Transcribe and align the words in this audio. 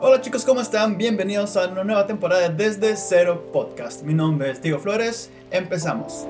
Hola 0.00 0.20
chicos, 0.20 0.44
¿cómo 0.44 0.60
están? 0.60 0.96
Bienvenidos 0.96 1.56
a 1.56 1.66
una 1.66 1.82
nueva 1.82 2.06
temporada 2.06 2.48
de 2.48 2.54
Desde 2.54 2.96
Cero 2.96 3.50
Podcast. 3.52 4.04
Mi 4.04 4.14
nombre 4.14 4.52
es 4.52 4.62
Diego 4.62 4.78
Flores. 4.78 5.28
Empezamos. 5.50 6.24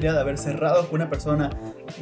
De 0.00 0.20
haber 0.20 0.38
cerrado 0.38 0.88
con 0.88 1.00
una 1.00 1.10
persona 1.10 1.50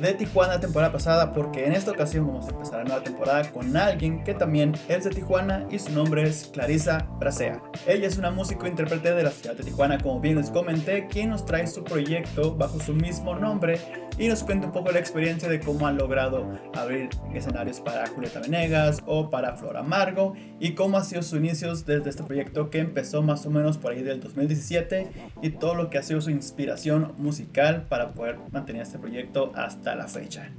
de 0.01 0.15
Tijuana 0.15 0.55
la 0.55 0.61
temporada 0.61 0.93
pasada 0.93 1.33
porque 1.33 1.67
en 1.67 1.73
esta 1.73 1.91
ocasión 1.91 2.27
vamos 2.27 2.47
a 2.47 2.51
empezar 2.51 2.79
la 2.79 2.85
nueva 2.85 3.03
temporada 3.03 3.51
con 3.51 3.77
alguien 3.77 4.23
que 4.25 4.35
también 4.35 4.75
es 4.89 5.05
de 5.05 5.11
Tijuana 5.11 5.67
y 5.71 5.79
su 5.79 5.91
nombre 5.93 6.23
es 6.23 6.51
Clarisa 6.53 7.07
Bracea. 7.19 7.61
Ella 7.87 8.07
es 8.07 8.17
una 8.17 8.31
músico 8.31 8.67
e 8.67 8.69
intérprete 8.69 9.15
de 9.15 9.23
la 9.23 9.31
ciudad 9.31 9.57
de 9.57 9.65
Tijuana, 9.65 9.99
como 9.99 10.21
bien 10.21 10.37
les 10.37 10.51
comenté, 10.51 11.09
quien 11.09 11.31
nos 11.31 11.45
trae 11.45 11.67
su 11.67 11.83
proyecto 11.83 12.55
bajo 12.55 12.79
su 12.81 12.95
mismo 12.95 13.35
nombre 13.35 13.81
y 14.19 14.27
nos 14.27 14.43
cuenta 14.43 14.67
un 14.67 14.73
poco 14.73 14.91
la 14.91 14.99
experiencia 14.99 15.49
de 15.49 15.61
cómo 15.61 15.87
ha 15.87 15.93
logrado 15.93 16.47
abrir 16.75 17.11
escenarios 17.33 17.81
para 17.81 18.07
Julieta 18.09 18.41
Venegas 18.41 19.03
o 19.07 19.31
para 19.31 19.57
Flor 19.57 19.77
Amargo 19.77 20.35
y 20.59 20.75
cómo 20.75 20.99
ha 20.99 21.05
sido 21.05 21.23
sus 21.23 21.39
inicios 21.39 21.87
desde 21.87 22.11
este 22.11 22.25
proyecto 22.25 22.69
que 22.71 22.81
empezó 22.81 23.23
más 23.23 23.47
o 23.47 23.51
menos 23.51 23.79
por 23.79 23.93
ahí 23.93 24.03
del 24.03 24.21
2017 24.21 25.09
y 25.41 25.51
todo 25.51 25.75
lo 25.75 25.89
que 25.89 25.99
ha 25.99 26.03
sido 26.03 26.21
su 26.21 26.31
inspiración 26.31 27.15
musical 27.19 27.87
para 27.89 28.13
poder 28.13 28.39
mantener 28.51 28.83
este 28.83 28.99
proyecto 28.99 29.53
hasta 29.55 29.95
la 29.95 30.09
fecha. 30.09 30.51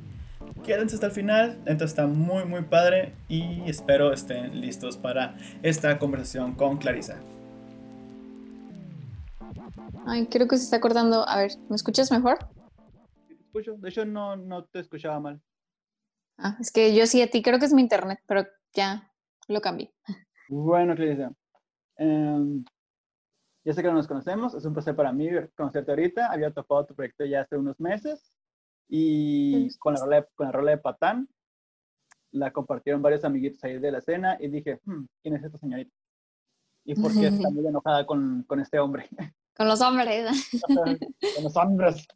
Quédense 0.63 0.95
hasta 0.95 1.07
el 1.07 1.11
final, 1.11 1.59
esto 1.65 1.85
está 1.85 2.07
muy 2.07 2.45
muy 2.45 2.61
padre 2.61 3.13
y 3.27 3.61
espero 3.69 4.13
estén 4.13 4.61
listos 4.61 4.97
para 4.97 5.35
esta 5.63 5.99
conversación 5.99 6.55
con 6.55 6.77
Clarisa. 6.77 7.17
Ay, 10.05 10.27
creo 10.27 10.47
que 10.47 10.57
se 10.57 10.63
está 10.63 10.79
cortando. 10.79 11.27
A 11.27 11.37
ver, 11.37 11.51
¿me 11.69 11.75
escuchas 11.75 12.11
mejor? 12.11 12.39
Escucho, 13.49 13.77
de 13.77 13.89
hecho 13.89 14.05
no, 14.05 14.35
no 14.35 14.65
te 14.65 14.79
escuchaba 14.79 15.19
mal. 15.19 15.41
Ah, 16.37 16.55
es 16.59 16.71
que 16.71 16.93
yo 16.93 17.07
sí 17.07 17.19
a 17.23 17.31
ti, 17.31 17.41
creo 17.41 17.57
que 17.57 17.65
es 17.65 17.73
mi 17.73 17.81
internet, 17.81 18.19
pero 18.27 18.45
ya 18.73 19.11
lo 19.47 19.59
cambié. 19.59 19.91
Bueno, 20.47 20.93
Clarisa, 20.95 21.31
em, 21.97 22.63
ya 23.65 23.73
sé 23.73 23.81
que 23.81 23.87
no 23.87 23.95
nos 23.95 24.07
conocemos, 24.07 24.53
es 24.53 24.63
un 24.65 24.73
placer 24.73 24.95
para 24.95 25.11
mí 25.11 25.27
conocerte 25.55 25.89
ahorita. 25.89 26.31
Había 26.31 26.53
topado 26.53 26.85
tu 26.85 26.93
proyecto 26.93 27.25
ya 27.25 27.41
hace 27.41 27.57
unos 27.57 27.79
meses 27.79 28.31
y 28.87 29.75
con 29.79 29.95
la, 29.95 30.01
rola 30.01 30.15
de, 30.17 30.27
con 30.35 30.45
la 30.45 30.51
rola 30.51 30.71
de 30.71 30.77
Patán 30.77 31.27
la 32.29 32.51
compartieron 32.53 33.01
varios 33.01 33.23
amiguitos 33.23 33.63
ahí 33.63 33.79
de 33.79 33.91
la 33.91 33.97
escena 33.97 34.37
y 34.39 34.47
dije, 34.47 34.79
"Hmm, 34.85 35.05
¿quién 35.23 35.35
es 35.37 35.43
esta 35.43 35.57
señorita? 35.57 35.91
¿Y 36.85 36.93
por 36.93 37.13
qué 37.15 37.27
está 37.29 37.49
muy 37.51 37.65
enojada 37.65 38.05
con, 38.05 38.43
con 38.43 38.59
este 38.59 38.77
hombre? 38.77 39.09
Con 39.57 39.67
los 39.67 39.81
hombres. 39.81 40.49
con 41.35 41.43
los 41.43 41.57
hombres. 41.57 42.07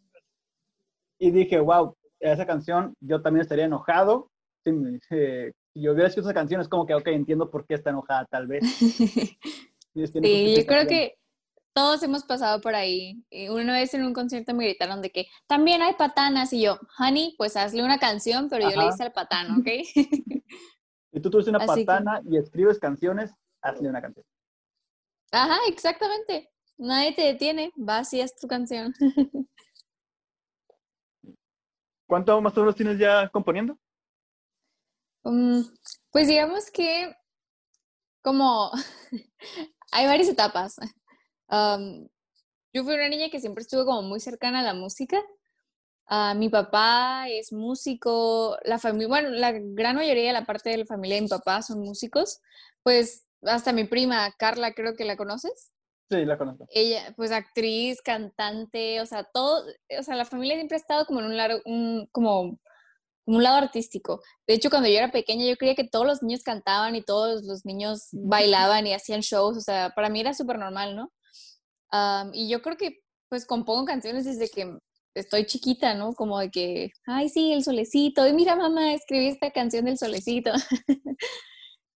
Y 1.24 1.32
dije, 1.32 1.58
wow, 1.62 1.96
esa 2.20 2.46
canción 2.46 2.94
yo 3.00 3.22
también 3.22 3.44
estaría 3.44 3.64
enojado. 3.64 4.30
Si, 4.66 4.74
me- 4.74 5.00
eh, 5.10 5.54
si 5.74 5.82
yo 5.82 5.94
hubiera 5.94 6.10
escuchado 6.10 6.30
esa 6.32 6.34
canción 6.38 6.60
es 6.60 6.68
como 6.68 6.86
que, 6.86 6.94
ok, 6.96 7.08
entiendo 7.08 7.50
por 7.50 7.66
qué 7.66 7.76
está 7.76 7.92
enojada 7.92 8.26
tal 8.30 8.48
vez. 8.48 8.64
Sí, 9.96 10.56
yo 10.58 10.66
creo 10.66 10.88
que 10.88 11.14
todos 11.74 12.02
hemos 12.02 12.24
pasado 12.26 12.60
por 12.62 12.74
ahí. 12.74 13.24
Eh, 13.30 13.52
Una 13.52 13.74
vez 13.74 13.94
en 13.94 14.04
un 14.04 14.12
concierto 14.14 14.54
me 14.56 14.66
gritaron 14.66 15.02
de 15.04 15.12
que 15.12 15.28
también 15.48 15.82
hay 15.84 15.94
patanas 15.94 16.52
y 16.52 16.64
yo, 16.64 16.80
honey, 17.00 17.36
pues 17.38 17.56
hazle 17.56 17.84
una 17.84 18.00
canción, 18.00 18.50
pero 18.50 18.64
yo 18.70 18.76
le 18.76 18.82
Ajá. 18.86 18.90
hice 18.90 19.04
al 19.04 19.14
patán, 19.14 19.60
¿ok? 19.60 19.68
Si 21.14 21.20
tú 21.22 21.30
tuviste 21.30 21.52
una 21.52 21.60
Así 21.60 21.82
que- 21.82 21.86
patana 21.86 22.22
y 22.28 22.38
escribes 22.38 22.80
canciones, 22.80 23.32
hazle 23.62 23.88
una 23.88 24.02
canción. 24.02 24.26
Ajá, 25.32 25.58
exactamente. 25.68 26.50
Nadie 26.80 27.14
te 27.14 27.22
detiene, 27.22 27.72
vas 27.76 28.12
y 28.16 28.22
haz 28.22 28.36
tu 28.36 28.48
canción. 28.48 28.94
¿Cuánto 32.14 32.40
más 32.42 32.56
o 32.56 32.60
menos 32.60 32.76
tienes 32.76 33.00
ya 33.00 33.28
componiendo? 33.30 33.76
Mm, 35.24 35.62
pues 36.12 36.28
digamos 36.28 36.70
que 36.70 37.12
como 38.22 38.70
hay 39.92 40.06
varias 40.06 40.30
etapas. 40.30 40.76
Am, 41.48 42.08
yo 42.72 42.84
fui 42.84 42.94
una 42.94 43.10
niña 43.10 43.32
que 43.32 43.40
siempre 43.40 43.64
estuvo 43.64 43.84
como 43.86 44.04
muy 44.04 44.20
cercana 44.20 44.60
a 44.60 44.62
la 44.62 44.76
música. 44.76 45.20
Ah, 46.06 46.36
mi 46.36 46.50
papá 46.50 47.30
es 47.30 47.52
músico, 47.52 48.60
la 48.64 48.78
familia, 48.78 49.08
bueno, 49.08 49.30
la 49.30 49.52
gran 49.52 49.96
mayoría 49.96 50.28
de 50.28 50.34
la 50.34 50.46
parte 50.46 50.70
de 50.70 50.78
la 50.78 50.86
familia 50.86 51.16
de 51.16 51.24
mi 51.24 51.30
papá 51.30 51.64
son 51.64 51.80
músicos. 51.80 52.42
Pues 52.84 53.26
hasta 53.42 53.74
mi 53.74 53.86
prima 53.86 54.32
Carla, 54.38 54.76
creo 54.76 54.96
que 54.96 55.06
la 55.06 55.18
conoces. 55.18 55.73
Sí, 56.14 56.26
la 56.26 56.38
conozco. 56.38 56.68
Ella, 56.70 57.14
pues 57.16 57.32
actriz, 57.32 58.02
cantante, 58.02 59.02
o 59.02 59.06
sea, 59.06 59.24
todo, 59.24 59.66
o 60.00 60.04
sea, 60.04 60.16
la 60.16 60.26
familia 60.26 60.56
siempre 60.56 60.76
ha 60.76 60.80
estado 60.80 61.06
como 61.06 61.22
en 61.22 61.26
un 61.26 61.38
lado, 61.38 61.60
un, 61.66 62.08
como, 62.12 62.60
un 63.26 63.44
lado 63.44 63.58
artístico. 63.58 64.22
De 64.48 64.54
hecho, 64.54 64.70
cuando 64.70 64.90
yo 64.90 64.98
era 64.98 65.12
pequeña, 65.12 65.46
yo 65.46 65.58
creía 65.58 65.76
que 65.76 65.88
todos 65.88 66.06
los 66.06 66.22
niños 66.22 66.44
cantaban 66.44 66.96
y 66.96 67.02
todos 67.02 67.44
los 67.44 67.66
niños 67.66 68.10
bailaban 68.12 68.86
y 68.86 68.94
hacían 68.94 69.22
shows, 69.22 69.58
o 69.58 69.62
sea, 69.62 69.92
para 69.96 70.10
mí 70.10 70.20
era 70.20 70.34
súper 70.36 70.60
normal, 70.60 70.96
¿no? 70.96 71.12
Am, 71.90 72.32
y 72.34 72.48
yo 72.48 72.62
creo 72.62 72.78
que, 72.78 73.00
pues, 73.30 73.46
compongo 73.46 73.86
canciones 73.86 74.26
desde 74.26 74.50
que 74.50 74.78
estoy 75.16 75.46
chiquita, 75.46 75.96
¿no? 75.96 76.14
Como 76.14 76.40
de 76.40 76.52
que, 76.52 76.92
ay, 77.08 77.30
sí, 77.30 77.54
el 77.54 77.64
solecito, 77.64 78.28
y 78.28 78.34
mira, 78.34 78.56
mamá, 78.56 78.94
escribí 78.94 79.28
esta 79.28 79.52
canción 79.52 79.86
del 79.86 79.98
solecito. 79.98 80.52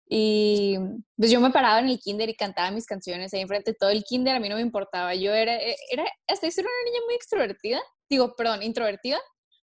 Y 0.10 0.78
pues 1.18 1.30
yo 1.32 1.42
me 1.42 1.52
paraba 1.52 1.80
en 1.80 1.90
el 1.90 2.00
kinder 2.00 2.30
y 2.30 2.36
cantaba 2.36 2.72
mis 2.72 2.86
canciones 2.86 3.34
ahí 3.34 3.42
enfrente 3.42 3.72
de 3.72 3.78
todo 3.78 3.90
el 3.90 4.04
kinder, 4.04 4.36
a 4.36 4.40
mí 4.40 4.48
no 4.50 4.56
me 4.56 4.62
importaba. 4.62 5.14
Yo 5.16 5.34
era, 5.34 5.56
e- 5.62 5.76
era 5.92 6.06
hasta 6.28 6.48
eso 6.48 6.62
era 6.62 6.70
una 6.70 6.90
niña 6.92 7.02
muy 7.06 7.16
extrovertida, 7.16 7.82
digo, 8.10 8.36
perdón, 8.36 8.64
introvertida, 8.64 9.20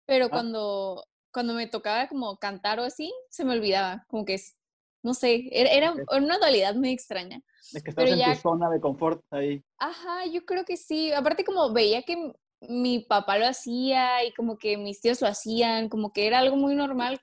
pero 0.06 0.26
Ah. 0.26 0.30
cuando, 0.30 1.04
cuando 1.34 1.54
me 1.54 1.66
tocaba 1.68 2.08
como 2.08 2.38
cantar 2.38 2.80
o 2.80 2.84
así, 2.84 3.12
se 3.30 3.46
me 3.46 3.54
olvidaba, 3.54 4.06
como 4.08 4.26
que, 4.26 4.36
es- 4.36 4.56
no 5.04 5.14
sé, 5.14 5.48
era, 5.52 5.70
era 5.72 5.96
una 6.18 6.38
dualidad 6.38 6.76
muy 6.76 6.90
extraña. 6.92 7.42
De 7.72 7.82
que 7.82 7.90
estás 7.90 8.04
Pero 8.06 8.14
en 8.14 8.20
ya- 8.20 8.34
tu 8.36 8.42
zona 8.42 8.70
de 8.70 8.80
confort 8.80 9.22
ahí. 9.32 9.64
Ajá, 9.80 10.26
yo 10.26 10.46
creo 10.46 10.66
que 10.66 10.78
sí. 10.78 11.12
Aparte 11.14 11.44
como 11.46 11.72
veía 11.74 12.04
que 12.04 12.32
mi 12.62 13.00
papá 13.00 13.38
lo 13.38 13.48
hacía 13.48 14.24
y 14.24 14.34
como 14.34 14.58
que 14.58 14.78
mis 14.78 15.02
tíos 15.02 15.22
lo 15.22 15.28
hacían, 15.28 15.90
como 15.90 16.12
que 16.14 16.28
era 16.28 16.40
algo 16.40 16.56
muy 16.58 16.76
normal, 16.76 17.20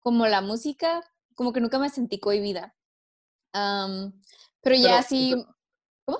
como 0.00 0.26
la 0.26 0.40
música, 0.40 1.02
como 1.36 1.52
que 1.52 1.60
nunca 1.60 1.78
me 1.78 1.88
sentí 1.88 2.18
cohibida. 2.18 2.74
Am, 3.52 4.20
pero 4.60 4.74
ya 4.74 4.82
Pero, 4.88 5.02
sí, 5.04 5.46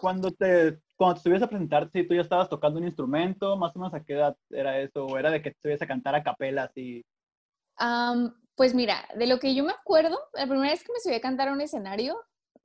Cuando 0.00 0.30
te, 0.30 0.78
cuando 0.96 1.14
te 1.14 1.18
estuvieras 1.18 1.42
a 1.42 1.48
presentar, 1.48 1.90
si 1.92 2.06
tú 2.06 2.14
ya 2.14 2.20
estabas 2.20 2.48
tocando 2.48 2.78
un 2.78 2.86
instrumento, 2.86 3.56
más 3.56 3.74
o 3.74 3.80
menos 3.80 3.94
a 3.94 4.04
qué 4.04 4.12
edad 4.12 4.36
era 4.50 4.78
eso, 4.80 5.06
o 5.06 5.18
era 5.18 5.30
de 5.30 5.42
que 5.42 5.50
te 5.50 5.56
estuvieras 5.56 5.82
a 5.82 5.86
cantar 5.86 6.14
a 6.14 6.22
capela 6.22 6.64
así. 6.64 7.04
am, 7.76 8.32
pues 8.54 8.74
mira, 8.74 9.06
de 9.16 9.26
lo 9.26 9.38
que 9.38 9.54
yo 9.54 9.64
me 9.64 9.72
acuerdo, 9.72 10.18
la 10.34 10.46
primera 10.46 10.70
vez 10.70 10.82
que 10.82 10.92
me 10.92 11.00
subí 11.00 11.14
a 11.14 11.20
cantar 11.20 11.48
a 11.48 11.52
un 11.52 11.60
escenario, 11.60 12.16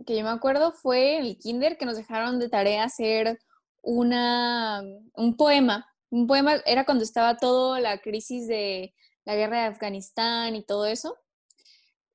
que 0.06 0.18
yo 0.18 0.24
me 0.24 0.30
acuerdo 0.30 0.72
fue 0.72 1.18
en 1.18 1.26
el 1.26 1.38
kinder 1.38 1.78
que 1.78 1.86
nos 1.86 1.98
dejaron 1.98 2.40
de 2.40 2.50
tarea 2.50 2.84
hacer 2.84 3.40
una, 3.82 4.82
un 5.16 5.36
poema. 5.36 5.88
Un 6.10 6.28
poema 6.28 6.56
era 6.66 6.86
cuando 6.86 7.04
estaba 7.04 7.38
toda 7.38 7.80
la 7.80 8.00
crisis 8.00 8.48
de 8.48 8.94
la 9.26 9.36
guerra 9.36 9.62
de 9.62 9.68
Afganistán 9.68 10.56
y 10.56 10.64
todo 10.64 10.86
eso. 10.86 11.18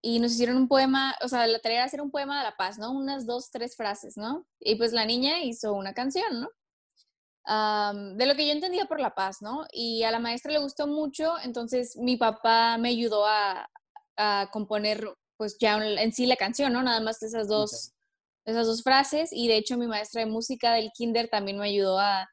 Y 0.02 0.20
nos 0.20 0.32
hicieron 0.32 0.56
un 0.56 0.68
poema, 0.68 1.16
o 1.22 1.28
sea, 1.28 1.46
la 1.46 1.58
tarea 1.58 1.78
era 1.78 1.86
hacer 1.86 2.00
un 2.00 2.10
poema 2.10 2.38
de 2.38 2.44
la 2.44 2.56
paz, 2.56 2.78
¿no? 2.78 2.92
Unas 2.92 3.26
dos, 3.26 3.50
tres 3.50 3.76
frases, 3.76 4.16
¿no? 4.16 4.46
Y 4.60 4.76
pues 4.76 4.92
la 4.92 5.04
niña 5.04 5.42
hizo 5.42 5.72
una 5.72 5.94
canción, 5.94 6.41
¿no? 6.41 6.48
Am, 7.44 8.16
de 8.16 8.26
lo 8.26 8.34
que 8.34 8.47
yo 8.47 8.53
entendía 8.53 8.86
por 8.86 9.00
la 9.00 9.15
paz, 9.15 9.41
¿no? 9.41 9.66
Y 9.72 10.03
a 10.03 10.10
la 10.10 10.18
maestra 10.18 10.53
le 10.53 10.59
gustó 10.59 10.86
mucho, 10.86 11.34
entonces 11.42 11.97
mi 11.97 12.16
papá 12.16 12.76
me 12.78 12.91
ayudó 12.91 13.26
a, 13.26 13.68
a 14.16 14.48
componer, 14.53 15.09
pues 15.36 15.56
ya 15.59 15.76
en 15.76 16.12
sí 16.12 16.26
la 16.26 16.36
canción, 16.36 16.72
¿no? 16.72 16.82
Nada 16.82 17.00
más 17.00 17.22
esas 17.22 17.48
dos, 17.48 17.92
esas 18.44 18.66
dos 18.66 18.82
frases. 18.82 19.30
Y 19.32 19.48
de 19.48 19.56
hecho 19.56 19.76
mi 19.76 19.86
maestra 19.86 20.24
de 20.24 20.30
música 20.30 20.72
del 20.74 20.91
kinder 20.92 21.28
también 21.28 21.59
me 21.59 21.66
ayudó 21.66 21.98
a, 21.98 22.28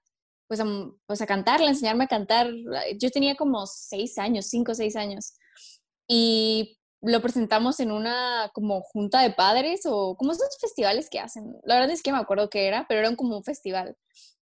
pues 0.47 0.59
a, 0.59 0.65
pues 1.05 1.21
a 1.21 1.27
cantarla, 1.27 1.69
enseñarme 1.69 2.05
a 2.05 2.07
cantar. 2.07 2.49
Yo 2.99 3.09
tenía 3.11 3.35
como 3.35 3.65
seis 3.67 4.17
años, 4.17 4.47
cinco 4.47 4.71
o 4.71 4.75
seis 4.75 4.95
años. 4.95 5.33
Y 6.07 6.77
lo 7.05 7.21
presentamos 7.21 7.79
en 7.79 7.91
una 7.91 8.50
como 8.53 8.81
junta 8.81 9.21
de 9.21 9.31
padres 9.31 9.81
o 9.85 10.15
como 10.15 10.31
esos 10.31 10.57
festivales 10.59 11.09
que 11.09 11.19
hacen. 11.19 11.55
La 11.63 11.75
verdad 11.75 11.91
es 11.91 12.01
que 12.01 12.11
me 12.11 12.17
acuerdo 12.17 12.50
qué 12.50 12.67
era, 12.67 12.85
pero 12.88 13.01
era 13.01 13.15
como 13.15 13.38
un 13.38 13.44
festival. 13.44 13.97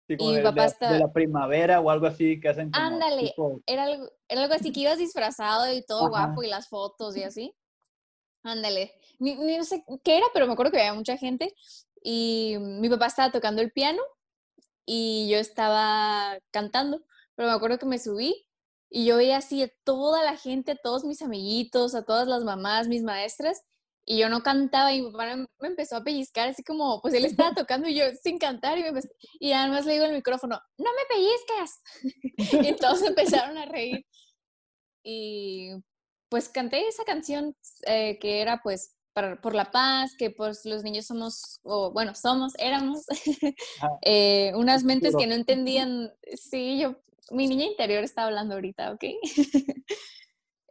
Sí, 0.09 0.17
como 0.17 0.31
Y 0.31 0.37
de, 0.37 0.43
papá 0.43 0.63
de- 0.63 0.69
está- 0.69 0.93
de 0.93 0.99
la 1.01 1.13
primavera 1.13 1.81
o 1.81 1.91
algo 1.91 2.07
así 2.07 2.41
que 2.41 2.49
hacen 2.49 2.71
como 2.71 2.85
Ándale, 2.85 3.23
tipo- 3.29 3.61
era 3.67 3.85
algo, 3.85 4.09
era 4.29 4.43
algo 4.43 4.55
así 4.55 4.73
que 4.73 4.81
ibas 4.81 4.99
disfrazado 4.99 5.73
y 5.73 5.85
todo 5.85 6.07
Ajá. 6.07 6.27
guapo 6.27 6.43
y 6.43 6.49
las 6.49 6.69
fotos 6.69 7.17
y 7.17 7.23
así. 7.25 7.55
Ándale. 8.43 8.93
Ni, 9.19 9.35
ni 9.35 9.57
no 9.57 9.65
sé 9.65 9.85
qué 10.05 10.19
era, 10.19 10.27
pero 10.33 10.47
me 10.47 10.53
acuerdo 10.53 10.71
que 10.73 10.79
había 10.79 10.95
mucha 10.95 11.17
gente. 11.17 11.55
y 12.09 12.57
mi 12.61 12.89
papá 12.89 13.07
estaba 13.07 13.33
tocando 13.33 13.61
el 13.63 13.73
piano 13.73 14.01
y 14.85 15.29
yo 15.29 15.39
estaba 15.39 16.39
cantando, 16.53 17.03
pero 17.35 17.49
me 17.49 17.55
acuerdo 17.55 17.79
que 17.79 17.87
me 17.87 17.99
subí 17.99 18.46
y 18.91 19.05
yo 19.05 19.17
veía 19.17 19.39
así 19.39 19.63
a 19.63 19.71
toda 19.85 20.25
la 20.25 20.37
gente, 20.37 20.73
a 20.73 20.77
todos 20.77 21.05
mis 21.05 21.23
amiguitos, 21.23 21.95
a 21.95 22.05
todas 22.05 22.29
las 22.29 22.45
mamás, 22.45 22.89
mis 22.89 23.03
maestras, 23.03 23.63
y 24.09 24.19
yo 24.19 24.29
no 24.29 24.43
cantaba 24.43 24.93
y 24.93 25.03
mi 25.03 25.11
papá 25.11 25.37
me 25.37 25.69
empezó 25.69 25.97
a 25.97 26.05
pellizcar 26.05 26.49
así 26.49 26.63
como, 26.63 27.03
pues 27.03 27.13
él 27.15 27.25
estaba 27.25 27.55
tocando 27.55 27.89
y 27.89 27.97
yo 27.97 28.05
sin 28.23 28.39
cantar 28.39 28.79
y, 28.79 28.85
me 28.85 29.01
y 29.41 29.53
además 29.53 29.85
le 29.85 29.95
digo 29.95 30.05
al 30.05 30.13
micrófono, 30.13 30.61
no 30.79 30.91
me 30.93 31.03
pellizcas. 31.09 31.83
y 32.73 32.77
todos 32.77 33.03
empezaron 33.03 33.59
a 33.59 33.67
reír. 33.67 34.07
Y 35.03 35.73
pues 36.29 36.49
canté 36.49 36.87
esa 36.87 37.05
canción 37.05 37.57
eh, 37.87 38.19
que 38.21 38.41
era 38.41 38.61
pues 38.63 38.97
por 39.43 39.55
la 39.55 39.71
paz, 39.71 40.15
que 40.17 40.31
pues 40.31 40.65
los 40.67 40.83
niños 40.85 41.07
somos, 41.07 41.59
o 41.63 41.91
bueno, 41.91 42.15
somos, 42.15 42.53
éramos 42.59 43.07
ah, 43.81 43.89
eh, 44.03 44.53
unas 44.55 44.85
mentes 44.85 45.17
que 45.17 45.27
no 45.27 45.35
entendían, 45.35 46.13
sí, 46.35 46.79
yo, 46.79 46.97
mi 47.31 47.47
niña 47.47 47.67
interior 47.67 48.05
está 48.05 48.25
hablando 48.25 48.55
ahorita, 48.55 48.93
¿ok? 48.93 49.05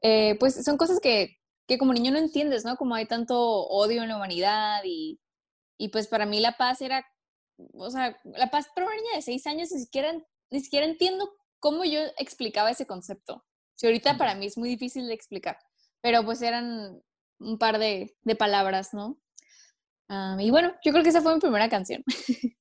Eh, 0.07 0.37
pues 0.39 0.63
son 0.63 0.77
cosas 0.77 0.99
que, 0.99 1.39
que, 1.67 1.79
como 1.79 1.91
niño 1.91 2.11
no 2.11 2.19
entiendes, 2.19 2.63
¿no? 2.63 2.75
Como 2.75 2.93
hay 2.93 3.07
tanto 3.07 3.39
odio 3.39 4.03
en 4.03 4.09
la 4.09 4.17
humanidad 4.17 4.83
y, 4.83 5.19
y 5.79 5.89
pues 5.89 6.07
para 6.07 6.27
mí 6.27 6.39
la 6.39 6.57
paz 6.57 6.81
era, 6.81 7.03
o 7.73 7.89
sea, 7.89 8.15
la 8.23 8.51
paz 8.51 8.67
para 8.75 8.85
una 8.85 8.95
niña 8.97 9.15
de 9.15 9.23
seis 9.23 9.47
años 9.47 9.71
ni 9.71 9.79
siquiera, 9.79 10.13
ni 10.51 10.59
siquiera 10.59 10.85
entiendo 10.85 11.33
cómo 11.59 11.85
yo 11.85 12.01
explicaba 12.19 12.69
ese 12.69 12.85
concepto. 12.85 13.43
Si 13.73 13.87
ahorita 13.87 14.15
para 14.15 14.35
mí 14.35 14.45
es 14.45 14.59
muy 14.59 14.69
difícil 14.69 15.07
de 15.07 15.15
explicar, 15.15 15.57
pero 16.01 16.23
pues 16.23 16.43
eran 16.43 17.01
un 17.39 17.57
par 17.57 17.79
de, 17.79 18.15
de 18.21 18.35
palabras, 18.35 18.93
¿no? 18.93 19.17
Ah, 20.07 20.37
y 20.39 20.51
bueno, 20.51 20.73
yo 20.83 20.91
creo 20.91 21.03
que 21.03 21.09
esa 21.09 21.21
fue 21.21 21.33
mi 21.33 21.39
primera 21.41 21.69
canción. 21.69 22.03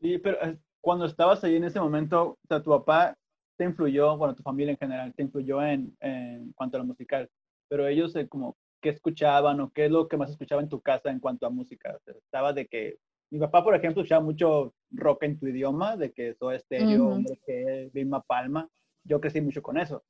Sí, 0.00 0.18
pero 0.18 0.36
eh, 0.42 0.58
cuando 0.80 1.04
estabas 1.04 1.44
ahí 1.44 1.54
en 1.54 1.62
ese 1.62 1.78
momento, 1.78 2.30
o 2.30 2.38
sea, 2.48 2.60
tu 2.60 2.70
papá 2.70 3.16
te 3.56 3.64
influyó, 3.64 4.16
bueno, 4.16 4.34
tu 4.34 4.42
familia 4.42 4.72
en 4.72 4.78
general, 4.78 5.14
te 5.14 5.22
influyó 5.22 5.62
en, 5.62 5.96
en 6.00 6.52
cuanto 6.52 6.76
a 6.76 6.80
lo 6.80 6.86
musical, 6.86 7.28
pero 7.68 7.86
ellos 7.86 8.14
eh, 8.16 8.28
como, 8.28 8.56
¿qué 8.80 8.90
escuchaban 8.90 9.60
o 9.60 9.70
qué 9.70 9.86
es 9.86 9.90
lo 9.90 10.08
que 10.08 10.16
más 10.16 10.30
escuchaba 10.30 10.62
en 10.62 10.68
tu 10.68 10.80
casa 10.80 11.10
en 11.10 11.20
cuanto 11.20 11.46
a 11.46 11.50
música? 11.50 11.94
O 11.96 12.00
sea, 12.04 12.14
estaba 12.14 12.52
de 12.52 12.66
que, 12.66 12.98
mi 13.30 13.38
papá, 13.38 13.64
por 13.64 13.74
ejemplo, 13.74 14.02
escuchaba 14.02 14.22
mucho 14.22 14.74
rock 14.90 15.22
en 15.22 15.38
tu 15.38 15.46
idioma, 15.46 15.96
de 15.96 16.12
que 16.12 16.34
todo 16.34 16.52
estéreo, 16.52 17.06
uh 17.06 17.16
-huh. 17.16 17.40
que 17.46 17.90
Vilma 17.94 18.22
Palma, 18.22 18.68
yo 19.04 19.20
crecí 19.20 19.40
mucho 19.40 19.62
con 19.62 19.78
eso, 19.78 20.04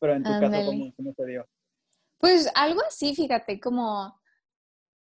pero 0.00 0.14
en 0.14 0.24
tu 0.24 0.30
casa, 0.30 0.64
¿cómo, 0.64 0.92
¿cómo 0.96 1.12
se 1.14 1.26
dio? 1.26 1.46
Pues 2.18 2.50
algo 2.54 2.80
así, 2.86 3.14
fíjate, 3.14 3.60
como 3.60 4.18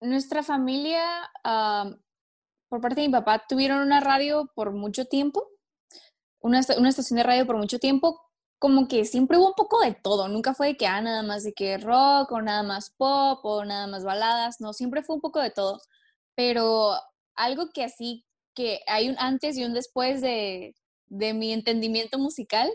nuestra 0.01 0.43
familia, 0.43 1.29
uh, 1.43 1.93
por 2.69 2.81
parte 2.81 3.01
de 3.01 3.07
mi 3.07 3.11
papá, 3.11 3.43
tuvieron 3.47 3.81
una 3.81 3.99
radio 3.99 4.49
por 4.55 4.71
mucho 4.71 5.05
tiempo, 5.05 5.49
una, 6.41 6.61
una, 6.77 6.89
estación 6.89 7.17
de 7.17 7.23
radio 7.23 7.45
por 7.45 7.57
mucho 7.57 7.79
tiempo, 7.79 8.21
como 8.59 8.87
que 8.87 9.05
siempre 9.05 9.37
hubo 9.37 9.47
un 9.49 9.53
poco 9.55 9.81
de 9.81 9.93
todo, 9.93 10.27
nunca 10.27 10.53
fue 10.53 10.67
de 10.67 10.77
que, 10.77 10.87
ah, 10.87 11.01
nada 11.01 11.23
más 11.23 11.43
de 11.43 11.53
que 11.53 11.77
rock 11.77 12.31
o 12.31 12.41
nada 12.41 12.63
más 12.63 12.91
pop 12.91 13.39
o 13.43 13.65
nada 13.65 13.87
más 13.87 14.03
baladas, 14.03 14.59
no, 14.59 14.73
siempre 14.73 15.03
fue 15.03 15.15
un 15.15 15.21
poco 15.21 15.39
de 15.39 15.51
todo, 15.51 15.81
pero 16.35 16.93
algo 17.35 17.69
que 17.73 17.83
así, 17.83 18.25
que 18.55 18.81
hay 18.87 19.09
un 19.09 19.15
antes 19.19 19.57
y 19.57 19.63
un 19.65 19.73
después 19.73 20.21
de, 20.21 20.75
de 21.07 21.33
mi 21.33 21.53
entendimiento 21.53 22.19
musical, 22.19 22.69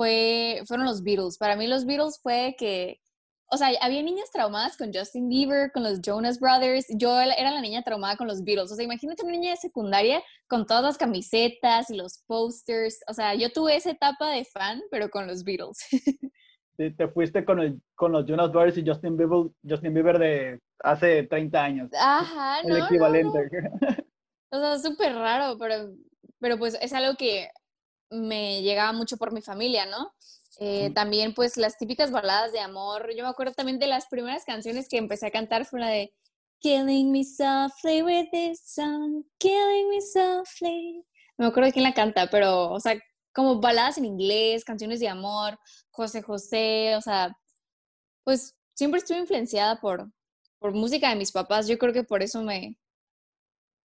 fue, 0.00 0.62
fueron 0.66 0.86
los 0.86 1.02
Beatles. 1.02 1.36
Para 1.36 1.56
mí 1.56 1.66
los 1.66 1.84
Beatles 1.84 2.20
fue 2.22 2.56
que 2.58 3.00
o 3.52 3.56
sea, 3.56 3.70
había 3.80 4.02
niñas 4.02 4.30
traumadas 4.30 4.76
con 4.76 4.92
Justin 4.94 5.28
Bieber, 5.28 5.72
con 5.72 5.82
los 5.82 6.00
Jonas 6.00 6.38
Brothers. 6.38 6.86
Yo 6.90 7.20
era 7.20 7.50
la 7.50 7.60
niña 7.60 7.82
traumada 7.82 8.16
con 8.16 8.28
los 8.28 8.44
Beatles. 8.44 8.70
O 8.70 8.76
sea, 8.76 8.84
imagínate 8.84 9.24
una 9.24 9.32
niña 9.32 9.50
de 9.50 9.56
secundaria 9.56 10.22
con 10.48 10.66
todas 10.66 10.84
las 10.84 10.96
camisetas 10.96 11.90
y 11.90 11.96
los 11.96 12.22
posters. 12.26 13.00
O 13.08 13.14
sea, 13.14 13.34
yo 13.34 13.50
tuve 13.50 13.74
esa 13.74 13.90
etapa 13.90 14.30
de 14.30 14.44
fan, 14.44 14.80
pero 14.90 15.10
con 15.10 15.26
los 15.26 15.44
Beatles. 15.44 15.78
Sí, 16.76 16.90
te 16.92 17.08
fuiste 17.08 17.44
con, 17.44 17.60
el, 17.60 17.78
con 17.94 18.10
los 18.10 18.24
Jonas 18.24 18.50
Brothers 18.50 18.78
y 18.78 18.86
Justin 18.86 19.14
Bieber, 19.14 19.50
Justin 19.68 19.92
Bieber 19.92 20.18
de 20.18 20.60
hace 20.78 21.24
30 21.24 21.62
años. 21.62 21.90
Ajá, 21.92 22.60
El 22.60 22.70
no, 22.70 22.86
equivalente. 22.86 23.50
No, 23.52 24.58
no. 24.60 24.72
O 24.72 24.78
sea, 24.78 24.90
súper 24.90 25.14
raro, 25.14 25.58
pero, 25.58 25.90
pero 26.38 26.56
pues 26.56 26.78
es 26.80 26.94
algo 26.94 27.16
que 27.18 27.50
me 28.10 28.62
llegaba 28.62 28.94
mucho 28.94 29.18
por 29.18 29.30
mi 29.30 29.42
familia, 29.42 29.84
¿no? 29.84 30.14
Eh, 30.58 30.90
también 30.94 31.32
pues 31.34 31.56
las 31.56 31.78
típicas 31.78 32.10
baladas 32.10 32.52
de 32.52 32.60
amor. 32.60 33.10
Yo 33.16 33.24
me 33.24 33.30
acuerdo 33.30 33.54
también 33.54 33.78
de 33.78 33.86
las 33.86 34.06
primeras 34.06 34.44
canciones 34.44 34.88
que 34.88 34.98
empecé 34.98 35.26
a 35.26 35.30
cantar 35.30 35.64
fue 35.64 35.80
la 35.80 35.88
de 35.88 36.12
Killing 36.60 37.10
me 37.10 37.24
softly 37.24 38.02
with 38.02 38.28
this 38.32 38.60
song, 38.66 39.24
killing 39.38 39.88
me 39.88 40.00
softly. 40.02 41.02
No 41.38 41.44
me 41.44 41.46
acuerdo 41.46 41.68
de 41.68 41.72
quién 41.72 41.84
la 41.84 41.94
canta, 41.94 42.28
pero, 42.28 42.70
o 42.70 42.80
sea, 42.80 42.98
como 43.32 43.60
baladas 43.60 43.96
en 43.96 44.04
inglés, 44.04 44.64
canciones 44.64 45.00
de 45.00 45.08
amor, 45.08 45.58
José 45.90 46.20
José, 46.20 46.96
o 46.96 47.00
sea, 47.00 47.34
pues 48.24 48.54
siempre 48.74 48.98
estuve 48.98 49.18
influenciada 49.20 49.80
por, 49.80 50.12
por 50.58 50.72
música 50.74 51.08
de 51.08 51.16
mis 51.16 51.32
papás. 51.32 51.66
Yo 51.66 51.78
creo 51.78 51.94
que 51.94 52.04
por 52.04 52.22
eso 52.22 52.42
me, 52.42 52.76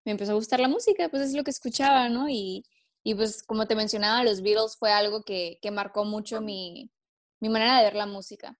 me 0.04 0.12
empezó 0.12 0.34
a 0.34 0.36
gustar 0.36 0.60
la 0.60 0.68
música, 0.68 1.08
pues 1.08 1.24
es 1.24 1.34
lo 1.34 1.46
que 1.46 1.52
escuchaba, 1.52 2.10
¿no? 2.10 2.28
Y, 2.30 2.66
y 3.08 3.14
pues 3.14 3.44
como 3.44 3.68
te 3.68 3.76
mencionaba, 3.76 4.24
los 4.24 4.42
Beatles 4.42 4.78
fue 4.78 4.92
algo 4.92 5.22
que, 5.22 5.60
que 5.62 5.70
marcó 5.70 6.06
mucho 6.06 6.42
mi, 6.42 6.92
mi, 7.40 7.50
manera 7.50 7.78
de 7.78 7.84
ver 7.84 7.96
la 7.96 8.08
música. 8.08 8.58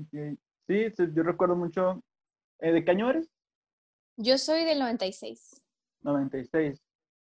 Okay. 0.00 0.38
Sí, 0.68 0.94
yo 1.12 1.24
recuerdo 1.24 1.56
mucho. 1.56 2.04
¿Eh, 2.60 2.70
¿De 2.70 2.84
qué 2.84 2.92
año 2.92 3.10
eres? 3.10 3.28
Yo 4.16 4.38
soy 4.38 4.64
del 4.64 4.78
96. 4.78 5.60
96. 6.02 6.80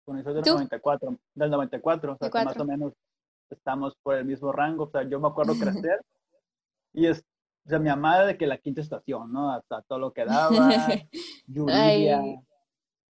Con 0.05 0.19
eso 0.19 0.33
del 0.33 0.45
94. 0.45 1.19
Del 1.33 1.51
94. 1.51 2.13
O 2.13 2.17
sea, 2.17 2.29
que 2.29 2.45
más 2.45 2.57
o 2.57 2.65
menos 2.65 2.93
estamos 3.49 3.93
por 4.03 4.15
el 4.15 4.23
mismo 4.23 4.53
rango. 4.53 4.85
O 4.85 4.89
sea, 4.89 5.03
yo 5.03 5.19
me 5.19 5.27
acuerdo 5.27 5.53
crecer. 5.59 5.99
y 6.93 7.07
es, 7.07 7.25
o 7.65 7.69
sea, 7.69 7.79
mi 7.79 7.89
amada 7.89 8.25
de 8.25 8.37
que 8.37 8.47
la 8.47 8.57
quinta 8.57 8.79
estación, 8.79 9.33
¿no? 9.33 9.51
Hasta 9.51 9.81
todo 9.81 9.99
lo 9.99 10.13
que 10.13 10.23
daba. 10.23 10.47
Lluvia 11.47 12.21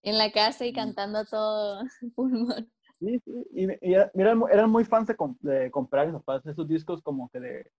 en 0.02 0.18
la 0.18 0.30
casa 0.30 0.66
y 0.66 0.72
cantando 0.72 1.24
todo 1.24 1.82
pulmón. 2.14 2.70
Sí, 2.98 3.18
sí, 3.24 3.46
y, 3.52 3.90
y 3.90 3.94
eran, 3.94 4.42
eran, 4.50 4.70
muy 4.70 4.84
fans 4.84 5.08
de, 5.08 5.16
de 5.40 5.70
comprar 5.70 6.08
esos, 6.08 6.22
esos 6.44 6.68
discos 6.68 7.00
como 7.02 7.30
que 7.30 7.40
de, 7.40 7.70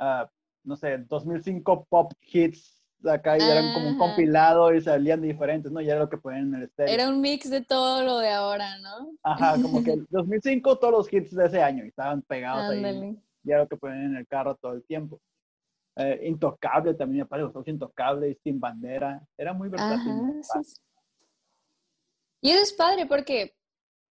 uh, 0.00 0.26
no 0.64 0.76
sé, 0.76 0.98
2005 0.98 1.86
pop 1.88 2.12
hits 2.20 2.84
acá 3.08 3.38
y 3.38 3.42
ah. 3.42 3.52
eran 3.52 3.74
como 3.74 3.88
un 3.88 3.98
compilado 3.98 4.74
y 4.74 4.80
salían 4.80 5.22
diferentes, 5.22 5.70
¿no? 5.70 5.80
Y 5.80 5.88
era 5.88 6.00
lo 6.00 6.08
que 6.08 6.16
ponían 6.16 6.48
en 6.48 6.54
el 6.54 6.62
estéreo. 6.64 6.94
Era 6.94 7.08
un 7.08 7.20
mix 7.20 7.50
de 7.50 7.62
todo 7.62 8.02
lo 8.02 8.18
de 8.18 8.30
ahora, 8.30 8.78
¿no? 8.78 9.12
Ajá, 9.22 9.54
como 9.60 9.82
que 9.82 9.96
2005 10.10 10.78
todos 10.78 10.92
los 10.92 11.12
hits 11.12 11.34
de 11.34 11.46
ese 11.46 11.62
año 11.62 11.84
y 11.84 11.88
estaban 11.88 12.22
pegados 12.22 12.70
ahí. 12.70 13.16
Y 13.44 13.50
era 13.50 13.60
lo 13.60 13.68
que 13.68 13.76
ponían 13.76 14.04
en 14.04 14.16
el 14.16 14.26
carro 14.26 14.56
todo 14.56 14.72
el 14.72 14.84
tiempo. 14.84 15.20
Eh, 15.96 16.22
Intocable 16.24 16.94
también 16.94 17.20
me 17.20 17.26
parece, 17.26 17.70
Intocable 17.70 18.30
y 18.30 18.34
Sin 18.36 18.58
Bandera. 18.58 19.22
Era 19.36 19.52
muy 19.52 19.68
versátil. 19.68 20.10
Ajá, 20.10 20.62
sí. 20.62 20.74
Y 22.44 22.50
eso 22.50 22.62
es 22.62 22.74
padre 22.74 23.06
porque, 23.06 23.56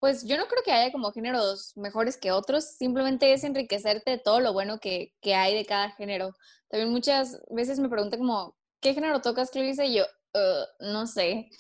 pues 0.01 0.25
yo 0.27 0.37
no 0.37 0.49
creo 0.49 0.65
que 0.65 0.73
haya 0.73 0.91
como 0.91 1.13
géneros 1.13 1.77
mejores 1.77 2.17
que 2.17 2.33
otros, 2.33 2.65
simplemente 2.65 3.33
es 3.33 3.45
enriquecerte 3.45 4.11
de 4.11 4.19
todo 4.19 4.41
lo 4.41 4.53
bueno 4.53 4.81
que, 4.81 5.15
que 5.21 5.37
hay 5.37 5.55
de 5.55 5.65
cada 5.65 5.91
género. 5.93 6.35
También 6.67 6.91
muchas 6.91 7.41
veces 7.51 7.79
me 7.79 7.89
preguntan 7.89 8.19
como, 8.19 8.57
¿qué 8.81 8.95
género 8.95 9.21
tocas, 9.21 9.53
Clarissa? 9.53 9.85
Y 9.85 9.99
yo, 9.99 10.05
uh, 10.35 10.85
no 10.93 11.07
sé, 11.07 11.51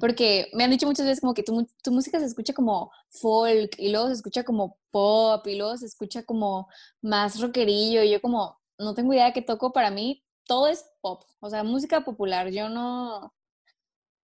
porque 0.00 0.50
me 0.52 0.64
han 0.64 0.70
dicho 0.72 0.88
muchas 0.88 1.06
veces 1.06 1.20
como 1.20 1.32
que 1.32 1.44
tu, 1.44 1.64
tu, 1.80 1.92
música 1.92 2.18
se 2.18 2.26
escucha 2.26 2.52
como 2.52 2.90
folk 3.08 3.76
y 3.78 3.90
luego 3.90 4.08
se 4.08 4.14
escucha 4.14 4.42
como 4.42 4.80
pop 4.90 5.46
y 5.46 5.54
luego 5.54 5.76
se 5.76 5.86
escucha 5.86 6.24
como 6.24 6.66
más 7.02 7.40
rockerillo 7.40 8.02
y 8.02 8.10
yo 8.10 8.20
como, 8.20 8.58
no 8.78 8.94
tengo 8.94 9.12
idea 9.12 9.26
de 9.26 9.32
qué 9.32 9.42
toco, 9.42 9.72
para 9.72 9.92
mí 9.92 10.24
todo 10.44 10.66
es 10.66 10.84
pop, 11.00 11.22
o 11.38 11.48
sea, 11.50 11.62
música 11.62 12.00
popular, 12.00 12.50
yo 12.50 12.68
no, 12.68 13.32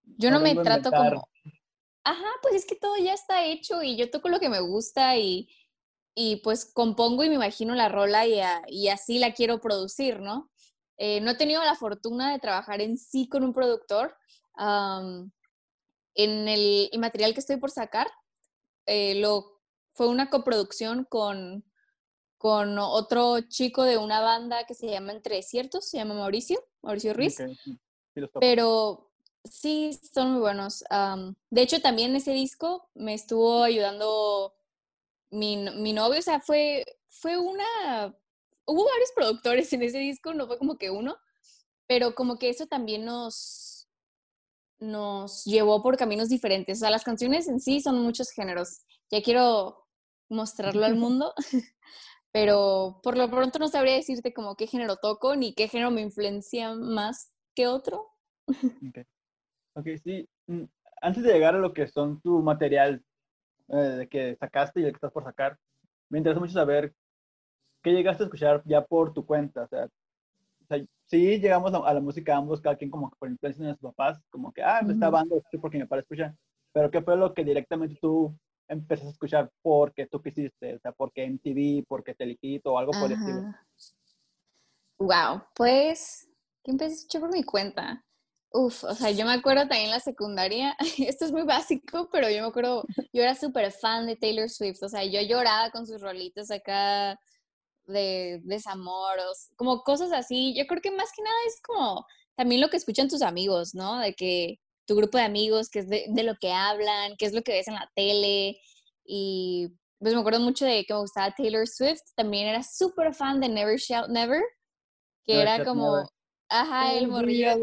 yo 0.02 0.32
no, 0.32 0.38
no 0.38 0.44
me 0.44 0.56
trato 0.56 0.90
como 0.90 1.28
Ajá, 2.04 2.26
pues 2.42 2.54
es 2.54 2.66
que 2.66 2.74
todo 2.74 2.96
ya 2.96 3.14
está 3.14 3.44
hecho 3.44 3.82
y 3.82 3.96
yo 3.96 4.10
toco 4.10 4.28
lo 4.28 4.40
que 4.40 4.48
me 4.48 4.60
gusta 4.60 5.16
y, 5.16 5.48
y 6.14 6.36
pues 6.36 6.64
compongo 6.64 7.22
y 7.22 7.28
me 7.28 7.36
imagino 7.36 7.74
la 7.74 7.88
rola 7.88 8.26
y, 8.26 8.40
a, 8.40 8.62
y 8.66 8.88
así 8.88 9.18
la 9.18 9.32
quiero 9.32 9.60
producir, 9.60 10.20
¿no? 10.20 10.50
Eh, 10.96 11.20
no 11.20 11.30
he 11.30 11.36
tenido 11.36 11.64
la 11.64 11.74
fortuna 11.74 12.32
de 12.32 12.38
trabajar 12.38 12.80
en 12.80 12.96
sí 12.98 13.28
con 13.28 13.44
un 13.44 13.52
productor. 13.52 14.16
Um, 14.56 15.30
en 16.14 16.48
el, 16.48 16.90
el, 16.92 16.98
material 16.98 17.32
que 17.32 17.40
estoy 17.40 17.56
por 17.56 17.70
sacar, 17.70 18.06
eh, 18.86 19.14
lo, 19.14 19.60
fue 19.94 20.08
una 20.08 20.28
coproducción 20.28 21.04
con, 21.04 21.64
con 22.36 22.78
otro 22.78 23.40
chico 23.42 23.84
de 23.84 23.96
una 23.96 24.20
banda 24.20 24.64
que 24.66 24.74
se 24.74 24.88
llama 24.88 25.12
Entre 25.12 25.36
Desiertos, 25.36 25.88
se 25.88 25.96
llama 25.96 26.14
Mauricio, 26.14 26.62
Mauricio 26.82 27.14
Ruiz. 27.14 27.40
Okay. 27.40 27.54
Sí, 27.54 27.78
pero 28.40 29.11
Sí, 29.44 29.98
son 30.12 30.32
muy 30.32 30.40
buenos. 30.40 30.84
Um, 30.90 31.34
de 31.50 31.62
hecho, 31.62 31.80
también 31.80 32.14
ese 32.14 32.32
disco 32.32 32.88
me 32.94 33.14
estuvo 33.14 33.62
ayudando 33.62 34.54
mi, 35.30 35.56
mi, 35.56 35.92
novio, 35.92 36.20
o 36.20 36.22
sea, 36.22 36.40
fue, 36.40 36.84
fue 37.08 37.38
una... 37.38 38.16
Hubo 38.64 38.84
varios 38.84 39.10
productores 39.14 39.72
en 39.72 39.82
ese 39.82 39.98
disco, 39.98 40.32
no 40.34 40.46
fue 40.46 40.58
como 40.58 40.78
que 40.78 40.90
uno, 40.90 41.16
pero 41.88 42.14
como 42.14 42.38
que 42.38 42.48
eso 42.48 42.66
también 42.66 43.04
nos, 43.04 43.88
nos 44.78 45.44
llevó 45.44 45.82
por 45.82 45.96
caminos 45.96 46.28
diferentes. 46.28 46.78
O 46.78 46.80
sea, 46.80 46.90
las 46.90 47.04
canciones 47.04 47.48
en 47.48 47.60
sí 47.60 47.80
son 47.80 48.00
muchos 48.02 48.30
géneros. 48.30 48.82
Ya 49.10 49.22
quiero 49.22 49.86
mostrarlo 50.28 50.84
al 50.84 50.94
mundo, 50.96 51.34
pero 52.32 53.00
por 53.02 53.18
lo 53.18 53.28
pronto 53.30 53.58
no 53.58 53.68
sabría 53.68 53.94
decirte 53.94 54.32
como 54.32 54.56
qué 54.56 54.66
género 54.66 54.96
toco 54.96 55.34
ni 55.36 55.54
qué 55.54 55.68
género 55.68 55.90
me 55.90 56.00
influencia 56.02 56.74
más 56.74 57.32
que 57.54 57.66
otro. 57.66 58.10
Ok, 59.74 59.80
okay 59.80 59.98
sí. 59.98 60.28
Mm, 60.46 60.64
antes 61.00 61.22
de 61.22 61.32
llegar 61.32 61.54
a 61.54 61.58
lo 61.58 61.72
que 61.72 61.86
son 61.86 62.20
tu 62.20 62.42
material 62.42 63.02
eh, 63.68 64.06
que 64.10 64.36
sacaste 64.36 64.80
y 64.80 64.84
el 64.84 64.90
que 64.90 64.96
estás 64.96 65.12
por 65.12 65.24
sacar, 65.24 65.58
me 66.08 66.18
interesa 66.18 66.40
mucho 66.40 66.52
saber 66.52 66.94
qué 67.82 67.92
llegaste 67.92 68.22
a 68.22 68.26
escuchar 68.26 68.62
ya 68.64 68.84
por 68.84 69.12
tu 69.12 69.24
cuenta. 69.24 69.64
O 69.64 69.68
sea, 69.68 69.88
sí 71.06 71.38
llegamos 71.38 71.72
a, 71.74 71.92
la 71.92 72.00
música 72.00 72.36
ambos, 72.36 72.60
cada 72.60 72.76
quien 72.76 72.90
como 72.90 73.10
por 73.18 73.28
influencia 73.28 73.62
de 73.62 73.68
nuestros 73.68 73.94
papás, 73.94 74.20
como 74.30 74.52
que, 74.52 74.62
ah, 74.62 74.80
me 74.82 74.94
está 74.94 75.10
banda 75.10 75.36
porque 75.60 75.78
me 75.78 75.86
parece 75.86 76.04
escuchar. 76.04 76.34
Pero 76.72 76.90
¿qué 76.90 77.02
fue 77.02 77.16
lo 77.16 77.34
que 77.34 77.44
directamente 77.44 77.98
tú 78.00 78.34
empezaste 78.68 79.08
a 79.08 79.12
escuchar 79.12 79.50
porque 79.60 80.06
tú 80.06 80.22
quisiste? 80.22 80.74
O 80.74 80.78
sea, 80.78 80.92
porque 80.92 81.26
MTV, 81.26 81.84
porque 81.86 82.14
Telehit 82.14 82.66
o 82.66 82.78
algo 82.78 82.92
por 82.92 83.10
el 83.10 83.18
estilo. 83.18 83.42
Wow, 84.98 85.42
pues, 85.54 86.28
¿qué 86.62 86.70
empecé 86.70 86.92
a 86.92 86.96
escuchar 86.96 87.20
por 87.22 87.32
mi 87.32 87.42
cuenta? 87.42 88.04
Uf, 88.54 88.84
o 88.84 88.94
sea, 88.94 89.10
yo 89.10 89.24
me 89.24 89.32
acuerdo 89.32 89.62
también 89.62 89.84
en 89.84 89.90
la 89.90 90.00
secundaria, 90.00 90.76
esto 90.98 91.24
es 91.24 91.32
muy 91.32 91.42
básico, 91.42 92.08
pero 92.12 92.28
yo 92.28 92.42
me 92.42 92.48
acuerdo, 92.48 92.84
yo 93.12 93.22
era 93.22 93.34
súper 93.34 93.72
fan 93.72 94.06
de 94.06 94.16
Taylor 94.16 94.50
Swift, 94.50 94.82
o 94.82 94.88
sea, 94.88 95.04
yo 95.04 95.20
lloraba 95.22 95.70
con 95.70 95.86
sus 95.86 96.00
rolitos 96.00 96.50
acá 96.50 97.18
de 97.86 98.40
desamoros, 98.44 99.50
como 99.56 99.82
cosas 99.82 100.12
así. 100.12 100.54
Yo 100.56 100.66
creo 100.66 100.80
que 100.80 100.90
más 100.90 101.10
que 101.14 101.22
nada 101.22 101.36
es 101.46 101.60
como 101.62 102.06
también 102.34 102.60
lo 102.60 102.68
que 102.68 102.76
escuchan 102.76 103.08
tus 103.08 103.22
amigos, 103.22 103.74
¿no? 103.74 103.98
De 103.98 104.14
que 104.14 104.58
tu 104.86 104.96
grupo 104.96 105.18
de 105.18 105.24
amigos, 105.24 105.68
que 105.68 105.80
es 105.80 105.88
de, 105.88 106.22
lo 106.22 106.34
que 106.36 106.52
hablan, 106.52 107.16
qué 107.16 107.26
es 107.26 107.32
lo 107.32 107.42
que 107.42 107.52
ves 107.52 107.68
en 107.68 107.74
la 107.74 107.90
tele. 107.94 108.60
Y 109.04 109.68
pues 109.98 110.14
me 110.14 110.20
acuerdo 110.20 110.40
mucho 110.40 110.64
de 110.64 110.84
que 110.84 110.94
me 110.94 111.00
gustaba 111.00 111.34
Taylor 111.36 111.66
Swift. 111.68 112.02
También 112.16 112.48
era 112.48 112.62
súper 112.62 113.14
fan 113.14 113.40
de 113.40 113.48
Never 113.48 113.78
Shout 113.78 114.08
Never, 114.08 114.42
que 115.24 115.40
era 115.40 115.64
como, 115.64 116.08
ajá, 116.60 116.94
el 116.94 117.08
morrillo 117.08 117.58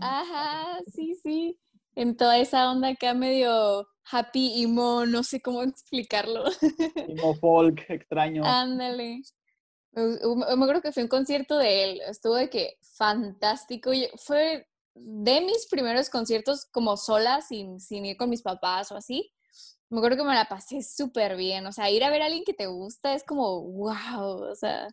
Ajá, 0.00 0.78
sí, 0.92 1.14
sí. 1.22 1.58
En 1.94 2.16
toda 2.16 2.38
esa 2.38 2.70
onda 2.70 2.88
acá 2.88 3.12
medio 3.12 3.86
happy 4.10 4.62
emo, 4.62 5.04
no 5.06 5.22
sé 5.22 5.40
cómo 5.40 5.62
explicarlo. 5.62 6.44
Emo 7.08 7.34
folk, 7.34 7.84
extraño. 7.88 8.42
Ándale. 8.44 9.22
Me 9.94 10.64
acuerdo 10.64 10.80
que 10.80 10.92
fue 10.92 11.02
un 11.02 11.08
concierto 11.08 11.58
de 11.58 11.84
él, 11.84 12.00
estuvo 12.08 12.34
de 12.34 12.48
que 12.48 12.78
fantástico. 12.80 13.90
Fue 14.16 14.66
de 14.94 15.40
mis 15.42 15.66
primeros 15.68 16.08
conciertos 16.08 16.64
como 16.66 16.96
sola, 16.96 17.42
sin, 17.42 17.78
sin 17.78 18.06
ir 18.06 18.16
con 18.16 18.30
mis 18.30 18.42
papás 18.42 18.90
o 18.90 18.96
así. 18.96 19.30
Me 19.90 19.98
acuerdo 19.98 20.16
que 20.16 20.24
me 20.24 20.34
la 20.34 20.46
pasé 20.46 20.82
súper 20.82 21.36
bien. 21.36 21.66
O 21.66 21.72
sea, 21.72 21.90
ir 21.90 22.02
a 22.04 22.10
ver 22.10 22.22
a 22.22 22.26
alguien 22.26 22.44
que 22.44 22.54
te 22.54 22.66
gusta 22.66 23.14
es 23.14 23.24
como, 23.24 23.60
wow, 23.60 24.50
o 24.50 24.54
sea, 24.54 24.88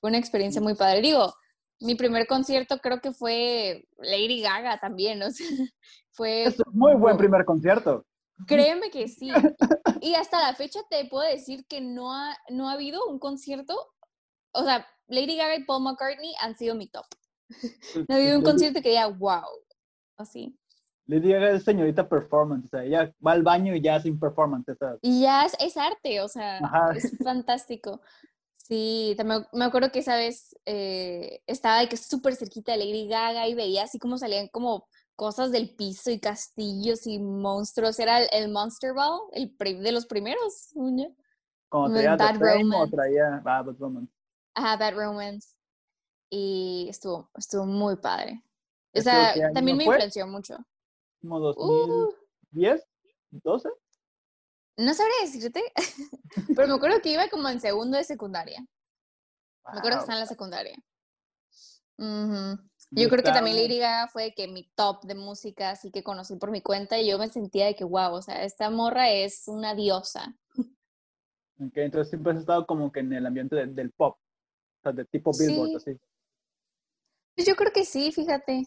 fue 0.00 0.10
una 0.10 0.18
experiencia 0.18 0.60
muy 0.60 0.74
padre. 0.74 1.00
Digo, 1.00 1.34
mi 1.80 1.94
primer 1.94 2.26
concierto 2.26 2.78
creo 2.78 3.00
que 3.00 3.12
fue 3.12 3.86
Lady 3.98 4.42
Gaga 4.42 4.78
también, 4.78 5.22
o 5.22 5.30
sea, 5.30 5.46
fue... 6.12 6.44
Es 6.44 6.60
un 6.60 6.78
muy 6.78 6.94
buen 6.94 7.16
primer 7.16 7.44
concierto. 7.44 8.04
Créeme 8.46 8.90
que 8.90 9.08
sí. 9.08 9.32
Y 10.00 10.14
hasta 10.14 10.40
la 10.40 10.54
fecha 10.54 10.80
te 10.88 11.06
puedo 11.06 11.28
decir 11.28 11.66
que 11.66 11.80
no 11.80 12.14
ha, 12.14 12.36
no 12.50 12.68
ha 12.68 12.74
habido 12.74 13.04
un 13.06 13.18
concierto, 13.18 13.74
o 14.52 14.62
sea, 14.62 14.86
Lady 15.08 15.36
Gaga 15.36 15.56
y 15.56 15.64
Paul 15.64 15.82
McCartney 15.82 16.34
han 16.40 16.56
sido 16.56 16.74
mi 16.74 16.88
top. 16.88 17.06
No 18.08 18.14
ha 18.14 18.18
habido 18.18 18.38
un 18.38 18.44
concierto 18.44 18.80
que 18.80 18.90
diga, 18.90 19.08
wow, 19.08 19.42
así. 20.16 20.56
Lady 21.06 21.32
Gaga 21.32 21.50
es 21.52 21.64
señorita 21.64 22.08
performance, 22.08 22.66
o 22.66 22.68
sea, 22.68 22.84
ella 22.84 23.12
va 23.26 23.32
al 23.32 23.42
baño 23.42 23.74
y 23.74 23.80
ya 23.80 23.96
hace 23.96 24.10
un 24.10 24.20
performance. 24.20 24.66
Y 25.00 25.22
ya 25.22 25.46
es, 25.46 25.76
arte, 25.76 26.20
o 26.20 26.28
sea, 26.28 26.60
es 26.94 27.16
fantástico. 27.24 28.02
Sí, 28.68 29.14
también 29.16 29.46
me 29.54 29.64
acuerdo 29.64 29.90
que 29.90 30.00
esa 30.00 30.14
vez 30.14 30.54
eh, 30.66 31.40
estaba 31.46 31.80
de 31.80 31.88
que 31.88 31.96
súper 31.96 32.36
cerquita 32.36 32.72
de 32.72 32.78
Lady 32.78 33.08
Gaga 33.08 33.48
y 33.48 33.54
veía 33.54 33.84
así 33.84 33.98
como 33.98 34.18
salían 34.18 34.48
como 34.48 34.86
cosas 35.16 35.50
del 35.50 35.74
piso 35.74 36.10
y 36.10 36.20
castillos 36.20 37.06
y 37.06 37.18
monstruos. 37.18 37.98
Era 37.98 38.22
el, 38.24 38.50
Monster 38.50 38.92
Ball, 38.92 39.20
el 39.32 39.56
de 39.56 39.90
los 39.90 40.04
primeros. 40.04 40.74
Como 41.70 41.90
traía 41.90 42.14
Bad 42.14 42.38
Romance. 42.38 42.94
traía 42.94 43.40
Bad 43.42 43.74
Romance. 43.78 44.12
Ajá, 44.54 44.76
Bad 44.76 44.94
Romance. 44.96 45.56
Y 46.28 46.88
estuvo, 46.90 47.30
estuvo 47.38 47.64
muy 47.64 47.96
padre. 47.96 48.44
O 48.94 49.00
sea, 49.00 49.32
también 49.54 49.78
me 49.78 49.84
influenció 49.84 50.26
mucho. 50.26 50.58
¿Como 51.22 51.40
2010? 51.40 52.86
¿12? 53.32 53.72
No 54.78 54.94
sabría 54.94 55.16
decirte, 55.22 55.60
pero 56.56 56.68
me 56.68 56.74
acuerdo 56.74 57.00
que 57.02 57.10
iba 57.10 57.28
como 57.28 57.48
en 57.48 57.60
segundo 57.60 57.98
de 57.98 58.04
secundaria. 58.04 58.60
Me 59.72 59.78
acuerdo 59.78 59.98
que 59.98 60.02
estaba 60.02 60.14
en 60.14 60.20
la 60.20 60.26
secundaria. 60.26 60.76
Yo 62.90 63.08
creo 63.08 63.24
que 63.24 63.32
también 63.32 63.56
Lady 63.56 63.78
Gaga 63.78 64.06
fue 64.06 64.32
que 64.34 64.46
mi 64.46 64.70
top 64.76 65.02
de 65.02 65.16
música, 65.16 65.70
así 65.70 65.90
que 65.90 66.04
conocí 66.04 66.36
por 66.36 66.52
mi 66.52 66.62
cuenta 66.62 66.96
y 66.98 67.10
yo 67.10 67.18
me 67.18 67.28
sentía 67.28 67.66
de 67.66 67.74
que, 67.74 67.82
wow, 67.82 68.14
o 68.14 68.22
sea, 68.22 68.44
esta 68.44 68.70
morra 68.70 69.10
es 69.10 69.48
una 69.48 69.74
diosa. 69.74 70.36
Ok, 71.60 71.76
entonces 71.76 72.10
siempre 72.10 72.32
has 72.32 72.38
estado 72.38 72.64
como 72.64 72.92
que 72.92 73.00
en 73.00 73.12
el 73.12 73.26
ambiente 73.26 73.56
del 73.56 73.90
pop, 73.90 74.16
o 74.16 74.82
sea, 74.82 74.92
de 74.92 75.04
tipo 75.06 75.32
Billboard, 75.36 75.76
así. 75.76 75.98
Pues 77.34 77.48
yo 77.48 77.56
creo 77.56 77.72
que 77.72 77.84
sí, 77.84 78.12
fíjate. 78.12 78.64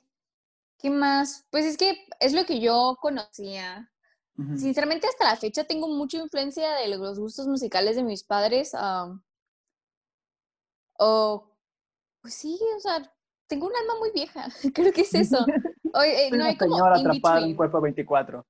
¿Qué 0.78 0.90
más? 0.90 1.46
Pues 1.50 1.66
es 1.66 1.78
que 1.78 2.06
es 2.20 2.34
lo 2.34 2.46
que 2.46 2.60
yo 2.60 2.98
conocía. 3.00 3.90
Sinceramente, 4.56 5.08
hasta 5.08 5.26
la 5.26 5.36
fecha 5.36 5.66
tengo 5.66 5.88
mucha 5.88 6.18
influencia 6.18 6.74
de 6.76 6.88
los 6.88 7.20
gustos 7.20 7.48
musicales 7.48 7.96
de 7.96 8.04
mis 8.04 8.24
padres. 8.24 8.72
o, 10.98 11.58
pues 12.22 12.34
sí, 12.34 12.60
o 12.76 12.80
sea, 12.80 13.14
tengo 13.48 13.68
un 13.68 13.76
alma 13.76 14.00
muy 14.00 14.12
vieja, 14.12 14.48
creo 14.74 14.92
que 14.94 15.02
es 15.02 15.14
eso. 15.14 15.46
Eh, 16.06 16.30
no 16.32 16.46
hay 16.46 16.56
como 16.56 16.78
señora 16.78 16.96
atrapada 16.96 17.42
en 17.42 17.54
cuerpo 17.54 17.82
24. 17.82 18.48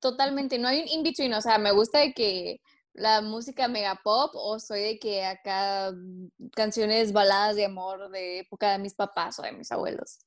Totalmente, 0.00 0.58
no 0.58 0.68
hay 0.68 0.82
un 0.82 0.88
in-between, 0.88 1.32
o 1.32 1.40
sea, 1.40 1.56
me 1.56 1.72
gusta 1.72 2.00
de 2.00 2.12
que 2.12 2.60
la 2.92 3.22
música 3.22 3.68
mega 3.68 3.98
pop 4.04 4.32
o 4.34 4.58
soy 4.58 4.82
de 4.82 4.98
que 4.98 5.24
acá 5.24 5.92
mm, 5.92 6.50
canciones 6.54 7.14
baladas 7.14 7.56
de 7.56 7.64
amor 7.64 8.10
de 8.10 8.40
época 8.40 8.72
de 8.72 8.80
mis 8.80 8.92
papás 8.92 9.38
o 9.38 9.42
de 9.42 9.52
mis 9.52 9.72
abuelos. 9.72 10.18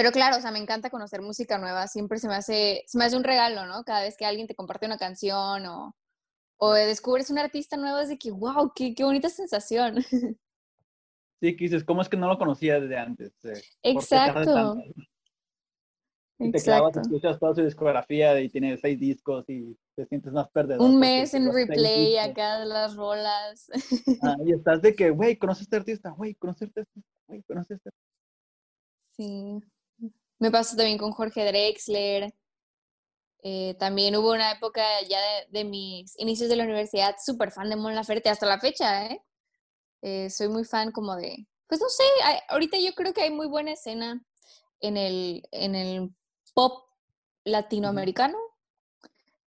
Pero 0.00 0.12
claro, 0.12 0.38
o 0.38 0.40
sea, 0.40 0.50
me 0.50 0.58
encanta 0.58 0.88
conocer 0.88 1.20
música 1.20 1.58
nueva, 1.58 1.86
siempre 1.86 2.18
se 2.18 2.26
me 2.26 2.34
hace, 2.34 2.84
se 2.86 2.96
me 2.96 3.04
hace 3.04 3.18
un 3.18 3.22
regalo, 3.22 3.66
¿no? 3.66 3.84
Cada 3.84 4.00
vez 4.00 4.16
que 4.16 4.24
alguien 4.24 4.46
te 4.46 4.54
comparte 4.54 4.86
una 4.86 4.96
canción 4.96 5.66
o, 5.66 5.94
o 6.56 6.72
descubres 6.72 7.28
un 7.28 7.36
artista 7.36 7.76
nuevo 7.76 7.98
es 7.98 8.08
de 8.08 8.16
que, 8.16 8.30
wow, 8.30 8.72
qué, 8.74 8.94
qué 8.94 9.04
bonita 9.04 9.28
sensación. 9.28 9.96
Sí, 11.42 11.56
que 11.56 11.64
dices, 11.64 11.84
¿cómo 11.84 12.02
es 12.02 12.08
que 12.08 12.18
no 12.18 12.28
lo 12.28 12.38
conocía 12.38 12.78
desde 12.78 12.98
antes? 12.98 13.32
Eh, 13.44 13.62
Exacto. 13.82 14.76
Y 16.38 16.50
te 16.50 16.60
clavas, 16.60 16.96
escuchas 16.96 17.38
toda 17.38 17.54
su 17.54 17.62
discografía 17.62 18.38
y 18.40 18.50
tiene 18.50 18.76
seis 18.76 18.98
discos 18.98 19.44
y 19.48 19.74
te 19.96 20.04
sientes 20.06 20.32
más 20.32 20.50
perdedor. 20.50 20.82
Un 20.82 20.98
mes 20.98 21.32
en 21.32 21.50
replay 21.50 22.18
acá 22.18 22.60
de 22.60 22.66
las 22.66 22.94
rolas. 22.94 23.70
Ah, 24.22 24.36
y 24.44 24.52
estás 24.52 24.82
de 24.82 24.94
que, 24.94 25.10
güey, 25.10 25.36
conoces 25.36 25.62
a 25.62 25.64
este 25.64 25.76
artista, 25.76 26.10
güey, 26.10 26.34
conoces 26.34 26.62
a 26.62 26.64
este 26.66 26.80
artista, 26.80 27.10
güey, 27.26 27.42
conoces 27.42 27.70
a 27.70 27.74
este 27.74 27.88
artista. 27.88 28.10
Sí. 29.12 29.60
Me 30.40 30.50
pasó 30.50 30.76
también 30.76 30.98
con 30.98 31.12
Jorge 31.12 31.44
Drexler. 31.44 32.34
Eh, 33.42 33.76
también 33.78 34.16
hubo 34.16 34.32
una 34.32 34.52
época 34.52 34.82
ya 35.08 35.20
de, 35.20 35.60
de, 35.60 35.64
mis 35.64 36.18
inicios 36.18 36.50
de 36.50 36.56
la 36.56 36.64
universidad 36.64 37.14
súper 37.24 37.52
fan 37.52 37.70
de 37.70 37.76
Mon 37.76 37.94
Laferte 37.94 38.28
hasta 38.28 38.46
la 38.46 38.58
fecha, 38.58 39.06
¿eh? 39.06 39.22
Eh, 40.02 40.30
soy 40.30 40.48
muy 40.48 40.64
fan 40.64 40.92
como 40.92 41.14
de, 41.16 41.46
pues 41.66 41.80
no 41.80 41.88
sé, 41.88 42.04
ahorita 42.48 42.78
yo 42.78 42.92
creo 42.94 43.12
que 43.12 43.22
hay 43.22 43.30
muy 43.30 43.46
buena 43.46 43.72
escena 43.72 44.22
en 44.80 44.96
el, 44.96 45.42
en 45.52 45.74
el 45.74 46.10
pop 46.54 46.88
latinoamericano. 47.44 48.38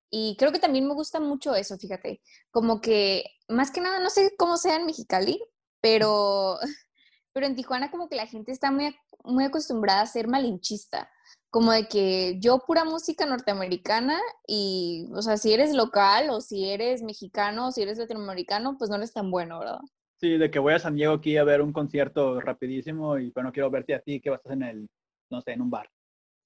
Y 0.09 0.35
creo 0.37 0.51
que 0.51 0.59
también 0.59 0.87
me 0.87 0.93
gusta 0.93 1.19
mucho 1.21 1.55
eso, 1.55 1.77
fíjate. 1.77 2.21
Como 2.51 2.81
que, 2.81 3.23
más 3.47 3.71
que 3.71 3.81
nada, 3.81 3.99
no 3.99 4.09
sé 4.09 4.35
cómo 4.37 4.57
sea 4.57 4.75
en 4.75 4.85
Mexicali, 4.85 5.41
pero, 5.79 6.59
pero 7.33 7.45
en 7.45 7.55
Tijuana 7.55 7.91
como 7.91 8.09
que 8.09 8.15
la 8.15 8.27
gente 8.27 8.51
está 8.51 8.71
muy, 8.71 8.95
muy 9.23 9.43
acostumbrada 9.43 10.01
a 10.01 10.07
ser 10.07 10.27
malinchista. 10.27 11.09
Como 11.49 11.71
de 11.71 11.87
que 11.87 12.39
yo 12.39 12.59
pura 12.65 12.85
música 12.85 13.25
norteamericana 13.25 14.19
y, 14.47 15.07
o 15.13 15.21
sea, 15.21 15.37
si 15.37 15.53
eres 15.53 15.73
local 15.73 16.29
o 16.29 16.41
si 16.41 16.69
eres 16.69 17.03
mexicano 17.03 17.67
o 17.67 17.71
si 17.71 17.81
eres 17.81 17.97
latinoamericano, 17.97 18.77
pues 18.77 18.89
no 18.89 18.95
eres 18.95 19.13
tan 19.13 19.29
bueno, 19.31 19.59
¿verdad? 19.59 19.79
Sí, 20.19 20.37
de 20.37 20.51
que 20.51 20.59
voy 20.59 20.73
a 20.73 20.79
San 20.79 20.95
Diego 20.95 21.13
aquí 21.13 21.37
a 21.37 21.43
ver 21.43 21.61
un 21.61 21.73
concierto 21.73 22.39
rapidísimo 22.39 23.17
y 23.17 23.31
pero 23.31 23.45
no 23.45 23.51
quiero 23.51 23.69
verte 23.69 23.95
a 23.95 24.01
ti 24.01 24.21
que 24.21 24.29
vas 24.29 24.45
en 24.45 24.63
el, 24.63 24.89
no 25.29 25.41
sé, 25.41 25.51
en 25.53 25.61
un 25.61 25.69
bar. 25.69 25.89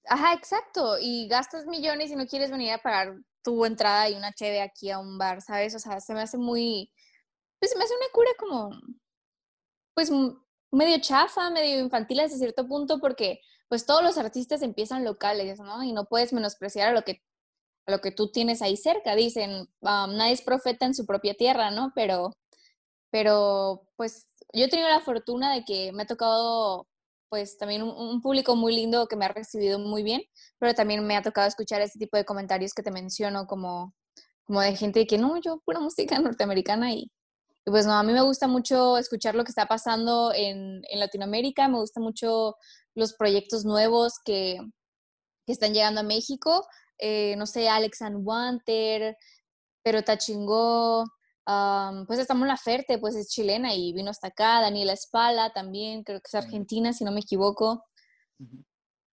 Ajá, 0.08 0.34
exacto. 0.34 0.98
Y 1.00 1.28
gastas 1.28 1.66
millones 1.66 2.12
y 2.12 2.16
no 2.16 2.26
quieres 2.26 2.52
venir 2.52 2.72
a 2.72 2.78
pagar 2.78 3.16
tu 3.44 3.66
entrada 3.66 4.10
y 4.10 4.16
una 4.16 4.34
cheve 4.34 4.62
aquí 4.62 4.90
a 4.90 5.00
un 5.00 5.18
bar, 5.18 5.42
¿sabes? 5.42 5.76
O 5.76 5.80
sea, 5.80 6.00
se 6.00 6.14
me 6.14 6.22
hace 6.22 6.38
muy, 6.38 6.92
pues 7.60 7.72
se 7.72 7.78
me 7.78 7.84
hace 7.84 7.94
una 7.96 8.12
cura 8.12 8.32
como, 8.40 8.70
pues 9.94 10.12
medio 10.76 11.00
chafa, 11.00 11.50
medio 11.50 11.80
infantil 11.80 12.20
hasta 12.20 12.38
cierto 12.38 12.68
punto, 12.68 13.00
porque 13.00 13.42
pues 13.68 13.86
todos 13.86 14.04
los 14.04 14.18
artistas 14.18 14.62
empiezan 14.62 15.04
locales, 15.04 15.60
¿no? 15.60 15.84
Y 15.84 15.94
no 15.94 16.06
puedes 16.06 16.34
menospreciar 16.34 16.90
a 16.90 16.94
lo 16.94 17.04
que, 17.04 17.24
a 17.88 17.92
lo 17.92 18.00
que 18.00 18.12
tú 18.12 18.32
tienes 18.32 18.62
ahí 18.62 18.78
cerca. 18.78 19.16
Dicen, 19.16 19.68
nadie 19.82 20.34
es 20.34 20.42
profeta 20.42 20.86
en 20.86 20.94
su 20.94 21.06
propia 21.06 21.34
tierra, 21.34 21.72
¿no? 21.72 21.92
Pero, 21.96 22.34
pero 23.12 23.88
pues 23.96 24.28
yo 24.54 24.66
he 24.66 24.70
tenido 24.70 24.90
la 24.90 25.02
fortuna 25.02 25.54
de 25.54 25.66
que 25.66 25.92
me 25.94 26.04
ha 26.04 26.08
tocado 26.08 26.88
pues 27.30 27.58
también 27.58 27.84
un, 27.84 28.22
público 28.22 28.56
muy 28.56 28.76
lindo 28.76 29.08
que 29.08 29.16
me 29.16 29.26
ha 29.26 29.30
recibido 29.30 29.80
muy 29.80 30.04
bien, 30.04 30.22
pero 30.60 30.74
también 30.74 31.06
me 31.06 31.18
ha 31.18 31.22
tocado 31.22 31.48
escuchar 31.48 31.82
este 31.82 32.00
tipo 32.00 32.18
de 32.18 32.26
comentarios 32.26 32.74
que 32.74 32.84
te 32.84 32.92
menciono 32.92 33.48
como, 33.48 33.94
como 34.46 34.62
de 34.62 34.76
gente 34.76 35.06
que 35.08 35.18
no, 35.18 35.38
yo 35.42 35.60
pura 35.66 35.80
música 35.80 36.18
norteamericana 36.20 36.94
y, 36.94 37.12
y 37.66 37.72
pues 37.72 37.88
no, 37.88 37.94
a 37.94 38.04
mí 38.04 38.14
me 38.14 38.22
gusta 38.22 38.48
mucho 38.48 38.98
escuchar 38.98 39.34
lo 39.34 39.44
que 39.44 39.50
está 39.50 39.66
pasando 39.66 40.32
en, 40.36 40.82
en 40.88 41.00
Latinoamérica, 41.00 41.68
me 41.68 41.80
gusta 41.80 42.00
mucho 42.00 42.56
los 42.94 43.14
proyectos 43.14 43.66
nuevos 43.66 44.20
que, 44.24 44.60
que 45.46 45.52
están 45.52 45.74
llegando 45.74 46.02
a 46.02 46.04
México, 46.04 46.68
eh, 47.00 47.36
no 47.38 47.48
sé, 47.48 47.68
Alex 47.68 48.04
and 48.04 48.26
Wanter, 48.26 49.18
Pero 49.84 50.04
Tachingó, 50.04 51.06
pues 52.08 52.20
estamos 52.20 52.48
La 52.48 52.58
Ferte, 52.58 53.00
pues 53.00 53.16
es 53.16 53.30
chilena 53.30 53.74
y 53.74 53.94
vino 53.94 54.12
hasta 54.12 54.28
acá, 54.28 54.62
Daniela 54.62 54.94
Espala 54.94 55.52
también, 55.52 56.04
creo 56.04 56.20
que 56.20 56.28
es 56.28 56.36
argentina, 56.36 56.94
si 56.94 57.04
no 57.04 57.12
me 57.12 57.22
equivoco. 57.22 57.84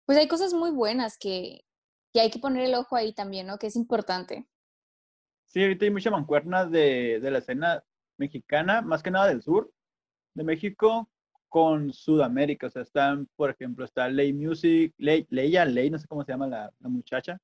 Pues 0.06 0.18
hay 0.18 0.30
cosas 0.30 0.54
muy 0.54 0.72
buenas 0.72 1.18
que, 1.18 1.66
que, 2.14 2.22
hay 2.22 2.32
que 2.32 2.40
poner 2.40 2.64
el 2.64 2.76
ojo 2.76 2.96
ahí 2.96 3.14
también, 3.14 3.48
¿no? 3.48 3.58
Que 3.58 3.68
es 3.68 3.76
importante. 3.76 4.48
Sí, 5.48 5.62
ahorita 5.62 5.84
hay 5.86 5.92
mucha 5.92 6.12
mancuerna 6.12 6.66
de, 6.66 7.20
de 7.22 7.32
la 7.32 7.40
escena 7.40 7.84
mexicana, 8.18 8.82
más 8.82 9.04
que 9.04 9.12
nada 9.12 9.28
del 9.28 9.42
sur 9.42 9.72
de 10.34 10.44
México, 10.44 11.10
con 11.50 11.94
Sudamérica. 11.94 12.68
O 12.68 12.70
sea, 12.70 12.82
están, 12.82 13.28
por 13.36 13.50
ejemplo, 13.50 13.86
está 13.86 14.08
Ley 14.10 14.34
Music, 14.34 14.94
Ley, 14.98 15.26
Leia, 15.30 15.66
Ley, 15.66 15.90
no 15.90 16.00
sé 16.00 16.08
cómo 16.08 16.24
se 16.24 16.32
llama 16.32 16.48
la, 16.48 16.72
la 16.80 16.90
muchacha, 16.90 17.40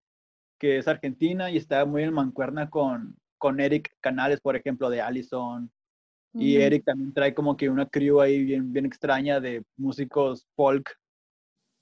que 0.59 0.77
es 0.77 0.87
argentina 0.87 1.49
y 1.51 1.57
está 1.57 1.85
muy 1.85 2.03
en 2.03 2.13
mancuerna 2.13 2.69
con, 2.69 3.17
con 3.37 3.59
Eric 3.59 3.95
Canales, 3.99 4.39
por 4.39 4.55
ejemplo, 4.55 4.89
de 4.89 5.01
Allison. 5.01 5.71
Y 6.35 6.55
Eric 6.55 6.83
también 6.83 7.13
trae 7.13 7.33
como 7.33 7.55
que 7.55 7.69
una 7.69 7.87
crew 7.87 8.19
ahí 8.19 8.43
bien, 8.43 8.73
bien 8.73 8.87
extraña 8.87 9.39
de 9.39 9.63
músicos 9.77 10.47
folk, 10.55 10.89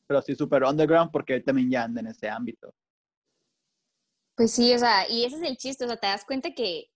pero 0.05 0.19
así 0.19 0.35
súper 0.35 0.63
underground, 0.63 1.09
porque 1.09 1.35
él 1.35 1.43
también 1.45 1.71
ya 1.71 1.83
anda 1.83 2.01
en 2.01 2.07
ese 2.07 2.27
ámbito. 2.27 2.73
Pues 4.35 4.51
sí, 4.51 4.73
o 4.73 4.77
sea, 4.77 5.09
y 5.09 5.23
ese 5.23 5.37
es 5.37 5.43
el 5.43 5.55
chiste, 5.55 5.85
o 5.85 5.87
sea, 5.87 5.95
te 5.95 6.07
das 6.07 6.25
cuenta 6.25 6.53
que, 6.53 6.90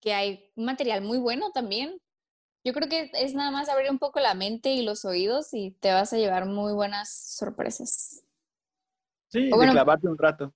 que 0.00 0.14
hay 0.14 0.50
un 0.56 0.64
material 0.64 1.02
muy 1.02 1.18
bueno 1.18 1.50
también. 1.52 2.00
Yo 2.64 2.72
creo 2.72 2.88
que 2.88 3.10
es 3.14 3.34
nada 3.34 3.50
más 3.50 3.68
abrir 3.68 3.90
un 3.90 3.98
poco 3.98 4.20
la 4.20 4.34
mente 4.34 4.70
y 4.70 4.82
los 4.82 5.04
oídos 5.04 5.48
y 5.52 5.72
te 5.80 5.92
vas 5.92 6.12
a 6.12 6.18
llevar 6.18 6.46
muy 6.46 6.72
buenas 6.72 7.10
sorpresas. 7.10 8.24
Sí, 9.28 9.44
de 9.44 9.50
clavarte 9.50 10.08
un 10.08 10.18
rato. 10.18 10.54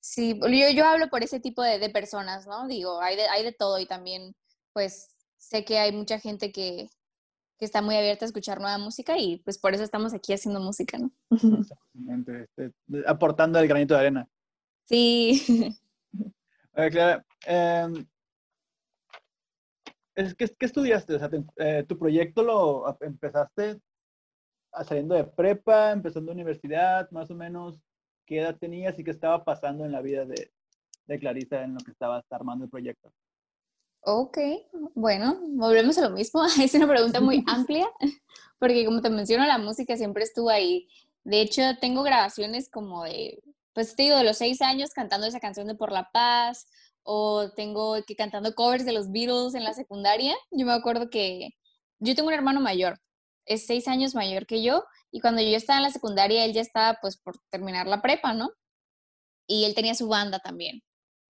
Sí, 0.00 0.38
yo, 0.40 0.70
yo 0.70 0.84
hablo 0.84 1.08
por 1.08 1.22
ese 1.22 1.38
tipo 1.38 1.62
de, 1.62 1.88
personas, 1.90 2.46
¿no? 2.46 2.66
Digo, 2.66 3.00
hay 3.00 3.16
de, 3.16 3.28
hay 3.28 3.44
de 3.44 3.52
todo 3.52 3.78
y 3.78 3.86
también, 3.86 4.34
pues, 4.72 5.14
sé 5.38 5.64
que 5.64 5.78
hay 5.78 5.92
mucha 5.92 6.18
gente 6.18 6.50
que, 6.50 6.90
que 7.56 7.64
está 7.64 7.82
muy 7.82 7.94
abierta 7.94 8.24
a 8.24 8.26
escuchar 8.26 8.60
nueva 8.60 8.78
música 8.78 9.16
y 9.16 9.38
pues 9.38 9.58
por 9.58 9.74
eso 9.74 9.84
estamos 9.84 10.12
aquí 10.12 10.32
haciendo 10.32 10.58
música, 10.58 10.98
¿no? 10.98 11.12
Exactamente, 11.60 12.48
este, 12.56 12.72
aportando 13.06 13.60
el 13.60 13.68
granito 13.68 13.94
de 13.94 14.00
arena. 14.00 14.28
Sí. 14.86 15.76
Clara, 16.90 17.24
em, 20.14 20.32
¿qué, 20.34 20.54
estudiaste? 20.60 21.14
O 21.14 21.18
sea, 21.18 21.30
eh, 21.56 21.84
¿Tu 21.88 21.98
proyecto 21.98 22.42
lo 22.42 22.96
empezaste 23.00 23.80
saliendo 24.84 25.14
de 25.14 25.24
prepa, 25.24 25.92
empezando 25.92 26.32
universidad, 26.32 27.10
más 27.10 27.30
o 27.30 27.34
menos? 27.34 27.80
qué 28.26 28.40
edad 28.40 28.56
tenías 28.56 28.98
y 28.98 29.04
qué 29.04 29.10
estaba 29.10 29.44
pasando 29.44 29.84
en 29.84 29.92
la 29.92 30.00
vida 30.00 30.24
de, 30.24 30.52
de 31.06 31.18
Clarisa 31.18 31.62
en 31.62 31.74
lo 31.74 31.80
que 31.80 31.90
estabas 31.90 32.24
armando 32.30 32.64
el 32.64 32.70
proyecto. 32.70 33.12
Ok, 34.04 34.38
bueno, 34.94 35.38
volvemos 35.50 35.96
a 35.98 36.08
lo 36.08 36.10
mismo. 36.10 36.42
Es 36.60 36.74
una 36.74 36.88
pregunta 36.88 37.20
muy 37.20 37.44
amplia, 37.46 37.88
porque 38.58 38.84
como 38.84 39.00
te 39.00 39.10
menciono, 39.10 39.46
la 39.46 39.58
música 39.58 39.96
siempre 39.96 40.24
estuvo 40.24 40.50
ahí. 40.50 40.88
De 41.24 41.40
hecho, 41.40 41.62
tengo 41.80 42.02
grabaciones 42.02 42.68
como 42.68 43.04
de, 43.04 43.42
pues 43.74 43.94
te 43.94 44.04
digo, 44.04 44.16
de 44.16 44.24
los 44.24 44.38
seis 44.38 44.60
años 44.60 44.90
cantando 44.90 45.26
esa 45.26 45.38
canción 45.38 45.68
de 45.68 45.76
Por 45.76 45.92
la 45.92 46.10
Paz, 46.10 46.66
o 47.02 47.50
tengo 47.50 47.96
que 48.06 48.16
cantando 48.16 48.54
covers 48.54 48.84
de 48.84 48.92
los 48.92 49.10
Beatles 49.10 49.54
en 49.54 49.64
la 49.64 49.74
secundaria. 49.74 50.34
Yo 50.50 50.66
me 50.66 50.72
acuerdo 50.72 51.10
que 51.10 51.50
yo 51.98 52.14
tengo 52.14 52.28
un 52.28 52.34
hermano 52.34 52.60
mayor, 52.60 52.98
es 53.46 53.66
seis 53.66 53.88
años 53.88 54.14
mayor 54.14 54.46
que 54.46 54.62
yo, 54.62 54.84
y 55.10 55.20
cuando 55.20 55.42
yo 55.42 55.56
estaba 55.56 55.78
en 55.78 55.84
la 55.84 55.90
secundaria, 55.90 56.44
él 56.44 56.52
ya 56.52 56.60
estaba 56.60 56.98
pues 57.00 57.16
por 57.16 57.36
terminar 57.50 57.86
la 57.86 58.02
prepa, 58.02 58.34
¿no? 58.34 58.50
Y 59.46 59.64
él 59.64 59.74
tenía 59.74 59.94
su 59.94 60.08
banda 60.08 60.38
también. 60.38 60.82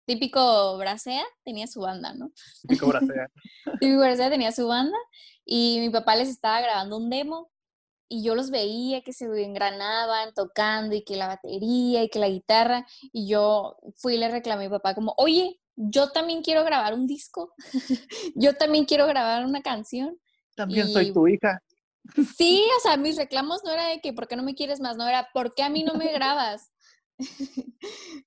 Típico 0.05 0.77
Bracea 0.77 1.25
tenía 1.43 1.67
su 1.67 1.81
banda, 1.81 2.13
¿no? 2.13 2.31
Típico 2.61 2.87
Bracea. 2.87 3.27
Típico 3.79 3.99
Bracea 3.99 4.29
tenía 4.29 4.51
su 4.51 4.67
banda 4.67 4.97
y 5.43 5.79
mi 5.79 5.89
papá 5.89 6.15
les 6.15 6.29
estaba 6.29 6.61
grabando 6.61 6.97
un 6.97 7.09
demo 7.09 7.51
y 8.07 8.23
yo 8.23 8.35
los 8.35 8.51
veía 8.51 9.01
que 9.01 9.13
se 9.13 9.25
engranaban 9.43 10.33
tocando 10.33 10.95
y 10.95 11.03
que 11.03 11.15
la 11.15 11.27
batería 11.27 12.03
y 12.03 12.09
que 12.09 12.19
la 12.19 12.29
guitarra 12.29 12.85
y 13.11 13.27
yo 13.27 13.77
fui 13.95 14.15
y 14.15 14.17
le 14.17 14.29
reclamé 14.29 14.65
a 14.65 14.69
mi 14.69 14.73
papá 14.73 14.93
como, 14.95 15.13
oye, 15.17 15.59
yo 15.75 16.11
también 16.11 16.41
quiero 16.41 16.63
grabar 16.63 16.93
un 16.93 17.07
disco, 17.07 17.53
yo 18.35 18.55
también 18.55 18.85
quiero 18.85 19.07
grabar 19.07 19.45
una 19.45 19.61
canción. 19.61 20.17
También 20.55 20.87
soy 20.87 21.11
tu 21.11 21.27
hija. 21.27 21.61
Sí, 22.37 22.63
o 22.77 22.81
sea, 22.81 22.97
mis 22.97 23.17
reclamos 23.17 23.63
no 23.63 23.71
era 23.71 23.87
de 23.87 23.99
que, 23.99 24.13
¿por 24.13 24.27
qué 24.27 24.35
no 24.35 24.43
me 24.43 24.55
quieres 24.55 24.79
más? 24.79 24.97
No 24.97 25.07
era, 25.07 25.29
¿por 25.33 25.53
qué 25.53 25.63
a 25.63 25.69
mí 25.69 25.83
no 25.83 25.95
me 25.95 26.11
grabas? 26.13 26.71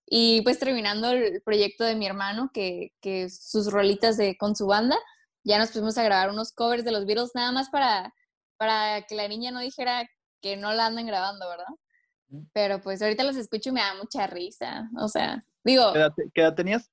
y 0.06 0.42
pues 0.42 0.58
terminando 0.58 1.10
el 1.10 1.42
proyecto 1.42 1.84
de 1.84 1.94
mi 1.94 2.06
hermano, 2.06 2.50
que, 2.52 2.92
que 3.00 3.30
sus 3.30 3.70
rolitas 3.70 4.16
de, 4.16 4.36
con 4.36 4.56
su 4.56 4.66
banda, 4.66 4.98
ya 5.44 5.58
nos 5.58 5.68
pusimos 5.68 5.96
a 5.98 6.02
grabar 6.02 6.30
unos 6.30 6.52
covers 6.52 6.84
de 6.84 6.92
los 6.92 7.06
Beatles 7.06 7.30
nada 7.34 7.52
más 7.52 7.70
para, 7.70 8.12
para 8.58 9.02
que 9.02 9.14
la 9.14 9.28
niña 9.28 9.50
no 9.50 9.60
dijera 9.60 10.08
que 10.42 10.56
no 10.56 10.72
la 10.72 10.86
andan 10.86 11.06
grabando, 11.06 11.48
¿verdad? 11.48 12.44
Pero 12.52 12.80
pues 12.82 13.00
ahorita 13.00 13.24
los 13.24 13.36
escucho 13.36 13.70
y 13.70 13.72
me 13.72 13.80
da 13.80 13.94
mucha 13.94 14.26
risa. 14.26 14.90
O 14.98 15.08
sea, 15.08 15.42
digo. 15.64 15.92
¿Qué 16.34 16.42
edad, 16.42 16.54
tenías? 16.54 16.90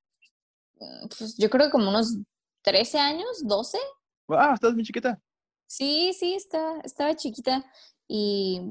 Mm, 0.80 1.08
pues 1.08 1.38
yo 1.38 1.50
creo 1.50 1.66
que 1.66 1.72
como 1.72 1.90
unos 1.90 2.16
13 2.62 3.00
años, 3.00 3.44
12. 3.44 3.78
Ah, 4.30 4.52
estás 4.54 4.74
muy 4.74 4.84
chiquita. 4.84 5.20
Sí, 5.68 6.14
sí, 6.18 6.36
estaba, 6.36 6.80
estaba 6.84 7.16
chiquita 7.16 7.66
y, 8.08 8.62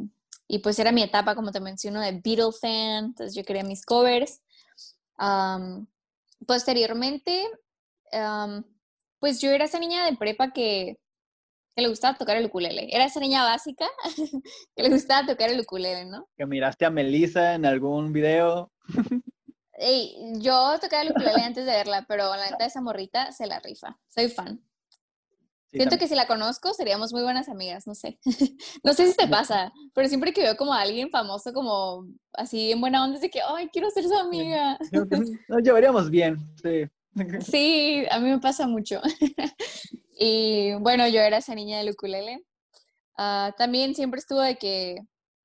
y, 0.46 0.60
pues 0.60 0.78
era 0.78 0.92
mi 0.92 1.02
etapa, 1.02 1.34
como 1.34 1.50
te 1.50 1.60
menciono, 1.60 2.00
de 2.00 2.12
Beatle 2.12 2.52
fan, 2.58 3.06
entonces 3.06 3.34
yo 3.34 3.44
quería 3.44 3.64
mis 3.64 3.84
covers. 3.84 4.40
posteriormente, 6.46 7.50
pues 9.18 9.40
yo 9.40 9.50
era 9.50 9.64
esa 9.64 9.78
niña 9.78 10.06
de 10.06 10.16
prepa 10.16 10.52
que, 10.52 10.98
que, 11.74 11.82
le 11.82 11.88
gustaba 11.88 12.16
tocar 12.16 12.36
el 12.36 12.46
ukulele. 12.46 12.88
Era 12.90 13.04
esa 13.04 13.20
niña 13.20 13.44
básica 13.44 13.86
que 14.76 14.82
le 14.82 14.90
gustaba 14.90 15.26
tocar 15.26 15.50
el 15.50 15.60
ukulele, 15.60 16.06
¿no? 16.06 16.28
Que 16.36 16.46
miraste 16.46 16.84
a 16.84 16.90
Melissa 16.90 17.54
en 17.54 17.66
algún 17.66 18.12
video. 18.12 18.72
yo 20.38 20.78
tocaba 20.80 21.02
el 21.02 21.10
ukulele 21.10 21.42
antes 21.42 21.66
de 21.66 21.72
verla, 21.72 22.04
pero 22.08 22.34
la 22.36 22.50
neta 22.50 22.66
esa 22.66 22.80
morrita 22.80 23.32
se 23.32 23.46
la 23.46 23.60
rifa. 23.60 23.98
Soy 24.08 24.28
fan. 24.28 24.62
Siento 25.74 25.98
que 25.98 26.06
si 26.06 26.14
la 26.14 26.26
conozco 26.26 26.72
seríamos 26.72 27.12
muy 27.12 27.22
buenas 27.22 27.48
amigas, 27.48 27.86
no 27.86 27.94
sé. 27.94 28.18
no 28.84 28.94
sé 28.94 29.10
si 29.10 29.16
te 29.16 29.26
pasa, 29.26 29.72
pero 29.92 30.08
siempre 30.08 30.32
que 30.32 30.42
veo 30.42 30.56
como 30.56 30.72
a 30.72 30.82
alguien 30.82 31.10
famoso 31.10 31.52
como 31.52 32.06
así 32.32 32.70
en 32.70 32.80
buena 32.80 33.02
onda, 33.02 33.16
es 33.16 33.22
de 33.22 33.30
que, 33.30 33.40
ay, 33.42 33.68
quiero 33.72 33.90
ser 33.90 34.04
su 34.04 34.14
amiga. 34.14 34.78
Nos 35.48 35.62
llevaríamos 35.62 36.10
bien, 36.10 36.38
sí. 36.62 36.84
Sí, 37.40 38.04
a 38.10 38.18
mí 38.18 38.30
me 38.30 38.40
pasa 38.40 38.66
mucho. 38.66 39.00
Y 40.18 40.74
bueno, 40.74 41.06
yo 41.08 41.20
era 41.20 41.38
esa 41.38 41.54
niña 41.54 41.78
del 41.78 41.90
ukulele. 41.90 42.44
Ah, 43.16 43.54
también 43.56 43.94
siempre 43.94 44.18
estuvo 44.18 44.40
de 44.40 44.56
que 44.56 44.98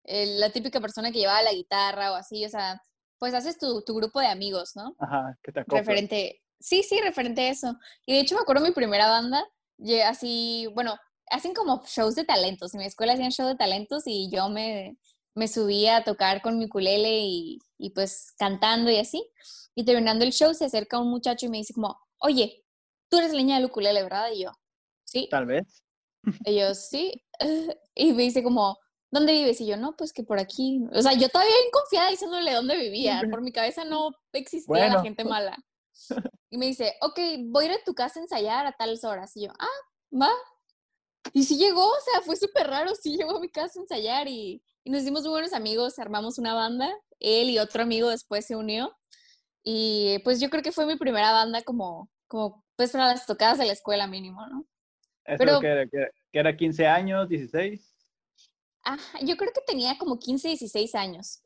la 0.03 0.49
típica 0.49 0.79
persona 0.81 1.11
que 1.11 1.19
llevaba 1.19 1.43
la 1.43 1.53
guitarra 1.53 2.11
o 2.11 2.15
así, 2.15 2.45
o 2.45 2.49
sea, 2.49 2.81
pues 3.19 3.33
haces 3.33 3.57
tu, 3.57 3.83
tu 3.83 3.93
grupo 3.95 4.19
de 4.19 4.27
amigos, 4.27 4.75
¿no? 4.75 4.95
Ajá, 4.97 5.37
que 5.43 5.51
te 5.51 5.63
Referente, 5.65 6.41
sí, 6.59 6.83
sí, 6.83 6.99
referente 7.01 7.41
a 7.41 7.49
eso. 7.49 7.77
Y 8.05 8.13
de 8.13 8.21
hecho 8.21 8.35
me 8.35 8.41
acuerdo 8.41 8.65
mi 8.65 8.71
primera 8.71 9.09
banda, 9.09 9.45
así, 10.05 10.67
bueno, 10.73 10.97
hacen 11.29 11.53
como 11.53 11.83
shows 11.85 12.15
de 12.15 12.25
talentos. 12.25 12.73
En 12.73 12.79
mi 12.79 12.85
escuela 12.85 13.13
hacían 13.13 13.29
shows 13.29 13.49
de 13.49 13.57
talentos 13.57 14.03
y 14.05 14.29
yo 14.31 14.49
me, 14.49 14.97
me 15.35 15.47
subía 15.47 15.97
a 15.97 16.03
tocar 16.03 16.41
con 16.41 16.57
mi 16.57 16.65
ukulele 16.65 17.19
y, 17.19 17.59
y, 17.77 17.91
pues 17.91 18.33
cantando 18.37 18.89
y 18.89 18.97
así. 18.97 19.29
Y 19.75 19.85
terminando 19.85 20.25
el 20.25 20.33
show 20.33 20.53
se 20.53 20.65
acerca 20.65 20.99
un 20.99 21.09
muchacho 21.09 21.45
y 21.45 21.49
me 21.49 21.57
dice 21.57 21.73
como, 21.73 21.99
oye, 22.19 22.63
tú 23.09 23.17
eres 23.17 23.33
leña 23.33 23.55
del 23.55 23.65
ukulele, 23.65 24.01
¿verdad? 24.03 24.31
Y 24.33 24.43
yo, 24.43 24.51
sí. 25.09 25.27
Tal 25.29 25.45
vez. 25.45 25.83
Y 26.45 26.59
yo, 26.59 26.73
sí. 26.75 27.23
Y 27.95 28.13
me 28.13 28.23
dice 28.23 28.43
como, 28.43 28.77
¿dónde 29.11 29.33
vives? 29.33 29.59
Y 29.61 29.67
yo, 29.67 29.77
no, 29.77 29.95
pues 29.95 30.13
que 30.13 30.23
por 30.23 30.39
aquí. 30.39 30.81
O 30.93 31.01
sea, 31.01 31.13
yo 31.13 31.29
todavía 31.29 31.53
bien 31.55 31.71
confiada 31.71 32.09
diciéndole 32.09 32.53
dónde 32.53 32.77
vivía. 32.77 33.21
Por 33.29 33.41
mi 33.41 33.51
cabeza 33.51 33.83
no 33.85 34.11
existía 34.33 34.87
la 34.89 35.01
gente 35.01 35.23
mala. 35.25 35.57
Y 36.49 36.57
me 36.57 36.67
dice, 36.67 36.95
ok, 37.01 37.19
voy 37.47 37.65
a 37.65 37.67
ir 37.67 37.73
a 37.73 37.83
tu 37.83 37.93
casa 37.93 38.19
a 38.19 38.23
ensayar 38.23 38.65
a 38.65 38.71
tales 38.71 39.03
horas. 39.03 39.35
Y 39.35 39.45
yo, 39.45 39.53
ah, 39.59 40.17
va. 40.17 40.31
Y 41.33 41.43
sí 41.43 41.57
llegó, 41.57 41.85
o 41.85 42.01
sea, 42.11 42.21
fue 42.21 42.35
súper 42.35 42.67
raro, 42.67 42.95
sí 42.95 43.17
llegó 43.17 43.37
a 43.37 43.39
mi 43.39 43.49
casa 43.49 43.79
a 43.79 43.81
ensayar 43.83 44.27
y, 44.27 44.63
y 44.83 44.89
nos 44.89 45.01
hicimos 45.01 45.23
muy 45.23 45.31
buenos 45.31 45.53
amigos, 45.53 45.99
armamos 45.99 46.39
una 46.39 46.53
banda, 46.53 46.91
él 47.19 47.49
y 47.49 47.59
otro 47.59 47.83
amigo 47.83 48.09
después 48.09 48.45
se 48.45 48.55
unió 48.55 48.95
y 49.63 50.19
pues 50.23 50.39
yo 50.39 50.49
creo 50.49 50.63
que 50.63 50.71
fue 50.71 50.85
mi 50.85 50.97
primera 50.97 51.31
banda 51.31 51.61
como, 51.63 52.09
como 52.27 52.65
pues 52.75 52.91
para 52.91 53.07
las 53.07 53.25
tocadas 53.25 53.57
de 53.57 53.65
la 53.65 53.73
escuela 53.73 54.07
mínimo, 54.07 54.45
¿no? 54.47 54.65
¿Eso 55.29 55.37
Pero- 55.37 55.59
que, 55.59 55.67
era, 55.67 55.85
que, 55.87 56.07
que 56.31 56.39
era 56.39 56.55
15 56.57 56.87
años, 56.87 57.29
16? 57.29 57.95
Ajá, 58.83 59.19
yo 59.21 59.37
creo 59.37 59.51
que 59.53 59.61
tenía 59.61 59.97
como 59.97 60.17
15, 60.17 60.47
16 60.49 60.95
años. 60.95 61.41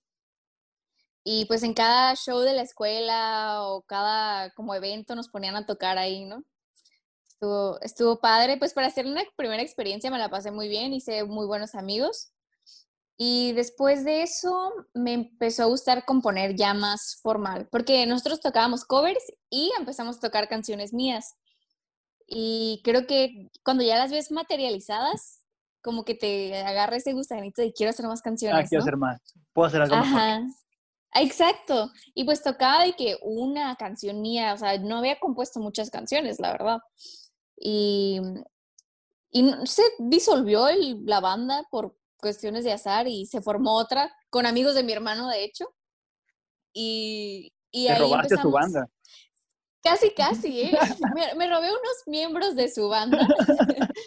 Y 1.25 1.45
pues 1.45 1.63
en 1.63 1.73
cada 1.73 2.15
show 2.15 2.39
de 2.39 2.53
la 2.53 2.61
escuela 2.61 3.63
o 3.63 3.81
cada 3.83 4.51
como 4.53 4.75
evento 4.75 5.15
nos 5.15 5.29
ponían 5.29 5.55
a 5.55 5.65
tocar 5.65 5.97
ahí, 5.97 6.25
¿no? 6.25 6.43
Estuvo, 7.27 7.79
estuvo 7.81 8.19
padre, 8.19 8.57
pues 8.57 8.73
para 8.73 8.87
hacer 8.87 9.05
una 9.05 9.23
primera 9.35 9.61
experiencia 9.61 10.11
me 10.11 10.17
la 10.19 10.29
pasé 10.29 10.51
muy 10.51 10.67
bien, 10.67 10.93
hice 10.93 11.23
muy 11.23 11.45
buenos 11.45 11.75
amigos. 11.75 12.31
Y 13.17 13.53
después 13.53 14.03
de 14.03 14.23
eso 14.23 14.73
me 14.93 15.13
empezó 15.13 15.63
a 15.63 15.67
gustar 15.67 16.03
componer 16.05 16.55
ya 16.55 16.73
más 16.73 17.19
formal, 17.21 17.67
porque 17.71 18.05
nosotros 18.05 18.41
tocábamos 18.41 18.85
covers 18.85 19.23
y 19.49 19.71
empezamos 19.77 20.17
a 20.17 20.19
tocar 20.19 20.47
canciones 20.49 20.93
mías. 20.93 21.35
Y 22.27 22.81
creo 22.83 23.05
que 23.07 23.49
cuando 23.63 23.83
ya 23.83 23.97
las 23.97 24.11
ves 24.11 24.31
materializadas, 24.31 25.41
como 25.81 26.05
que 26.05 26.15
te 26.15 26.55
agarra 26.63 26.95
ese 26.97 27.13
gusanito 27.13 27.61
de 27.61 27.73
quiero 27.73 27.89
hacer 27.91 28.05
más 28.07 28.21
canciones. 28.21 28.65
Ah, 28.65 28.67
quiero 28.67 28.81
¿no? 28.81 28.83
hacer 28.85 28.97
más. 28.97 29.21
Puedo 29.53 29.67
hacer 29.67 29.81
algo. 29.81 29.95
Ajá. 29.95 30.41
Ah, 31.11 31.21
Exacto. 31.21 31.91
Y 32.15 32.23
pues 32.23 32.41
tocaba 32.41 32.85
de 32.85 32.93
que 32.93 33.17
una 33.21 33.75
canción 33.75 34.21
mía, 34.21 34.53
o 34.53 34.57
sea, 34.57 34.77
no 34.79 34.97
había 34.97 35.19
compuesto 35.19 35.59
muchas 35.59 35.89
canciones, 35.91 36.39
la 36.39 36.51
verdad. 36.53 36.77
Y, 37.57 38.19
y 39.31 39.51
se 39.65 39.83
disolvió 39.99 40.67
el- 40.69 41.05
la 41.05 41.19
banda 41.19 41.67
por 41.69 41.95
cuestiones 42.17 42.63
de 42.63 42.71
azar 42.71 43.07
y 43.07 43.25
se 43.25 43.41
formó 43.41 43.75
otra 43.75 44.11
con 44.29 44.45
amigos 44.45 44.73
de 44.75 44.83
mi 44.83 44.93
hermano, 44.93 45.27
de 45.27 45.43
hecho. 45.43 45.65
Y, 46.73 47.53
y 47.71 47.87
Te 47.87 47.93
ahí 47.93 47.99
robaste 47.99 48.33
empezamos. 48.35 48.53
banda. 48.53 48.89
Casi, 49.83 50.11
casi, 50.11 50.61
¿eh? 50.61 50.71
Me, 51.15 51.35
me 51.35 51.49
robé 51.49 51.69
unos 51.69 52.03
miembros 52.07 52.55
de 52.55 52.69
su 52.69 52.87
banda. 52.87 53.27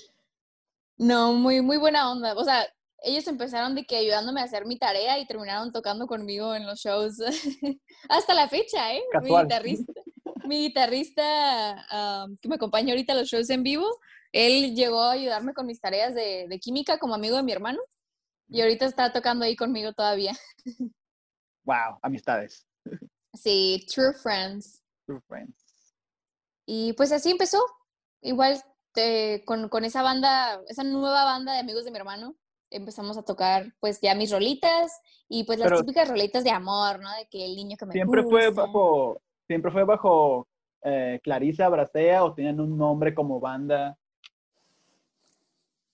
No, 0.99 1.35
muy, 1.35 1.61
muy 1.61 1.77
buena 1.77 2.11
onda. 2.11 2.35
O 2.35 2.43
sea, 2.43 2.67
ellos 3.03 3.27
empezaron 3.27 3.75
de 3.75 3.85
que 3.85 3.97
ayudándome 3.97 4.41
a 4.41 4.45
hacer 4.45 4.65
mi 4.65 4.79
tarea 4.79 5.19
y 5.19 5.27
terminaron 5.27 5.71
tocando 5.71 6.07
conmigo 6.07 6.55
en 6.55 6.67
los 6.67 6.81
shows. 6.81 7.19
Hasta 8.09 8.33
la 8.33 8.49
fecha, 8.49 8.95
¿eh? 8.95 9.03
Mi 9.23 9.29
guitarrista, 9.29 9.93
mi 10.47 10.61
guitarrista 10.63 11.87
que 12.41 12.49
me 12.49 12.55
acompaña 12.55 12.93
ahorita 12.93 13.13
a 13.13 13.17
los 13.17 13.29
shows 13.29 13.51
en 13.51 13.63
vivo, 13.63 13.87
él 14.33 14.75
llegó 14.75 15.03
a 15.03 15.13
ayudarme 15.13 15.53
con 15.53 15.67
mis 15.67 15.81
tareas 15.83 16.15
de, 16.15 16.47
de 16.49 16.59
química 16.59 16.99
como 16.99 17.15
amigo 17.15 17.37
de 17.37 17.43
mi 17.43 17.53
hermano. 17.53 17.81
Y 18.49 18.63
ahorita 18.63 18.87
está 18.87 19.13
tocando 19.13 19.45
ahí 19.45 19.55
conmigo 19.55 19.93
todavía. 19.93 20.33
Wow, 21.65 21.99
amistades. 22.01 22.65
Sí, 23.35 23.85
True 23.93 24.15
Friends. 24.15 24.83
True 25.05 25.21
friends. 25.29 25.66
Y 26.67 26.93
pues 26.95 27.13
así 27.13 27.31
empezó. 27.31 27.59
Igual 28.21 28.61
eh, 28.97 29.43
con, 29.47 29.69
con 29.69 29.85
esa 29.85 30.03
banda, 30.03 30.61
esa 30.69 30.83
nueva 30.85 31.25
banda 31.25 31.53
de 31.53 31.61
amigos 31.61 31.85
de 31.85 31.91
mi 31.93 31.99
hermano, 31.99 32.35
empezamos 32.71 33.17
a 33.17 33.23
tocar 33.23 33.73
pues 33.81 34.01
ya 34.01 34.15
mis 34.15 34.33
rolitas 34.33 35.01
y 35.29 35.45
pues 35.45 35.59
las 35.59 35.69
Pero- 35.69 35.81
típicas 35.81 36.09
rolitas 36.09 36.43
de 36.45 36.51
amor, 36.51 36.99
¿no? 37.01 37.11
De 37.17 37.27
que 37.29 37.45
el 37.45 37.55
niño 37.57 37.77
que 37.77 37.87
me 37.87 37.93
¿Siempre 37.93 38.23
fue 38.25 38.51
bajo, 38.51 39.21
siempre 39.47 39.71
fue 39.71 39.85
bajo 39.85 40.49
eh, 40.83 41.21
Clarisa 41.23 41.69
Bracea 41.69 42.25
o 42.25 42.35
tenían 42.35 42.59
un 42.61 42.77
nombre 42.77 43.15
como 43.15 43.39
banda? 43.39 43.97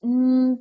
Mm, 0.00 0.54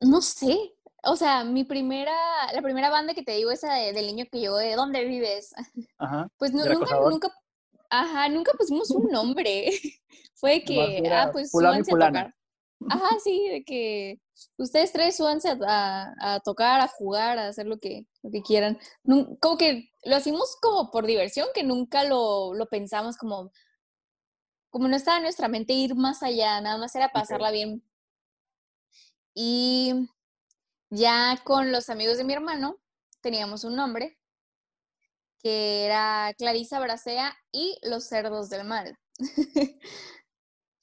no 0.00 0.20
sé. 0.22 0.74
O 1.04 1.16
sea, 1.16 1.42
mi 1.44 1.64
primera, 1.64 2.14
la 2.54 2.62
primera 2.62 2.88
banda 2.90 3.12
que 3.14 3.22
te 3.24 3.32
digo, 3.32 3.50
esa 3.50 3.74
de- 3.74 3.92
del 3.92 4.06
niño 4.06 4.24
que 4.30 4.38
llegó 4.38 4.56
de 4.56 4.74
¿Dónde 4.76 5.04
vives? 5.04 5.52
Ajá. 5.98 6.28
Pues 6.38 6.52
nunca, 6.52 7.28
ajá, 7.92 8.28
nunca 8.28 8.52
pusimos 8.58 8.90
un 8.90 9.08
nombre. 9.10 9.70
Fue 10.34 10.62
que, 10.64 11.02
ah, 11.12 11.30
pues 11.32 11.50
fulano 11.50 11.84
súbanse 11.84 11.90
a 11.92 11.94
tocar. 12.08 12.34
Ajá, 12.90 13.08
sí, 13.22 13.48
de 13.48 13.62
que 13.64 14.20
ustedes 14.58 14.92
tres 14.92 15.16
súbanse 15.16 15.48
a, 15.50 15.56
a- 15.68 16.34
a 16.34 16.40
tocar, 16.40 16.80
a 16.80 16.88
jugar, 16.88 17.38
a 17.38 17.46
hacer 17.48 17.66
lo 17.66 17.78
que, 17.78 18.06
lo 18.22 18.30
que 18.32 18.42
quieran. 18.42 18.78
Nun- 19.04 19.36
como 19.40 19.56
que 19.56 19.90
lo 20.04 20.16
hicimos 20.18 20.56
como 20.60 20.90
por 20.90 21.06
diversión, 21.06 21.46
que 21.54 21.62
nunca 21.62 22.02
lo, 22.04 22.54
lo 22.54 22.66
pensamos 22.68 23.16
como, 23.16 23.52
como 24.70 24.88
no 24.88 24.96
estaba 24.96 25.18
en 25.18 25.22
nuestra 25.24 25.46
mente 25.48 25.74
ir 25.74 25.94
más 25.94 26.22
allá, 26.24 26.60
nada 26.60 26.76
más 26.78 26.94
era 26.96 27.10
pasarla 27.12 27.50
bien. 27.52 27.84
Y 29.34 30.08
ya 30.90 31.40
con 31.44 31.72
los 31.72 31.88
amigos 31.88 32.18
de 32.18 32.24
mi 32.24 32.32
hermano 32.32 32.78
teníamos 33.20 33.64
un 33.64 33.76
nombre 33.76 34.18
que 35.42 35.84
era 35.84 36.32
Clarisa 36.38 36.80
Bracea 36.80 37.36
y 37.50 37.78
los 37.82 38.04
cerdos 38.04 38.48
del 38.48 38.64
mal. 38.64 38.96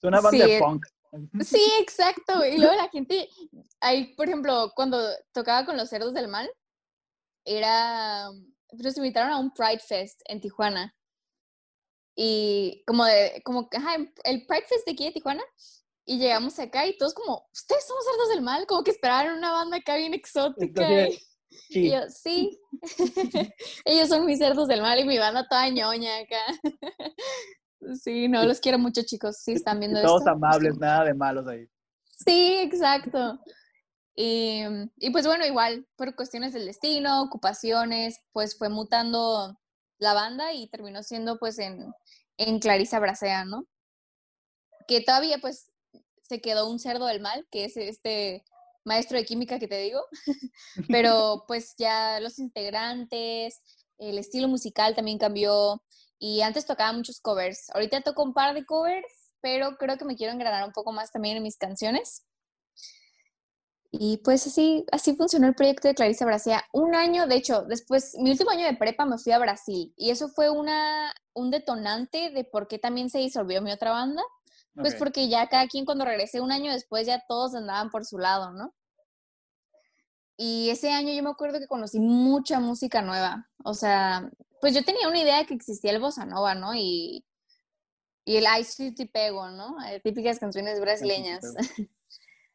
Es 0.01 0.07
una 0.07 0.21
banda 0.21 0.45
Sí, 0.45 0.51
de 0.51 0.59
punk. 0.59 0.85
Sí, 1.43 1.71
exacto. 1.79 2.45
Y 2.45 2.57
luego 2.57 2.75
la 2.75 2.87
gente, 2.89 3.29
ahí, 3.81 4.13
por 4.15 4.27
ejemplo, 4.27 4.71
cuando 4.75 5.01
tocaba 5.33 5.65
con 5.65 5.75
los 5.75 5.89
cerdos 5.89 6.13
del 6.13 6.27
mal, 6.27 6.49
era, 7.43 8.29
nos 8.71 8.97
invitaron 8.97 9.31
a 9.31 9.39
un 9.39 9.51
Pride 9.51 9.79
Fest 9.79 10.21
en 10.25 10.39
Tijuana. 10.39 10.95
Y 12.15 12.83
como 12.85 13.05
de, 13.05 13.41
como, 13.43 13.67
ajá, 13.75 13.95
el 14.23 14.45
Pride 14.45 14.67
Fest 14.67 14.85
de 14.85 14.91
aquí 14.91 15.05
de 15.05 15.11
Tijuana. 15.11 15.43
Y 16.05 16.17
llegamos 16.17 16.57
acá 16.59 16.87
y 16.87 16.97
todos 16.97 17.13
como, 17.13 17.47
ustedes 17.53 17.85
son 17.85 17.95
los 17.95 18.05
cerdos 18.05 18.29
del 18.29 18.41
mal, 18.41 18.65
como 18.65 18.83
que 18.83 18.91
esperaban 18.91 19.37
una 19.37 19.51
banda 19.51 19.77
acá 19.77 19.95
bien 19.95 20.13
exótica. 20.13 20.65
Entonces, 20.65 21.28
Sí, 21.49 21.87
y 21.87 21.91
yo, 21.91 22.01
sí. 22.09 22.59
Ellos 23.85 24.07
son 24.09 24.25
mis 24.25 24.39
cerdos 24.39 24.67
del 24.67 24.81
mal 24.81 24.99
y 24.99 25.05
mi 25.05 25.17
banda 25.17 25.47
toda 25.47 25.69
ñoña 25.69 26.17
acá. 26.17 26.41
Sí, 28.03 28.27
no, 28.27 28.43
los 28.43 28.59
quiero 28.59 28.77
mucho, 28.77 29.03
chicos. 29.03 29.37
Sí, 29.37 29.53
están 29.53 29.79
viendo 29.79 30.01
todos 30.01 30.19
esto. 30.19 30.31
amables, 30.31 30.77
nada 30.77 31.05
de 31.05 31.13
malos 31.13 31.47
ahí. 31.47 31.65
Sí, 32.25 32.57
exacto. 32.57 33.39
Y, 34.15 34.63
y 34.97 35.11
pues 35.11 35.25
bueno, 35.25 35.45
igual, 35.45 35.87
por 35.95 36.13
cuestiones 36.13 36.51
del 36.51 36.65
destino, 36.65 37.21
ocupaciones, 37.23 38.19
pues 38.33 38.57
fue 38.57 38.67
mutando 38.67 39.57
la 39.97 40.13
banda 40.13 40.51
y 40.53 40.67
terminó 40.69 41.03
siendo 41.03 41.39
pues 41.39 41.57
en, 41.57 41.93
en 42.37 42.59
Clarisa 42.59 42.99
Bracea, 42.99 43.45
¿no? 43.45 43.65
Que 44.87 45.01
todavía 45.01 45.37
pues 45.39 45.71
se 46.23 46.41
quedó 46.41 46.69
un 46.69 46.79
cerdo 46.79 47.05
del 47.05 47.21
mal, 47.21 47.47
que 47.49 47.65
es 47.65 47.77
este 47.77 48.43
maestro 48.89 49.17
de 49.17 49.25
química 49.25 49.59
que 49.59 49.67
te 49.67 49.79
digo, 49.79 50.01
pero 50.89 51.45
pues 51.47 51.75
ya 51.77 52.19
los 52.19 52.39
integrantes, 52.39 53.61
el 53.99 54.17
estilo 54.17 54.47
musical 54.47 54.95
también 54.95 55.17
cambió 55.17 55.81
y 56.17 56.41
antes 56.41 56.65
tocaba 56.65 56.91
muchos 56.91 57.21
covers. 57.21 57.69
Ahorita 57.73 58.01
toco 58.01 58.23
un 58.23 58.33
par 58.33 58.53
de 58.53 58.65
covers, 58.65 59.05
pero 59.41 59.77
creo 59.77 59.97
que 59.97 60.05
me 60.05 60.15
quiero 60.15 60.33
engranar 60.33 60.65
un 60.65 60.73
poco 60.73 60.91
más 60.91 61.11
también 61.11 61.37
en 61.37 61.43
mis 61.43 61.57
canciones. 61.57 62.25
Y 63.91 64.17
pues 64.17 64.45
así, 64.45 64.85
así 64.91 65.15
funcionó 65.15 65.47
el 65.47 65.55
proyecto 65.55 65.87
de 65.87 65.95
Clarisa 65.95 66.25
Bracea. 66.25 66.63
Un 66.73 66.93
año, 66.93 67.25
de 67.25 67.35
hecho, 67.35 67.63
después, 67.63 68.15
mi 68.19 68.31
último 68.31 68.51
año 68.51 68.65
de 68.65 68.75
prepa 68.75 69.05
me 69.05 69.17
fui 69.17 69.31
a 69.31 69.39
Brasil 69.39 69.93
y 69.97 70.11
eso 70.11 70.27
fue 70.29 70.49
una, 70.49 71.11
un 71.33 71.49
detonante 71.49 72.29
de 72.29 72.43
por 72.43 72.67
qué 72.67 72.77
también 72.77 73.09
se 73.09 73.19
disolvió 73.19 73.61
mi 73.61 73.71
otra 73.71 73.91
banda. 73.91 74.21
Pues 74.75 74.95
porque 74.95 75.27
ya 75.27 75.49
cada 75.49 75.67
quien 75.67 75.83
cuando 75.83 76.05
regresé 76.05 76.39
un 76.39 76.53
año 76.53 76.71
después 76.71 77.05
ya 77.05 77.21
todos 77.27 77.53
andaban 77.53 77.89
por 77.89 78.05
su 78.05 78.17
lado, 78.17 78.53
¿no? 78.53 78.73
Y 80.41 80.69
ese 80.69 80.93
año 80.93 81.13
yo 81.13 81.21
me 81.21 81.31
acuerdo 81.31 81.59
que 81.59 81.67
conocí 81.67 81.99
mucha 81.99 82.61
música 82.61 83.01
nueva. 83.01 83.49
O 83.65 83.73
sea, 83.73 84.31
pues 84.61 84.73
yo 84.73 84.85
tenía 84.85 85.09
una 85.09 85.19
idea 85.19 85.39
de 85.39 85.45
que 85.45 85.53
existía 85.53 85.91
el 85.91 85.99
bossa 85.99 86.25
nova, 86.25 86.55
¿no? 86.55 86.73
Y, 86.73 87.25
y 88.23 88.37
el 88.37 88.47
Ay, 88.47 88.63
sí 88.63 88.95
te 88.95 89.05
pego, 89.05 89.49
¿no? 89.49 89.75
Eh, 89.85 89.99
típicas 89.99 90.39
canciones 90.39 90.79
brasileñas. 90.79 91.41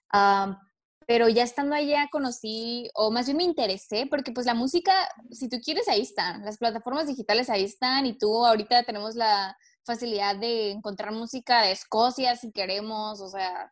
Am, 0.09 0.59
pero 1.07 1.29
ya 1.29 1.43
estando 1.43 1.75
allá 1.77 2.09
conocí, 2.11 2.89
o 2.95 3.11
más 3.11 3.27
bien 3.27 3.37
me 3.37 3.45
interesé, 3.45 4.07
porque 4.07 4.33
pues 4.33 4.47
la 4.47 4.55
música, 4.55 4.95
si 5.31 5.51
tú 5.51 5.59
quieres, 5.63 5.87
ahí 5.87 6.01
están. 6.01 6.43
Las 6.43 6.57
plataformas 6.57 7.07
digitales 7.07 7.51
ahí 7.51 7.65
están 7.65 8.07
y 8.07 8.17
tú 8.17 8.47
ahorita 8.47 8.85
tenemos 8.85 9.15
la 9.15 9.59
facilidad 9.85 10.37
de 10.37 10.71
encontrar 10.71 11.13
música 11.13 11.61
de 11.61 11.73
Escocia 11.73 12.35
si 12.37 12.51
queremos, 12.51 13.21
o 13.21 13.29
sea, 13.29 13.71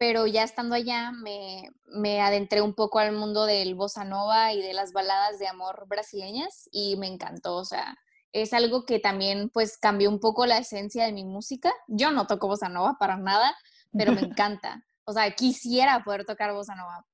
pero 0.00 0.26
ya 0.26 0.44
estando 0.44 0.74
allá 0.74 1.12
me, 1.12 1.68
me 1.84 2.22
adentré 2.22 2.62
un 2.62 2.72
poco 2.74 2.98
al 3.00 3.12
mundo 3.12 3.44
del 3.44 3.74
bossa 3.74 4.02
nova 4.02 4.54
y 4.54 4.62
de 4.62 4.72
las 4.72 4.94
baladas 4.94 5.38
de 5.38 5.46
amor 5.46 5.84
brasileñas 5.88 6.70
y 6.72 6.96
me 6.96 7.06
encantó, 7.06 7.56
o 7.56 7.66
sea, 7.66 7.98
es 8.32 8.54
algo 8.54 8.86
que 8.86 8.98
también 8.98 9.50
pues 9.50 9.76
cambió 9.76 10.08
un 10.08 10.18
poco 10.18 10.46
la 10.46 10.56
esencia 10.56 11.04
de 11.04 11.12
mi 11.12 11.24
música. 11.24 11.70
Yo 11.86 12.12
no 12.12 12.26
toco 12.26 12.48
bossa 12.48 12.70
nova 12.70 12.96
para 12.98 13.18
nada, 13.18 13.54
pero 13.92 14.12
me 14.12 14.22
encanta. 14.48 14.82
O 15.04 15.12
sea, 15.12 15.30
quisiera 15.32 16.02
poder 16.02 16.24
tocar 16.24 16.54
bossa 16.54 16.74
nova, 16.74 17.04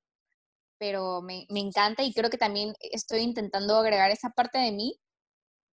pero 0.79 1.23
me, 1.23 1.45
me 1.51 1.59
encanta 1.59 2.05
y 2.05 2.13
creo 2.15 2.31
que 2.31 2.39
también 2.39 2.75
estoy 2.81 3.23
intentando 3.23 3.77
agregar 3.77 4.13
esa 4.13 4.31
parte 4.31 4.59
de 4.59 4.71
mí, 4.71 5.01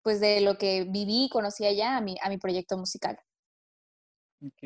pues 0.02 0.18
de 0.18 0.40
lo 0.40 0.58
que 0.58 0.82
viví 0.82 1.26
y 1.26 1.30
conocí 1.30 1.64
allá 1.64 1.96
a 1.96 2.00
mi, 2.00 2.16
a 2.22 2.28
mi 2.28 2.38
proyecto 2.38 2.76
musical. 2.76 3.16
Ok, 4.46 4.62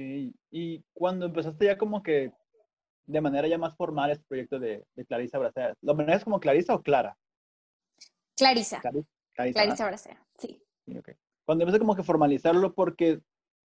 y 0.50 0.82
cuando 0.92 1.26
empezaste 1.26 1.66
ya 1.66 1.78
como 1.78 2.02
que 2.02 2.32
de 3.06 3.20
manera 3.20 3.46
ya 3.46 3.58
más 3.58 3.76
formal 3.76 4.10
este 4.10 4.24
proyecto 4.26 4.58
de, 4.58 4.84
de 4.94 5.06
Clarisa 5.06 5.38
Bracera, 5.38 5.74
¿lo 5.82 5.94
manejas 5.94 6.24
como 6.24 6.40
Clarisa 6.40 6.74
o 6.74 6.82
Clara? 6.82 7.16
Clarisa. 8.36 8.80
Clarisa, 8.80 9.08
Clarisa 9.34 9.86
Bracera, 9.86 10.26
sí. 10.38 10.60
sí 10.84 10.98
okay. 10.98 11.14
Cuando 11.44 11.64
empecé 11.64 11.78
como 11.78 11.94
que 11.96 12.02
formalizarlo 12.02 12.74
porque, 12.74 13.20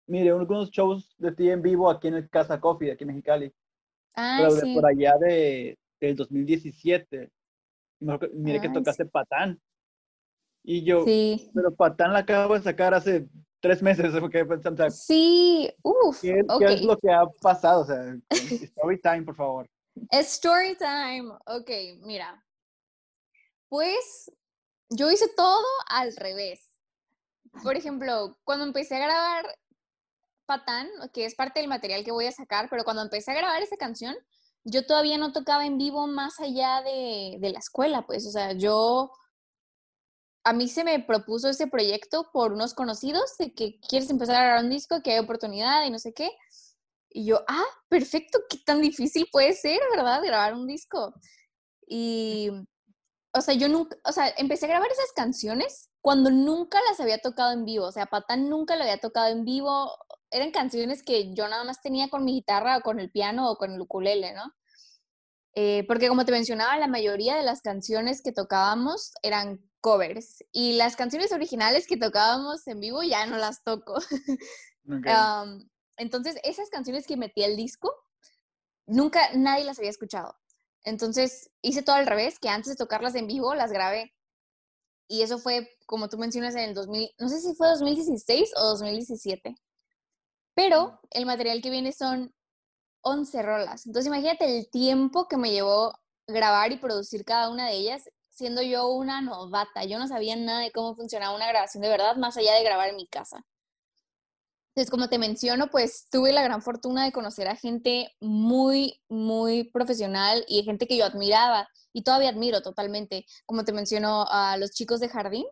mire, 0.08 0.30
algunos 0.32 0.72
shows 0.72 1.16
de 1.18 1.32
ti 1.32 1.50
en 1.50 1.62
vivo 1.62 1.90
aquí 1.90 2.08
en 2.08 2.16
el 2.16 2.30
Casa 2.30 2.60
Coffee, 2.60 2.92
aquí 2.92 3.04
en 3.04 3.10
Mexicali, 3.10 3.54
Ah, 4.16 4.38
pero 4.40 4.52
sí. 4.52 4.74
por 4.74 4.86
allá 4.86 5.14
de, 5.20 5.78
del 6.02 6.16
2017, 6.16 7.30
y 8.00 8.06
me 8.06 8.14
acuerdo 8.14 8.34
que- 8.34 8.40
mire 8.42 8.60
que 8.60 8.68
Ay, 8.68 8.74
tocaste 8.74 9.06
Patán, 9.06 9.62
y 10.64 10.84
yo, 10.84 11.06
Sí. 11.06 11.50
pero 11.54 11.74
Patán 11.74 12.12
la 12.14 12.20
acabo 12.20 12.56
de 12.56 12.62
sacar 12.62 12.94
hace 12.94 13.28
tres 13.60 13.82
meses, 13.82 14.12
pensando, 14.48 14.72
o 14.86 14.90
sea, 14.90 14.90
Sí, 14.90 15.72
uff, 15.84 16.22
¿qué, 16.22 16.42
ok. 16.48 16.60
qué 16.60 16.74
es 16.74 16.82
lo 16.82 16.98
que 16.98 17.12
ha 17.12 17.26
pasado? 17.42 17.82
O 17.82 17.86
sea, 17.86 18.16
story 18.30 19.00
time, 19.02 19.24
por 19.24 19.36
favor. 19.36 19.70
Story 20.12 20.78
time. 20.78 21.30
Ok, 21.46 21.70
mira. 22.02 22.44
Pues 23.68 24.32
yo 24.90 25.12
hice 25.12 25.28
todo 25.36 25.66
al 25.90 26.16
revés. 26.16 26.72
Por 27.64 27.76
ejemplo, 27.76 28.38
cuando 28.44 28.66
empecé 28.66 28.96
a 28.96 29.06
grabar 29.06 29.46
Patán, 30.46 30.88
que 31.14 31.26
es 31.26 31.36
parte 31.36 31.60
del 31.60 31.70
material 31.70 32.04
que 32.04 32.12
voy 32.12 32.26
a 32.26 32.32
sacar, 32.32 32.70
pero 32.70 32.84
cuando 32.84 33.04
empecé 33.04 33.32
a 33.32 33.36
grabar 33.36 33.62
esa 33.62 33.78
canción, 33.78 34.16
yo 34.64 34.86
todavía 34.86 35.18
no 35.18 35.32
tocaba 35.32 35.66
en 35.66 35.78
vivo 35.78 36.08
más 36.08 36.40
allá 36.40 36.82
de, 36.84 37.38
de 37.40 37.50
la 37.52 37.60
escuela, 37.60 38.06
pues, 38.06 38.26
o 38.26 38.32
sea, 38.32 38.54
yo, 38.54 39.12
a 40.44 40.54
mí 40.54 40.68
se 40.68 40.84
me 40.84 41.00
propuso 41.00 41.50
ese 41.50 41.68
proyecto 41.68 42.30
por 42.32 42.54
unos 42.54 42.74
conocidos 42.74 43.38
de 43.38 43.54
que 43.54 43.80
quieres 43.82 44.10
empezar 44.10 44.36
a 44.36 44.44
grabar 44.44 44.64
un 44.64 44.70
disco, 44.70 45.02
que 45.04 45.14
hay 45.14 45.20
oportunidad 45.20 45.86
y 45.86 45.90
no 45.90 46.00
sé 46.00 46.14
qué. 46.14 46.32
Y 47.10 47.26
yo, 47.26 47.44
ah, 47.48 47.66
perfecto, 47.90 48.40
qué 48.50 48.58
tan 48.66 48.82
difícil 48.82 49.28
puede 49.32 49.54
ser, 49.54 49.80
¿verdad? 49.96 50.22
Grabar 50.24 50.54
un 50.54 50.68
disco. 50.68 51.14
Y, 51.88 52.50
o 53.34 53.42
sea, 53.42 53.56
yo 53.56 53.68
nunca, 53.68 53.98
o 54.06 54.12
sea, 54.12 54.30
empecé 54.38 54.66
a 54.66 54.70
grabar 54.70 54.92
esas 54.92 55.12
canciones 55.16 55.90
cuando 56.02 56.32
nunca 56.32 56.80
las 56.88 57.00
había 57.00 57.18
tocado 57.20 57.52
en 57.52 57.66
vivo. 57.66 57.86
O 57.86 57.92
sea, 57.92 58.06
Patán 58.06 58.50
nunca 58.50 58.76
lo 58.76 58.84
había 58.84 59.00
tocado 59.00 59.28
en 59.28 59.44
vivo. 59.44 59.92
Eran 60.32 60.52
canciones 60.52 61.04
que 61.04 61.34
yo 61.34 61.48
nada 61.48 61.64
más 61.64 61.82
tenía 61.82 62.10
con 62.10 62.26
mi 62.26 62.34
guitarra 62.34 62.78
o 62.78 62.82
con 62.82 63.00
el 63.00 63.12
piano 63.12 63.50
o 63.52 63.58
con 63.58 63.74
el 63.74 63.82
ukulele, 63.82 64.34
¿no? 64.34 64.54
Eh, 65.62 65.84
porque 65.88 66.08
como 66.08 66.24
te 66.24 66.32
mencionaba, 66.32 66.78
la 66.78 66.88
mayoría 66.88 67.36
de 67.36 67.44
las 67.44 67.62
canciones 67.62 68.22
que 68.22 68.32
tocábamos 68.32 69.12
eran 69.24 69.60
covers 69.82 70.42
y 70.54 70.78
las 70.78 70.96
canciones 70.96 71.34
originales 71.34 71.86
que 71.86 71.98
tocábamos 71.98 72.66
en 72.68 72.80
vivo 72.80 73.04
ya 73.04 73.26
no 73.26 73.38
las 73.38 73.62
toco. 73.64 73.96
Ok. 74.92 75.06
Am, 75.06 75.70
entonces, 75.98 76.38
esas 76.44 76.70
canciones 76.70 77.06
que 77.06 77.16
metí 77.16 77.44
al 77.44 77.56
disco, 77.56 77.94
nunca 78.88 79.20
nadie 79.36 79.64
las 79.64 79.78
había 79.78 79.92
escuchado. 79.92 80.34
Entonces, 80.84 81.52
hice 81.62 81.84
todo 81.84 81.98
al 81.98 82.08
revés, 82.08 82.40
que 82.40 82.50
antes 82.50 82.70
de 82.70 82.76
tocarlas 82.76 83.14
en 83.14 83.28
vivo, 83.28 83.54
las 83.54 83.72
grabé. 83.72 84.16
Y 85.08 85.22
eso 85.22 85.38
fue, 85.38 85.70
como 85.86 86.10
tú 86.10 86.18
mencionas, 86.18 86.56
en 86.56 86.70
el 86.70 86.74
2000, 86.74 87.12
no 87.20 87.30
sé 87.30 87.40
si 87.40 87.54
fue 87.54 87.68
2016 87.68 88.54
o 88.56 88.64
2017. 88.70 89.54
Pero 90.56 91.00
el 91.12 91.28
material 91.28 91.62
que 91.62 91.70
viene 91.70 91.92
son 91.92 92.34
11 93.02 93.42
rolas. 93.42 93.86
Entonces, 93.86 94.08
imagínate 94.08 94.58
el 94.58 94.70
tiempo 94.70 95.28
que 95.28 95.38
me 95.38 95.52
llevó 95.52 95.94
grabar 96.28 96.72
y 96.72 96.78
producir 96.78 97.26
cada 97.26 97.50
una 97.50 97.68
de 97.68 97.74
ellas, 97.74 98.10
siendo 98.30 98.62
yo 98.62 98.88
una 98.90 99.22
novata. 99.22 99.84
Yo 99.86 100.00
no 100.00 100.08
sabía 100.08 100.36
nada 100.36 100.62
de 100.62 100.72
cómo 100.72 100.96
funcionaba 100.96 101.36
una 101.36 101.48
grabación 101.48 101.82
de 101.82 101.90
verdad, 101.90 102.16
más 102.16 102.38
allá 102.38 102.54
de 102.54 102.64
grabar 102.64 102.90
en 102.90 102.96
mi 102.96 103.08
casa. 103.08 103.46
Entonces, 104.70 104.92
como 104.92 105.10
te 105.10 105.18
menciono, 105.18 105.70
pues 105.70 106.08
tuve 106.10 106.32
la 106.32 106.44
gran 106.44 106.62
fortuna 106.62 107.04
de 107.04 107.12
conocer 107.12 107.48
a 107.50 107.56
gente 107.56 108.16
muy, 108.22 109.02
muy 109.10 109.66
profesional 109.66 110.46
y 110.48 110.64
gente 110.64 110.88
que 110.88 110.96
yo 110.96 111.06
admiraba 111.06 111.68
y 111.92 112.04
todavía 112.04 112.30
admiro 112.30 112.62
totalmente. 112.62 113.26
Como 113.46 113.66
te 113.66 113.74
menciono, 113.74 114.26
a 114.30 114.56
los 114.58 114.72
chicos 114.72 115.00
de 115.00 115.10
jardín 115.10 115.46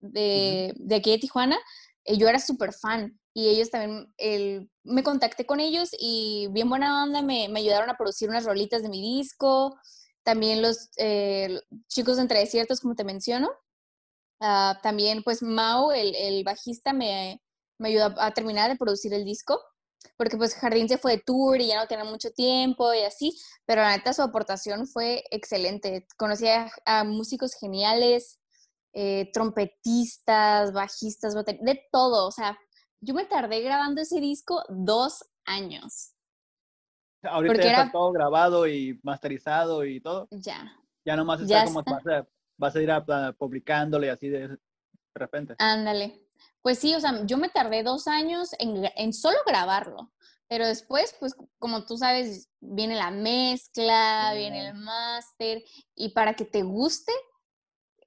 de, 0.00 0.72
de 0.76 0.94
aquí 0.96 1.10
de 1.10 1.18
Tijuana, 1.18 1.58
yo 2.16 2.28
era 2.28 2.38
súper 2.38 2.72
fan 2.72 3.18
y 3.34 3.48
ellos 3.48 3.70
también, 3.70 4.12
el, 4.16 4.70
me 4.84 5.02
contacté 5.02 5.46
con 5.46 5.60
ellos 5.60 5.90
y 5.98 6.48
bien 6.50 6.68
buena 6.68 7.04
onda 7.04 7.22
me, 7.22 7.48
me 7.48 7.60
ayudaron 7.60 7.90
a 7.90 7.96
producir 7.96 8.28
unas 8.28 8.44
rolitas 8.44 8.82
de 8.82 8.88
mi 8.88 9.00
disco. 9.00 9.78
También 10.24 10.60
los 10.62 10.90
eh, 10.96 11.60
chicos 11.88 12.16
de 12.16 12.22
Entre 12.22 12.40
Desiertos, 12.40 12.80
como 12.80 12.94
te 12.94 13.04
menciono. 13.04 13.48
Ah, 14.40 14.78
también, 14.82 15.22
pues, 15.22 15.42
Mau, 15.42 15.90
el, 15.92 16.14
el 16.14 16.44
bajista, 16.44 16.92
me, 16.92 17.42
me 17.78 17.88
ayudó 17.88 18.14
a 18.20 18.32
terminar 18.32 18.70
de 18.70 18.76
producir 18.76 19.12
el 19.14 19.24
disco, 19.24 19.60
porque 20.16 20.36
pues 20.36 20.54
Jardín 20.54 20.88
se 20.88 20.98
fue 20.98 21.12
de 21.16 21.22
tour 21.24 21.60
y 21.60 21.68
ya 21.68 21.80
no 21.80 21.86
tenía 21.86 22.04
mucho 22.04 22.30
tiempo 22.30 22.92
y 22.94 23.00
así, 23.00 23.36
pero 23.66 23.82
la 23.82 23.96
neta 23.96 24.12
su 24.12 24.22
aportación 24.22 24.86
fue 24.86 25.24
excelente. 25.30 26.06
Conocí 26.16 26.46
a, 26.48 26.70
a 26.84 27.04
músicos 27.04 27.54
geniales, 27.54 28.38
eh, 28.92 29.30
trompetistas, 29.32 30.72
bajistas, 30.72 31.34
de 31.34 31.82
todo, 31.92 32.26
o 32.26 32.30
sea, 32.30 32.58
yo 33.00 33.14
me 33.14 33.24
tardé 33.26 33.60
grabando 33.60 34.00
ese 34.00 34.20
disco 34.20 34.62
dos 34.68 35.24
años, 35.44 36.14
Ahorita 37.22 37.52
porque 37.54 37.64
ya 37.64 37.70
está 37.70 37.82
era- 37.82 37.92
todo 37.92 38.12
grabado 38.12 38.66
y 38.68 38.98
masterizado 39.02 39.84
y 39.84 40.00
todo. 40.00 40.28
ya. 40.30 40.72
Ya 41.04 41.16
nomás 41.16 41.40
Ya 41.46 41.58
está 41.58 41.64
como 41.64 41.80
está. 41.80 41.92
Vas, 41.94 42.06
a, 42.06 42.28
vas 42.56 42.76
a 42.76 42.82
ir 42.82 42.90
a, 42.90 42.96
a 42.96 43.32
publicándole 43.32 44.10
así 44.10 44.28
de, 44.28 44.48
de 44.48 44.58
repente. 45.14 45.54
Ándale. 45.58 46.22
Pues 46.62 46.78
sí, 46.78 46.94
o 46.94 47.00
sea, 47.00 47.24
yo 47.24 47.36
me 47.38 47.48
tardé 47.48 47.82
dos 47.82 48.06
años 48.06 48.50
en, 48.58 48.84
en 48.96 49.12
solo 49.12 49.38
grabarlo, 49.46 50.12
pero 50.48 50.66
después, 50.66 51.14
pues 51.18 51.34
como 51.58 51.86
tú 51.86 51.96
sabes, 51.96 52.48
viene 52.60 52.94
la 52.94 53.10
mezcla, 53.10 54.32
viene 54.34 54.68
el 54.68 54.74
máster, 54.74 55.62
y 55.94 56.10
para 56.10 56.34
que 56.34 56.44
te 56.44 56.62
guste, 56.62 57.12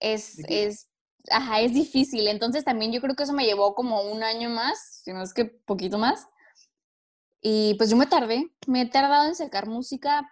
es, 0.01 0.35
Difícil. 0.35 0.67
es, 0.67 0.89
ajá, 1.29 1.61
es 1.61 1.73
difícil. 1.73 2.27
Entonces 2.27 2.65
también 2.65 2.91
yo 2.91 2.99
creo 2.99 3.15
que 3.15 3.23
eso 3.23 3.33
me 3.33 3.45
llevó 3.45 3.73
como 3.75 4.01
un 4.01 4.23
año 4.23 4.49
más, 4.49 5.01
si 5.03 5.13
no 5.13 5.21
es 5.23 5.33
que 5.33 5.45
poquito 5.45 5.97
más. 5.97 6.27
Y 7.41 7.75
pues 7.75 7.89
yo 7.89 7.95
me 7.95 8.05
tardé, 8.07 8.51
me 8.67 8.81
he 8.81 8.85
tardado 8.89 9.27
en 9.27 9.35
sacar 9.35 9.67
música 9.67 10.29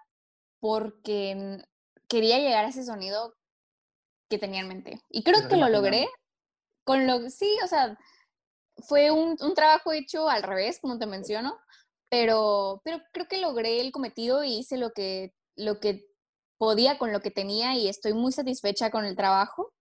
porque 0.60 1.64
quería 2.08 2.38
llegar 2.40 2.66
a 2.66 2.70
ese 2.70 2.84
sonido 2.84 3.36
que 4.30 4.38
tenía 4.38 4.62
en 4.62 4.68
mente. 4.68 5.02
Y 5.10 5.24
creo 5.24 5.48
que 5.48 5.56
lo 5.56 5.70
logré 5.70 6.08
con 6.84 7.08
lo 7.08 7.30
sí, 7.30 7.50
o 7.64 7.68
sea, 7.68 7.98
fue 8.88 9.12
un, 9.12 9.38
un 9.40 9.54
trabajo 9.54 9.92
hecho 9.92 10.30
al 10.30 10.44
revés, 10.44 10.80
como 10.80 10.98
te 10.98 11.06
menciono, 11.06 11.58
pero, 12.10 12.82
pero 12.84 13.02
creo 13.12 13.28
que 13.28 13.40
logré 13.40 13.82
el 13.82 13.92
cometido 13.92 14.44
y 14.44 14.58
hice 14.58 14.78
lo 14.78 14.92
que, 14.92 15.34
lo 15.56 15.80
que 15.80 16.09
podía 16.60 17.00
con 17.00 17.12
lo 17.12 17.22
que 17.22 17.32
tenía 17.32 17.76
y 17.76 17.88
estoy 17.88 18.14
muy 18.14 18.32
satisfecha 18.32 18.92
con 18.92 19.06
el 19.06 19.16
trabajo. 19.16 19.74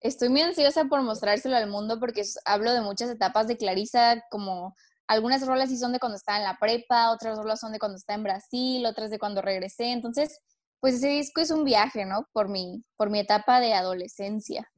Estoy 0.00 0.28
muy 0.28 0.42
ansiosa 0.42 0.84
por 0.84 1.00
mostrárselo 1.02 1.56
al 1.56 1.70
mundo 1.70 1.98
porque 1.98 2.22
hablo 2.44 2.72
de 2.72 2.82
muchas 2.82 3.08
etapas 3.08 3.46
de 3.46 3.56
Clarisa, 3.56 4.22
como 4.30 4.74
algunas 5.06 5.46
rolas 5.46 5.70
sí 5.70 5.78
son 5.78 5.92
de 5.92 6.00
cuando 6.00 6.16
estaba 6.16 6.38
en 6.38 6.44
la 6.44 6.58
prepa, 6.60 7.12
otras 7.12 7.38
rolas 7.38 7.60
son 7.60 7.72
de 7.72 7.78
cuando 7.78 7.96
estaba 7.96 8.16
en 8.16 8.24
Brasil, 8.24 8.84
otras 8.84 9.10
de 9.10 9.20
cuando 9.20 9.40
regresé. 9.40 9.92
Entonces, 9.92 10.40
pues 10.80 10.96
ese 10.96 11.08
disco 11.08 11.40
es 11.40 11.52
un 11.52 11.64
viaje, 11.64 12.04
¿no? 12.04 12.28
Por 12.32 12.48
mi, 12.48 12.84
por 12.96 13.08
mi 13.08 13.20
etapa 13.20 13.60
de 13.60 13.72
adolescencia. 13.72 14.68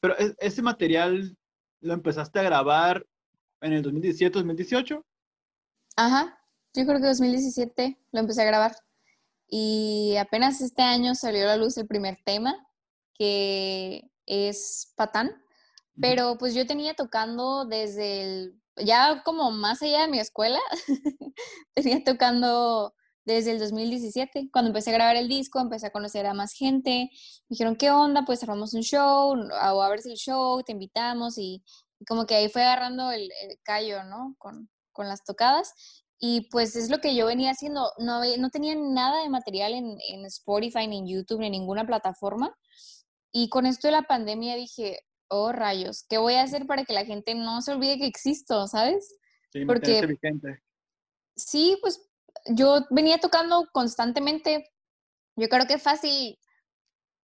Pero 0.00 0.14
e- 0.18 0.34
ese 0.38 0.60
material 0.60 1.36
lo 1.80 1.94
empezaste 1.94 2.38
a 2.38 2.42
grabar 2.42 3.04
en 3.62 3.72
el 3.72 3.82
2017, 3.82 4.38
2018. 4.38 5.04
Ajá, 5.96 6.38
yo 6.74 6.84
creo 6.84 7.00
que 7.00 7.06
2017 7.06 7.98
lo 8.12 8.20
empecé 8.20 8.42
a 8.42 8.44
grabar. 8.44 8.76
Y 9.48 10.16
apenas 10.16 10.60
este 10.60 10.82
año 10.82 11.14
salió 11.14 11.44
a 11.44 11.46
la 11.48 11.56
luz 11.56 11.76
el 11.78 11.86
primer 11.86 12.18
tema, 12.24 12.54
que 13.14 14.10
es 14.26 14.92
Patán. 14.96 15.42
Pero 16.00 16.38
pues 16.38 16.54
yo 16.54 16.66
tenía 16.66 16.94
tocando 16.94 17.64
desde 17.64 18.22
el, 18.22 18.62
ya 18.76 19.22
como 19.24 19.50
más 19.50 19.82
allá 19.82 20.02
de 20.02 20.08
mi 20.08 20.20
escuela, 20.20 20.60
tenía 21.74 22.04
tocando 22.04 22.94
desde 23.24 23.52
el 23.52 23.58
2017. 23.58 24.50
Cuando 24.52 24.68
empecé 24.68 24.90
a 24.90 24.94
grabar 24.94 25.16
el 25.16 25.28
disco, 25.28 25.60
empecé 25.60 25.86
a 25.86 25.92
conocer 25.92 26.26
a 26.26 26.34
más 26.34 26.52
gente. 26.52 27.10
Me 27.10 27.10
dijeron, 27.50 27.76
¿qué 27.76 27.90
onda? 27.90 28.24
Pues 28.24 28.42
armamos 28.42 28.74
un 28.74 28.82
show, 28.82 29.34
o 29.34 29.82
a 29.82 29.88
ver 29.88 30.00
si 30.00 30.10
el 30.10 30.16
show, 30.16 30.62
te 30.62 30.72
invitamos. 30.72 31.38
Y, 31.38 31.62
y 31.98 32.04
como 32.04 32.26
que 32.26 32.36
ahí 32.36 32.48
fue 32.48 32.62
agarrando 32.62 33.10
el, 33.10 33.22
el 33.22 33.58
callo, 33.62 34.04
¿no? 34.04 34.34
Con, 34.38 34.70
con 34.92 35.08
las 35.08 35.24
tocadas. 35.24 35.72
Y 36.20 36.48
pues 36.50 36.74
es 36.74 36.90
lo 36.90 36.98
que 36.98 37.14
yo 37.14 37.26
venía 37.26 37.52
haciendo. 37.52 37.92
No, 37.98 38.22
no 38.38 38.50
tenía 38.50 38.74
nada 38.74 39.22
de 39.22 39.28
material 39.28 39.72
en, 39.74 39.98
en 40.08 40.24
Spotify, 40.26 40.86
ni 40.88 40.98
en 40.98 41.06
YouTube, 41.06 41.40
ni 41.40 41.46
en 41.46 41.52
ninguna 41.52 41.86
plataforma. 41.86 42.56
Y 43.30 43.48
con 43.48 43.66
esto 43.66 43.86
de 43.88 43.92
la 43.92 44.02
pandemia 44.02 44.56
dije, 44.56 45.00
oh 45.28 45.52
rayos, 45.52 46.04
¿qué 46.08 46.18
voy 46.18 46.34
a 46.34 46.42
hacer 46.42 46.66
para 46.66 46.84
que 46.84 46.92
la 46.92 47.04
gente 47.04 47.34
no 47.34 47.62
se 47.62 47.72
olvide 47.72 47.98
que 47.98 48.06
existo, 48.06 48.66
¿sabes? 48.66 49.14
Sí, 49.52 49.64
Porque- 49.64 50.04
vigente. 50.06 50.62
Sí, 51.36 51.78
pues 51.80 52.00
yo 52.46 52.84
venía 52.90 53.18
tocando 53.18 53.68
constantemente. 53.72 54.68
Yo 55.36 55.48
creo 55.48 55.66
que 55.66 55.78
fácil 55.78 56.36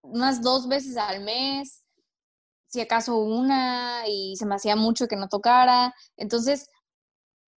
unas 0.02 0.40
dos 0.42 0.68
veces 0.68 0.96
al 0.96 1.24
mes, 1.24 1.82
si 2.68 2.80
acaso 2.80 3.18
una, 3.18 4.04
y 4.06 4.36
se 4.36 4.46
me 4.46 4.54
hacía 4.54 4.76
mucho 4.76 5.08
que 5.08 5.16
no 5.16 5.28
tocara. 5.28 5.94
Entonces, 6.16 6.68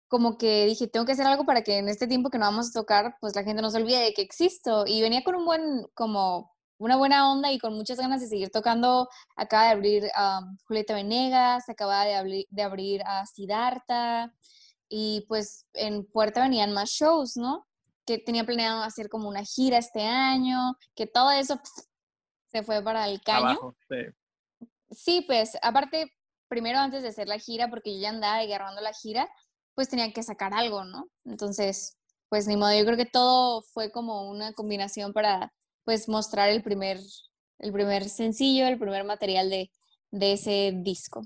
como 0.08 0.38
que 0.38 0.66
dije, 0.66 0.88
tengo 0.88 1.06
que 1.06 1.14
hacer 1.14 1.26
algo 1.26 1.46
para 1.46 1.62
que 1.64 1.78
en 1.78 1.90
este 1.90 2.08
tiempo 2.08 2.30
que 2.30 2.38
no 2.38 2.46
vamos 2.46 2.70
a 2.70 2.80
tocar, 2.80 3.18
pues 3.20 3.36
la 3.36 3.44
gente 3.44 3.62
no 3.62 3.72
se 3.72 3.78
olvide 3.78 4.00
de 4.00 4.14
que 4.14 4.22
existo. 4.22 4.86
Y 4.86 5.02
venía 5.02 5.24
con 5.24 5.36
un 5.36 5.46
buen, 5.46 5.88
como 5.94 6.56
una 6.78 6.98
buena 6.98 7.32
onda 7.32 7.52
y 7.52 7.60
con 7.60 7.74
muchas 7.74 7.98
ganas 7.98 8.22
de 8.22 8.28
seguir 8.28 8.50
tocando. 8.50 9.10
Acaba 9.36 9.66
de 9.66 9.70
abrir 9.72 10.04
um, 10.04 10.58
Julieta 10.68 10.94
Venegas, 10.94 11.70
acaba 11.70 12.06
de, 12.06 12.16
abrir, 12.16 12.46
de 12.50 12.64
abrir 12.64 13.02
a 13.06 13.26
Siddhartha 13.26 14.34
y 14.90 15.26
pues 15.28 15.66
en 15.74 16.06
Puerta 16.06 16.42
venían 16.42 16.74
más 16.74 16.90
shows, 16.90 17.38
¿no? 17.38 17.66
Que 18.06 18.18
tenía 18.18 18.44
planeado 18.44 18.84
hacer 18.84 19.10
como 19.10 19.28
una 19.28 19.44
gira 19.44 19.78
este 19.78 20.04
año, 20.04 20.78
que 20.96 21.08
todo 21.08 21.32
eso 21.32 21.60
se 22.52 22.64
fue 22.64 22.82
para 22.84 23.08
el 23.08 23.22
caño. 23.22 23.76
sí. 23.90 23.96
sí, 24.92 25.22
pues 25.26 25.58
aparte, 25.62 26.14
primero 26.48 26.80
antes 26.80 27.02
de 27.02 27.10
hacer 27.10 27.28
la 27.28 27.40
gira, 27.40 27.70
porque 27.70 27.96
yo 27.96 28.02
ya 28.02 28.10
andaba 28.10 28.38
agarrando 28.38 28.82
la 28.82 28.94
gira, 28.94 29.28
pues 29.76 29.90
tenía 29.90 30.12
que 30.12 30.24
sacar 30.24 30.54
algo, 30.54 30.84
¿no? 30.86 31.10
Entonces, 31.26 31.98
pues 32.30 32.48
ni 32.48 32.58
modo, 32.58 32.78
yo 32.78 32.86
creo 32.86 32.98
que 32.98 33.06
todo 33.06 33.62
fue 33.62 33.92
como 33.92 34.30
una 34.30 34.54
combinación 34.54 35.14
para 35.14 35.54
pues 35.84 36.10
mostrar 36.10 36.50
el 36.50 36.64
primer, 36.64 36.98
el 37.60 37.72
primer 37.72 38.10
sencillo, 38.10 38.66
el 38.66 38.80
primer 38.80 39.04
material 39.04 39.50
de, 39.50 39.70
de 40.12 40.34
ese 40.34 40.74
disco. 40.76 41.22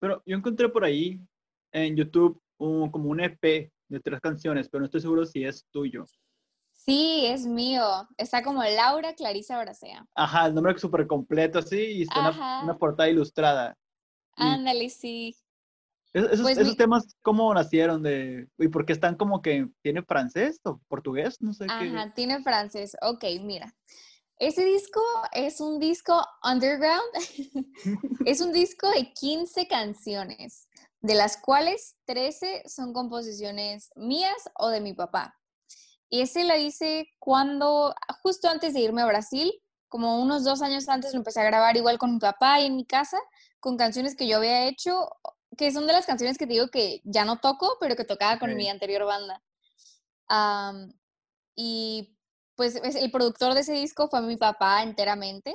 Pero 0.00 0.22
yo 0.26 0.36
encontré 0.36 0.68
por 0.68 0.84
ahí 0.84 1.20
en 1.72 1.96
YouTube 1.96 2.40
un, 2.58 2.90
como 2.90 3.10
un 3.10 3.20
EP 3.20 3.70
de 3.88 4.00
tres 4.00 4.20
canciones, 4.20 4.68
pero 4.68 4.80
no 4.80 4.86
estoy 4.86 5.00
seguro 5.00 5.26
si 5.26 5.44
es 5.44 5.66
tuyo. 5.70 6.06
Sí, 6.72 7.24
es 7.26 7.46
mío. 7.46 7.84
Está 8.18 8.42
como 8.42 8.62
Laura 8.62 9.14
Clarisa 9.14 9.58
Bracea. 9.58 10.06
Ajá, 10.14 10.46
el 10.46 10.54
nombre 10.54 10.72
es 10.74 10.80
súper 10.80 11.06
completo, 11.06 11.60
así, 11.60 11.78
y 11.78 12.02
está 12.02 12.20
una, 12.20 12.62
una, 12.64 12.76
portada 12.76 13.08
ilustrada. 13.08 13.76
Ándale, 14.36 14.90
sí. 14.90 15.34
Esos, 16.14 16.42
pues 16.42 16.56
esos 16.58 16.76
temas, 16.76 17.16
¿cómo 17.22 17.52
nacieron? 17.52 18.00
de 18.04 18.48
¿Y 18.58 18.68
por 18.68 18.86
qué 18.86 18.92
están 18.92 19.16
como 19.16 19.42
que 19.42 19.68
tiene 19.82 20.00
francés 20.04 20.60
o 20.62 20.80
portugués? 20.86 21.42
No 21.42 21.52
sé 21.52 21.66
Ajá, 21.68 22.14
tiene 22.14 22.40
francés. 22.40 22.96
Ok, 23.02 23.24
mira. 23.42 23.74
Ese 24.38 24.64
disco 24.64 25.02
es 25.32 25.60
un 25.60 25.80
disco 25.80 26.24
underground. 26.44 27.02
es 28.26 28.40
un 28.40 28.52
disco 28.52 28.88
de 28.90 29.12
15 29.12 29.66
canciones, 29.66 30.68
de 31.00 31.14
las 31.14 31.36
cuales 31.36 31.96
13 32.04 32.62
son 32.66 32.92
composiciones 32.92 33.90
mías 33.96 34.50
o 34.56 34.68
de 34.68 34.80
mi 34.80 34.94
papá. 34.94 35.36
Y 36.08 36.20
ese 36.20 36.44
lo 36.44 36.56
hice 36.56 37.08
cuando, 37.18 37.92
justo 38.22 38.48
antes 38.48 38.72
de 38.72 38.80
irme 38.80 39.02
a 39.02 39.06
Brasil, 39.06 39.52
como 39.88 40.22
unos 40.22 40.44
dos 40.44 40.62
años 40.62 40.88
antes 40.88 41.12
lo 41.12 41.18
empecé 41.18 41.40
a 41.40 41.44
grabar 41.44 41.76
igual 41.76 41.98
con 41.98 42.14
mi 42.14 42.20
papá 42.20 42.60
y 42.60 42.66
en 42.66 42.76
mi 42.76 42.84
casa, 42.84 43.18
con 43.58 43.76
canciones 43.76 44.14
que 44.14 44.28
yo 44.28 44.36
había 44.36 44.66
hecho 44.66 45.08
que 45.56 45.72
son 45.72 45.86
de 45.86 45.92
las 45.92 46.06
canciones 46.06 46.38
que 46.38 46.46
te 46.46 46.54
digo 46.54 46.68
que 46.68 47.00
ya 47.04 47.24
no 47.24 47.38
toco, 47.40 47.76
pero 47.80 47.96
que 47.96 48.04
tocaba 48.04 48.38
con 48.38 48.54
mi 48.54 48.68
anterior 48.68 49.04
banda. 49.04 49.42
y 51.56 52.10
pues 52.56 52.76
el 52.76 53.10
productor 53.10 53.54
de 53.54 53.60
ese 53.60 53.72
disco 53.72 54.08
fue 54.08 54.22
mi 54.22 54.36
papá 54.36 54.82
enteramente. 54.82 55.54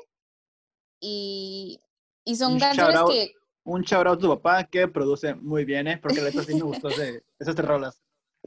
Y, 1.00 1.82
y 2.26 2.36
son 2.36 2.60
canciones 2.60 3.00
que... 3.10 3.34
Un 3.64 3.84
shout 3.84 4.08
a 4.08 4.18
tu 4.18 4.28
papá 4.30 4.64
que 4.66 4.88
produce 4.88 5.36
muy 5.36 5.64
bien, 5.64 5.88
¿eh? 5.88 5.98
Porque 5.98 6.22
la 6.22 6.32
sí 6.32 6.56
me 6.56 6.62
gustó 6.62 6.90
de 6.90 7.24
esas 7.40 7.56
tres 7.56 7.68
rolas. 7.68 8.02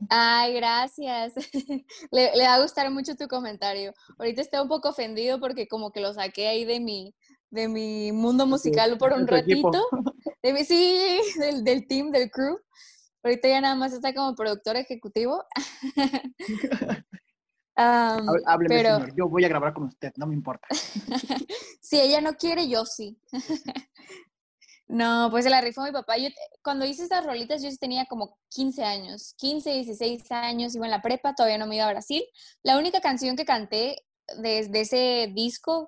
Ay, 0.09 0.55
gracias. 0.55 1.33
le, 2.11 2.37
le, 2.37 2.45
va 2.45 2.55
a 2.55 2.63
gustar 2.63 2.91
mucho 2.91 3.15
tu 3.15 3.29
comentario. 3.29 3.95
Ahorita 4.19 4.41
estoy 4.41 4.61
un 4.61 4.69
poco 4.69 4.89
ofendido 4.89 5.39
porque 5.39 5.69
como 5.69 5.93
que 5.93 6.01
lo 6.01 6.13
saqué 6.13 6.49
ahí 6.49 6.65
de 6.65 6.81
mi, 6.81 7.15
de 7.53 7.69
mi 7.69 8.13
mundo 8.13 8.47
musical 8.47 8.97
por 8.99 9.13
un 9.13 9.27
ratito. 9.27 9.71
De 10.43 10.53
mi, 10.53 10.65
sí, 10.65 11.21
del, 11.39 11.63
del 11.63 11.87
team, 11.87 12.11
del 12.11 12.31
crew. 12.31 12.59
Ahorita 13.23 13.47
ya 13.47 13.61
nada 13.61 13.75
más 13.75 13.93
está 13.93 14.13
como 14.15 14.35
productor 14.35 14.77
ejecutivo. 14.77 15.45
um, 17.77 18.27
Hábleme, 18.47 18.79
señor. 18.79 19.15
Yo 19.15 19.29
voy 19.29 19.45
a 19.45 19.49
grabar 19.49 19.75
con 19.75 19.85
usted, 19.85 20.13
no 20.17 20.27
me 20.27 20.35
importa. 20.35 20.67
si 21.81 22.01
ella 22.01 22.23
no 22.23 22.35
quiere, 22.35 22.69
yo 22.69 22.87
sí. 22.87 23.21
no, 24.89 25.29
pues 25.31 25.45
se 25.45 25.51
la 25.51 25.61
rifó 25.61 25.83
mi 25.83 25.93
papá. 25.93 26.17
Yo, 26.17 26.29
cuando 26.63 26.87
hice 26.87 27.03
estas 27.03 27.25
rolitas, 27.25 27.63
yo 27.63 27.69
tenía 27.79 28.07
como 28.07 28.39
15 28.49 28.83
años. 28.83 29.35
15, 29.37 29.75
16 29.75 30.33
años, 30.33 30.75
iba 30.75 30.87
en 30.87 30.91
la 30.91 31.03
prepa, 31.03 31.35
todavía 31.35 31.59
no 31.59 31.67
me 31.67 31.77
iba 31.77 31.87
a 31.87 31.93
Brasil. 31.93 32.25
La 32.63 32.79
única 32.79 33.03
canción 33.03 33.37
que 33.37 33.45
canté 33.45 34.07
desde 34.39 34.81
ese 34.81 35.31
disco 35.35 35.87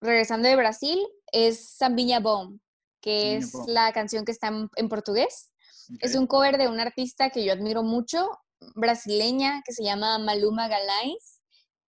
regresando 0.00 0.48
de 0.48 0.56
Brasil, 0.56 0.98
es 1.32 1.76
Sambiña 1.76 2.20
Bom, 2.20 2.60
que 3.00 3.36
es 3.36 3.54
la 3.66 3.92
canción 3.92 4.24
que 4.24 4.32
está 4.32 4.52
en, 4.76 4.88
portugués. 4.88 5.52
Es 6.00 6.14
un 6.14 6.26
cover 6.26 6.58
de 6.58 6.68
una 6.68 6.82
artista 6.82 7.30
que 7.30 7.44
yo 7.44 7.52
admiro 7.52 7.82
mucho, 7.82 8.38
brasileña, 8.74 9.62
que 9.64 9.72
se 9.72 9.82
llama 9.82 10.18
Maluma 10.18 10.68
Galais. 10.68 11.40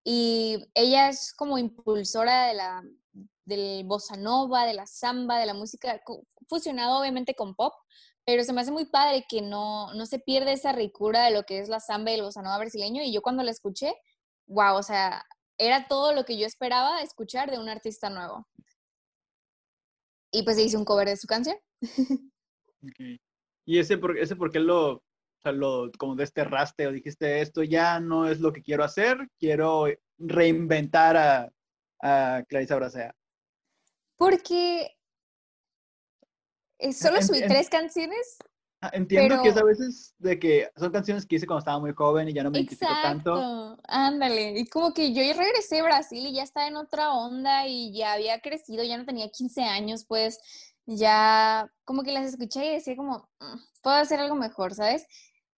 Y 0.04 0.58
ella 0.74 1.08
es 1.08 1.32
como 1.34 1.58
impulsora 1.58 2.46
de 2.46 2.54
la, 2.54 2.82
del 3.44 3.84
bossa 3.84 4.16
nova, 4.16 4.64
de 4.64 4.74
la 4.74 4.86
samba, 4.86 5.38
de 5.38 5.46
la 5.46 5.54
música, 5.54 6.00
fusionado 6.48 6.98
obviamente 6.98 7.34
con 7.34 7.54
pop, 7.54 7.74
pero 8.24 8.44
se 8.44 8.52
me 8.52 8.60
hace 8.60 8.70
muy 8.70 8.86
padre 8.86 9.24
que 9.28 9.42
no, 9.42 9.92
no 9.94 10.06
se 10.06 10.18
pierde 10.18 10.52
esa 10.52 10.72
ricura 10.72 11.24
de 11.24 11.32
lo 11.32 11.44
que 11.44 11.58
es 11.58 11.68
la 11.68 11.80
samba 11.80 12.10
y 12.10 12.14
el 12.14 12.22
bossa 12.22 12.42
nova 12.42 12.58
brasileño. 12.58 13.02
Y 13.02 13.12
yo 13.12 13.22
cuando 13.22 13.42
la 13.42 13.50
escuché, 13.50 13.94
wow, 14.46 14.76
o 14.76 14.82
sea, 14.82 15.24
era 15.58 15.86
todo 15.88 16.12
lo 16.12 16.24
que 16.24 16.38
yo 16.38 16.46
esperaba 16.46 17.02
escuchar 17.02 17.50
de 17.50 17.58
un 17.58 17.68
artista 17.68 18.10
nuevo. 18.10 18.46
Y 20.32 20.42
pues 20.44 20.58
hice 20.58 20.76
un 20.76 20.84
cover 20.84 21.08
de 21.08 21.16
su 21.16 21.26
canción. 21.26 21.56
¿Y 23.64 23.78
ese 23.78 23.98
por, 23.98 24.18
ese 24.18 24.34
por 24.34 24.50
qué 24.50 24.58
lo, 24.58 24.94
o 24.94 25.02
sea, 25.42 25.52
lo 25.52 25.90
como 25.98 26.16
desterraste 26.16 26.86
o 26.86 26.92
dijiste 26.92 27.40
esto 27.40 27.62
ya 27.62 28.00
no 28.00 28.28
es 28.28 28.40
lo 28.40 28.52
que 28.52 28.62
quiero 28.62 28.82
hacer, 28.82 29.28
quiero 29.38 29.86
reinventar 30.18 31.16
a, 31.16 31.52
a 32.02 32.42
Clarisa 32.48 32.76
Bracea? 32.76 33.14
Porque 34.16 34.96
eh, 36.78 36.92
solo 36.92 37.22
subí 37.22 37.40
tres 37.40 37.68
canciones 37.68 38.38
Ah, 38.84 38.90
entiendo 38.94 39.40
que 39.40 39.50
es 39.50 39.56
a 39.56 39.62
veces 39.62 40.12
de 40.18 40.40
que 40.40 40.68
son 40.76 40.90
canciones 40.90 41.24
que 41.24 41.36
hice 41.36 41.46
cuando 41.46 41.60
estaba 41.60 41.78
muy 41.78 41.92
joven 41.92 42.28
y 42.28 42.32
ya 42.32 42.42
no 42.42 42.50
me 42.50 42.58
identifico 42.58 42.90
tanto. 43.00 43.78
Ándale, 43.84 44.58
y 44.58 44.66
como 44.66 44.92
que 44.92 45.12
yo 45.14 45.22
regresé 45.22 45.78
a 45.78 45.84
Brasil 45.84 46.26
y 46.26 46.34
ya 46.34 46.42
estaba 46.42 46.66
en 46.66 46.74
otra 46.74 47.12
onda 47.12 47.68
y 47.68 47.96
ya 47.96 48.14
había 48.14 48.40
crecido, 48.40 48.82
ya 48.82 48.98
no 48.98 49.04
tenía 49.04 49.30
15 49.30 49.62
años, 49.62 50.04
pues 50.04 50.40
ya 50.84 51.72
como 51.84 52.02
que 52.02 52.10
las 52.10 52.26
escuché 52.26 52.66
y 52.66 52.74
decía 52.74 52.96
como, 52.96 53.28
mm, 53.38 53.58
puedo 53.82 53.96
hacer 53.96 54.18
algo 54.18 54.34
mejor, 54.34 54.74
¿sabes? 54.74 55.06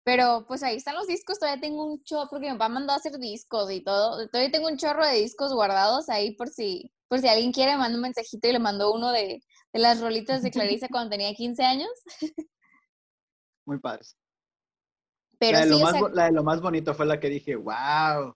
Pero 0.03 0.45
pues 0.47 0.63
ahí 0.63 0.77
están 0.77 0.95
los 0.95 1.07
discos, 1.07 1.39
todavía 1.39 1.63
tengo 1.63 1.87
un 1.87 2.05
chorro, 2.05 2.29
porque 2.29 2.53
mi 2.53 2.59
papá 2.59 2.69
mandó 2.69 2.93
a 2.93 2.97
hacer 2.97 3.19
discos 3.19 3.73
y 3.73 3.83
todo, 3.83 4.29
todavía 4.29 4.53
tengo 4.53 4.69
un 4.69 4.77
chorro 4.77 5.07
de 5.07 5.15
discos 5.15 5.55
guardados 5.55 6.11
ahí 6.11 6.35
por 6.37 6.51
si, 6.51 6.93
por 7.09 7.21
si 7.21 7.29
alguien 7.29 7.53
quiere, 7.53 7.75
mando 7.79 7.97
un 7.97 8.03
mensajito 8.03 8.49
y 8.49 8.53
le 8.53 8.59
mando 8.59 8.93
uno 8.93 9.13
de, 9.13 9.43
de 9.73 9.81
las 9.81 10.03
rolitas 10.03 10.43
de 10.43 10.51
Clarisa 10.79 10.89
cuando 10.91 11.09
tenía 11.09 11.33
15 11.33 11.65
años. 11.65 11.89
muy 13.67 13.79
padres. 13.79 14.17
Pero 15.39 15.59
la, 15.59 15.65
de 15.65 15.71
lo 15.71 15.79
más, 15.81 16.13
la 16.13 16.25
de 16.25 16.33
lo 16.33 16.43
más 16.43 16.61
bonito 16.61 16.95
fue 16.95 17.07
la 17.07 17.21
que 17.21 17.29
dije, 17.29 17.57
wow. 17.57 18.35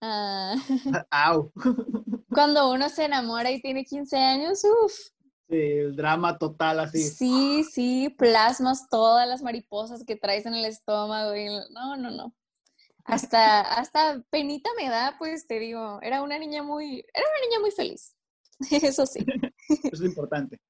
Ah. 0.00 0.54
Cuando 2.30 2.70
uno 2.70 2.88
se 2.88 3.04
enamora 3.04 3.50
y 3.50 3.60
tiene 3.60 3.84
15 3.84 4.16
años, 4.16 4.62
uff. 4.64 4.92
Sí, 5.48 5.56
el 5.56 5.94
drama 5.94 6.38
total 6.38 6.80
así. 6.80 7.02
Sí, 7.02 7.62
sí, 7.62 8.08
plasmas 8.18 8.88
todas 8.88 9.28
las 9.28 9.42
mariposas 9.42 10.04
que 10.04 10.16
traes 10.16 10.44
en 10.44 10.54
el 10.54 10.64
estómago. 10.64 11.32
no, 11.70 11.96
no, 11.96 12.10
no. 12.10 12.34
Hasta, 13.04 13.60
hasta 13.78 14.22
penita 14.30 14.68
me 14.76 14.88
da, 14.88 15.14
pues 15.18 15.46
te 15.46 15.60
digo, 15.60 16.00
era 16.02 16.22
una 16.22 16.38
niña 16.38 16.64
muy, 16.64 16.98
era 17.14 17.26
una 17.28 17.46
niña 17.46 17.60
muy 17.60 17.70
feliz. 17.70 18.16
Eso 18.70 19.06
sí. 19.06 19.24
es 19.68 20.00
lo 20.00 20.06
importante. 20.06 20.60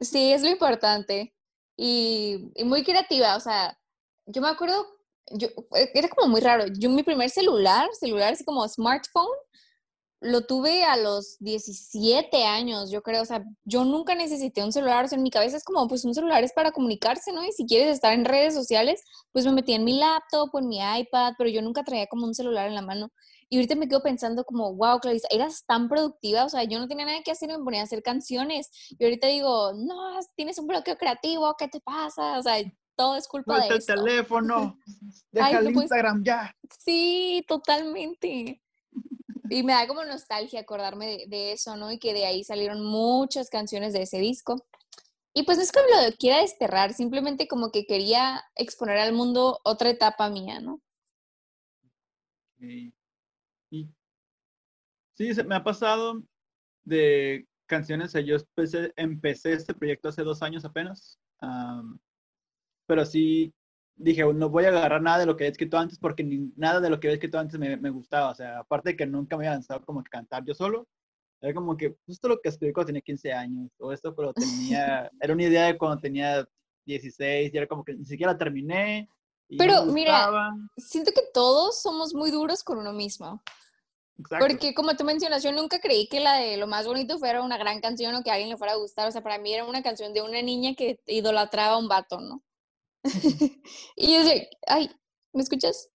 Sí, 0.00 0.32
es 0.32 0.42
lo 0.42 0.48
importante 0.48 1.34
y, 1.76 2.52
muy 2.64 2.84
creativa, 2.84 3.36
o 3.36 3.40
sea, 3.40 3.78
yo 4.26 4.40
me 4.40 4.48
acuerdo, 4.48 4.86
yo, 5.32 5.48
e, 5.74 5.90
era 5.94 6.08
como 6.08 6.28
muy 6.28 6.40
raro, 6.40 6.66
yo 6.78 6.90
mi 6.90 7.02
primer 7.02 7.30
celular, 7.30 7.88
celular 7.98 8.32
así 8.32 8.44
como 8.44 8.66
smartphone, 8.68 9.28
lo 10.26 10.46
tuve 10.46 10.84
a 10.84 10.96
los 10.96 11.36
17 11.40 12.44
años, 12.44 12.90
yo 12.90 13.02
creo, 13.02 13.22
o 13.22 13.24
sea, 13.24 13.44
yo 13.64 13.84
nunca 13.84 14.14
necesité 14.14 14.62
un 14.62 14.72
celular, 14.72 15.04
o 15.04 15.08
sea, 15.08 15.16
en 15.16 15.22
mi 15.22 15.30
cabeza 15.30 15.56
es 15.56 15.64
como, 15.64 15.86
pues 15.88 16.04
un 16.04 16.14
celular 16.14 16.44
es 16.44 16.52
para 16.52 16.72
comunicarse, 16.72 17.32
¿no? 17.32 17.44
Y 17.44 17.52
si 17.52 17.66
quieres 17.66 17.94
estar 17.94 18.12
en 18.12 18.24
redes 18.24 18.54
sociales, 18.54 19.02
pues 19.32 19.44
me 19.46 19.52
metí 19.52 19.72
en 19.72 19.84
mi 19.84 19.98
laptop 19.98 20.50
o 20.52 20.58
en 20.58 20.68
mi 20.68 20.78
iPad, 20.78 21.34
pero 21.38 21.48
yo 21.50 21.62
nunca 21.62 21.84
traía 21.84 22.06
como 22.06 22.26
un 22.26 22.34
celular 22.34 22.66
en 22.68 22.74
la 22.74 22.82
mano. 22.82 23.10
Y 23.48 23.56
ahorita 23.56 23.76
me 23.76 23.88
quedo 23.88 24.02
pensando 24.02 24.44
como, 24.44 24.74
wow, 24.74 24.98
Clarissa, 24.98 25.28
eras 25.30 25.64
tan 25.66 25.88
productiva, 25.88 26.44
o 26.44 26.48
sea, 26.48 26.64
yo 26.64 26.78
no 26.78 26.88
tenía 26.88 27.06
nada 27.06 27.22
que 27.24 27.30
hacer 27.30 27.48
me 27.48 27.58
ponía 27.58 27.80
a 27.80 27.84
hacer 27.84 28.02
canciones. 28.02 28.70
Y 28.98 29.04
ahorita 29.04 29.28
digo, 29.28 29.72
no, 29.74 30.18
tienes 30.34 30.58
un 30.58 30.66
bloqueo 30.66 30.98
creativo, 30.98 31.54
¿qué 31.56 31.68
te 31.68 31.80
pasa? 31.80 32.38
O 32.38 32.42
sea, 32.42 32.56
todo 32.96 33.16
es 33.16 33.28
culpa 33.28 33.60
de 33.60 33.66
eso. 33.66 33.74
el 33.76 33.86
teléfono, 33.86 34.78
deja 35.30 35.58
el 35.58 35.70
Instagram 35.70 36.24
ya. 36.24 36.52
Sí, 36.78 37.44
totalmente. 37.46 38.60
Y 39.50 39.62
me 39.62 39.72
da 39.72 39.86
como 39.86 40.04
nostalgia 40.04 40.60
acordarme 40.60 41.24
de, 41.28 41.52
eso, 41.52 41.76
¿no? 41.76 41.92
Y 41.92 41.98
que 41.98 42.14
de 42.14 42.26
ahí 42.26 42.44
salieron 42.44 42.84
muchas 42.84 43.50
canciones 43.50 43.92
de 43.92 44.02
ese 44.02 44.18
disco. 44.18 44.66
Y 45.34 45.42
pues 45.42 45.58
no 45.58 45.64
es 45.64 45.72
que 45.72 45.80
lo 45.80 46.16
quiera 46.16 46.40
desterrar, 46.40 46.94
simplemente 46.94 47.46
como 47.46 47.70
que 47.70 47.86
quería 47.86 48.42
exponer 48.54 48.98
al 48.98 49.12
mundo 49.12 49.60
otra 49.64 49.90
etapa 49.90 50.30
mía, 50.30 50.60
¿no? 50.60 50.80
Y, 52.58 52.92
sí, 55.14 55.30
me 55.46 55.56
ha 55.56 55.62
pasado 55.62 56.22
de 56.84 57.46
canciones, 57.66 58.14
yo 58.24 58.36
empecé, 58.96 59.52
este 59.52 59.74
proyecto 59.74 60.08
hace 60.08 60.22
dos 60.22 60.42
años 60.42 60.64
apenas, 60.64 61.18
pero 62.86 63.04
sí 63.04 63.52
dije, 63.96 64.22
no 64.32 64.50
voy 64.50 64.64
a 64.64 64.68
agarrar 64.68 65.02
nada 65.02 65.18
de 65.18 65.26
lo 65.26 65.36
que 65.36 65.44
había 65.44 65.52
escrito 65.52 65.78
antes 65.78 65.98
porque 65.98 66.22
ni, 66.22 66.52
nada 66.56 66.80
de 66.80 66.90
lo 66.90 67.00
que 67.00 67.08
había 67.08 67.14
escrito 67.14 67.38
antes 67.38 67.58
me, 67.58 67.76
me, 67.76 67.90
gustaba, 67.90 68.30
o 68.30 68.34
sea, 68.34 68.60
aparte 68.60 68.90
de 68.90 68.96
que 68.96 69.06
nunca 69.06 69.36
me 69.36 69.44
había 69.44 69.54
lanzado 69.54 69.84
como 69.84 70.02
que 70.02 70.10
cantar 70.10 70.44
yo 70.44 70.54
solo, 70.54 70.86
era 71.40 71.54
como 71.54 71.76
que 71.76 71.96
justo 72.06 72.28
lo 72.28 72.40
que 72.40 72.48
escribí 72.48 72.72
cuando 72.72 72.88
tenía 72.88 73.02
15 73.02 73.32
años, 73.32 73.70
o 73.78 73.92
esto 73.92 74.14
pero 74.14 74.32
tenía, 74.32 75.10
era 75.20 75.32
una 75.32 75.42
idea 75.42 75.66
de 75.66 75.78
cuando 75.78 76.00
tenía 76.00 76.46
16, 76.86 77.52
y 77.52 77.56
era 77.56 77.66
como 77.66 77.84
que 77.84 77.94
ni 77.94 78.04
siquiera 78.04 78.36
terminé. 78.36 79.08
pero 79.58 79.84
mira, 79.86 80.30
siento 80.76 81.12
que 81.12 81.22
todos 81.32 81.80
somos 81.80 82.14
muy 82.14 82.30
duros 82.30 82.62
con 82.62 82.78
uno 82.78 82.92
mismo. 82.92 83.42
Porque 84.40 84.74
como 84.74 84.96
tú 84.96 85.04
mencionas, 85.04 85.42
yo 85.42 85.52
nunca 85.52 85.78
creí 85.78 86.08
que 86.08 86.20
la 86.20 86.36
de 86.36 86.56
Lo 86.56 86.66
más 86.66 86.86
bonito 86.86 87.18
fuera 87.18 87.42
una 87.42 87.58
gran 87.58 87.82
canción 87.82 88.14
o 88.14 88.22
que 88.22 88.30
a 88.30 88.34
alguien 88.34 88.48
le 88.48 88.56
fuera 88.56 88.72
a 88.72 88.76
gustar. 88.76 89.06
O 89.06 89.12
sea, 89.12 89.22
para 89.22 89.38
mí 89.38 89.52
era 89.52 89.66
una 89.66 89.82
canción 89.82 90.14
de 90.14 90.22
una 90.22 90.40
niña 90.40 90.74
que 90.74 90.98
idolatraba 91.06 91.74
a 91.74 91.78
un 91.78 91.86
vato, 91.86 92.18
¿no? 92.18 92.42
y 93.96 94.12
yo 94.12 94.24
decía, 94.24 94.46
ay, 94.66 94.90
¿me 95.32 95.42
escuchas? 95.42 95.88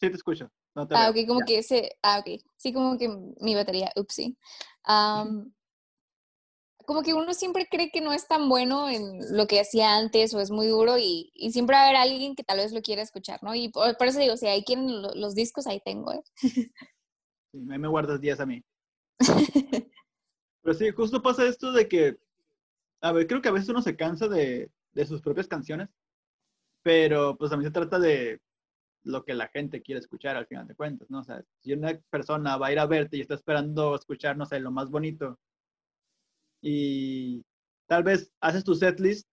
Sí, 0.00 0.10
te 0.10 0.16
escucho. 0.16 0.50
ah, 0.74 1.10
ok, 1.10 1.26
como 1.26 1.40
que 1.40 1.58
ese, 1.58 1.96
ah, 2.02 2.20
ok. 2.20 2.40
Sí, 2.56 2.72
como 2.72 2.98
que 2.98 3.08
mi 3.40 3.54
batería, 3.54 3.92
upsí 3.96 4.36
como 6.88 7.02
que 7.02 7.12
uno 7.12 7.34
siempre 7.34 7.68
cree 7.70 7.90
que 7.90 8.00
no 8.00 8.14
es 8.14 8.26
tan 8.26 8.48
bueno 8.48 8.88
en 8.88 9.36
lo 9.36 9.46
que 9.46 9.60
hacía 9.60 9.98
antes 9.98 10.32
o 10.32 10.40
es 10.40 10.50
muy 10.50 10.68
duro 10.68 10.96
y, 10.96 11.30
siempre 11.52 11.76
va 11.76 11.82
a 11.82 11.84
haber 11.84 11.96
alguien 11.96 12.34
que 12.34 12.44
tal 12.44 12.56
vez 12.56 12.72
lo 12.72 12.80
quiera 12.80 13.02
escuchar, 13.02 13.42
¿no? 13.42 13.54
Y 13.54 13.68
por, 13.68 13.94
eso 14.00 14.18
digo, 14.18 14.38
si 14.38 14.46
ahí 14.46 14.64
quieren 14.64 15.02
los, 15.02 15.34
discos, 15.34 15.66
ahí 15.66 15.82
tengo, 15.84 16.14
¿eh? 16.14 16.22
Sí, 16.40 17.60
me 17.60 17.88
guardas 17.88 18.22
días 18.22 18.40
a 18.40 18.46
mí. 18.46 18.64
Pero 20.62 20.74
sí, 20.74 20.90
justo 20.90 21.20
pasa 21.20 21.46
esto 21.46 21.72
de 21.72 21.88
que, 21.88 22.18
a 23.02 23.12
ver, 23.12 23.26
creo 23.26 23.42
que 23.42 23.50
a 23.50 23.52
veces 23.52 23.68
uno 23.68 23.82
se 23.82 23.94
cansa 23.94 24.26
de, 24.26 24.70
de 24.92 25.06
sus 25.06 25.20
propias 25.20 25.46
canciones, 25.46 25.90
pero 26.82 27.36
pues 27.36 27.56
mí 27.56 27.64
se 27.64 27.70
trata 27.70 27.98
de 27.98 28.40
lo 29.04 29.24
que 29.24 29.34
la 29.34 29.48
gente 29.48 29.82
quiere 29.82 30.00
escuchar 30.00 30.36
al 30.36 30.46
final 30.46 30.66
de 30.66 30.74
cuentas, 30.74 31.10
¿no? 31.10 31.20
O 31.20 31.24
sea, 31.24 31.42
si 31.60 31.72
una 31.72 31.98
persona 32.10 32.56
va 32.56 32.68
a 32.68 32.72
ir 32.72 32.78
a 32.78 32.86
verte 32.86 33.16
y 33.16 33.20
está 33.20 33.34
esperando 33.34 33.94
escuchar, 33.94 34.36
no 34.36 34.44
sé, 34.44 34.60
lo 34.60 34.70
más 34.70 34.90
bonito, 34.90 35.38
y 36.60 37.44
tal 37.86 38.02
vez 38.02 38.32
haces 38.40 38.64
tu 38.64 38.74
setlist 38.74 39.28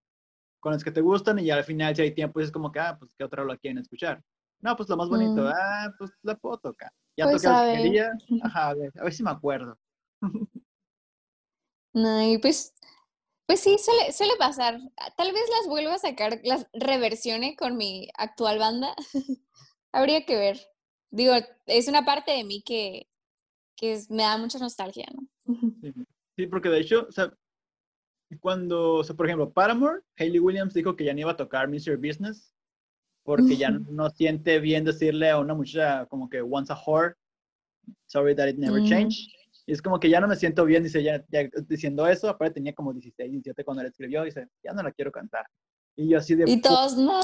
con 0.60 0.74
los 0.74 0.84
que 0.84 0.92
te 0.92 1.02
gustan 1.02 1.40
y 1.40 1.50
al 1.50 1.64
final 1.64 1.96
si 1.96 2.02
hay 2.04 2.14
tiempo 2.14 2.40
es 2.40 2.52
como 2.52 2.72
que, 2.72 2.80
ah, 2.80 2.96
pues 2.98 3.14
qué 3.16 3.24
otra 3.24 3.44
lo 3.44 3.58
quieren 3.58 3.80
escuchar. 3.80 4.24
No, 4.62 4.76
pues 4.76 4.90
lo 4.90 4.98
más 4.98 5.10
bonito, 5.10 5.44
mm. 5.44 5.54
ah, 5.54 5.94
pues 5.98 6.12
la 6.24 6.36
puedo 6.36 6.58
tocar. 6.58 6.92
Ya 7.18 7.26
pues 7.26 7.44
toqué 7.44 7.76
que 7.76 7.84
quería, 7.84 8.12
ajá, 8.44 8.70
a 8.70 8.74
ver, 8.74 8.92
a 9.00 9.04
ver 9.04 9.14
si 9.14 9.24
me 9.24 9.32
acuerdo. 9.32 9.78
No, 11.98 12.22
y 12.22 12.38
pues, 12.40 12.74
pues 13.46 13.60
sí, 13.60 13.78
suele, 13.78 14.12
suele 14.12 14.34
pasar. 14.38 14.80
Tal 15.18 15.32
vez 15.34 15.44
las 15.60 15.68
vuelva 15.68 15.96
a 15.96 16.00
sacar, 16.00 16.40
las 16.44 16.68
reversione 16.74 17.56
con 17.56 17.78
mi 17.78 18.10
actual 18.18 18.60
banda. 18.60 18.96
Habría 19.92 20.26
que 20.26 20.36
ver. 20.36 20.60
Digo, 21.12 21.34
es 21.66 21.88
una 21.88 22.04
parte 22.04 22.32
de 22.32 22.44
mí 22.44 22.62
que, 22.62 23.08
que 23.78 24.00
me 24.10 24.24
da 24.24 24.38
mucha 24.38 24.60
nostalgia, 24.60 25.08
¿no? 25.14 25.28
Sí. 25.82 25.94
Sí, 26.38 26.48
porque 26.48 26.70
de 26.70 26.80
hecho, 26.80 27.06
o 27.08 27.12
sea, 27.12 27.32
cuando, 28.42 28.96
o 28.96 29.04
sea, 29.04 29.16
por 29.16 29.26
ejemplo, 29.26 29.52
Paramore, 29.52 30.02
Hayley 30.18 30.40
Williams 30.40 30.74
dijo 30.74 30.96
que 30.96 31.06
ya 31.06 31.14
no 31.14 31.22
iba 31.22 31.32
a 31.32 31.38
tocar 31.38 31.70
Mr. 31.70 31.98
Business 31.98 32.54
porque 33.24 33.58
ya 33.58 33.72
no 33.72 34.10
siente 34.12 34.60
bien 34.60 34.84
decirle 34.84 35.32
a 35.32 35.40
una 35.40 35.56
muchacha 35.56 36.06
como 36.08 36.30
que 36.30 36.42
once 36.42 36.72
a 36.72 36.76
whore, 36.76 37.16
sorry 38.06 38.36
that 38.36 38.48
it 38.48 38.58
never 38.58 38.80
mm. 38.80 38.88
changed. 38.88 39.32
Y 39.68 39.74
es 39.74 39.82
como 39.82 40.00
que 40.00 40.10
ya 40.10 40.20
no 40.20 40.28
me 40.28 40.36
siento 40.36 40.64
bien, 40.66 40.84
dice, 40.84 41.02
ya, 41.02 41.24
diciendo 41.68 42.08
eso, 42.08 42.30
aparte 42.30 42.56
tenía 42.56 42.74
como 42.74 42.94
16, 42.94 43.32
17 43.32 43.64
cuando 43.64 43.84
la 43.84 43.90
escribió, 43.90 44.24
dice, 44.24 44.48
ya 44.64 44.74
no 44.74 44.84
la 44.84 44.92
quiero 44.92 45.12
cantar. 45.12 45.46
Y 45.96 46.10
yo 46.10 46.20
así 46.20 46.36
de... 46.36 46.50
Y 46.50 46.62
todos, 46.62 46.98
no. 46.98 47.22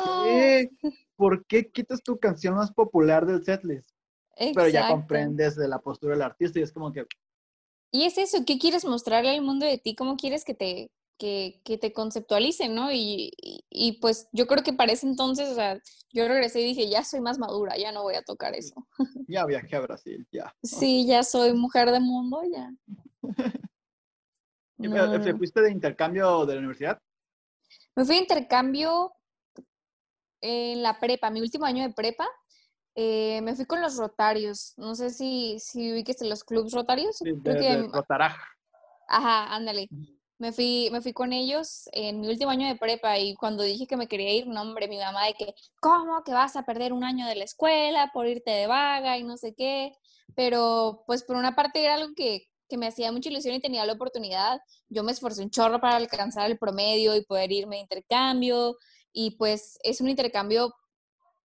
¿Por 1.15 1.45
qué 1.45 1.69
quitas 1.69 2.01
tu 2.01 2.17
canción 2.19 2.55
más 2.55 2.71
popular 2.71 3.25
del 3.25 3.43
setlist? 3.43 3.89
Pero 4.35 4.67
ya 4.69 4.87
comprendes 4.87 5.55
de 5.55 5.67
la 5.67 5.79
postura 5.79 6.13
del 6.13 6.23
artista 6.23 6.59
y 6.59 6.63
es 6.63 6.71
como 6.71 6.91
que, 6.91 7.05
y 7.91 8.05
es 8.05 8.17
eso, 8.17 8.45
¿qué 8.45 8.57
quieres 8.57 8.85
mostrarle 8.85 9.31
al 9.31 9.41
mundo 9.41 9.65
de 9.65 9.77
ti? 9.77 9.95
¿Cómo 9.95 10.15
quieres 10.15 10.45
que 10.45 10.53
te, 10.53 10.89
que, 11.21 11.61
que 11.63 11.77
te 11.77 11.93
conceptualicen, 11.93 12.73
no? 12.73 12.91
Y, 12.91 13.31
y, 13.69 13.99
pues 13.99 14.27
yo 14.31 14.47
creo 14.47 14.63
que 14.63 14.73
para 14.73 14.91
ese 14.91 15.05
entonces, 15.05 15.49
o 15.49 15.53
sea, 15.53 15.79
yo 16.11 16.27
regresé 16.27 16.61
y 16.61 16.73
dije, 16.73 16.89
ya 16.89 17.03
soy 17.03 17.21
más 17.21 17.37
madura, 17.37 17.77
ya 17.77 17.91
no 17.91 18.01
voy 18.01 18.15
a 18.15 18.23
tocar 18.23 18.55
eso. 18.55 18.73
Ya 19.27 19.45
viajé 19.45 19.75
a 19.75 19.81
Brasil, 19.81 20.27
ya. 20.31 20.51
Sí, 20.63 21.05
ya 21.05 21.21
soy 21.21 21.53
mujer 21.53 21.91
de 21.91 21.99
mundo, 21.99 22.41
ya. 22.51 22.73
¿Te 25.23 25.35
fuiste 25.35 25.61
de 25.61 25.71
intercambio 25.71 26.43
de 26.47 26.55
la 26.55 26.59
universidad? 26.59 26.99
Me 27.95 28.03
fui 28.03 28.15
de 28.15 28.21
intercambio 28.21 29.13
en 30.41 30.81
la 30.81 30.99
prepa, 30.99 31.29
mi 31.29 31.39
último 31.39 31.65
año 31.65 31.83
de 31.83 31.93
prepa. 31.93 32.27
Eh, 32.95 33.41
me 33.43 33.55
fui 33.55 33.65
con 33.65 33.79
los 33.79 33.95
rotarios. 33.95 34.73
No 34.75 34.95
sé 34.95 35.11
si, 35.11 35.59
si 35.59 35.91
en 35.91 36.29
los 36.29 36.43
clubs 36.43 36.73
rotarios. 36.73 37.17
Sí, 37.17 37.31
de, 37.31 37.87
Ajá, 39.07 39.55
ándale. 39.55 39.87
Me 40.41 40.51
fui, 40.51 40.89
me 40.91 41.01
fui 41.01 41.13
con 41.13 41.33
ellos 41.33 41.87
en 41.91 42.19
mi 42.19 42.27
último 42.27 42.49
año 42.49 42.67
de 42.67 42.75
prepa 42.75 43.19
y 43.19 43.35
cuando 43.35 43.61
dije 43.61 43.85
que 43.85 43.95
me 43.95 44.07
quería 44.07 44.33
ir, 44.33 44.47
no 44.47 44.63
hombre, 44.63 44.87
mi 44.87 44.97
mamá 44.97 45.27
de 45.27 45.35
que, 45.35 45.53
¿cómo 45.79 46.23
que 46.23 46.31
vas 46.31 46.55
a 46.55 46.63
perder 46.63 46.93
un 46.93 47.03
año 47.03 47.27
de 47.27 47.35
la 47.35 47.43
escuela 47.43 48.09
por 48.11 48.25
irte 48.25 48.49
de 48.49 48.65
vaga 48.65 49.19
y 49.19 49.23
no 49.23 49.37
sé 49.37 49.53
qué? 49.53 49.93
Pero 50.35 51.03
pues 51.05 51.21
por 51.23 51.35
una 51.35 51.53
parte 51.55 51.83
era 51.85 51.93
algo 51.93 52.15
que, 52.15 52.47
que 52.67 52.77
me 52.79 52.87
hacía 52.87 53.11
mucha 53.11 53.29
ilusión 53.29 53.53
y 53.53 53.61
tenía 53.61 53.85
la 53.85 53.93
oportunidad. 53.93 54.61
Yo 54.89 55.03
me 55.03 55.11
esforcé 55.11 55.43
un 55.43 55.51
chorro 55.51 55.79
para 55.79 55.97
alcanzar 55.97 56.49
el 56.49 56.57
promedio 56.57 57.15
y 57.15 57.23
poder 57.23 57.51
irme 57.51 57.75
de 57.75 57.83
intercambio 57.83 58.77
y 59.13 59.37
pues 59.37 59.77
es 59.83 60.01
un 60.01 60.09
intercambio 60.09 60.73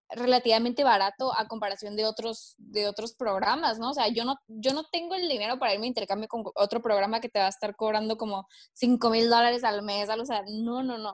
relativamente 0.09 0.83
barato 0.83 1.33
a 1.37 1.47
comparación 1.47 1.95
de 1.95 2.05
otros, 2.05 2.55
de 2.57 2.87
otros 2.87 3.13
programas, 3.13 3.77
¿no? 3.77 3.91
O 3.91 3.93
sea, 3.93 4.07
yo 4.07 4.23
no, 4.23 4.37
yo 4.47 4.73
no 4.73 4.85
tengo 4.85 5.15
el 5.15 5.27
dinero 5.27 5.59
para 5.59 5.73
irme 5.73 5.85
a 5.85 5.89
intercambio 5.89 6.27
con 6.27 6.43
otro 6.55 6.81
programa 6.81 7.19
que 7.19 7.29
te 7.29 7.39
va 7.39 7.45
a 7.47 7.49
estar 7.49 7.75
cobrando 7.75 8.17
como 8.17 8.47
5 8.73 9.09
mil 9.09 9.29
dólares 9.29 9.63
al 9.63 9.81
mes, 9.83 10.09
o 10.09 10.25
sea, 10.25 10.43
no, 10.47 10.83
no, 10.83 10.97
no. 10.97 11.13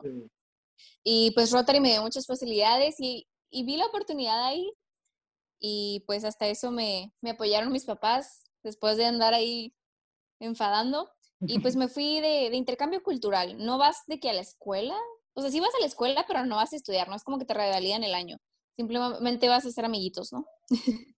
Y 1.04 1.32
pues 1.32 1.52
Rotary 1.52 1.80
me 1.80 1.90
dio 1.90 2.02
muchas 2.02 2.28
facilidades 2.28 2.96
y, 3.00 3.28
y, 3.50 3.64
vi 3.66 3.78
la 3.78 3.86
oportunidad 3.86 4.46
ahí 4.46 4.72
y 5.60 6.04
pues 6.08 6.24
hasta 6.24 6.48
eso 6.48 6.72
me, 6.72 7.14
me 7.22 7.32
apoyaron 7.32 7.72
mis 7.72 7.86
papás 7.86 8.44
después 8.64 8.98
de 8.98 9.06
andar 9.06 9.34
ahí 9.34 9.74
enfadando. 10.40 11.10
Y 11.42 11.60
pues 11.60 11.76
me 11.78 11.88
fui 11.88 12.22
de, 12.22 12.50
de 12.50 12.58
intercambio 12.58 13.02
cultural. 13.02 13.58
No 13.58 13.78
vas 13.78 14.04
de 14.08 14.20
que 14.20 14.30
a 14.30 14.34
la 14.34 14.42
escuela, 14.42 14.98
o 15.34 15.42
sea, 15.42 15.52
sí 15.52 15.60
vas 15.60 15.74
a 15.76 15.80
la 15.80 15.88
escuela, 15.88 16.26
pero 16.28 16.46
no 16.46 16.58
vas 16.58 16.74
a 16.74 16.76
estudiar, 16.76 17.08
no 17.10 17.16
es 17.16 17.24
como 17.24 17.40
que 17.40 17.46
te 17.46 17.54
revalidan 17.54 18.04
el 18.04 18.14
año 18.14 18.38
simplemente 18.76 19.50
vas 19.50 19.66
a 19.66 19.72
ser 19.72 19.86
amiguitos, 19.86 20.32
¿no? 20.34 20.46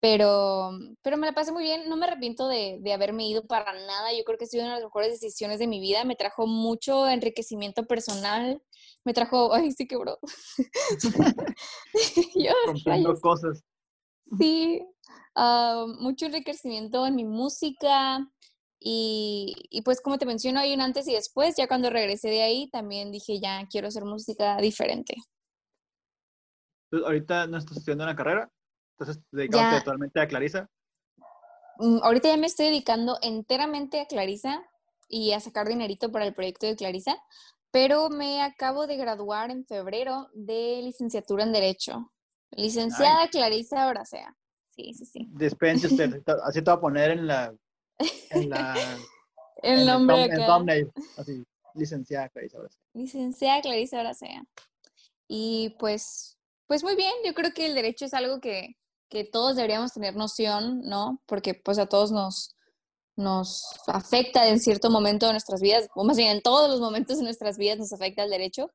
pero, 0.00 0.70
pero 1.02 1.16
me 1.16 1.26
la 1.26 1.32
pasé 1.32 1.52
muy 1.52 1.62
bien, 1.62 1.88
no 1.88 1.96
me 1.96 2.06
arrepiento 2.06 2.48
de, 2.48 2.78
de, 2.80 2.92
haberme 2.92 3.28
ido 3.28 3.46
para 3.46 3.72
nada, 3.72 4.12
yo 4.16 4.24
creo 4.24 4.38
que 4.38 4.44
ha 4.44 4.48
sido 4.48 4.64
una 4.64 4.74
de 4.74 4.80
las 4.80 4.86
mejores 4.86 5.20
decisiones 5.20 5.58
de 5.58 5.66
mi 5.66 5.80
vida, 5.80 6.04
me 6.04 6.16
trajo 6.16 6.46
mucho 6.46 7.08
enriquecimiento 7.08 7.86
personal, 7.86 8.62
me 9.04 9.12
trajo, 9.12 9.52
ay, 9.52 9.72
sí 9.72 9.86
quebró. 9.86 10.18
Comprando 12.66 13.14
cosas. 13.20 13.62
Sí, 14.38 14.82
ah, 15.34 15.86
mucho 15.98 16.26
enriquecimiento 16.26 17.06
en 17.06 17.16
mi 17.16 17.24
música, 17.24 18.26
y, 18.82 19.54
y, 19.68 19.82
pues 19.82 20.00
como 20.00 20.16
te 20.16 20.24
menciono, 20.24 20.58
hay 20.58 20.72
un 20.72 20.80
antes 20.80 21.06
y 21.06 21.12
después, 21.12 21.54
ya 21.56 21.68
cuando 21.68 21.90
regresé 21.90 22.30
de 22.30 22.40
ahí 22.42 22.70
también 22.70 23.12
dije, 23.12 23.38
ya 23.38 23.66
quiero 23.70 23.88
hacer 23.88 24.06
música 24.06 24.56
diferente. 24.56 25.16
Ahorita 26.92 27.46
no 27.46 27.58
estás 27.58 27.78
estudiando 27.78 28.04
una 28.04 28.16
carrera, 28.16 28.50
entonces 28.98 29.22
dedicándote 29.30 29.84
totalmente 29.84 30.20
a 30.20 30.28
Clarisa. 30.28 30.68
Mm, 31.78 31.98
ahorita 32.02 32.28
ya 32.28 32.36
me 32.36 32.46
estoy 32.46 32.66
dedicando 32.66 33.18
enteramente 33.22 34.00
a 34.00 34.06
Clarisa 34.06 34.62
y 35.08 35.32
a 35.32 35.40
sacar 35.40 35.66
dinerito 35.68 36.12
para 36.12 36.26
el 36.26 36.34
proyecto 36.34 36.66
de 36.66 36.76
Clarisa, 36.76 37.16
pero 37.70 38.10
me 38.10 38.42
acabo 38.42 38.86
de 38.86 38.96
graduar 38.96 39.50
en 39.50 39.64
febrero 39.64 40.28
de 40.34 40.80
licenciatura 40.82 41.44
en 41.44 41.52
Derecho. 41.52 42.12
Licenciada 42.50 43.28
Clarisa 43.28 43.86
Oracea. 43.86 44.36
Sí, 44.70 44.92
sí, 44.94 45.06
sí. 45.06 45.28
Dispense 45.32 45.86
usted, 45.86 46.22
así 46.44 46.62
te 46.62 46.70
voy 46.70 46.78
a 46.78 46.80
poner 46.80 47.10
en 47.12 47.26
la... 47.26 47.54
En 48.30 48.50
la 48.50 48.74
el 49.62 49.86
nombre 49.86 50.24
en 50.24 50.46
thumbnail, 50.46 50.92
así, 51.16 51.44
licenciada 51.74 52.28
Clarisa 52.28 52.58
Oracea. 52.58 52.80
Licenciada 52.94 53.60
Clarisa 53.62 54.00
Oracea. 54.00 54.44
Y 55.28 55.76
pues 55.78 56.39
pues 56.70 56.84
muy 56.84 56.94
bien, 56.94 57.12
yo 57.26 57.34
creo 57.34 57.52
que 57.52 57.66
el 57.66 57.74
derecho 57.74 58.04
es 58.04 58.14
algo 58.14 58.40
que, 58.40 58.76
todos 59.32 59.56
deberíamos 59.56 59.92
tener 59.92 60.14
noción, 60.14 60.82
¿no? 60.82 61.20
Porque 61.26 61.52
pues 61.52 61.80
a 61.80 61.86
todos 61.86 62.12
nos, 62.12 62.54
nos 63.16 63.64
afecta 63.88 64.48
en 64.48 64.60
cierto 64.60 64.88
momento 64.88 65.26
de 65.26 65.32
nuestras 65.32 65.60
vidas, 65.60 65.88
o 65.96 66.04
más 66.04 66.16
bien 66.16 66.30
en 66.30 66.42
todos 66.42 66.70
los 66.70 66.78
momentos 66.78 67.18
de 67.18 67.24
nuestras 67.24 67.58
vidas 67.58 67.78
nos 67.80 67.92
afecta 67.92 68.22
el 68.22 68.30
derecho. 68.30 68.70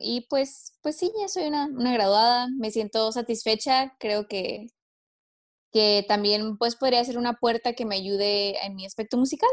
y 0.00 0.26
pues, 0.30 0.78
pues 0.80 0.96
sí, 0.96 1.12
ya 1.20 1.28
soy 1.28 1.48
una, 1.48 1.66
una, 1.66 1.92
graduada, 1.92 2.48
me 2.56 2.70
siento 2.70 3.12
satisfecha, 3.12 3.94
creo 4.00 4.26
que, 4.26 4.68
que 5.70 6.06
también 6.08 6.56
pues 6.56 6.74
podría 6.74 7.04
ser 7.04 7.18
una 7.18 7.34
puerta 7.34 7.74
que 7.74 7.84
me 7.84 7.96
ayude 7.96 8.64
en 8.64 8.76
mi 8.76 8.86
aspecto 8.86 9.18
musical. 9.18 9.50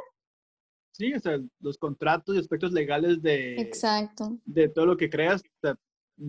Sí, 0.94 1.14
o 1.14 1.20
sea, 1.20 1.38
los 1.60 1.78
contratos 1.78 2.34
y 2.34 2.40
aspectos 2.40 2.72
legales 2.72 3.22
de, 3.22 3.60
Exacto. 3.60 4.38
de 4.46 4.70
todo 4.70 4.86
lo 4.86 4.96
que 4.96 5.10
creas 5.10 5.44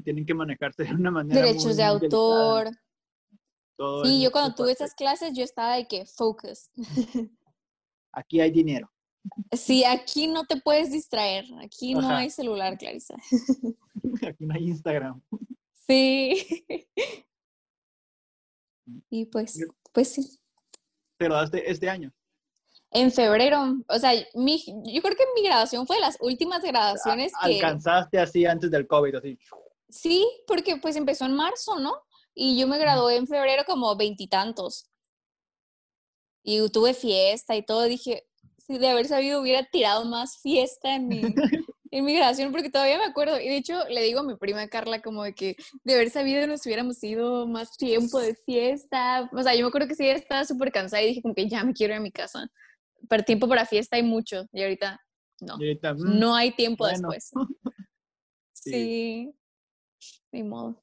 tienen 0.05 0.27
que 0.27 0.35
manejarse 0.35 0.85
de 0.85 0.95
una 0.95 1.11
manera. 1.11 1.41
Derechos 1.41 1.77
de 1.77 1.85
autor. 1.85 2.71
sí, 4.05 4.23
yo 4.23 4.31
cuando 4.33 4.55
tuve 4.55 4.73
esas 4.73 4.95
clases 4.95 5.33
yo 5.35 5.45
estaba 5.45 5.77
de 5.77 5.87
que 5.87 6.07
focus. 6.07 6.71
Aquí 8.13 8.41
hay 8.41 8.51
dinero. 8.51 8.91
Sí, 9.53 9.85
aquí 9.85 10.29
no 10.29 10.45
te 10.45 10.61
puedes 10.61 10.91
distraer. 10.91 11.45
Aquí 11.63 11.95
no 11.95 12.09
hay 12.09 12.31
celular, 12.31 12.79
Clarisa. 12.79 13.15
Aquí 14.27 14.47
no 14.47 14.55
hay 14.55 14.69
Instagram. 14.69 15.21
Sí. 15.87 16.47
Y 19.11 19.27
pues, 19.27 19.67
pues 19.93 20.13
sí. 20.13 20.39
Pero 21.19 21.43
este, 21.43 21.71
este 21.71 21.91
año. 21.91 22.13
En 22.93 23.11
febrero, 23.11 23.77
o 23.89 23.99
sea, 23.99 24.13
mi, 24.35 24.63
yo 24.65 25.03
creo 25.03 25.17
que 25.17 25.25
mi 25.35 25.43
graduación 25.43 25.87
fue 25.87 25.97
de 25.97 26.03
las 26.03 26.17
últimas 26.21 26.63
graduaciones 26.63 27.33
que... 27.45 27.55
Alcanzaste 27.57 28.19
así 28.19 28.47
antes 28.47 28.71
del 28.71 28.87
COVID, 28.87 29.17
así. 29.17 29.39
Sí, 29.89 30.27
porque 30.47 30.77
pues 30.77 30.97
empezó 30.97 31.25
en 31.27 31.35
marzo, 31.35 31.79
¿no? 31.79 31.95
Y 32.35 32.59
yo 32.59 32.67
me 32.67 32.79
gradué 32.79 33.17
en 33.17 33.27
febrero 33.27 33.65
como 33.67 33.97
veintitantos. 33.97 34.91
Y, 36.43 36.69
tuve 36.71 36.95
fiesta 36.95 37.57
y 37.57 37.65
todo. 37.65 37.85
Dije, 37.85 38.25
si 38.59 38.79
de 38.79 38.89
haber 38.89 39.07
sabido 39.07 39.41
hubiera 39.41 39.65
tirado 39.65 40.05
más 40.05 40.39
fiesta 40.41 40.95
en 40.95 41.09
mi, 41.09 41.23
en 41.91 42.05
mi 42.05 42.15
graduación, 42.15 42.53
porque 42.53 42.71
todavía 42.71 42.99
me 42.99 43.05
acuerdo. 43.05 43.41
Y 43.41 43.49
de 43.49 43.57
hecho, 43.57 43.89
le 43.89 44.03
digo 44.03 44.21
a 44.21 44.23
mi 44.23 44.37
prima 44.37 44.69
Carla 44.69 45.01
como 45.01 45.25
de 45.25 45.35
que 45.35 45.57
de 45.83 45.95
haber 45.95 46.11
sabido 46.11 46.47
nos 46.47 46.65
hubiéramos 46.67 47.03
ido 47.03 47.47
más 47.47 47.77
tiempo 47.77 48.21
de 48.21 48.35
fiesta. 48.35 49.31
O 49.33 49.43
sea, 49.43 49.55
yo 49.55 49.63
me 49.63 49.69
acuerdo 49.69 49.89
que 49.89 49.95
sí 49.95 50.09
estaba 50.09 50.45
súper 50.45 50.71
cansada 50.71 51.03
y 51.03 51.09
dije 51.09 51.23
como 51.23 51.35
que 51.35 51.49
ya 51.49 51.65
me 51.65 51.73
quiero 51.73 51.95
ir 51.95 51.99
a 51.99 52.03
mi 52.03 52.13
casa. 52.13 52.49
Pero 53.09 53.23
tiempo 53.25 53.49
para 53.49 53.67
fiesta 53.67 53.97
hay 53.97 54.03
mucho. 54.03 54.47
Y 54.53 54.63
ahorita 54.63 55.01
no. 55.41 55.57
Mm, 55.57 56.19
no 56.19 56.35
hay 56.35 56.53
tiempo 56.53 56.87
después. 56.87 57.31
sí. 58.53 59.33
Ni 60.37 60.43
modo. 60.43 60.77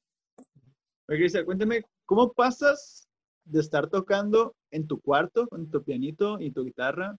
Oye, 1.08 1.44
cuéntame, 1.44 1.84
¿cómo 2.06 2.32
pasas 2.32 3.08
de 3.44 3.60
estar 3.60 3.88
tocando 3.88 4.56
en 4.72 4.88
tu 4.88 5.00
cuarto 5.00 5.46
con 5.46 5.70
tu 5.70 5.80
pianito 5.84 6.40
y 6.40 6.50
tu 6.50 6.64
guitarra 6.64 7.16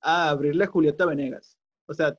a 0.00 0.30
abrirle 0.30 0.64
a 0.64 0.66
Julieta 0.66 1.06
Venegas? 1.06 1.56
O 1.86 1.94
sea, 1.94 2.18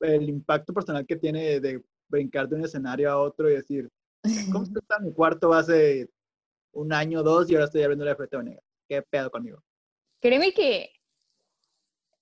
el 0.00 0.28
impacto 0.28 0.74
personal 0.74 1.06
que 1.06 1.14
tiene 1.14 1.60
de 1.60 1.84
brincar 2.08 2.48
de 2.48 2.56
un 2.56 2.64
escenario 2.64 3.12
a 3.12 3.20
otro 3.20 3.48
y 3.48 3.54
decir, 3.54 3.88
¿cómo 4.50 4.64
está 4.82 4.96
en 4.98 5.04
mi 5.04 5.12
cuarto 5.12 5.52
hace 5.52 6.10
un 6.72 6.92
año, 6.92 7.22
dos 7.22 7.48
y 7.48 7.54
ahora 7.54 7.66
estoy 7.66 7.82
abriendo 7.82 8.04
la 8.04 8.16
Julieta 8.16 8.38
Venegas? 8.38 8.64
¿Qué 8.88 9.02
pedo 9.02 9.30
conmigo? 9.30 9.62
Créeme 10.20 10.52
que 10.52 10.90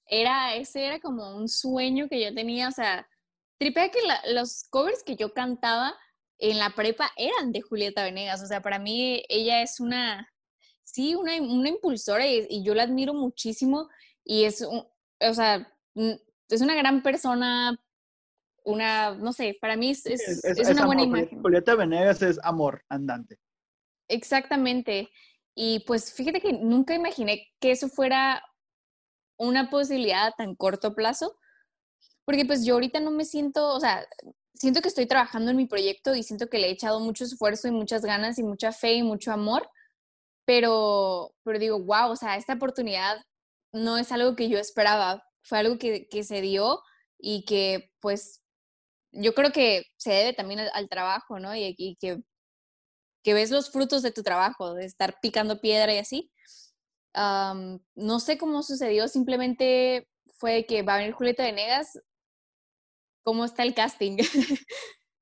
era, 0.05 0.55
ese 0.55 0.85
era 0.85 1.01
como 1.01 1.35
un 1.35 1.49
sueño 1.49 2.09
que 2.11 2.23
yo 2.23 2.35
tenía, 2.35 2.69
o 2.69 2.73
sea, 2.73 3.09
tripea 3.61 3.91
que 3.91 4.01
los 4.33 4.65
covers 4.71 5.03
que 5.03 5.17
yo 5.17 5.33
cantaba 5.33 5.95
en 6.41 6.59
la 6.59 6.71
prepa 6.71 7.11
eran 7.17 7.53
de 7.53 7.61
Julieta 7.61 8.03
Venegas. 8.03 8.43
O 8.43 8.47
sea, 8.47 8.63
para 8.63 8.79
mí 8.79 9.23
ella 9.29 9.63
es 9.63 9.79
una, 9.79 10.29
sí, 10.83 11.15
una, 11.15 11.41
una 11.41 11.69
impulsora 11.69 12.27
y, 12.27 12.65
yo 12.65 12.75
la 12.75 12.85
admiro 12.85 13.15
muchísimo 13.15 13.89
y 14.25 14.45
es, 14.45 14.63
o 14.63 15.35
sea, 15.35 15.73
es 15.95 16.61
una 16.61 16.75
gran 16.75 17.03
persona, 17.03 17.79
una, 18.65 19.15
no 19.15 19.33
sé, 19.33 19.57
para 19.61 19.77
mí 19.77 19.91
es, 19.91 20.07
es, 20.07 20.71
una 20.71 20.87
buena 20.87 21.03
imagen. 21.03 21.41
Julieta 21.41 21.75
Venegas 21.75 22.23
es 22.23 22.39
amor 22.43 22.83
andante. 22.89 23.39
Exactamente. 24.09 25.11
Y 25.55 25.81
pues 25.81 26.13
fíjate 26.13 26.41
que 26.41 26.55
nunca 26.55 26.95
imaginé 26.95 27.49
que 27.61 27.73
eso 27.73 27.89
fuera 27.89 28.43
una 29.39 29.71
posibilidad 29.71 30.29
a 30.29 30.33
tan 30.33 30.55
corto 30.55 30.95
plazo, 30.95 31.37
porque 32.25 32.45
pues 32.45 32.65
yo 32.65 32.75
ahorita 32.75 33.01
no 33.01 33.11
me 33.11 33.25
siento, 33.25 33.75
o 33.75 33.81
sea, 33.81 34.07
siento 34.61 34.83
que 34.83 34.89
estoy 34.89 35.07
trabajando 35.07 35.51
en 35.51 35.57
mi 35.57 35.67
proyecto 35.67 36.15
y 36.15 36.23
siento 36.23 36.49
que 36.49 36.59
le 36.59 36.69
he 36.69 36.71
echado 36.71 37.01
mucho 37.01 37.25
esfuerzo 37.25 37.67
y 37.67 37.71
muchas 37.71 38.03
ganas 38.03 38.39
y 38.39 38.43
mucha 38.43 38.73
fe 38.73 38.95
y 38.95 39.03
mucho 39.03 39.33
amor, 39.33 39.67
pero, 40.45 41.35
pero 41.45 41.59
digo, 41.59 41.81
wow, 41.81 42.11
o 42.11 42.17
sea, 42.17 42.37
esta 42.37 42.55
oportunidad 42.55 43.25
no 43.73 43.97
es 43.97 44.13
algo 44.13 44.37
que 44.37 44.51
yo 44.51 44.59
esperaba, 44.59 45.25
fue 45.43 45.59
algo 45.59 45.79
que, 45.79 46.09
que 46.09 46.25
se 46.25 46.43
dio 46.43 46.83
y 47.19 47.47
que 47.47 47.91
pues 48.01 48.43
yo 49.13 49.35
creo 49.35 49.51
que 49.51 49.85
se 49.97 50.13
debe 50.13 50.35
también 50.35 50.61
al, 50.61 50.89
trabajo, 50.91 51.41
¿no? 51.41 51.57
Y, 51.57 51.75
y, 51.79 51.97
que, 51.97 52.23
que 53.25 53.35
ves 53.35 53.51
los 53.51 53.71
frutos 53.71 54.03
de 54.03 54.13
tu 54.13 54.23
trabajo, 54.23 54.75
de 54.75 54.85
estar 54.85 55.17
picando 55.23 55.61
piedra 55.61 55.95
y 55.95 55.99
así. 55.99 56.31
no 57.15 58.21
sé 58.21 58.37
cómo 58.37 58.63
sucedió, 58.63 59.09
simplemente 59.09 60.07
fue 60.39 60.67
que 60.67 60.83
va 60.83 60.95
a 60.95 60.99
venir 60.99 61.15
Julieta 61.15 61.45
Venegas, 61.45 61.99
cómo 63.23 63.45
está 63.45 63.63
el 63.63 63.75
casting. 63.75 64.19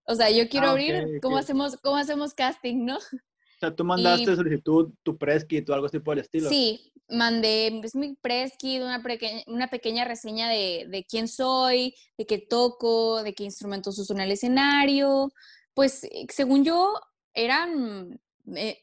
o 0.06 0.14
sea, 0.14 0.30
yo 0.30 0.48
quiero 0.48 0.68
ah, 0.68 0.70
abrir, 0.70 1.20
¿cómo, 1.22 1.36
Hacemos, 1.36 1.76
¿cómo 1.78 1.96
hacemos 1.96 2.34
casting, 2.34 2.84
no? 2.84 2.96
O 2.96 3.60
sea, 3.60 3.74
tú 3.74 3.84
mandaste 3.84 4.36
solicitud, 4.36 4.90
tu 5.02 5.18
press 5.18 5.44
kit 5.44 5.68
o 5.68 5.74
algo 5.74 5.86
así 5.86 5.98
por 5.98 6.16
el 6.16 6.24
estilo. 6.24 6.48
Sí, 6.48 6.92
mandé 7.08 7.80
es 7.82 7.96
mi 7.96 8.14
press 8.14 8.52
kit, 8.56 8.82
una, 8.82 9.02
pequeña, 9.02 9.42
una 9.48 9.68
pequeña 9.68 10.04
reseña 10.04 10.48
de, 10.48 10.86
de, 10.88 11.04
quién 11.04 11.26
soy, 11.26 11.92
de 12.16 12.24
qué 12.24 12.38
toco, 12.38 13.22
de 13.24 13.34
qué 13.34 13.42
instrumentos 13.42 13.98
uso 13.98 14.14
en 14.14 14.20
el 14.20 14.30
escenario. 14.30 15.32
Pues, 15.74 16.06
según 16.30 16.64
yo, 16.64 16.94
eran, 17.34 18.20
eh, 18.54 18.78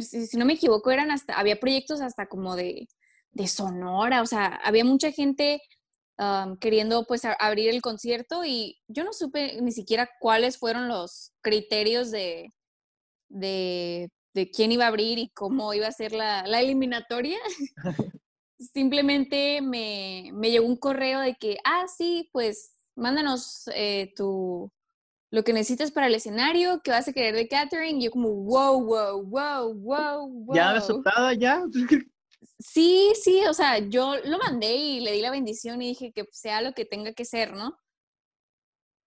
si, 0.00 0.36
no 0.36 0.44
me 0.44 0.52
equivoco, 0.52 0.92
eran 0.92 1.10
hasta, 1.10 1.34
había 1.34 1.58
proyectos 1.58 2.00
hasta 2.00 2.26
como 2.26 2.54
de, 2.54 2.88
de 3.32 3.48
Sonora, 3.48 4.22
o 4.22 4.26
sea, 4.26 4.60
había 4.64 4.84
mucha 4.84 5.10
gente 5.10 5.60
queriendo 6.60 7.06
pues 7.06 7.24
abrir 7.24 7.70
el 7.70 7.82
concierto 7.82 8.44
y 8.44 8.80
yo 8.88 9.04
no 9.04 9.12
supe 9.12 9.60
ni 9.60 9.72
siquiera 9.72 10.08
cuáles 10.20 10.58
fueron 10.58 10.88
los 10.88 11.32
criterios 11.42 12.10
de, 12.10 12.52
de, 13.28 14.10
quién 14.52 14.72
iba 14.72 14.84
a 14.84 14.88
abrir 14.88 15.18
y 15.18 15.30
cómo 15.30 15.74
iba 15.74 15.86
a 15.88 15.92
ser 15.92 16.12
la, 16.12 16.46
la 16.46 16.60
eliminatoria. 16.60 17.38
Simplemente 18.58 19.60
me, 19.60 20.30
me, 20.32 20.50
llegó 20.50 20.66
un 20.66 20.76
correo 20.76 21.20
de 21.20 21.34
que, 21.34 21.58
ah, 21.64 21.86
sí, 21.88 22.30
pues 22.32 22.72
mándanos 22.96 23.68
eh, 23.74 24.12
tu, 24.16 24.70
lo 25.34 25.42
que 25.42 25.52
necesitas 25.52 25.90
para 25.90 26.06
el 26.06 26.14
escenario, 26.14 26.80
que 26.82 26.92
vas 26.92 27.08
a 27.08 27.12
querer 27.12 27.34
de 27.34 27.48
catering. 27.48 28.00
Y 28.00 28.04
yo 28.04 28.10
como, 28.12 28.30
wow, 28.30 28.80
wow, 28.84 29.22
wow, 29.22 29.74
wow, 29.74 30.28
wow. 30.28 30.54
¿Ya 30.54 30.70
aceptada 30.70 31.34
ya? 31.34 31.64
Sí, 32.58 33.12
sí, 33.22 33.44
o 33.46 33.54
sea, 33.54 33.78
yo 33.78 34.16
lo 34.24 34.38
mandé 34.38 34.74
y 34.76 35.00
le 35.00 35.12
di 35.12 35.20
la 35.20 35.30
bendición 35.30 35.82
y 35.82 35.88
dije 35.88 36.12
que 36.12 36.24
sea 36.32 36.62
lo 36.62 36.72
que 36.72 36.84
tenga 36.84 37.12
que 37.12 37.24
ser, 37.24 37.52
¿no? 37.54 37.78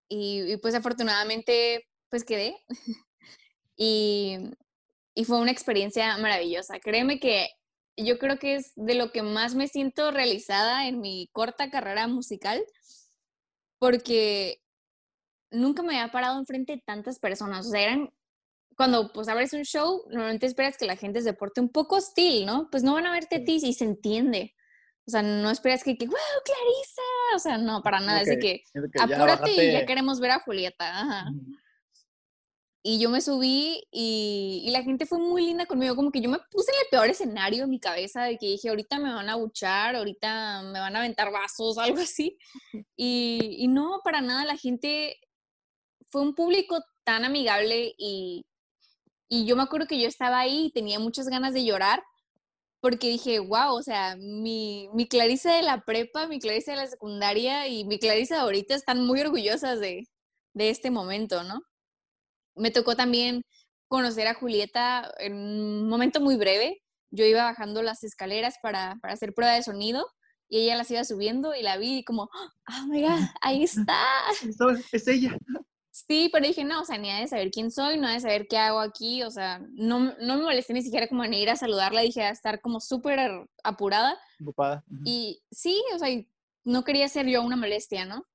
Y, 0.08 0.56
pues 0.58 0.74
afortunadamente, 0.74 1.86
pues 2.10 2.24
quedé. 2.24 2.56
y, 3.76 4.38
y 5.14 5.24
fue 5.24 5.40
una 5.40 5.50
experiencia 5.50 6.16
maravillosa. 6.18 6.80
Créeme 6.80 7.20
que 7.20 7.48
yo 7.96 8.18
creo 8.18 8.38
que 8.38 8.56
es 8.56 8.72
de 8.76 8.94
lo 8.94 9.12
que 9.12 9.22
más 9.22 9.54
me 9.54 9.68
siento 9.68 10.10
realizada 10.10 10.86
en 10.86 11.00
mi 11.00 11.28
corta 11.32 11.70
carrera 11.70 12.06
musical, 12.08 12.64
porque 13.78 14.62
nunca 15.50 15.82
me 15.82 15.98
había 15.98 16.12
parado 16.12 16.38
enfrente 16.38 16.74
de 16.76 16.82
tantas 16.84 17.18
personas. 17.18 17.66
O 17.66 17.70
sea, 17.70 17.82
eran 17.82 18.10
cuando 18.78 19.12
pues 19.12 19.26
abres 19.26 19.52
un 19.54 19.64
show, 19.64 20.04
normalmente 20.08 20.46
esperas 20.46 20.78
que 20.78 20.86
la 20.86 20.94
gente 20.94 21.20
se 21.20 21.32
porte 21.32 21.60
un 21.60 21.68
poco 21.68 21.96
hostil, 21.96 22.46
¿no? 22.46 22.70
Pues 22.70 22.84
no 22.84 22.94
van 22.94 23.06
a 23.06 23.12
verte 23.12 23.36
a 23.36 23.44
ti 23.44 23.58
y 23.60 23.72
se 23.72 23.82
entiende. 23.82 24.54
O 25.04 25.10
sea, 25.10 25.20
no 25.20 25.50
esperas 25.50 25.82
que, 25.82 25.98
que 25.98 26.06
wow, 26.06 26.14
Clarisa. 26.44 27.02
O 27.34 27.38
sea, 27.40 27.58
no, 27.58 27.82
para 27.82 27.98
nada. 27.98 28.20
es 28.20 28.28
de 28.28 28.38
que, 28.38 28.62
apúrate 29.00 29.50
y 29.50 29.72
ya 29.72 29.84
queremos 29.84 30.20
ver 30.20 30.30
a 30.30 30.38
Julieta. 30.38 31.00
Ajá. 31.00 31.24
Y 32.84 33.00
yo 33.00 33.10
me 33.10 33.20
subí 33.20 33.82
y, 33.90 34.62
y, 34.64 34.70
la 34.70 34.84
gente 34.84 35.06
fue 35.06 35.18
muy 35.18 35.44
linda 35.44 35.66
conmigo. 35.66 35.96
Como 35.96 36.12
que 36.12 36.20
yo 36.20 36.30
me 36.30 36.38
puse 36.48 36.70
en 36.70 36.78
el 36.78 36.86
peor 36.88 37.08
escenario 37.08 37.64
en 37.64 37.70
mi 37.70 37.80
cabeza 37.80 38.22
de 38.22 38.38
que 38.38 38.46
dije, 38.46 38.68
ahorita 38.68 39.00
me 39.00 39.12
van 39.12 39.28
a 39.28 39.34
buchar, 39.34 39.96
ahorita 39.96 40.62
me 40.62 40.78
van 40.78 40.94
a 40.94 41.00
aventar 41.00 41.32
vasos, 41.32 41.78
algo 41.78 41.98
así. 41.98 42.38
Y, 42.94 43.56
y 43.58 43.66
no, 43.66 44.02
para 44.04 44.20
nada. 44.20 44.44
La 44.44 44.56
gente 44.56 45.18
fue 46.10 46.22
un 46.22 46.36
público 46.36 46.80
tan 47.02 47.24
amigable 47.24 47.94
y, 47.98 48.44
y 49.28 49.46
yo 49.46 49.56
me 49.56 49.62
acuerdo 49.62 49.86
que 49.86 50.00
yo 50.00 50.08
estaba 50.08 50.40
ahí 50.40 50.66
y 50.66 50.72
tenía 50.72 50.98
muchas 50.98 51.28
ganas 51.28 51.52
de 51.54 51.64
llorar 51.64 52.02
porque 52.80 53.08
dije, 53.08 53.40
wow, 53.40 53.74
o 53.74 53.82
sea, 53.82 54.16
mi, 54.16 54.88
mi 54.94 55.08
Clarisa 55.08 55.54
de 55.54 55.62
la 55.62 55.84
prepa, 55.84 56.28
mi 56.28 56.38
Clarisa 56.38 56.72
de 56.72 56.78
la 56.78 56.86
secundaria 56.86 57.66
y 57.66 57.84
mi 57.84 57.98
Clarisa 57.98 58.36
de 58.36 58.40
ahorita 58.42 58.74
están 58.74 59.04
muy 59.04 59.20
orgullosas 59.20 59.80
de, 59.80 60.08
de 60.54 60.70
este 60.70 60.90
momento, 60.90 61.42
¿no? 61.42 61.60
Me 62.54 62.70
tocó 62.70 62.96
también 62.96 63.42
conocer 63.88 64.26
a 64.28 64.34
Julieta 64.34 65.12
en 65.18 65.34
un 65.34 65.88
momento 65.88 66.20
muy 66.20 66.36
breve. 66.36 66.82
yo 67.10 67.24
iba 67.24 67.44
bajando 67.44 67.82
las 67.82 68.04
escaleras 68.04 68.56
para, 68.62 68.96
para 69.00 69.14
hacer 69.14 69.34
prueba 69.34 69.54
de 69.54 69.62
sonido 69.62 70.06
y 70.48 70.60
ella 70.60 70.76
las 70.76 70.90
iba 70.90 71.04
subiendo 71.04 71.54
y 71.54 71.62
la 71.62 71.76
vi 71.78 71.98
y 71.98 72.04
como, 72.04 72.30
ah, 72.66 72.82
oh 72.84 72.86
my 72.86 73.02
God, 73.02 73.20
ahí 73.42 73.64
está. 73.64 73.98
Es 74.92 75.08
ella. 75.08 75.36
Sí, 76.06 76.28
pero 76.32 76.46
dije, 76.46 76.64
no, 76.64 76.82
o 76.82 76.84
sea, 76.84 76.98
ni 76.98 77.10
ha 77.10 77.20
de 77.20 77.26
saber 77.26 77.50
quién 77.50 77.70
soy, 77.70 77.98
no 77.98 78.06
ha 78.06 78.12
de 78.12 78.20
saber 78.20 78.46
qué 78.46 78.56
hago 78.56 78.78
aquí, 78.78 79.22
o 79.22 79.30
sea, 79.30 79.60
no, 79.72 80.14
no 80.20 80.36
me 80.36 80.42
molesté 80.42 80.72
ni 80.72 80.82
siquiera 80.82 81.08
como 81.08 81.24
en 81.24 81.34
ir 81.34 81.50
a 81.50 81.56
saludarla, 81.56 82.02
dije 82.02 82.22
a 82.22 82.30
estar 82.30 82.60
como 82.60 82.80
súper 82.80 83.18
apurada. 83.64 84.18
Ocupada. 84.40 84.84
Y 85.04 85.42
sí, 85.50 85.82
o 85.94 85.98
sea, 85.98 86.08
no 86.64 86.84
quería 86.84 87.08
ser 87.08 87.26
yo 87.26 87.42
una 87.42 87.56
molestia, 87.56 88.04
¿no? 88.04 88.26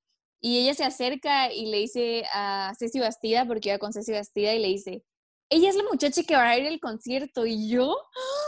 Y 0.41 0.59
ella 0.59 0.73
se 0.73 0.83
acerca 0.83 1.53
y 1.53 1.67
le 1.67 1.77
dice 1.77 2.25
a 2.33 2.73
Ceci 2.77 2.99
Bastida, 2.99 3.45
porque 3.45 3.69
iba 3.69 3.77
con 3.77 3.93
Ceci 3.93 4.11
Bastida, 4.11 4.53
y 4.53 4.59
le 4.59 4.67
dice, 4.67 5.05
ella 5.49 5.69
es 5.69 5.75
la 5.75 5.83
muchacha 5.83 6.23
que 6.23 6.35
va 6.35 6.49
a 6.49 6.57
ir 6.57 6.67
al 6.67 6.79
concierto. 6.79 7.45
Y 7.45 7.69
yo, 7.69 7.95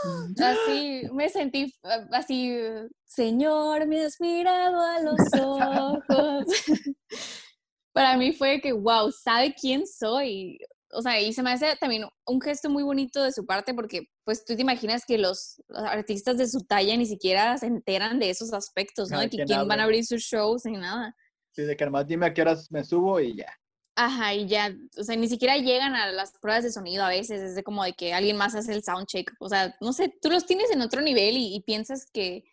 así, 0.44 1.02
me 1.12 1.28
sentí 1.30 1.72
así, 2.12 2.54
Señor, 3.06 3.86
me 3.86 4.04
has 4.04 4.20
mirado 4.20 4.80
a 4.80 5.00
los 5.00 5.16
ojos. 5.40 6.44
Para 7.96 8.18
mí 8.18 8.34
fue 8.34 8.60
que, 8.60 8.74
wow, 8.74 9.10
sabe 9.10 9.54
quién 9.58 9.86
soy. 9.86 10.58
O 10.92 11.00
sea, 11.00 11.18
y 11.18 11.32
se 11.32 11.42
me 11.42 11.50
hace 11.50 11.76
también 11.76 12.04
un 12.26 12.40
gesto 12.42 12.68
muy 12.68 12.82
bonito 12.82 13.22
de 13.22 13.32
su 13.32 13.46
parte 13.46 13.72
porque, 13.72 14.10
pues, 14.22 14.44
tú 14.44 14.54
te 14.54 14.60
imaginas 14.60 15.06
que 15.06 15.16
los, 15.16 15.62
artistas 15.70 16.36
de 16.36 16.46
su 16.46 16.60
talla 16.60 16.94
ni 16.94 17.06
siquiera 17.06 17.56
se 17.56 17.68
enteran 17.68 18.18
de 18.18 18.28
esos 18.28 18.52
aspectos, 18.52 19.10
¿no? 19.10 19.18
De 19.18 19.30
que 19.30 19.44
quién 19.44 19.66
van 19.66 19.80
a 19.80 19.84
abrir 19.84 20.04
sus 20.04 20.20
shows 20.20 20.66
ni 20.66 20.76
nada. 20.76 21.16
Sí, 21.52 21.62
de 21.62 21.74
que 21.74 21.84
además 21.84 22.06
dime 22.06 22.26
a 22.26 22.34
qué 22.34 22.42
horas 22.42 22.70
me 22.70 22.84
subo 22.84 23.18
y 23.18 23.34
ya. 23.34 23.50
Ajá, 23.94 24.34
y 24.34 24.46
ya, 24.46 24.76
o 24.98 25.02
sea, 25.02 25.16
ni 25.16 25.26
siquiera 25.26 25.56
llegan 25.56 25.94
a 25.94 26.12
las 26.12 26.32
pruebas 26.38 26.64
de 26.64 26.72
sonido 26.72 27.02
a 27.02 27.08
veces, 27.08 27.40
es 27.40 27.54
de 27.54 27.62
como 27.62 27.82
de 27.82 27.94
que 27.94 28.12
alguien 28.12 28.36
más 28.36 28.54
hace 28.54 28.74
el 28.74 28.84
soundcheck, 28.84 29.32
o 29.40 29.48
sea, 29.48 29.74
no 29.80 29.94
sé, 29.94 30.12
tú 30.20 30.28
los 30.28 30.44
tienes 30.44 30.70
en 30.70 30.82
otro 30.82 31.00
nivel 31.00 31.38
y, 31.38 31.62
piensas 31.66 32.04
que, 32.12 32.44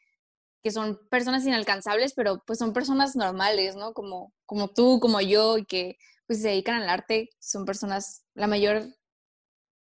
que, 0.63 0.71
son 0.71 0.99
personas 1.09 1.45
inalcanzables, 1.45 2.13
pero 2.13 2.41
pues 2.45 2.59
son 2.59 2.73
personas 2.73 3.15
normales, 3.15 3.75
¿no? 3.75 3.93
Como, 3.93 4.33
como 4.45 4.69
tú, 4.69 4.99
como 4.99 5.21
yo, 5.21 5.57
y 5.57 5.65
que 5.65 5.97
pues 6.25 6.41
se 6.41 6.49
dedican 6.49 6.81
al 6.81 6.89
arte, 6.89 7.29
son 7.39 7.65
personas, 7.65 8.23
la 8.33 8.47
mayor 8.47 8.83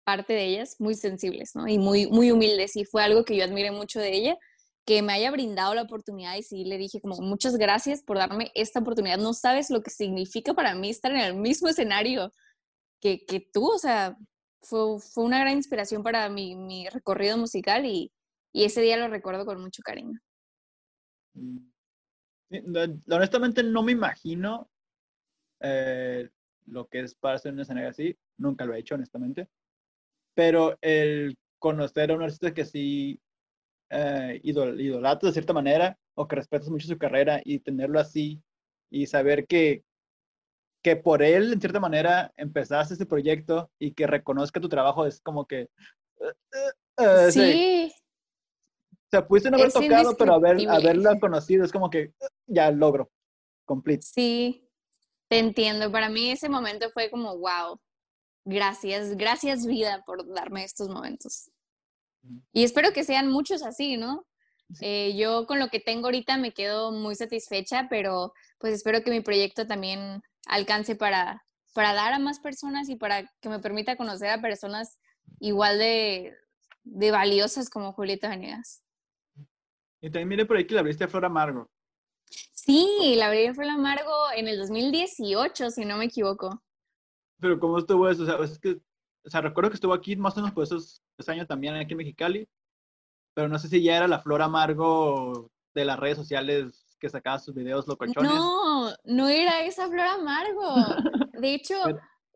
parte 0.04 0.32
de 0.32 0.44
ellas, 0.44 0.76
muy 0.78 0.94
sensibles, 0.94 1.52
¿no? 1.54 1.68
Y 1.68 1.78
muy, 1.78 2.06
muy 2.06 2.30
humildes, 2.30 2.76
y 2.76 2.84
fue 2.84 3.02
algo 3.02 3.24
que 3.24 3.36
yo 3.36 3.44
admiré 3.44 3.70
mucho 3.70 4.00
de 4.00 4.14
ella, 4.14 4.38
que 4.86 5.02
me 5.02 5.12
haya 5.12 5.30
brindado 5.32 5.74
la 5.74 5.82
oportunidad 5.82 6.36
y 6.36 6.42
sí 6.44 6.64
le 6.64 6.78
dije 6.78 7.00
como 7.00 7.16
muchas 7.16 7.56
gracias 7.56 8.02
por 8.02 8.18
darme 8.18 8.52
esta 8.54 8.78
oportunidad. 8.78 9.18
No 9.18 9.34
sabes 9.34 9.68
lo 9.68 9.82
que 9.82 9.90
significa 9.90 10.54
para 10.54 10.74
mí 10.76 10.90
estar 10.90 11.10
en 11.10 11.18
el 11.18 11.34
mismo 11.34 11.68
escenario 11.68 12.32
que, 13.00 13.24
que 13.26 13.40
tú, 13.40 13.66
o 13.68 13.78
sea, 13.78 14.16
fue, 14.62 15.00
fue, 15.00 15.24
una 15.24 15.40
gran 15.40 15.54
inspiración 15.54 16.02
para 16.02 16.28
mi, 16.28 16.54
mi 16.56 16.88
recorrido 16.88 17.36
musical 17.36 17.84
y, 17.84 18.12
y, 18.52 18.64
ese 18.64 18.80
día 18.80 18.96
lo 18.96 19.08
recuerdo 19.08 19.44
con 19.44 19.60
mucho 19.60 19.82
cariño. 19.82 20.18
Honestamente 23.10 23.62
no 23.62 23.82
me 23.82 23.92
imagino 23.92 24.70
eh, 25.60 26.28
lo 26.66 26.86
que 26.86 27.00
es 27.00 27.14
para 27.14 27.36
hacer 27.36 27.52
un 27.52 27.60
escenario 27.60 27.90
así, 27.90 28.16
nunca 28.38 28.64
lo 28.64 28.74
he 28.74 28.78
hecho 28.78 28.94
honestamente, 28.94 29.48
pero 30.34 30.76
el 30.80 31.36
conocer 31.58 32.10
a 32.10 32.14
un 32.14 32.22
artista 32.22 32.54
que 32.54 32.64
sí 32.64 33.20
eh, 33.90 34.40
idol, 34.42 34.76
de 34.76 35.32
cierta 35.32 35.52
manera 35.52 35.98
o 36.14 36.26
que 36.26 36.36
respetas 36.36 36.68
mucho 36.68 36.88
su 36.88 36.98
carrera 36.98 37.40
y 37.44 37.60
tenerlo 37.60 38.00
así 38.00 38.42
y 38.90 39.06
saber 39.06 39.46
que, 39.46 39.84
que 40.82 40.96
por 40.96 41.22
él, 41.22 41.52
en 41.52 41.60
cierta 41.60 41.80
manera, 41.80 42.32
empezaste 42.36 42.94
este 42.94 43.06
proyecto 43.06 43.70
y 43.78 43.92
que 43.92 44.06
reconozca 44.06 44.60
tu 44.60 44.68
trabajo 44.68 45.06
es 45.06 45.20
como 45.20 45.46
que... 45.46 45.68
Uh, 46.18 47.02
uh, 47.02 47.30
sí. 47.30 47.92
O 47.92 48.05
sea, 49.18 49.26
pudiste 49.26 49.50
no 49.50 49.58
haber 49.58 49.72
tocado, 49.72 50.16
pero 50.16 50.34
haber, 50.34 50.68
haberla 50.68 51.18
conocido 51.18 51.64
es 51.64 51.72
como 51.72 51.90
que 51.90 52.12
ya 52.46 52.70
logro, 52.70 53.10
complete. 53.64 54.02
Sí, 54.02 54.68
te 55.28 55.38
entiendo. 55.38 55.90
Para 55.90 56.08
mí 56.08 56.30
ese 56.30 56.48
momento 56.48 56.90
fue 56.90 57.10
como, 57.10 57.36
wow, 57.38 57.80
gracias, 58.44 59.16
gracias 59.16 59.66
vida 59.66 60.02
por 60.06 60.26
darme 60.32 60.64
estos 60.64 60.88
momentos. 60.88 61.50
Y 62.52 62.64
espero 62.64 62.92
que 62.92 63.04
sean 63.04 63.30
muchos 63.30 63.62
así, 63.62 63.96
¿no? 63.96 64.26
Eh, 64.80 65.14
yo 65.16 65.46
con 65.46 65.58
lo 65.60 65.68
que 65.68 65.78
tengo 65.78 66.06
ahorita 66.06 66.36
me 66.38 66.52
quedo 66.52 66.90
muy 66.90 67.14
satisfecha, 67.14 67.86
pero 67.88 68.32
pues 68.58 68.74
espero 68.74 69.02
que 69.02 69.10
mi 69.10 69.20
proyecto 69.20 69.66
también 69.66 70.22
alcance 70.46 70.96
para, 70.96 71.44
para 71.72 71.94
dar 71.94 72.12
a 72.12 72.18
más 72.18 72.40
personas 72.40 72.88
y 72.88 72.96
para 72.96 73.30
que 73.40 73.48
me 73.48 73.60
permita 73.60 73.96
conocer 73.96 74.30
a 74.30 74.40
personas 74.40 74.98
igual 75.38 75.78
de, 75.78 76.34
de 76.82 77.10
valiosas 77.10 77.70
como 77.70 77.92
Julieta 77.92 78.28
Venegas. 78.28 78.82
Y 80.00 80.10
también 80.10 80.28
mire 80.28 80.46
por 80.46 80.56
ahí 80.56 80.66
que 80.66 80.74
la 80.74 80.80
abriste 80.80 81.04
a 81.04 81.08
Flor 81.08 81.24
Amargo. 81.24 81.70
Sí, 82.52 83.14
la 83.16 83.28
abrí 83.28 83.46
a 83.46 83.54
Flor 83.54 83.68
Amargo 83.68 84.12
en 84.34 84.48
el 84.48 84.58
2018, 84.58 85.70
si 85.70 85.84
no 85.84 85.96
me 85.96 86.06
equivoco. 86.06 86.62
Pero 87.40 87.58
¿cómo 87.58 87.78
estuvo 87.78 88.08
eso? 88.08 88.22
O 88.22 88.26
sea, 88.26 88.36
es 88.44 88.58
que 88.58 88.80
o 89.26 89.30
sea, 89.30 89.40
recuerdo 89.40 89.70
que 89.70 89.74
estuvo 89.74 89.92
aquí 89.92 90.14
más 90.14 90.34
o 90.34 90.36
menos 90.36 90.52
por 90.52 90.64
esos, 90.64 91.02
años 91.26 91.48
también 91.48 91.74
aquí 91.74 91.92
en 91.92 91.98
Mexicali, 91.98 92.48
pero 93.34 93.48
no 93.48 93.58
sé 93.58 93.68
si 93.68 93.82
ya 93.82 93.96
era 93.96 94.06
la 94.06 94.20
flor 94.20 94.40
amargo 94.40 95.50
de 95.74 95.84
las 95.84 95.98
redes 95.98 96.16
sociales 96.16 96.96
que 97.00 97.10
sacaba 97.10 97.40
sus 97.40 97.52
videos 97.52 97.88
locochones. 97.88 98.30
No, 98.30 98.94
no 99.04 99.28
era 99.28 99.62
esa 99.62 99.88
flor 99.88 100.06
amargo. 100.06 100.74
De 101.40 101.54
hecho, 101.54 101.74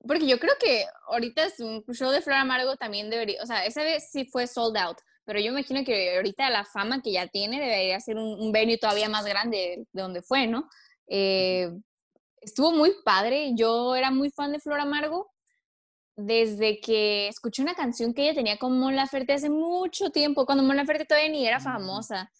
porque 0.07 0.27
yo 0.27 0.39
creo 0.39 0.55
que 0.59 0.85
ahorita 1.07 1.45
es 1.45 1.61
un 1.61 1.85
show 1.93 2.11
de 2.11 2.21
flor 2.23 2.37
amargo 2.37 2.77
también 2.77 3.09
debería, 3.09 3.41
o 3.43 3.47
sea, 3.47 3.65
esa 3.65 3.85
vez 3.85 4.11
sí 4.11 4.25
fue 4.25 4.49
sold 4.49 4.77
out, 4.77 4.99
pero 5.31 5.39
yo 5.39 5.53
imagino 5.53 5.85
que 5.85 6.17
ahorita 6.17 6.51
la 6.51 6.65
fama 6.65 7.03
que 7.03 7.13
ya 7.13 7.29
tiene 7.29 7.61
debería 7.61 8.01
ser 8.01 8.17
un, 8.17 8.41
un 8.41 8.51
venue 8.51 8.79
todavía 8.79 9.09
más 9.09 9.25
grande 9.25 9.87
de 9.93 10.03
donde 10.03 10.23
fue, 10.23 10.49
¿no? 10.49 10.69
Eh, 11.07 11.71
estuvo 12.41 12.73
muy 12.73 12.91
padre, 13.05 13.53
yo 13.55 13.95
era 13.95 14.11
muy 14.11 14.31
fan 14.31 14.51
de 14.51 14.59
Flor 14.59 14.81
Amargo, 14.81 15.31
desde 16.17 16.81
que 16.81 17.29
escuché 17.29 17.63
una 17.63 17.77
canción 17.77 18.13
que 18.13 18.23
ella 18.23 18.35
tenía 18.35 18.57
con 18.57 18.77
Mon 18.77 18.97
Laferte 18.97 19.33
hace 19.33 19.51
mucho 19.51 20.11
tiempo, 20.11 20.47
cuando 20.47 20.65
Mon 20.65 20.77
Laferte 20.77 21.05
todavía 21.05 21.31
ni 21.31 21.47
era 21.47 21.61
famosa. 21.61 22.33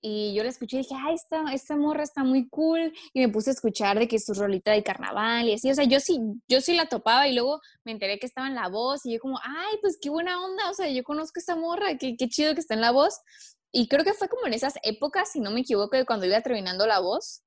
Y 0.00 0.32
yo 0.34 0.44
la 0.44 0.50
escuché 0.50 0.76
y 0.76 0.80
dije, 0.80 0.94
ay, 0.96 1.14
esta, 1.14 1.52
esta 1.52 1.76
morra 1.76 2.04
está 2.04 2.22
muy 2.22 2.48
cool. 2.48 2.92
Y 3.12 3.20
me 3.20 3.28
puse 3.28 3.50
a 3.50 3.52
escuchar 3.52 3.98
de 3.98 4.06
que 4.06 4.18
su 4.18 4.32
rolita 4.34 4.72
de 4.72 4.82
carnaval 4.82 5.48
y 5.48 5.54
así. 5.54 5.70
O 5.70 5.74
sea, 5.74 5.84
yo 5.84 5.98
sí, 6.00 6.20
yo 6.48 6.60
sí 6.60 6.74
la 6.74 6.86
topaba 6.86 7.26
y 7.28 7.34
luego 7.34 7.60
me 7.84 7.92
enteré 7.92 8.18
que 8.18 8.26
estaba 8.26 8.46
en 8.46 8.54
la 8.54 8.68
voz 8.68 9.04
y 9.04 9.14
yo 9.14 9.20
como, 9.20 9.38
ay, 9.42 9.76
pues 9.80 9.98
qué 10.00 10.10
buena 10.10 10.44
onda. 10.44 10.70
O 10.70 10.74
sea, 10.74 10.88
yo 10.88 11.02
conozco 11.02 11.38
a 11.38 11.40
esta 11.40 11.56
morra, 11.56 11.96
qué, 11.98 12.16
qué 12.16 12.28
chido 12.28 12.54
que 12.54 12.60
está 12.60 12.74
en 12.74 12.80
la 12.80 12.92
voz. 12.92 13.20
Y 13.72 13.88
creo 13.88 14.04
que 14.04 14.14
fue 14.14 14.28
como 14.28 14.46
en 14.46 14.54
esas 14.54 14.74
épocas, 14.82 15.32
si 15.32 15.40
no 15.40 15.50
me 15.50 15.60
equivoco, 15.60 15.96
de 15.96 16.06
cuando 16.06 16.26
iba 16.26 16.40
terminando 16.42 16.86
la 16.86 17.00
voz. 17.00 17.42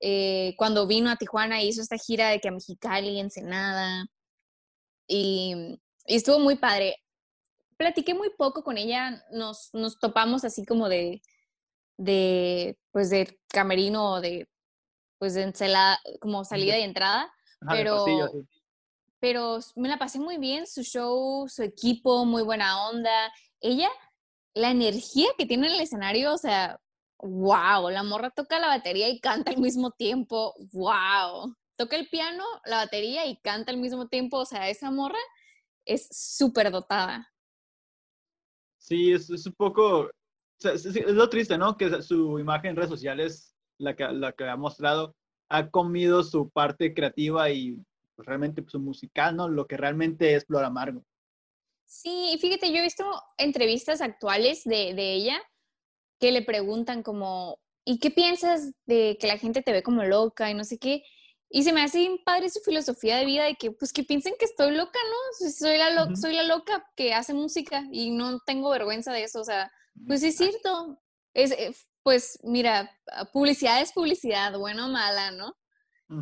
Eh, 0.00 0.54
cuando 0.56 0.86
vino 0.86 1.10
a 1.10 1.16
Tijuana 1.16 1.62
y 1.62 1.68
hizo 1.68 1.82
esta 1.82 1.96
gira 1.98 2.28
de 2.30 2.40
que 2.40 2.48
a 2.48 2.52
Mexicali, 2.52 3.18
Ensenada, 3.18 4.06
y, 5.08 5.80
estuvo 6.04 6.38
muy 6.38 6.56
padre. 6.56 6.96
Platiqué 7.76 8.14
muy 8.14 8.30
poco 8.36 8.62
con 8.62 8.76
ella, 8.76 9.24
nos, 9.32 9.70
nos 9.72 9.98
topamos 9.98 10.44
así 10.44 10.64
como 10.64 10.88
de, 10.88 11.22
de, 11.98 12.78
pues 12.90 13.10
de 13.10 13.38
camerino 13.48 14.14
o 14.14 14.20
de, 14.20 14.48
pues 15.18 15.34
de 15.34 15.42
encelada, 15.42 16.00
como 16.20 16.44
salida 16.44 16.78
y 16.78 16.82
entrada, 16.82 17.30
pero, 17.68 18.06
pero 19.20 19.58
me 19.76 19.88
la 19.88 19.98
pasé 19.98 20.18
muy 20.18 20.38
bien, 20.38 20.66
su 20.66 20.82
show, 20.82 21.46
su 21.48 21.62
equipo, 21.62 22.24
muy 22.24 22.42
buena 22.42 22.88
onda. 22.88 23.30
Ella, 23.60 23.90
la 24.54 24.70
energía 24.70 25.28
que 25.36 25.44
tiene 25.44 25.66
en 25.66 25.74
el 25.74 25.80
escenario, 25.80 26.32
o 26.32 26.38
sea, 26.38 26.80
wow, 27.18 27.90
la 27.90 28.02
morra 28.02 28.30
toca 28.30 28.58
la 28.58 28.68
batería 28.68 29.08
y 29.10 29.20
canta 29.20 29.50
al 29.50 29.58
mismo 29.58 29.90
tiempo, 29.90 30.54
wow 30.72 31.54
toca 31.78 31.96
el 31.96 32.08
piano, 32.08 32.44
la 32.66 32.78
batería 32.78 33.24
y 33.26 33.36
canta 33.36 33.70
al 33.70 33.78
mismo 33.78 34.08
tiempo. 34.08 34.38
O 34.38 34.44
sea, 34.44 34.68
esa 34.68 34.90
morra 34.90 35.18
es 35.86 36.08
súper 36.10 36.70
dotada. 36.70 37.32
Sí, 38.76 39.12
es, 39.12 39.30
un 39.30 39.54
poco, 39.54 40.10
es, 40.60 41.06
lo 41.06 41.28
triste, 41.28 41.58
¿no? 41.58 41.76
Que 41.76 42.02
su 42.02 42.38
imagen 42.38 42.70
en 42.70 42.76
redes 42.76 42.90
sociales, 42.90 43.54
la 43.78 43.94
que, 43.94 44.04
la 44.04 44.32
que 44.32 44.44
ha 44.44 44.56
mostrado, 44.56 45.14
ha 45.48 45.70
comido 45.70 46.22
su 46.22 46.50
parte 46.50 46.94
creativa 46.94 47.50
y 47.50 47.80
pues, 48.16 48.26
realmente 48.26 48.64
su 48.66 48.80
musical, 48.80 49.36
¿no? 49.36 49.48
Lo 49.48 49.66
que 49.66 49.76
realmente 49.76 50.34
es 50.34 50.44
Flor 50.44 50.64
Amargo. 50.64 51.04
Sí, 51.86 52.36
fíjate, 52.40 52.70
yo 52.70 52.78
he 52.78 52.82
visto 52.82 53.04
entrevistas 53.38 54.00
actuales 54.00 54.64
de, 54.64 54.94
de 54.94 55.14
ella 55.14 55.40
que 56.20 56.32
le 56.32 56.42
preguntan 56.42 57.02
como, 57.02 57.58
¿y 57.84 57.98
qué 57.98 58.10
piensas 58.10 58.72
de 58.86 59.16
que 59.18 59.26
la 59.26 59.38
gente 59.38 59.62
te 59.62 59.72
ve 59.72 59.82
como 59.82 60.04
loca 60.04 60.50
y 60.50 60.54
no 60.54 60.64
sé 60.64 60.78
qué? 60.78 61.02
Y 61.50 61.62
se 61.62 61.72
me 61.72 61.80
hace 61.80 62.00
bien 62.00 62.18
padre 62.24 62.50
su 62.50 62.60
filosofía 62.60 63.16
de 63.16 63.24
vida 63.24 63.44
de 63.44 63.54
que, 63.54 63.70
pues, 63.70 63.92
que 63.92 64.04
piensen 64.04 64.34
que 64.38 64.44
estoy 64.44 64.76
loca, 64.76 64.98
¿no? 65.08 65.48
Soy 65.50 65.78
la, 65.78 66.14
soy 66.14 66.34
la 66.34 66.42
loca 66.42 66.84
que 66.94 67.14
hace 67.14 67.32
música 67.32 67.84
y 67.90 68.10
no 68.10 68.40
tengo 68.40 68.68
vergüenza 68.68 69.12
de 69.12 69.22
eso. 69.22 69.40
O 69.40 69.44
sea, 69.44 69.72
pues 70.06 70.22
es 70.22 70.36
cierto. 70.36 71.00
Es, 71.34 71.52
eh, 71.52 71.74
pues, 72.02 72.38
mira, 72.42 72.90
publicidad 73.32 73.80
es 73.80 73.92
publicidad, 73.92 74.56
buena 74.58 74.86
o 74.86 74.88
mala, 74.88 75.30
¿no? 75.30 75.54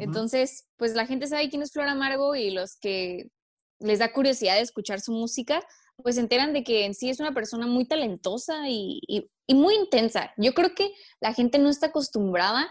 Entonces, 0.01 0.67
pues 0.77 0.95
la 0.97 1.07
gente 1.07 1.29
sabe 1.29 1.49
quién 1.49 1.63
es 1.63 1.71
Flor 1.71 1.87
Amargo 1.87 2.35
y 2.35 2.51
los 2.51 2.77
que 2.77 3.31
les 3.79 4.01
da 4.01 4.13
curiosidad 4.13 4.57
de 4.57 4.63
escuchar 4.63 5.01
su 5.01 5.13
música, 5.13 5.63
pues 6.03 6.17
se 6.17 6.23
enteran 6.23 6.53
de 6.53 6.65
que 6.65 6.85
en 6.85 6.93
sí 6.93 7.09
es 7.09 7.21
una 7.21 7.33
persona 7.33 7.69
muy 7.69 7.87
talentosa 7.87 8.69
y, 8.69 8.99
y, 9.07 9.31
y 9.47 9.55
muy 9.55 9.77
intensa. 9.77 10.33
Yo 10.39 10.55
creo 10.55 10.75
que 10.75 10.93
la 11.21 11.35
gente 11.35 11.61
no 11.61 11.69
está 11.69 11.87
acostumbrada 11.87 12.69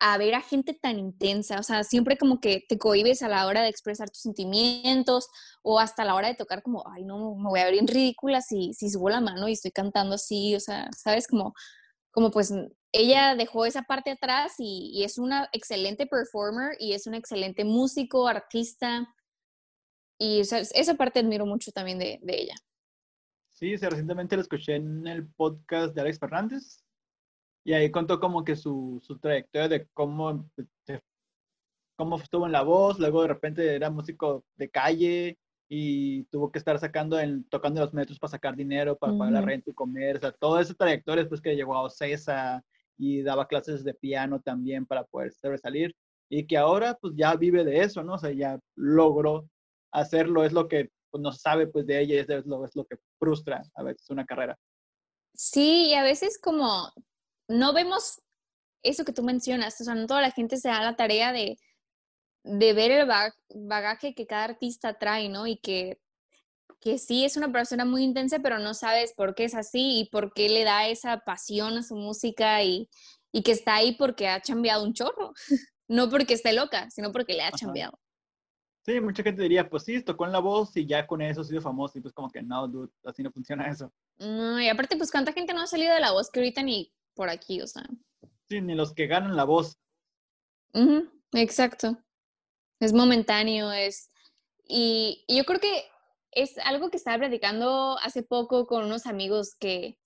a 0.00 0.16
ver 0.18 0.34
a 0.34 0.40
gente 0.40 0.74
tan 0.74 0.98
intensa, 0.98 1.58
o 1.58 1.62
sea, 1.62 1.82
siempre 1.84 2.16
como 2.16 2.40
que 2.40 2.64
te 2.68 2.78
cohibes 2.78 3.22
a 3.22 3.28
la 3.28 3.46
hora 3.46 3.62
de 3.62 3.68
expresar 3.68 4.08
tus 4.10 4.22
sentimientos 4.22 5.28
o 5.62 5.80
hasta 5.80 6.04
la 6.04 6.14
hora 6.14 6.28
de 6.28 6.34
tocar 6.34 6.62
como, 6.62 6.84
ay, 6.88 7.04
no, 7.04 7.34
me 7.34 7.48
voy 7.48 7.60
a 7.60 7.64
ver 7.64 7.74
ridícula 7.84 8.40
si, 8.40 8.72
si 8.74 8.90
subo 8.90 9.10
la 9.10 9.20
mano 9.20 9.48
y 9.48 9.52
estoy 9.52 9.72
cantando 9.72 10.14
así, 10.14 10.54
o 10.54 10.60
sea, 10.60 10.88
¿sabes? 10.96 11.26
Como, 11.26 11.52
como 12.10 12.30
pues 12.30 12.52
ella 12.92 13.34
dejó 13.34 13.66
esa 13.66 13.82
parte 13.82 14.10
atrás 14.10 14.54
y, 14.58 15.02
es 15.04 15.18
una 15.18 15.48
excelente 15.52 16.06
performer 16.06 16.76
y 16.78 16.92
es 16.92 17.06
un 17.06 17.14
excelente 17.14 17.64
músico, 17.64 18.28
artista 18.28 19.08
y 20.18 20.40
esa 20.40 20.94
parte 20.94 21.20
admiro 21.20 21.46
mucho 21.46 21.70
también 21.72 21.98
de, 21.98 22.18
de 22.22 22.42
ella. 22.42 22.54
Sí, 23.52 23.76
recientemente 23.76 24.36
la 24.36 24.42
escuché 24.42 24.76
en 24.76 25.06
el 25.06 25.28
podcast 25.28 25.94
de 25.94 26.00
Alex 26.00 26.18
Fernández, 26.18 26.84
y 27.68 27.74
ahí 27.74 27.90
contó 27.90 28.18
como 28.18 28.44
que 28.44 28.56
su, 28.56 28.98
su 29.04 29.18
trayectoria 29.18 29.68
de 29.68 29.88
cómo, 29.92 30.50
cómo 31.96 32.16
estuvo 32.16 32.46
en 32.46 32.52
la 32.52 32.62
voz, 32.62 32.98
luego 32.98 33.20
de 33.20 33.28
repente 33.28 33.74
era 33.74 33.90
músico 33.90 34.42
de 34.56 34.70
calle 34.70 35.38
y 35.68 36.24
tuvo 36.30 36.50
que 36.50 36.58
estar 36.58 36.78
sacando, 36.78 37.20
en, 37.20 37.44
tocando 37.50 37.82
los 37.82 37.92
metros 37.92 38.18
para 38.18 38.30
sacar 38.30 38.56
dinero, 38.56 38.96
para 38.96 39.12
pagar 39.12 39.34
la 39.34 39.40
renta 39.42 39.70
y 39.70 39.74
comer, 39.74 40.16
o 40.16 40.20
sea, 40.20 40.32
toda 40.32 40.62
esa 40.62 40.72
trayectoria 40.72 41.24
después 41.24 41.42
que 41.42 41.54
llegó 41.54 41.74
a 41.74 41.82
Ocesa 41.82 42.64
y 42.96 43.20
daba 43.20 43.46
clases 43.46 43.84
de 43.84 43.92
piano 43.92 44.40
también 44.40 44.86
para 44.86 45.04
poder 45.04 45.34
sobresalir 45.34 45.94
y 46.30 46.46
que 46.46 46.56
ahora 46.56 46.94
pues 46.94 47.12
ya 47.16 47.36
vive 47.36 47.64
de 47.64 47.82
eso, 47.82 48.02
¿no? 48.02 48.14
O 48.14 48.18
sea, 48.18 48.32
ya 48.32 48.58
logró 48.76 49.46
hacerlo, 49.92 50.42
es 50.42 50.54
lo 50.54 50.68
que 50.68 50.88
pues, 51.10 51.20
no 51.20 51.32
sabe 51.32 51.66
pues 51.66 51.84
de 51.84 52.00
ella, 52.00 52.18
es 52.22 52.46
lo, 52.46 52.64
es 52.64 52.74
lo 52.74 52.86
que 52.86 52.96
frustra 53.18 53.62
a 53.74 53.82
veces 53.82 54.08
una 54.08 54.24
carrera. 54.24 54.58
Sí, 55.34 55.90
y 55.90 55.94
a 55.94 56.02
veces 56.02 56.40
como 56.42 56.90
no 57.48 57.72
vemos 57.72 58.20
eso 58.82 59.04
que 59.04 59.12
tú 59.12 59.22
mencionas, 59.22 59.80
o 59.80 59.84
sea, 59.84 59.94
no 59.94 60.06
toda 60.06 60.20
la 60.20 60.30
gente 60.30 60.56
se 60.56 60.68
da 60.68 60.82
la 60.82 60.96
tarea 60.96 61.32
de, 61.32 61.58
de 62.44 62.72
ver 62.72 62.90
el 62.92 63.08
bagaje 63.54 64.14
que 64.14 64.26
cada 64.26 64.44
artista 64.44 64.98
trae, 64.98 65.28
¿no? 65.28 65.46
Y 65.46 65.56
que, 65.56 65.98
que 66.80 66.98
sí 66.98 67.24
es 67.24 67.36
una 67.36 67.50
persona 67.50 67.84
muy 67.84 68.04
intensa, 68.04 68.38
pero 68.38 68.58
no 68.58 68.74
sabes 68.74 69.12
por 69.14 69.34
qué 69.34 69.44
es 69.44 69.54
así 69.54 70.00
y 70.00 70.08
por 70.10 70.32
qué 70.32 70.48
le 70.48 70.64
da 70.64 70.86
esa 70.86 71.18
pasión 71.20 71.76
a 71.78 71.82
su 71.82 71.96
música 71.96 72.62
y, 72.62 72.88
y 73.32 73.42
que 73.42 73.52
está 73.52 73.76
ahí 73.76 73.96
porque 73.96 74.28
ha 74.28 74.40
cambiado 74.40 74.84
un 74.84 74.94
chorro. 74.94 75.32
no 75.88 76.10
porque 76.10 76.34
esté 76.34 76.52
loca, 76.52 76.90
sino 76.90 77.10
porque 77.12 77.34
le 77.34 77.42
ha 77.42 77.50
cambiado. 77.50 77.98
Sí, 78.84 79.00
mucha 79.00 79.22
gente 79.22 79.42
diría, 79.42 79.68
pues 79.68 79.82
sí, 79.82 80.02
tocó 80.02 80.24
en 80.24 80.32
la 80.32 80.38
voz 80.38 80.76
y 80.76 80.86
ya 80.86 81.06
con 81.06 81.20
eso 81.20 81.40
ha 81.40 81.44
sido 81.44 81.60
famoso. 81.60 81.98
Y 81.98 82.00
pues 82.00 82.14
como 82.14 82.30
que 82.30 82.42
no, 82.42 82.68
dude, 82.68 82.92
así 83.04 83.22
no 83.22 83.30
funciona 83.30 83.68
eso. 83.68 83.92
No, 84.18 84.60
y 84.60 84.68
aparte, 84.68 84.96
pues 84.96 85.10
cuánta 85.10 85.32
gente 85.32 85.52
no 85.52 85.62
ha 85.62 85.66
salido 85.66 85.92
de 85.92 86.00
la 86.00 86.12
voz 86.12 86.30
que 86.30 86.40
ahorita 86.40 86.62
ni 86.62 86.92
por 87.18 87.28
aquí, 87.28 87.60
o 87.60 87.66
sea. 87.66 87.82
Sí, 88.48 88.60
ni 88.60 88.76
los 88.76 88.94
que 88.94 89.08
ganan 89.08 89.34
la 89.34 89.42
voz. 89.42 89.76
exacto. 91.32 91.98
Es 92.78 92.92
momentáneo, 92.92 93.72
es... 93.72 94.10
Y, 94.68 95.24
yo 95.26 95.44
creo 95.44 95.58
que 95.58 95.84
es 96.30 96.56
algo 96.58 96.90
que 96.90 96.96
estaba 96.96 97.18
platicando 97.18 97.98
hace 97.98 98.22
poco 98.22 98.68
con 98.68 98.84
unos 98.84 99.06
amigos 99.06 99.56
que, 99.58 99.98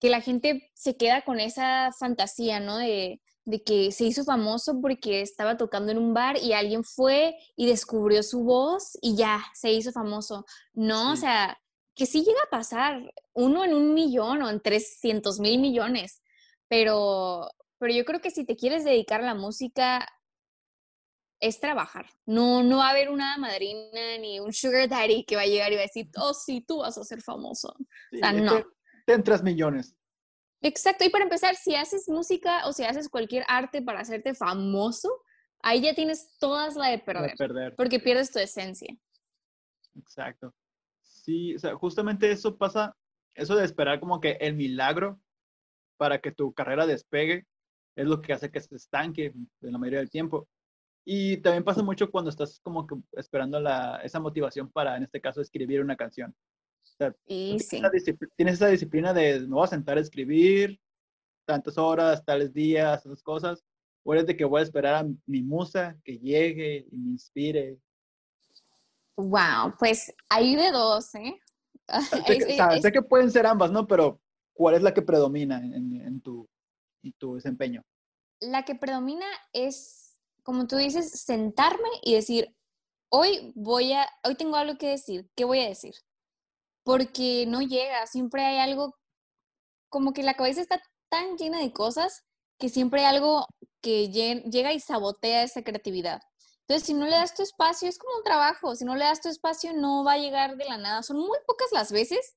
que 0.00 0.10
la 0.10 0.20
gente 0.20 0.72
se 0.74 0.96
queda 0.96 1.22
con 1.22 1.38
esa 1.38 1.92
fantasía, 1.96 2.58
¿no? 2.58 2.78
De, 2.78 3.22
de 3.44 3.62
que 3.62 3.92
se 3.92 4.04
hizo 4.04 4.24
famoso 4.24 4.80
porque 4.80 5.20
estaba 5.20 5.56
tocando 5.56 5.92
en 5.92 5.98
un 5.98 6.14
bar 6.14 6.36
y 6.42 6.52
alguien 6.52 6.82
fue 6.82 7.36
y 7.54 7.66
descubrió 7.66 8.24
su 8.24 8.42
voz 8.42 8.98
y 9.00 9.14
ya 9.14 9.44
se 9.54 9.70
hizo 9.70 9.92
famoso. 9.92 10.46
No, 10.72 11.12
o 11.12 11.16
sea, 11.16 11.61
que 11.94 12.06
sí 12.06 12.24
llega 12.24 12.40
a 12.44 12.50
pasar, 12.50 13.12
uno 13.34 13.64
en 13.64 13.74
un 13.74 13.94
millón 13.94 14.42
o 14.42 14.50
en 14.50 14.60
300 14.60 15.40
mil 15.40 15.60
millones, 15.60 16.22
pero, 16.68 17.50
pero 17.78 17.92
yo 17.92 18.04
creo 18.04 18.20
que 18.20 18.30
si 18.30 18.44
te 18.44 18.56
quieres 18.56 18.84
dedicar 18.84 19.20
a 19.20 19.26
la 19.26 19.34
música, 19.34 20.08
es 21.42 21.58
trabajar. 21.58 22.06
No, 22.24 22.62
no 22.62 22.78
va 22.78 22.86
a 22.86 22.90
haber 22.90 23.10
una 23.10 23.36
madrina 23.36 24.16
ni 24.20 24.38
un 24.38 24.52
sugar 24.52 24.88
daddy 24.88 25.24
que 25.24 25.34
va 25.34 25.42
a 25.42 25.46
llegar 25.46 25.72
y 25.72 25.74
va 25.74 25.82
a 25.82 25.86
decir, 25.86 26.08
oh, 26.16 26.32
sí, 26.32 26.64
tú 26.66 26.78
vas 26.78 26.96
a 26.96 27.04
ser 27.04 27.20
famoso. 27.20 27.74
o 28.12 28.16
sea, 28.16 28.32
no. 28.32 28.62
Te, 29.04 29.12
entras 29.12 29.42
millones. 29.42 29.96
Exacto. 30.62 31.04
Y 31.04 31.10
para 31.10 31.24
empezar, 31.24 31.56
si 31.56 31.74
haces 31.74 32.08
música 32.08 32.66
o 32.66 32.72
si 32.72 32.84
haces 32.84 33.08
cualquier 33.08 33.44
arte 33.48 33.82
para 33.82 34.00
hacerte 34.00 34.34
famoso, 34.34 35.24
ahí 35.62 35.82
ya 35.82 35.94
tienes 35.94 36.38
todas 36.38 36.76
la 36.76 36.88
de 36.88 37.00
perder. 37.00 37.32
De 37.32 37.36
perder. 37.36 37.74
Porque 37.74 37.98
pierdes 37.98 38.30
tu 38.30 38.38
esencia. 38.38 38.96
Exacto. 39.96 40.54
Sí, 41.22 41.54
o 41.54 41.58
sea, 41.58 41.76
justamente 41.76 42.30
eso 42.32 42.56
pasa, 42.58 42.96
eso 43.34 43.54
de 43.54 43.64
esperar 43.64 44.00
como 44.00 44.20
que 44.20 44.32
el 44.40 44.54
milagro 44.54 45.20
para 45.96 46.20
que 46.20 46.32
tu 46.32 46.52
carrera 46.52 46.84
despegue 46.84 47.46
es 47.94 48.06
lo 48.06 48.20
que 48.20 48.32
hace 48.32 48.50
que 48.50 48.60
se 48.60 48.74
estanque 48.74 49.26
en 49.26 49.48
la 49.60 49.78
mayoría 49.78 50.00
del 50.00 50.10
tiempo. 50.10 50.48
Y 51.04 51.36
también 51.38 51.62
pasa 51.62 51.82
mucho 51.82 52.10
cuando 52.10 52.30
estás 52.30 52.58
como 52.60 52.88
que 52.88 52.96
esperando 53.12 53.60
la, 53.60 54.00
esa 54.02 54.18
motivación 54.18 54.68
para, 54.70 54.96
en 54.96 55.04
este 55.04 55.20
caso, 55.20 55.40
escribir 55.40 55.80
una 55.80 55.96
canción. 55.96 56.30
O 56.30 56.96
sea, 56.98 57.14
tienes, 57.24 57.72
esa 57.72 57.90
tienes, 58.36 58.54
esa 58.54 58.66
disciplina 58.66 59.14
de 59.14 59.40
me 59.40 59.54
voy 59.54 59.64
a 59.64 59.68
sentar 59.68 59.98
a 59.98 60.00
escribir 60.00 60.80
tantas 61.46 61.78
horas, 61.78 62.24
tales 62.24 62.52
días, 62.52 63.06
esas 63.06 63.22
cosas. 63.22 63.64
O 64.04 64.12
eres 64.12 64.26
de 64.26 64.36
que 64.36 64.44
voy 64.44 64.58
a 64.58 64.64
esperar 64.64 64.96
a 64.96 65.08
mi 65.26 65.42
musa 65.42 65.96
que 66.02 66.18
llegue 66.18 66.84
y 66.90 66.96
me 66.96 67.10
inspire 67.10 67.78
Wow, 69.16 69.74
pues 69.78 70.12
hay 70.28 70.56
de 70.56 70.70
dos, 70.70 71.14
¿eh? 71.14 71.38
Sé, 72.82 72.92
que, 72.92 73.02
pueden 73.02 73.30
ser 73.30 73.46
ambas, 73.46 73.70
¿no? 73.70 73.86
Pero 73.86 74.20
¿cuál 74.54 74.76
es 74.76 74.82
la 74.82 74.94
que 74.94 75.02
predomina 75.02 75.58
en, 75.58 76.20
tu, 76.22 76.48
en 77.02 77.12
tu 77.14 77.34
desempeño? 77.34 77.82
La 78.40 78.64
que 78.64 78.74
predomina 78.74 79.26
es, 79.52 80.16
como 80.42 80.66
tú 80.66 80.76
dices, 80.76 81.10
sentarme 81.10 81.88
y 82.02 82.14
decir, 82.14 82.54
hoy 83.10 83.52
voy 83.54 83.92
a, 83.92 84.08
hoy 84.24 84.34
tengo 84.36 84.56
algo 84.56 84.78
que 84.78 84.88
decir, 84.88 85.30
¿qué 85.36 85.44
voy 85.44 85.60
a 85.60 85.68
decir? 85.68 85.94
Porque 86.84 87.44
no 87.46 87.60
llega, 87.60 88.06
siempre 88.06 88.42
hay 88.44 88.58
algo, 88.58 88.96
como 89.90 90.12
que 90.12 90.22
la 90.22 90.34
cabeza 90.34 90.62
está 90.62 90.82
tan 91.10 91.36
llena 91.36 91.60
de 91.60 91.72
cosas 91.72 92.24
que 92.58 92.68
siempre 92.68 93.00
hay 93.00 93.16
algo 93.16 93.46
que 93.82 94.08
llega 94.08 94.72
y 94.72 94.80
sabotea 94.80 95.42
esa 95.42 95.62
creatividad. 95.62 96.22
Entonces, 96.72 96.86
si 96.86 96.94
no 96.94 97.04
le 97.04 97.16
das 97.16 97.34
tu 97.34 97.42
espacio, 97.42 97.86
es 97.86 97.98
como 97.98 98.16
un 98.16 98.24
trabajo, 98.24 98.74
si 98.74 98.86
no 98.86 98.96
le 98.96 99.04
das 99.04 99.20
tu 99.20 99.28
espacio, 99.28 99.74
no 99.74 100.04
va 100.04 100.14
a 100.14 100.16
llegar 100.16 100.56
de 100.56 100.64
la 100.64 100.78
nada. 100.78 101.02
Son 101.02 101.18
muy 101.18 101.36
pocas 101.46 101.68
las 101.70 101.92
veces 101.92 102.34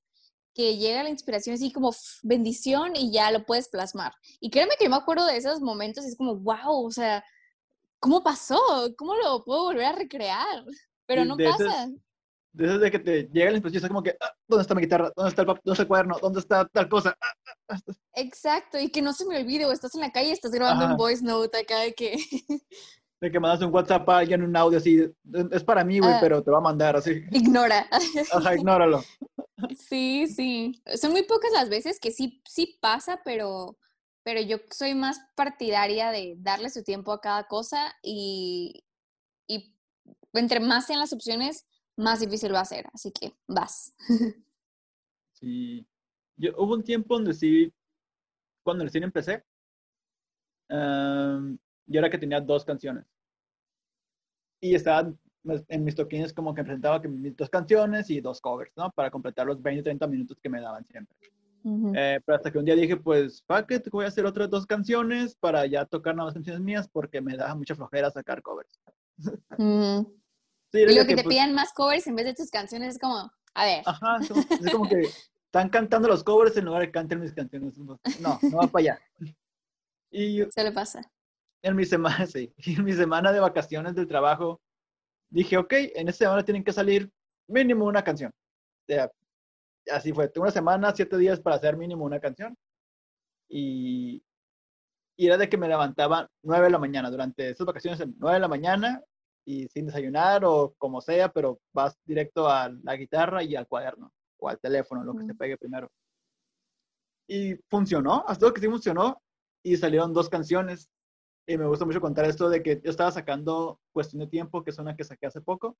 que 0.53 0.75
llega 0.75 1.03
la 1.03 1.09
inspiración 1.09 1.53
así 1.53 1.71
como 1.71 1.95
bendición 2.21 2.97
y 2.97 3.13
ya 3.13 3.31
lo 3.31 3.45
puedes 3.45 3.69
plasmar. 3.69 4.11
Y 4.41 4.49
créeme 4.49 4.75
que 4.77 4.83
yo 4.83 4.89
me 4.89 4.97
acuerdo 4.97 5.25
de 5.25 5.37
esos 5.37 5.61
momentos, 5.61 6.03
es 6.03 6.17
como, 6.17 6.35
wow, 6.35 6.85
o 6.85 6.91
sea, 6.91 7.23
¿cómo 7.97 8.23
pasó? 8.23 8.59
¿Cómo 8.97 9.15
lo 9.15 9.45
puedo 9.45 9.63
volver 9.63 9.85
a 9.85 9.91
recrear? 9.93 10.65
Pero 11.05 11.23
no 11.23 11.37
pasa. 11.37 11.87
desde 12.51 12.91
que 12.91 12.99
te 12.99 13.29
llega 13.31 13.51
la 13.51 13.57
inspiración, 13.57 13.85
es 13.85 13.87
como 13.87 14.03
que, 14.03 14.17
ah, 14.19 14.33
¿dónde 14.49 14.63
está 14.63 14.75
mi 14.75 14.81
guitarra? 14.81 15.13
¿Dónde 15.15 15.29
está 15.29 15.43
el, 15.43 15.47
¿dónde 15.47 15.71
está 15.71 15.83
el 15.83 15.87
cuaderno? 15.87 16.17
¿Dónde 16.21 16.41
está 16.41 16.67
tal 16.67 16.89
cosa? 16.89 17.15
Ah, 17.21 17.33
ah, 17.69 17.79
Exacto, 18.15 18.77
y 18.77 18.89
que 18.89 19.01
no 19.01 19.13
se 19.13 19.25
me 19.25 19.37
olvide, 19.37 19.65
o 19.65 19.71
estás 19.71 19.95
en 19.95 20.01
la 20.01 20.11
calle 20.11 20.27
y 20.27 20.33
estás 20.33 20.51
grabando 20.51 20.87
un 20.87 20.97
voice 20.97 21.23
note 21.23 21.57
acá 21.57 21.79
de 21.79 21.93
que 21.93 22.17
de 23.21 23.31
que 23.31 23.39
mandas 23.39 23.61
un 23.61 23.73
WhatsApp 23.73 24.07
a 24.09 24.17
alguien, 24.19 24.43
un 24.43 24.55
audio 24.55 24.77
así, 24.77 25.01
es 25.51 25.63
para 25.63 25.83
mí, 25.83 25.99
güey, 25.99 26.13
ah. 26.13 26.17
pero 26.19 26.43
te 26.43 26.51
va 26.51 26.57
a 26.57 26.61
mandar 26.61 26.95
así. 26.95 27.23
Ignora. 27.31 27.87
Ajá, 28.31 28.55
ignóralo. 28.55 29.03
Sí, 29.77 30.27
sí. 30.27 30.81
Son 30.95 31.11
muy 31.11 31.23
pocas 31.23 31.51
las 31.51 31.69
veces 31.69 31.99
que 31.99 32.11
sí, 32.11 32.41
sí 32.45 32.77
pasa, 32.81 33.21
pero, 33.23 33.77
pero 34.23 34.41
yo 34.41 34.57
soy 34.69 34.95
más 34.95 35.19
partidaria 35.35 36.11
de 36.11 36.35
darle 36.37 36.69
su 36.69 36.83
tiempo 36.83 37.13
a 37.13 37.21
cada 37.21 37.47
cosa 37.47 37.93
y, 38.03 38.83
y 39.47 39.73
entre 40.33 40.59
más 40.59 40.87
sean 40.87 40.99
las 40.99 41.13
opciones, 41.13 41.65
más 41.95 42.19
difícil 42.19 42.53
va 42.53 42.61
a 42.61 42.65
ser. 42.65 42.87
Así 42.93 43.11
que 43.11 43.33
vas. 43.47 43.93
Sí. 45.37 45.85
Yo, 46.37 46.51
hubo 46.57 46.73
un 46.75 46.83
tiempo 46.83 47.15
donde 47.15 47.33
sí, 47.33 47.73
cuando 48.63 48.85
recién 48.85 49.03
empecé, 49.03 49.43
yo 51.87 51.99
era 51.99 52.09
que 52.09 52.17
tenía 52.17 52.41
dos 52.41 52.65
canciones. 52.65 53.05
Y 54.61 54.75
estaba 54.75 55.13
en 55.67 55.83
mis 55.83 55.95
toquines 55.95 56.33
como 56.33 56.53
que 56.53 56.63
presentaba 56.63 57.01
que 57.01 57.07
mis 57.07 57.35
dos 57.35 57.49
canciones 57.49 58.09
y 58.09 58.19
dos 58.19 58.41
covers, 58.41 58.71
¿no? 58.75 58.91
Para 58.91 59.11
completar 59.11 59.45
los 59.45 59.61
20, 59.61 59.83
30 59.83 60.07
minutos 60.07 60.37
que 60.41 60.49
me 60.49 60.61
daban 60.61 60.85
siempre. 60.87 61.15
Eh, 61.95 62.19
pero 62.23 62.35
hasta 62.35 62.51
que 62.51 62.59
un 62.59 62.65
día 62.65 62.75
dije, 62.75 62.95
pues, 62.95 63.43
fuck 63.47 63.71
it, 63.71 63.89
voy 63.89 64.05
a 64.05 64.09
hacer 64.09 64.25
otras 64.25 64.49
dos 64.51 64.67
canciones 64.67 65.35
para 65.35 65.65
ya 65.65 65.83
tocar 65.85 66.15
nuevas 66.15 66.35
canciones 66.35 66.61
mías 66.61 66.87
porque 66.87 67.21
me 67.21 67.35
da 67.35 67.55
mucha 67.55 67.75
flojera 67.75 68.11
sacar 68.11 68.43
covers. 68.43 68.79
sí, 69.17 70.79
y 70.79 70.95
lo 70.95 71.05
que, 71.05 71.15
te 71.15 71.23
pues 71.23 71.35
piden 71.35 71.55
más 71.55 71.73
covers 71.73 72.05
en 72.05 72.15
vez 72.15 72.25
de 72.25 72.33
tus 72.35 72.51
canciones 72.51 72.95
es 72.95 72.99
como, 72.99 73.31
a 73.55 73.65
ver. 73.65 73.81
Ajá, 73.85 74.17
es 74.21 74.71
como 74.71 74.87
que 74.87 75.09
están 75.45 75.69
cantando 75.69 76.07
los 76.07 76.23
covers 76.23 76.55
en 76.57 76.65
lugar 76.65 76.81
de 76.81 76.91
cantar 76.91 77.17
mis 77.17 77.33
canciones. 77.33 77.75
No, 77.77 77.97
no 78.19 78.57
va 78.57 78.67
para 78.67 78.81
allá. 78.81 78.99
Y, 80.11 80.43
Se 80.51 80.63
le 80.63 80.71
pasa 80.71 81.01
en 81.65 81.75
mi 81.75 81.85
semana, 81.85 82.25
sí, 82.27 82.53
en 82.59 82.83
mi 82.83 82.93
semana 82.93 83.33
de 83.33 83.39
vacaciones 83.39 83.95
del 83.95 84.07
trabajo, 84.07 84.61
dije, 85.29 85.57
ok, 85.57 85.73
en 85.95 86.07
esta 86.07 86.25
semana 86.25 86.45
tienen 86.45 86.63
que 86.63 86.71
salir 86.71 87.11
mínimo 87.47 87.85
una 87.85 88.03
canción. 88.03 88.31
eh, 88.87 89.09
así 89.91 90.13
fue, 90.13 90.31
una 90.37 90.51
semana, 90.51 90.93
siete 90.95 91.17
días 91.17 91.39
para 91.39 91.55
hacer 91.55 91.75
mínimo 91.75 92.05
una 92.05 92.19
canción. 92.19 92.55
Y, 93.49 94.23
y 95.17 95.27
era 95.27 95.37
de 95.37 95.49
que 95.49 95.57
me 95.57 95.67
levantaba 95.67 96.29
nueve 96.43 96.65
de 96.65 96.71
la 96.71 96.79
mañana 96.79 97.09
durante 97.09 97.49
esas 97.49 97.65
vacaciones, 97.65 97.99
nueve 98.17 98.35
de 98.35 98.41
la 98.41 98.47
mañana 98.47 99.03
y 99.43 99.67
sin 99.67 99.87
desayunar 99.87 100.45
o 100.45 100.75
como 100.77 101.01
sea, 101.01 101.29
pero 101.29 101.59
vas 101.73 101.97
directo 102.05 102.47
a 102.47 102.69
la 102.83 102.95
guitarra 102.95 103.43
y 103.43 103.55
al 103.55 103.67
cuaderno 103.67 104.11
o 104.37 104.49
al 104.49 104.59
teléfono, 104.59 105.03
lo 105.03 105.15
que 105.15 105.25
se 105.25 105.33
pegue 105.33 105.57
primero. 105.57 105.91
Y 107.27 107.55
funcionó, 107.69 108.23
hasta 108.27 108.53
que 108.53 108.61
sí 108.61 108.67
funcionó 108.67 109.19
y 109.63 109.77
salieron 109.77 110.13
dos 110.13 110.29
canciones. 110.29 110.89
Y 111.47 111.57
me 111.57 111.67
gusta 111.67 111.85
mucho 111.85 112.01
contar 112.01 112.25
esto 112.25 112.49
de 112.49 112.63
que 112.63 112.81
yo 112.83 112.89
estaba 112.89 113.11
sacando 113.11 113.79
Cuestión 113.93 114.19
de 114.21 114.27
Tiempo, 114.27 114.63
que 114.63 114.71
es 114.71 114.79
una 114.79 114.95
que 114.95 115.03
saqué 115.03 115.27
hace 115.27 115.41
poco. 115.41 115.77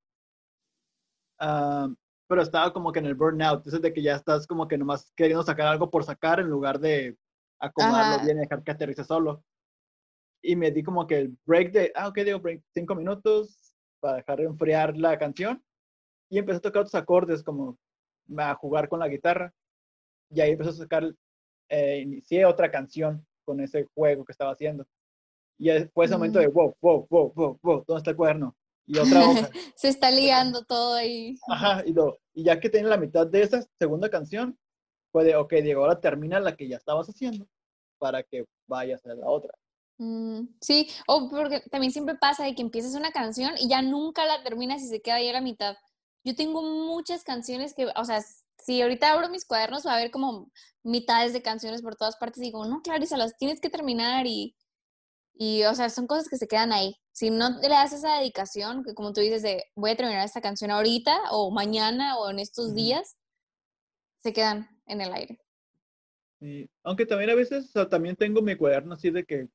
Ah, 1.40 1.90
pero 2.28 2.42
estaba 2.42 2.72
como 2.72 2.92
que 2.92 3.00
en 3.00 3.06
el 3.06 3.16
burnout, 3.16 3.66
es 3.68 3.82
de 3.82 3.94
que 3.94 4.02
ya 4.02 4.16
estás 4.16 4.48
como 4.48 4.68
que 4.68 4.78
nomás 4.78 5.12
queriendo 5.16 5.44
sacar 5.44 5.68
algo 5.68 5.90
por 5.90 6.04
sacar 6.04 6.40
en 6.40 6.48
lugar 6.48 6.80
de 6.80 7.18
acomodarlo 7.60 8.24
bien 8.26 8.38
y 8.38 8.42
dejar 8.42 8.64
que 8.64 8.72
aterrice 8.72 9.04
solo. 9.04 9.44
Y 10.42 10.56
me 10.56 10.72
di 10.72 10.84
como 10.84 11.08
que 11.08 11.18
el 11.18 11.38
break 11.46 11.72
de, 11.72 11.92
ah, 11.96 12.08
ok, 12.08 12.16
digo 12.20 12.40
break, 12.40 12.64
cinco 12.74 12.96
minutos 12.96 13.76
para 14.00 14.18
dejar 14.18 14.38
de 14.38 14.46
enfriar 14.46 14.96
la 14.98 15.18
canción. 15.18 15.64
Y 16.30 16.40
empecé 16.40 16.58
a 16.58 16.62
tocar 16.62 16.82
otros 16.82 16.96
acordes, 16.96 17.44
como 17.44 17.78
a 18.38 18.54
jugar 18.56 18.88
con 18.90 19.00
la 19.00 19.08
guitarra. 19.08 19.54
Y 20.30 20.42
ahí 20.42 20.52
empecé 20.52 20.70
a 20.70 20.74
sacar, 20.74 21.16
eh, 21.70 22.00
inicié 22.02 22.46
otra 22.46 22.70
canción 22.70 23.26
con 23.46 23.60
ese 23.60 23.88
juego 23.96 24.26
que 24.26 24.32
estaba 24.32 24.52
haciendo. 24.52 24.86
Y 25.58 25.70
fue 25.94 26.06
ese 26.06 26.16
momento 26.16 26.40
de, 26.40 26.48
wow, 26.48 26.76
wow, 26.82 27.08
wow, 27.10 27.34
wow, 27.34 27.60
wow, 27.62 27.84
¿dónde 27.88 28.00
está 28.00 28.12
el 28.12 28.18
cuaderno? 28.18 28.56
Y 28.86 28.98
otra 28.98 29.20
hoja. 29.30 29.50
Se 29.76 29.88
está 29.88 30.12
liando 30.12 30.64
todo 30.64 30.96
ahí. 30.96 31.38
Ajá, 31.48 31.84
y, 31.86 31.96
y 32.34 32.44
ya 32.44 32.60
que 32.60 32.70
tiene 32.70 32.90
la 32.90 32.98
mitad 32.98 33.26
de 33.26 33.42
esa 33.42 33.66
segunda 33.80 34.10
canción, 34.10 34.58
puede, 35.12 35.36
ok, 35.36 35.54
Diego, 35.56 35.82
ahora 35.82 36.00
termina 36.00 36.40
la 36.40 36.56
que 36.56 36.68
ya 36.68 36.78
estabas 36.78 37.08
haciendo 37.08 37.48
para 37.98 38.22
que 38.24 38.46
vayas 38.68 39.06
a 39.06 39.16
la 39.16 39.28
otra. 39.28 39.54
Mm, 39.98 40.50
sí, 40.60 40.90
o 41.08 41.30
porque 41.30 41.62
también 41.72 41.94
siempre 41.94 42.16
pasa 42.16 42.44
de 42.44 42.54
que 42.54 42.62
empiezas 42.62 42.96
una 42.96 43.12
canción 43.12 43.54
y 43.58 43.70
ya 43.70 43.82
nunca 43.82 44.26
la 44.26 44.44
terminas 44.44 44.82
y 44.84 44.88
se 44.88 45.02
queda 45.02 45.16
ahí 45.16 45.30
a 45.30 45.34
la 45.34 45.42
mitad. 45.42 45.78
Yo 46.24 46.36
tengo 46.36 46.62
muchas 46.64 47.24
canciones 47.24 47.74
que, 47.74 47.88
o 47.96 48.06
sea, 48.06 48.22
si 48.58 48.82
ahorita 48.82 49.12
abro 49.12 49.30
mis 49.30 49.46
cuadernos 49.46 49.86
va 49.86 49.94
a 49.94 49.96
haber 49.96 50.12
como 50.12 50.52
mitades 50.84 51.34
de 51.34 51.42
canciones 51.42 51.82
por 51.82 51.96
todas 51.96 52.18
partes 52.18 52.40
y 52.42 52.48
digo, 52.48 52.66
no, 52.66 52.82
Clarisa, 52.82 53.16
las 53.16 53.38
tienes 53.38 53.62
que 53.62 53.70
terminar 53.70 54.26
y, 54.28 54.56
y, 55.38 55.64
o 55.64 55.76
sea, 55.76 55.90
son 55.90 56.08
cosas 56.08 56.28
que 56.30 56.38
se 56.38 56.48
quedan 56.48 56.72
ahí. 56.72 56.96
Si 57.12 57.30
no 57.30 57.50
le 57.62 57.70
das 57.70 57.94
esa 57.94 58.18
dedicación, 58.18 58.84
que 58.84 58.94
como 58.94 59.14
tú 59.14 59.22
dices, 59.22 59.42
de 59.42 59.64
voy 59.76 59.92
a 59.92 59.96
terminar 59.96 60.26
esta 60.26 60.42
canción 60.42 60.72
ahorita 60.72 61.18
o 61.32 61.52
mañana 61.52 62.18
o 62.18 62.30
en 62.30 62.40
estos 62.40 62.74
días, 62.74 63.18
se 64.20 64.34
quedan 64.34 64.68
en 64.88 65.02
el 65.02 65.14
aire. 65.14 65.40
Sí. 66.40 66.70
Aunque 66.84 67.06
también 67.06 67.30
a 67.30 67.36
veces, 67.36 67.66
o 67.66 67.72
sea, 67.72 67.90
también 67.90 68.16
tengo 68.16 68.42
mi 68.42 68.56
cuaderno 68.56 68.94
así 68.94 69.10
de 69.10 69.24
que, 69.24 69.48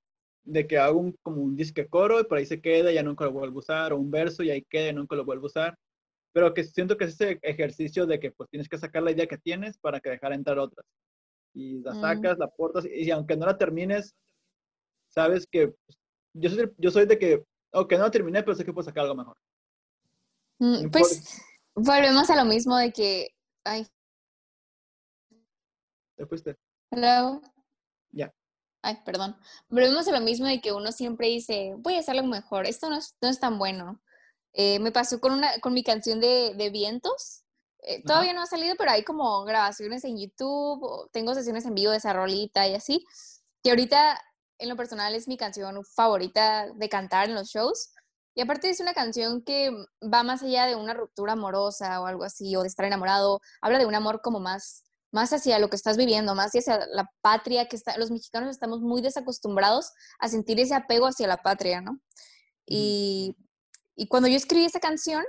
de 0.44 0.66
que 0.66 0.78
hago 0.78 1.00
un, 1.00 1.16
como 1.22 1.42
un 1.42 1.56
disque 1.56 1.88
coro 1.88 2.20
y 2.20 2.24
por 2.24 2.38
ahí 2.38 2.46
se 2.46 2.60
queda 2.60 2.92
ya 2.92 3.02
nunca 3.02 3.24
lo 3.24 3.32
vuelvo 3.32 3.58
a 3.58 3.60
usar, 3.60 3.92
o 3.92 3.98
un 3.98 4.10
verso 4.10 4.42
y 4.42 4.50
ahí 4.50 4.62
queda 4.62 4.88
y 4.88 4.94
nunca 4.94 5.16
lo 5.16 5.24
vuelvo 5.24 5.44
a 5.44 5.46
usar 5.46 5.78
pero 6.32 6.54
que 6.54 6.64
siento 6.64 6.96
que 6.96 7.04
es 7.04 7.20
ese 7.20 7.38
ejercicio 7.42 8.06
de 8.06 8.20
que 8.20 8.30
pues 8.30 8.48
tienes 8.50 8.68
que 8.68 8.78
sacar 8.78 9.02
la 9.02 9.10
idea 9.10 9.26
que 9.26 9.38
tienes 9.38 9.78
para 9.78 10.00
que 10.00 10.10
dejar 10.10 10.32
entrar 10.32 10.58
otras. 10.58 10.86
Y 11.54 11.80
la 11.80 11.94
mm. 11.94 12.00
sacas, 12.00 12.38
la 12.38 12.48
portas, 12.48 12.86
y 12.86 13.10
aunque 13.10 13.36
no 13.36 13.46
la 13.46 13.58
termines, 13.58 14.14
sabes 15.10 15.46
que 15.50 15.68
pues, 15.68 15.98
yo, 16.32 16.50
soy, 16.50 16.72
yo 16.78 16.90
soy 16.90 17.06
de 17.06 17.18
que, 17.18 17.44
aunque 17.72 17.98
no 17.98 18.10
terminé, 18.10 18.42
pero 18.42 18.56
sé 18.56 18.64
que 18.64 18.72
puedo 18.72 18.84
sacar 18.84 19.02
algo 19.02 19.16
mejor. 19.16 19.36
Mm, 20.58 20.90
pues 20.90 21.42
volvemos 21.74 22.28
a 22.30 22.36
lo 22.36 22.44
mismo 22.44 22.76
de 22.76 22.92
que, 22.92 23.34
ay. 23.64 23.86
¿Te 26.16 26.26
fuiste? 26.26 26.56
Hello. 26.90 27.40
Ya. 28.10 28.32
Ay, 28.82 28.98
perdón. 29.04 29.36
Volvemos 29.68 30.08
a 30.08 30.12
lo 30.12 30.20
mismo 30.20 30.46
de 30.46 30.60
que 30.60 30.72
uno 30.72 30.92
siempre 30.92 31.28
dice, 31.28 31.74
voy 31.78 31.94
a 31.94 32.00
hacer 32.00 32.16
algo 32.16 32.28
mejor, 32.28 32.66
esto 32.66 32.88
no 32.90 32.96
es, 32.96 33.16
no 33.20 33.28
es 33.28 33.38
tan 33.38 33.58
bueno. 33.58 34.00
Eh, 34.52 34.78
me 34.80 34.90
pasó 34.90 35.20
con, 35.20 35.32
una, 35.32 35.58
con 35.60 35.72
mi 35.72 35.82
canción 35.82 36.20
de, 36.20 36.54
de 36.56 36.70
Vientos. 36.70 37.44
Eh, 37.82 38.02
todavía 38.04 38.32
no 38.34 38.42
ha 38.42 38.46
salido, 38.46 38.74
pero 38.76 38.90
hay 38.90 39.04
como 39.04 39.44
grabaciones 39.44 40.04
en 40.04 40.18
YouTube, 40.18 41.08
tengo 41.12 41.34
sesiones 41.34 41.64
en 41.64 41.74
vivo 41.74 41.92
de 41.92 41.98
esa 41.98 42.12
rolita 42.12 42.66
y 42.68 42.74
así. 42.74 43.06
Que 43.62 43.70
ahorita, 43.70 44.20
en 44.60 44.68
lo 44.68 44.76
personal, 44.76 45.14
es 45.14 45.28
mi 45.28 45.36
canción 45.36 45.82
favorita 45.84 46.68
de 46.74 46.88
cantar 46.88 47.28
en 47.28 47.34
los 47.34 47.48
shows. 47.48 47.92
Y 48.34 48.42
aparte 48.42 48.70
es 48.70 48.80
una 48.80 48.94
canción 48.94 49.42
que 49.42 49.70
va 50.02 50.22
más 50.22 50.42
allá 50.42 50.66
de 50.66 50.76
una 50.76 50.94
ruptura 50.94 51.32
amorosa 51.32 52.00
o 52.00 52.06
algo 52.06 52.24
así, 52.24 52.54
o 52.56 52.62
de 52.62 52.68
estar 52.68 52.86
enamorado. 52.86 53.40
Habla 53.60 53.78
de 53.78 53.86
un 53.86 53.94
amor 53.94 54.20
como 54.22 54.38
más, 54.40 54.84
más 55.10 55.32
hacia 55.32 55.58
lo 55.58 55.68
que 55.68 55.76
estás 55.76 55.96
viviendo, 55.96 56.34
más 56.34 56.52
hacia 56.52 56.86
la 56.92 57.10
patria, 57.20 57.66
que 57.66 57.76
está, 57.76 57.98
los 57.98 58.10
mexicanos 58.10 58.50
estamos 58.50 58.80
muy 58.80 59.02
desacostumbrados 59.02 59.92
a 60.20 60.28
sentir 60.28 60.60
ese 60.60 60.74
apego 60.74 61.06
hacia 61.06 61.26
la 61.26 61.38
patria, 61.38 61.80
¿no? 61.80 62.00
Y 62.66 63.36
y 64.00 64.06
cuando 64.06 64.28
yo 64.30 64.36
escribí 64.36 64.64
esa 64.64 64.80
canción, 64.80 65.22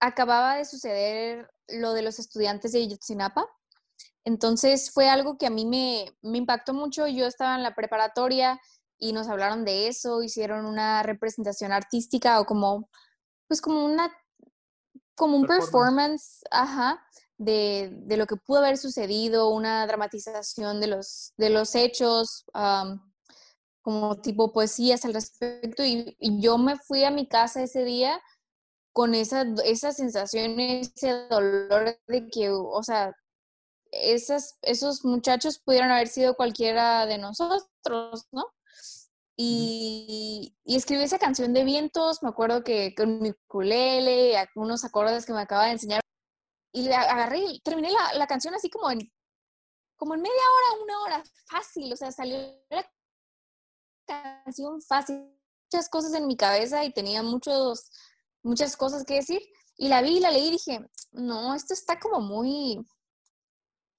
acababa 0.00 0.56
de 0.56 0.64
suceder 0.64 1.48
lo 1.68 1.92
de 1.92 2.02
los 2.02 2.18
estudiantes 2.18 2.72
de 2.72 2.88
Yotzinapa. 2.88 3.46
Entonces 4.24 4.90
fue 4.92 5.08
algo 5.08 5.36
que 5.36 5.46
a 5.46 5.50
mí 5.50 5.66
me, 5.66 6.06
me 6.22 6.38
impactó 6.38 6.74
mucho. 6.74 7.06
Yo 7.06 7.26
estaba 7.26 7.56
en 7.56 7.62
la 7.62 7.74
preparatoria 7.74 8.60
y 8.98 9.12
nos 9.12 9.28
hablaron 9.28 9.64
de 9.64 9.88
eso, 9.88 10.22
hicieron 10.22 10.64
una 10.64 11.02
representación 11.02 11.72
artística 11.72 12.40
o 12.40 12.46
como, 12.46 12.88
pues 13.48 13.60
como 13.60 13.84
una, 13.84 14.12
como 15.16 15.36
un 15.36 15.46
performance, 15.46 16.40
ajá, 16.52 17.04
de, 17.36 17.90
de, 17.92 18.16
lo 18.16 18.26
que 18.26 18.36
pudo 18.36 18.58
haber 18.58 18.78
sucedido, 18.78 19.48
una 19.48 19.84
dramatización 19.88 20.80
de 20.80 20.86
los, 20.86 21.32
de 21.36 21.50
los 21.50 21.74
hechos, 21.74 22.44
como 23.82 24.20
tipo 24.20 24.52
poesías 24.52 25.04
al 25.04 25.14
respecto 25.14 25.84
y, 25.84 26.16
yo 26.40 26.56
me 26.56 26.76
fui 26.76 27.02
a 27.02 27.10
mi 27.10 27.26
casa 27.26 27.62
ese 27.62 27.84
día 27.84 28.20
con 28.92 29.14
esa, 29.14 29.44
esa 29.64 29.92
sensación, 29.92 30.60
ese 30.60 31.26
dolor 31.28 31.98
de 32.06 32.28
que, 32.28 32.50
o 32.50 32.82
sea, 32.82 33.12
esas, 33.92 34.58
esos 34.62 35.04
muchachos 35.04 35.58
pudieron 35.58 35.90
haber 35.90 36.08
sido 36.08 36.34
cualquiera 36.34 37.06
de 37.06 37.18
nosotros, 37.18 38.26
¿no? 38.32 38.46
Y, 39.36 40.54
y, 40.64 40.76
escribí 40.76 41.02
esa 41.02 41.18
canción 41.18 41.52
de 41.52 41.64
vientos, 41.64 42.22
me 42.22 42.28
acuerdo 42.28 42.62
que 42.64 42.94
con 42.94 43.20
mi 43.20 43.30
ukulele, 43.30 44.36
algunos 44.36 44.84
acordes 44.84 45.24
que 45.24 45.32
me 45.32 45.40
acaba 45.40 45.66
de 45.66 45.72
enseñar, 45.72 46.00
y 46.72 46.82
la 46.88 47.00
agarré, 47.02 47.60
terminé 47.64 47.90
la, 47.90 48.14
la, 48.14 48.26
canción 48.26 48.54
así 48.54 48.68
como 48.70 48.90
en, 48.90 49.00
como 49.96 50.14
en 50.14 50.22
media 50.22 50.34
hora, 50.34 50.82
una 50.82 51.00
hora, 51.02 51.24
fácil, 51.46 51.92
o 51.92 51.96
sea, 51.96 52.12
salió 52.12 52.38
la 52.70 52.86
canción 54.06 54.80
fácil, 54.82 55.32
muchas 55.72 55.88
cosas 55.88 56.14
en 56.14 56.26
mi 56.26 56.36
cabeza 56.36 56.84
y 56.84 56.92
tenía 56.92 57.22
muchos, 57.22 57.90
muchas 58.42 58.76
cosas 58.76 59.04
que 59.04 59.14
decir. 59.14 59.40
Y 59.76 59.88
la 59.88 60.02
vi 60.02 60.18
y 60.18 60.20
la 60.20 60.30
leí 60.30 60.48
y 60.48 60.52
dije, 60.52 60.80
no, 61.12 61.54
esto 61.54 61.74
está 61.74 61.98
como 61.98 62.20
muy... 62.20 62.84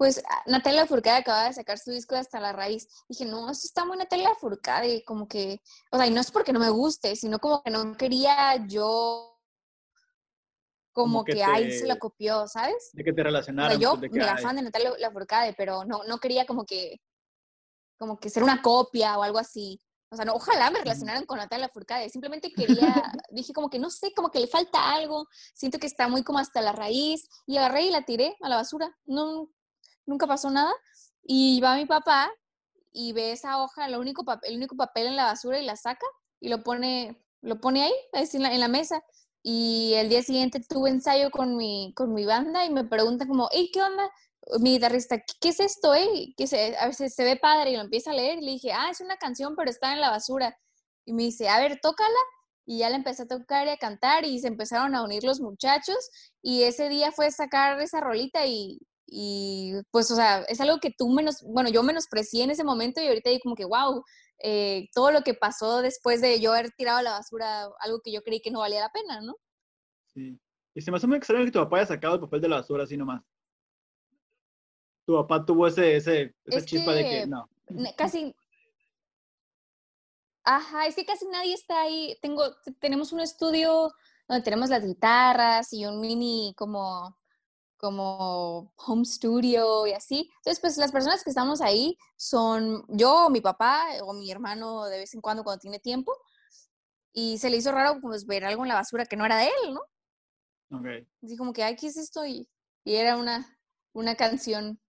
Pues 0.04 0.22
ah, 0.30 0.44
Natalia 0.48 0.86
Furcade 0.86 1.20
acaba 1.20 1.46
de 1.46 1.54
sacar 1.54 1.80
su 1.80 1.90
disco 1.90 2.14
de 2.14 2.20
Hasta 2.20 2.38
la 2.42 2.52
Raíz. 2.52 2.90
Dije, 3.08 3.24
no, 3.24 3.50
esto 3.50 3.68
está 3.68 3.86
muy 3.86 3.98
Natalia 3.98 4.36
Furcade, 4.36 5.02
como 5.06 5.30
que, 5.30 5.62
o 5.92 5.96
sea, 5.96 6.06
y 6.06 6.12
no 6.12 6.20
es 6.20 6.30
porque 6.30 6.52
no 6.52 6.60
me 6.60 6.70
guste, 6.70 7.16
sino 7.16 7.40
como 7.40 7.64
que 7.64 7.72
no 7.72 7.96
quería 7.96 8.68
yo 8.68 9.40
como, 10.92 11.24
que, 11.24 11.42
ahí 11.42 11.72
se 11.72 11.88
lo 11.88 11.98
copió, 12.00 12.46
¿sabes? 12.50 12.90
De 12.92 13.02
que 13.02 13.14
te 13.14 13.24
relacionaron. 13.24 13.80
yo 13.80 13.96
me 13.96 14.10
la 14.10 14.38
fan 14.38 14.58
de 14.58 14.64
Natalia 14.64 15.10
Furcade, 15.10 15.54
pero 15.54 15.86
no, 15.86 16.04
no 16.04 16.18
quería 16.18 16.46
como 16.46 16.66
que, 16.66 17.00
como 17.98 18.20
que 18.20 18.30
ser 18.30 18.44
una 18.44 18.62
copia 18.62 19.18
o 19.18 19.24
algo 19.24 19.40
así. 19.40 19.80
O 20.10 20.18
sea, 20.18 20.26
no, 20.26 20.34
ojalá 20.34 20.70
me 20.70 20.80
relacionaran 20.80 21.26
con 21.26 21.38
Natalia 21.38 21.70
Furcade. 21.70 22.10
Simplemente 22.10 22.52
quería, 22.52 22.76
dije 23.32 23.54
como 23.54 23.70
que 23.70 23.80
no 23.80 23.90
sé, 23.90 24.14
como 24.14 24.32
que 24.32 24.42
le 24.42 24.48
falta 24.48 24.92
algo. 24.92 25.30
Siento 25.54 25.80
que 25.80 25.88
está 25.88 26.10
muy 26.10 26.24
como 26.24 26.40
hasta 26.40 26.62
la 26.62 26.74
raíz. 26.74 27.30
Y 27.48 27.56
agarré 27.56 27.84
y 27.84 27.92
la 27.92 28.04
tiré 28.04 28.36
a 28.42 28.50
la 28.50 28.58
basura. 28.58 28.94
No, 29.06 29.50
nunca 30.06 30.28
pasó 30.28 30.50
nada. 30.50 30.74
Y 31.24 31.62
va 31.62 31.76
mi 31.76 31.86
papá 31.86 32.32
y 32.92 33.14
ve 33.14 33.32
esa 33.32 33.62
hoja, 33.62 33.86
el 33.88 33.96
único, 33.96 34.26
el 34.44 34.58
único 34.58 34.76
papel 34.76 35.08
en 35.08 35.16
la 35.16 35.26
basura 35.26 35.60
y 35.60 35.66
la 35.66 35.76
saca 35.76 36.06
y 36.40 36.50
lo 36.50 36.64
pone, 36.64 37.24
lo 37.42 37.60
pone 37.62 37.84
ahí, 37.84 37.94
en 38.34 38.44
la, 38.44 38.54
en 38.54 38.60
la 38.60 38.68
mesa. 38.68 39.02
Y 39.42 39.94
el 39.96 40.10
día 40.10 40.22
siguiente 40.24 40.62
tuve 40.62 40.90
ensayo 40.90 41.32
con 41.32 41.56
mi, 41.58 41.94
con 41.96 42.14
mi 42.14 42.26
banda 42.26 42.66
y 42.66 42.70
me 42.70 42.86
preguntan 42.86 43.28
como, 43.28 43.50
hey, 43.52 43.70
¿qué 43.74 43.82
onda? 43.82 44.10
mi 44.60 44.74
guitarrista, 44.74 45.22
¿qué 45.40 45.50
es 45.50 45.60
esto, 45.60 45.96
eh? 45.96 46.34
Que 46.38 46.48
se, 46.48 46.76
a 46.78 46.88
veces 46.88 47.16
se 47.16 47.24
ve 47.24 47.38
padre 47.38 47.72
y 47.72 47.76
lo 47.76 47.82
empieza 47.82 48.12
a 48.12 48.14
leer 48.14 48.40
y 48.40 48.46
le 48.46 48.52
dije, 48.52 48.74
ah, 48.74 48.90
es 48.92 49.02
una 49.02 49.18
canción, 49.18 49.56
pero 49.56 49.70
está 49.70 49.94
en 49.94 50.02
la 50.02 50.10
basura. 50.10 50.58
Y 51.06 51.14
me 51.14 51.24
dice, 51.24 51.50
a 51.50 51.60
ver, 51.60 51.80
tócala. 51.82 52.10
Y 52.66 52.80
ya 52.80 52.90
le 52.90 52.96
empecé 52.96 53.24
a 53.24 53.28
tocar 53.28 53.68
y 53.68 53.72
a 53.72 53.78
cantar 53.78 54.26
y 54.26 54.40
se 54.40 54.48
empezaron 54.48 54.96
a 54.96 55.04
unir 55.04 55.24
los 55.26 55.42
muchachos 55.42 55.98
y 56.42 56.64
ese 56.64 56.88
día 56.88 57.12
fue 57.12 57.30
sacar 57.30 57.80
esa 57.82 58.00
rolita 58.00 58.46
y, 58.46 58.80
y 59.06 59.74
pues, 59.92 60.10
o 60.12 60.16
sea, 60.16 60.44
es 60.44 60.60
algo 60.62 60.80
que 60.80 60.92
tú 60.92 61.10
menos, 61.10 61.44
bueno, 61.44 61.70
yo 61.70 61.84
menosprecié 61.84 62.44
en 62.44 62.52
ese 62.52 62.64
momento 62.64 63.02
y 63.02 63.08
ahorita 63.08 63.30
digo 63.30 63.42
como 63.44 63.56
que, 63.56 63.66
wow, 63.66 64.04
eh, 64.40 64.90
todo 64.94 65.12
lo 65.12 65.22
que 65.22 65.34
pasó 65.34 65.82
después 65.82 66.22
de 66.22 66.40
yo 66.40 66.52
haber 66.52 66.72
tirado 66.72 67.00
a 67.00 67.04
la 67.04 67.12
basura 67.12 67.68
algo 67.80 68.02
que 68.04 68.12
yo 68.12 68.24
creí 68.24 68.42
que 68.42 68.52
no 68.52 68.60
valía 68.60 68.82
la 68.82 68.92
pena, 68.92 69.22
¿no? 69.22 69.36
Sí. 70.14 70.40
Y 70.76 70.82
se 70.82 70.92
me 70.92 70.98
hace 70.98 71.08
muy 71.08 71.18
extraño 71.18 71.46
que 71.46 71.52
tu 71.52 71.60
papá 71.60 71.78
haya 71.78 71.86
sacado 71.86 72.16
el 72.16 72.22
papel 72.22 72.42
de 72.42 72.50
la 72.50 72.58
basura 72.58 72.84
así 72.84 72.98
nomás. 72.98 73.22
Tu 75.06 75.14
papá 75.14 75.46
tuvo 75.46 75.68
ese, 75.68 75.96
ese, 75.96 76.36
esa 76.46 76.58
Es 76.60 76.66
chispa 76.66 76.94
de 76.94 77.04
que 77.04 77.28
no. 77.28 77.48
Casi. 77.96 78.36
Ajá, 80.46 80.88
es 80.88 80.96
que 80.96 81.06
casi 81.06 81.28
nadie 81.28 81.54
está 81.54 81.82
ahí. 81.82 82.18
Tengo, 82.22 82.44
tenemos 82.80 83.14
un 83.14 83.20
estudio 83.20 83.92
donde 84.28 84.44
tenemos 84.44 84.70
las 84.70 84.86
guitarras 84.86 85.72
y 85.74 85.86
un 85.86 86.00
mini 86.00 86.54
como, 86.58 87.16
como 87.84 88.72
home 88.78 89.04
studio 89.04 89.86
y 89.86 89.92
así. 89.92 90.32
Entonces, 90.38 90.62
pues 90.62 90.78
las 90.78 90.94
personas 90.94 91.22
que 91.22 91.30
estamos 91.30 91.60
ahí 91.60 91.98
son 92.16 92.86
yo, 92.88 93.30
mi 93.30 93.42
papá 93.42 93.88
o 94.04 94.14
mi 94.14 94.32
hermano 94.32 94.86
de 94.86 95.00
vez 95.00 95.14
en 95.14 95.20
cuando 95.20 95.44
cuando 95.44 95.60
tiene 95.60 95.80
tiempo. 95.80 96.18
Y 97.12 97.38
se 97.40 97.50
le 97.50 97.58
hizo 97.58 97.74
raro 97.74 98.00
pues 98.00 98.26
ver 98.26 98.46
algo 98.46 98.64
en 98.64 98.70
la 98.70 98.76
basura 98.76 99.06
que 99.06 99.18
no 99.18 99.26
era 99.26 99.38
de 99.38 99.48
él, 99.48 99.74
¿no? 99.74 99.82
Ok. 100.78 101.06
Así 101.22 101.36
como 101.36 101.52
que, 101.52 101.62
ay, 101.62 101.76
¿qué 101.76 101.88
es 101.88 101.98
esto? 101.98 102.26
Y, 102.26 102.50
y 102.86 102.96
era 102.96 103.18
una, 103.18 103.60
una 103.92 104.16
canción 104.16 104.80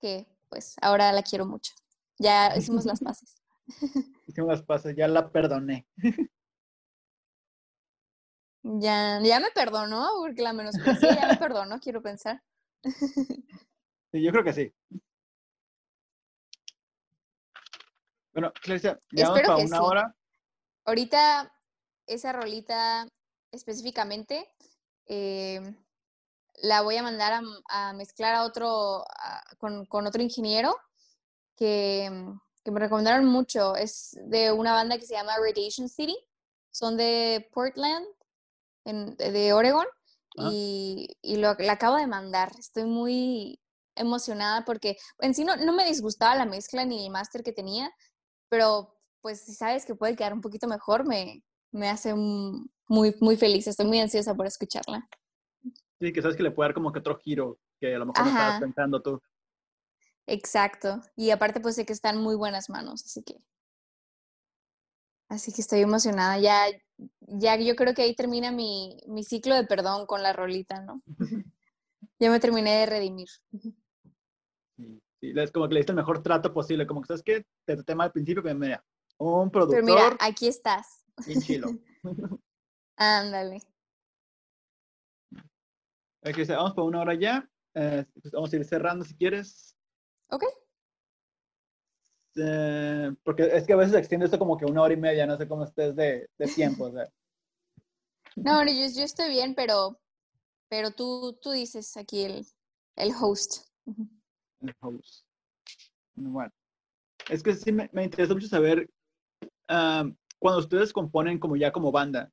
que 0.00 0.26
pues 0.48 0.74
ahora 0.82 1.12
la 1.12 1.22
quiero 1.22 1.46
mucho. 1.46 1.74
Ya 2.18 2.56
hicimos 2.56 2.84
las 2.86 2.98
paces. 2.98 3.36
Hicimos 4.26 4.50
las 4.50 4.62
pases, 4.62 4.96
ya 4.96 5.06
la 5.06 5.30
perdoné. 5.30 5.86
Ya, 8.62 9.20
ya 9.22 9.40
me 9.40 9.50
perdonó, 9.50 10.08
porque 10.20 10.42
la 10.42 10.52
menosprecié, 10.52 11.14
ya 11.14 11.26
me 11.26 11.36
perdonó, 11.36 11.80
quiero 11.80 12.00
pensar. 12.02 12.42
Sí, 12.84 14.22
yo 14.22 14.30
creo 14.30 14.44
que 14.44 14.52
sí. 14.52 14.72
Bueno, 18.32 18.52
Claricia, 18.62 18.98
ya 19.10 19.26
Espero 19.26 19.48
para 19.48 19.56
que 19.60 19.66
una 19.66 19.78
sí. 19.78 19.82
hora. 19.84 20.16
Ahorita, 20.84 21.52
esa 22.06 22.32
rolita 22.32 23.06
específicamente, 23.50 24.48
eh, 25.06 25.60
la 26.62 26.82
voy 26.82 26.96
a 26.96 27.02
mandar 27.02 27.42
a, 27.68 27.92
mezclar 27.92 28.34
a 28.34 28.44
otro, 28.44 29.02
a- 29.18 29.42
con, 29.58 29.84
con 29.86 30.06
otro 30.06 30.22
ingeniero 30.22 30.74
que, 31.56 32.08
mm, 32.10 32.40
que 32.64 32.70
me 32.70 32.80
recomendaron 32.80 33.26
mucho. 33.26 33.76
Es 33.76 34.16
de 34.24 34.52
una 34.52 34.72
banda 34.72 34.98
que 34.98 35.06
se 35.06 35.14
llama 35.14 35.36
Radiation 35.38 35.88
City. 35.88 36.16
Son 36.70 36.96
de 36.96 37.48
Portland, 37.52 38.06
en- 38.84 39.16
de 39.16 39.52
Oregon. 39.52 39.86
Y, 40.34 41.16
y 41.20 41.36
lo, 41.36 41.54
la 41.58 41.72
acabo 41.74 41.96
de 41.96 42.06
mandar. 42.06 42.52
Estoy 42.58 42.84
muy 42.84 43.60
emocionada 43.94 44.64
porque 44.64 44.96
en 45.20 45.34
sí 45.34 45.44
no, 45.44 45.56
no 45.56 45.74
me 45.74 45.84
disgustaba 45.84 46.34
la 46.36 46.46
mezcla 46.46 46.84
ni 46.86 47.04
el 47.04 47.12
máster 47.12 47.42
que 47.42 47.52
tenía, 47.52 47.90
pero 48.48 48.98
pues 49.20 49.42
si 49.44 49.52
sabes 49.54 49.84
que 49.84 49.94
puede 49.94 50.16
quedar 50.16 50.32
un 50.32 50.40
poquito 50.40 50.66
mejor, 50.66 51.06
me, 51.06 51.42
me 51.70 51.88
hace 51.90 52.12
un- 52.14 52.70
muy, 52.88 53.14
muy 53.20 53.36
feliz. 53.36 53.66
Estoy 53.66 53.86
muy 53.86 54.00
ansiosa 54.00 54.34
por 54.34 54.46
escucharla. 54.46 55.06
Sí, 56.00 56.12
que 56.12 56.22
sabes 56.22 56.36
que 56.36 56.42
le 56.42 56.50
puede 56.50 56.68
dar 56.68 56.74
como 56.74 56.92
que 56.92 56.98
otro 56.98 57.18
giro 57.18 57.58
que 57.78 57.94
a 57.94 57.98
lo 57.98 58.06
mejor 58.06 58.24
no 58.24 58.30
estabas 58.30 58.60
pensando 58.60 59.00
tú. 59.02 59.20
Exacto. 60.26 61.00
Y 61.16 61.30
aparte, 61.30 61.60
pues 61.60 61.74
sé 61.74 61.84
que 61.84 61.92
está 61.92 62.10
en 62.10 62.18
muy 62.18 62.34
buenas 62.36 62.70
manos, 62.70 63.04
así 63.04 63.22
que. 63.22 63.36
Así 65.32 65.50
que 65.50 65.62
estoy 65.62 65.80
emocionada. 65.80 66.38
Ya, 66.38 66.66
ya 67.20 67.56
yo 67.56 67.74
creo 67.74 67.94
que 67.94 68.02
ahí 68.02 68.14
termina 68.14 68.52
mi, 68.52 68.98
mi 69.06 69.24
ciclo 69.24 69.54
de 69.54 69.64
perdón 69.64 70.04
con 70.04 70.22
la 70.22 70.34
rolita, 70.34 70.82
¿no? 70.82 71.02
ya 72.18 72.30
me 72.30 72.38
terminé 72.38 72.80
de 72.80 72.84
redimir. 72.86 73.30
Sí, 74.76 75.00
sí, 75.22 75.32
es 75.34 75.50
como 75.50 75.68
que 75.68 75.74
le 75.74 75.80
diste 75.80 75.92
el 75.92 75.96
mejor 75.96 76.22
trato 76.22 76.52
posible. 76.52 76.86
Como 76.86 77.00
que 77.00 77.06
sabes 77.06 77.22
que 77.22 77.46
te 77.64 77.76
traté 77.76 77.94
mal 77.94 78.08
al 78.08 78.12
principio, 78.12 78.42
pero 78.42 78.58
mira, 78.58 78.84
un 79.16 79.50
Pero 79.50 79.66
productor 79.66 79.84
mira, 79.84 80.16
aquí 80.20 80.48
estás. 80.48 81.06
bien 81.26 81.40
chilo. 81.40 81.68
Ándale. 82.96 83.62
Vamos 86.22 86.74
por 86.74 86.84
una 86.84 87.00
hora 87.00 87.14
ya. 87.14 87.48
Eh, 87.72 88.04
pues 88.20 88.32
vamos 88.32 88.52
a 88.52 88.56
ir 88.56 88.66
cerrando 88.66 89.02
si 89.02 89.16
quieres. 89.16 89.78
Ok. 90.28 90.44
Eh, 92.36 93.12
porque 93.22 93.44
es 93.44 93.66
que 93.66 93.72
a 93.74 93.76
veces 93.76 93.94
extiende 93.94 94.26
esto 94.26 94.38
como 94.38 94.56
que 94.56 94.64
una 94.64 94.82
hora 94.82 94.94
y 94.94 94.96
media, 94.96 95.26
no 95.26 95.36
sé 95.36 95.46
cómo 95.46 95.64
estés 95.64 95.94
de, 95.94 96.28
de 96.38 96.46
tiempo. 96.46 96.84
O 96.84 96.92
sea, 96.92 97.08
No, 98.36 98.56
bueno, 98.56 98.70
yo, 98.72 98.86
yo 98.94 99.04
estoy 99.04 99.28
bien, 99.28 99.54
pero, 99.54 100.00
pero 100.68 100.90
tú, 100.90 101.38
tú 101.42 101.50
dices 101.50 101.96
aquí 101.96 102.22
el, 102.24 102.46
el 102.96 103.12
host. 103.20 103.66
El 104.60 104.74
host. 104.80 105.26
Bueno, 106.14 106.50
es 107.28 107.42
que 107.42 107.54
sí 107.54 107.72
me, 107.72 107.90
me 107.92 108.04
interesa 108.04 108.32
mucho 108.32 108.46
saber, 108.46 108.88
ah, 109.68 110.04
cuando 110.38 110.60
ustedes 110.60 110.92
componen 110.92 111.38
como 111.38 111.56
ya 111.56 111.72
como 111.72 111.92
banda, 111.92 112.30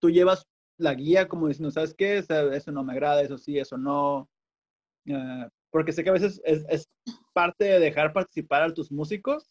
tú 0.00 0.10
llevas 0.10 0.44
la 0.78 0.94
guía 0.94 1.28
como 1.28 1.48
diciendo, 1.48 1.70
¿sabes 1.70 1.94
qué? 1.94 2.18
Eso 2.18 2.72
no 2.72 2.84
me 2.84 2.92
agrada, 2.92 3.22
eso 3.22 3.38
sí, 3.38 3.58
eso 3.58 3.78
no. 3.78 4.28
Ah, 5.08 5.48
porque 5.70 5.92
sé 5.92 6.02
que 6.02 6.10
a 6.10 6.14
veces 6.14 6.40
es, 6.44 6.64
es 6.68 6.88
parte 7.36 7.64
de 7.66 7.78
dejar 7.78 8.14
participar 8.14 8.62
a 8.62 8.72
tus 8.72 8.90
músicos, 8.90 9.50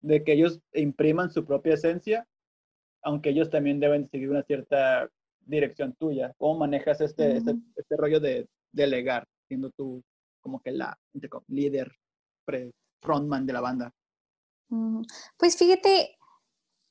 de 0.00 0.24
que 0.24 0.32
ellos 0.32 0.60
impriman 0.72 1.30
su 1.30 1.44
propia 1.44 1.74
esencia, 1.74 2.26
aunque 3.00 3.30
ellos 3.30 3.48
también 3.48 3.78
deben 3.78 4.08
seguir 4.10 4.28
una 4.28 4.42
cierta 4.42 5.08
dirección 5.46 5.94
tuya. 5.94 6.34
¿Cómo 6.36 6.58
manejas 6.58 7.00
este, 7.00 7.36
este, 7.36 7.54
este 7.76 7.96
rollo 7.96 8.18
de 8.18 8.48
delegar, 8.72 9.28
siendo 9.46 9.70
tú 9.70 10.02
como 10.40 10.60
que 10.60 10.72
la 10.72 10.98
líder, 11.46 11.92
pre- 12.44 12.72
frontman 13.00 13.46
de 13.46 13.52
la 13.52 13.60
banda? 13.60 13.94
Pues 15.36 15.56
fíjate, 15.56 16.18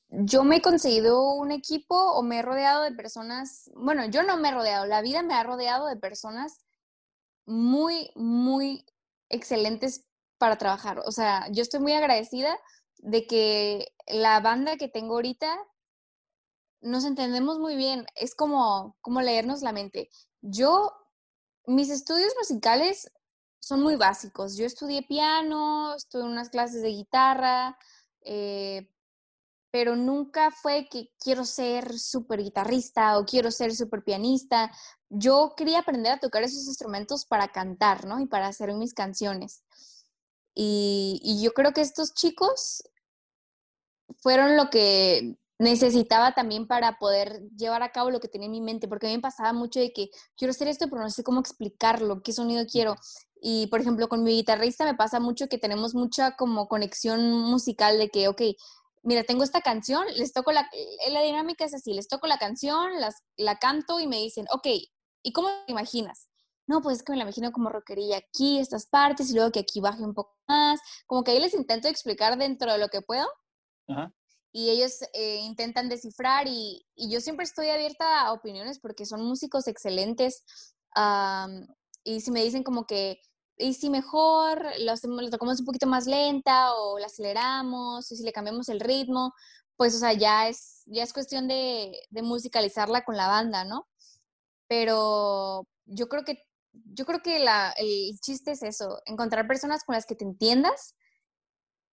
yo 0.08 0.44
me 0.44 0.56
he 0.56 0.62
conseguido 0.62 1.34
un 1.34 1.50
equipo 1.50 1.94
o 1.94 2.22
me 2.22 2.38
he 2.38 2.42
rodeado 2.42 2.84
de 2.84 2.92
personas, 2.92 3.70
bueno, 3.74 4.06
yo 4.06 4.22
no 4.22 4.38
me 4.38 4.48
he 4.48 4.52
rodeado, 4.52 4.86
la 4.86 5.02
vida 5.02 5.22
me 5.22 5.34
ha 5.34 5.42
rodeado 5.42 5.86
de 5.88 5.96
personas 5.96 6.64
muy, 7.44 8.10
muy 8.14 8.86
excelentes 9.28 10.06
para 10.42 10.58
trabajar. 10.58 10.98
O 11.06 11.12
sea, 11.12 11.46
yo 11.52 11.62
estoy 11.62 11.78
muy 11.78 11.92
agradecida 11.92 12.58
de 12.96 13.28
que 13.28 13.94
la 14.08 14.40
banda 14.40 14.76
que 14.76 14.88
tengo 14.88 15.14
ahorita 15.14 15.56
nos 16.80 17.04
entendemos 17.04 17.60
muy 17.60 17.76
bien. 17.76 18.06
Es 18.16 18.34
como, 18.34 18.96
como 19.02 19.22
leernos 19.22 19.62
la 19.62 19.70
mente. 19.70 20.10
Yo, 20.40 20.90
mis 21.64 21.90
estudios 21.90 22.34
musicales 22.36 23.08
son 23.60 23.84
muy 23.84 23.94
básicos. 23.94 24.56
Yo 24.56 24.66
estudié 24.66 25.02
piano, 25.02 25.94
estuve 25.94 26.22
en 26.22 26.30
unas 26.30 26.48
clases 26.48 26.82
de 26.82 26.88
guitarra, 26.88 27.78
eh, 28.22 28.90
pero 29.70 29.94
nunca 29.94 30.50
fue 30.50 30.88
que 30.90 31.12
quiero 31.20 31.44
ser 31.44 32.00
súper 32.00 32.42
guitarrista 32.42 33.16
o 33.16 33.24
quiero 33.24 33.52
ser 33.52 33.76
súper 33.76 34.02
pianista. 34.02 34.72
Yo 35.08 35.54
quería 35.56 35.78
aprender 35.78 36.10
a 36.10 36.18
tocar 36.18 36.42
esos 36.42 36.66
instrumentos 36.66 37.26
para 37.26 37.46
cantar, 37.46 38.06
¿no? 38.06 38.18
Y 38.18 38.26
para 38.26 38.48
hacer 38.48 38.74
mis 38.74 38.92
canciones. 38.92 39.62
Y, 40.54 41.20
y 41.22 41.42
yo 41.42 41.52
creo 41.52 41.72
que 41.72 41.80
estos 41.80 42.14
chicos 42.14 42.82
fueron 44.18 44.56
lo 44.56 44.70
que 44.70 45.36
necesitaba 45.58 46.32
también 46.32 46.66
para 46.66 46.98
poder 46.98 47.48
llevar 47.56 47.82
a 47.82 47.92
cabo 47.92 48.10
lo 48.10 48.20
que 48.20 48.28
tenía 48.28 48.46
en 48.46 48.52
mi 48.52 48.60
mente, 48.60 48.88
porque 48.88 49.06
a 49.06 49.10
mí 49.10 49.16
me 49.16 49.22
pasaba 49.22 49.52
mucho 49.52 49.80
de 49.80 49.92
que 49.92 50.10
quiero 50.36 50.50
hacer 50.50 50.68
esto, 50.68 50.88
pero 50.88 51.02
no 51.02 51.10
sé 51.10 51.22
cómo 51.22 51.40
explicarlo, 51.40 52.22
qué 52.22 52.32
sonido 52.32 52.66
quiero. 52.66 52.96
Y, 53.40 53.68
por 53.68 53.80
ejemplo, 53.80 54.08
con 54.08 54.22
mi 54.22 54.32
guitarrista 54.32 54.84
me 54.84 54.94
pasa 54.94 55.20
mucho 55.20 55.48
que 55.48 55.58
tenemos 55.58 55.94
mucha 55.94 56.36
como 56.36 56.68
conexión 56.68 57.30
musical 57.30 57.98
de 57.98 58.08
que, 58.08 58.28
ok, 58.28 58.42
mira, 59.02 59.24
tengo 59.24 59.44
esta 59.44 59.60
canción, 59.60 60.04
les 60.16 60.32
toco 60.32 60.52
la, 60.52 60.68
eh, 60.72 61.10
la 61.10 61.22
dinámica 61.22 61.64
es 61.64 61.74
así, 61.74 61.92
les 61.92 62.08
toco 62.08 62.26
la 62.26 62.38
canción, 62.38 63.00
las, 63.00 63.22
la 63.36 63.58
canto 63.58 64.00
y 64.00 64.06
me 64.06 64.18
dicen, 64.18 64.46
ok, 64.52 64.66
¿y 65.22 65.32
cómo 65.32 65.48
te 65.66 65.72
imaginas? 65.72 66.28
No, 66.72 66.80
pues 66.80 66.96
es 66.96 67.02
que 67.02 67.12
me 67.12 67.18
la 67.18 67.24
imagino 67.24 67.52
como 67.52 67.68
rockerilla 67.68 68.16
aquí, 68.16 68.58
estas 68.58 68.86
partes, 68.86 69.30
y 69.30 69.34
luego 69.34 69.52
que 69.52 69.60
aquí 69.60 69.80
baje 69.80 70.02
un 70.02 70.14
poco 70.14 70.38
más. 70.48 70.80
Como 71.06 71.22
que 71.22 71.32
ahí 71.32 71.38
les 71.38 71.52
intento 71.52 71.86
explicar 71.86 72.38
dentro 72.38 72.72
de 72.72 72.78
lo 72.78 72.88
que 72.88 73.02
puedo 73.02 73.28
Ajá. 73.88 74.10
y 74.52 74.70
ellos 74.70 75.02
eh, 75.12 75.40
intentan 75.40 75.90
descifrar 75.90 76.46
y, 76.48 76.86
y 76.94 77.10
yo 77.10 77.20
siempre 77.20 77.44
estoy 77.44 77.68
abierta 77.68 78.22
a 78.22 78.32
opiniones 78.32 78.78
porque 78.78 79.04
son 79.04 79.22
músicos 79.22 79.68
excelentes 79.68 80.44
am, 80.94 81.66
y 82.04 82.22
si 82.22 82.30
me 82.30 82.42
dicen 82.42 82.62
como 82.62 82.86
que 82.86 83.20
y 83.58 83.74
si 83.74 83.90
mejor 83.90 84.64
lo, 84.80 84.92
hacemos, 84.92 85.22
lo 85.22 85.28
tocamos 85.28 85.60
un 85.60 85.66
poquito 85.66 85.86
más 85.86 86.06
lenta 86.06 86.74
o 86.74 86.98
la 86.98 87.06
aceleramos 87.06 88.10
o 88.10 88.16
si 88.16 88.22
le 88.22 88.32
cambiamos 88.32 88.70
el 88.70 88.80
ritmo 88.80 89.34
pues 89.76 89.94
o 89.94 89.98
sea 89.98 90.14
ya 90.14 90.48
es 90.48 90.84
ya 90.86 91.02
es 91.02 91.12
cuestión 91.12 91.48
de, 91.48 91.92
de 92.08 92.22
musicalizarla 92.22 93.04
con 93.04 93.16
la 93.16 93.28
banda 93.28 93.64
no 93.64 93.88
pero 94.68 95.66
yo 95.86 96.08
creo 96.08 96.24
que 96.24 96.38
yo 96.72 97.04
creo 97.04 97.20
que 97.20 97.38
la, 97.38 97.72
el 97.76 98.18
chiste 98.20 98.52
es 98.52 98.62
eso 98.62 99.00
encontrar 99.06 99.46
personas 99.46 99.84
con 99.84 99.94
las 99.94 100.06
que 100.06 100.14
te 100.14 100.24
entiendas 100.24 100.94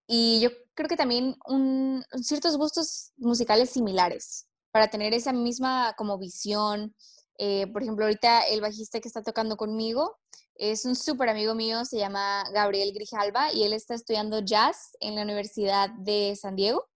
y 0.07 0.39
yo 0.39 0.49
creo 0.73 0.89
que 0.89 0.97
también 0.97 1.35
un, 1.47 2.03
ciertos 2.23 2.57
gustos 2.57 3.11
musicales 3.17 3.69
similares 3.69 4.47
para 4.71 4.89
tener 4.89 5.13
esa 5.13 5.33
misma 5.33 5.93
como 5.97 6.17
visión. 6.17 6.95
Eh, 7.37 7.67
por 7.67 7.83
ejemplo, 7.83 8.05
ahorita 8.05 8.41
el 8.47 8.59
bajista 8.59 8.99
que 8.99 9.07
está 9.07 9.21
tocando 9.21 9.55
conmigo 9.55 10.17
es 10.55 10.83
un 10.85 10.95
súper 10.95 11.29
amigo 11.29 11.53
mío, 11.55 11.85
se 11.85 11.97
llama 11.97 12.43
Gabriel 12.53 12.91
Grijalva 12.91 13.53
y 13.53 13.63
él 13.63 13.71
está 13.71 13.93
estudiando 13.93 14.39
jazz 14.39 14.97
en 14.99 15.15
la 15.15 15.21
Universidad 15.21 15.91
de 15.99 16.35
San 16.35 16.55
Diego. 16.55 16.89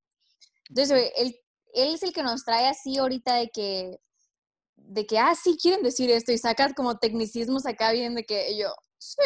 Entonces, 0.69 1.11
él, 1.15 1.35
él 1.73 1.93
es 1.93 2.03
el 2.03 2.13
que 2.13 2.23
nos 2.23 2.43
trae 2.43 2.67
así 2.67 2.97
ahorita 2.97 3.35
de 3.35 3.49
que 3.49 3.99
de 4.75 5.05
que, 5.05 5.17
ah, 5.19 5.33
sí, 5.35 5.57
quieren 5.61 5.83
decir 5.83 6.09
esto 6.09 6.31
y 6.31 6.37
sacan 6.37 6.73
como 6.73 6.97
tecnicismos 6.97 7.65
acá 7.65 7.91
bien 7.91 8.15
de 8.15 8.25
que 8.25 8.57
yo, 8.57 8.73
sí. 8.97 9.21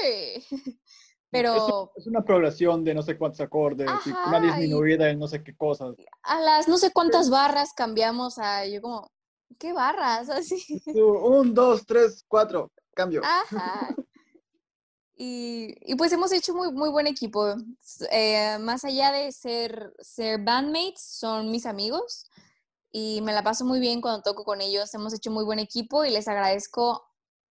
Pero... 1.29 1.91
Es, 1.95 2.07
una 2.07 2.23
progresión 2.23 2.85
de 2.85 2.93
no 2.93 3.01
sé 3.01 3.17
cuántos 3.17 3.41
acordes, 3.41 3.89
y 4.05 4.09
una 4.09 4.39
disminuida 4.39 5.09
en 5.09 5.19
no 5.19 5.27
sé 5.27 5.43
qué 5.43 5.55
cosas. 5.55 5.93
A 6.23 6.39
las 6.39 6.67
no 6.69 6.77
sé 6.77 6.91
cuántas 6.91 7.29
barras 7.29 7.73
cambiamos 7.75 8.37
a, 8.37 8.65
yo 8.65 8.81
como, 8.81 9.11
¿qué 9.59 9.73
barras? 9.73 10.29
Así. 10.29 10.81
Un, 10.95 11.53
dos, 11.53 11.85
tres, 11.85 12.23
cuatro, 12.27 12.71
cambio. 12.93 13.21
Ajá. 13.23 13.95
Y, 15.19 15.73
y, 15.81 15.95
pues 15.95 16.11
hemos 16.11 16.31
hecho 16.31 16.53
muy, 16.53 16.71
muy 16.71 16.91
buen 16.91 17.07
equipo. 17.07 17.55
Eh, 18.11 18.59
más 18.59 18.85
allá 18.85 19.11
de 19.11 19.31
ser, 19.31 19.91
ser 19.97 20.39
bandmates, 20.43 21.01
son 21.01 21.49
mis 21.49 21.65
amigos 21.65 22.29
y 22.91 23.21
me 23.21 23.33
la 23.33 23.43
paso 23.43 23.65
muy 23.65 23.79
bien 23.79 24.01
cuando 24.01 24.23
toco 24.23 24.43
con 24.43 24.61
ellos. 24.61 24.93
Hemos 24.93 25.13
hecho 25.13 25.31
muy 25.31 25.43
buen 25.43 25.59
equipo 25.59 26.05
y 26.05 26.11
les 26.11 26.27
agradezco 26.27 27.03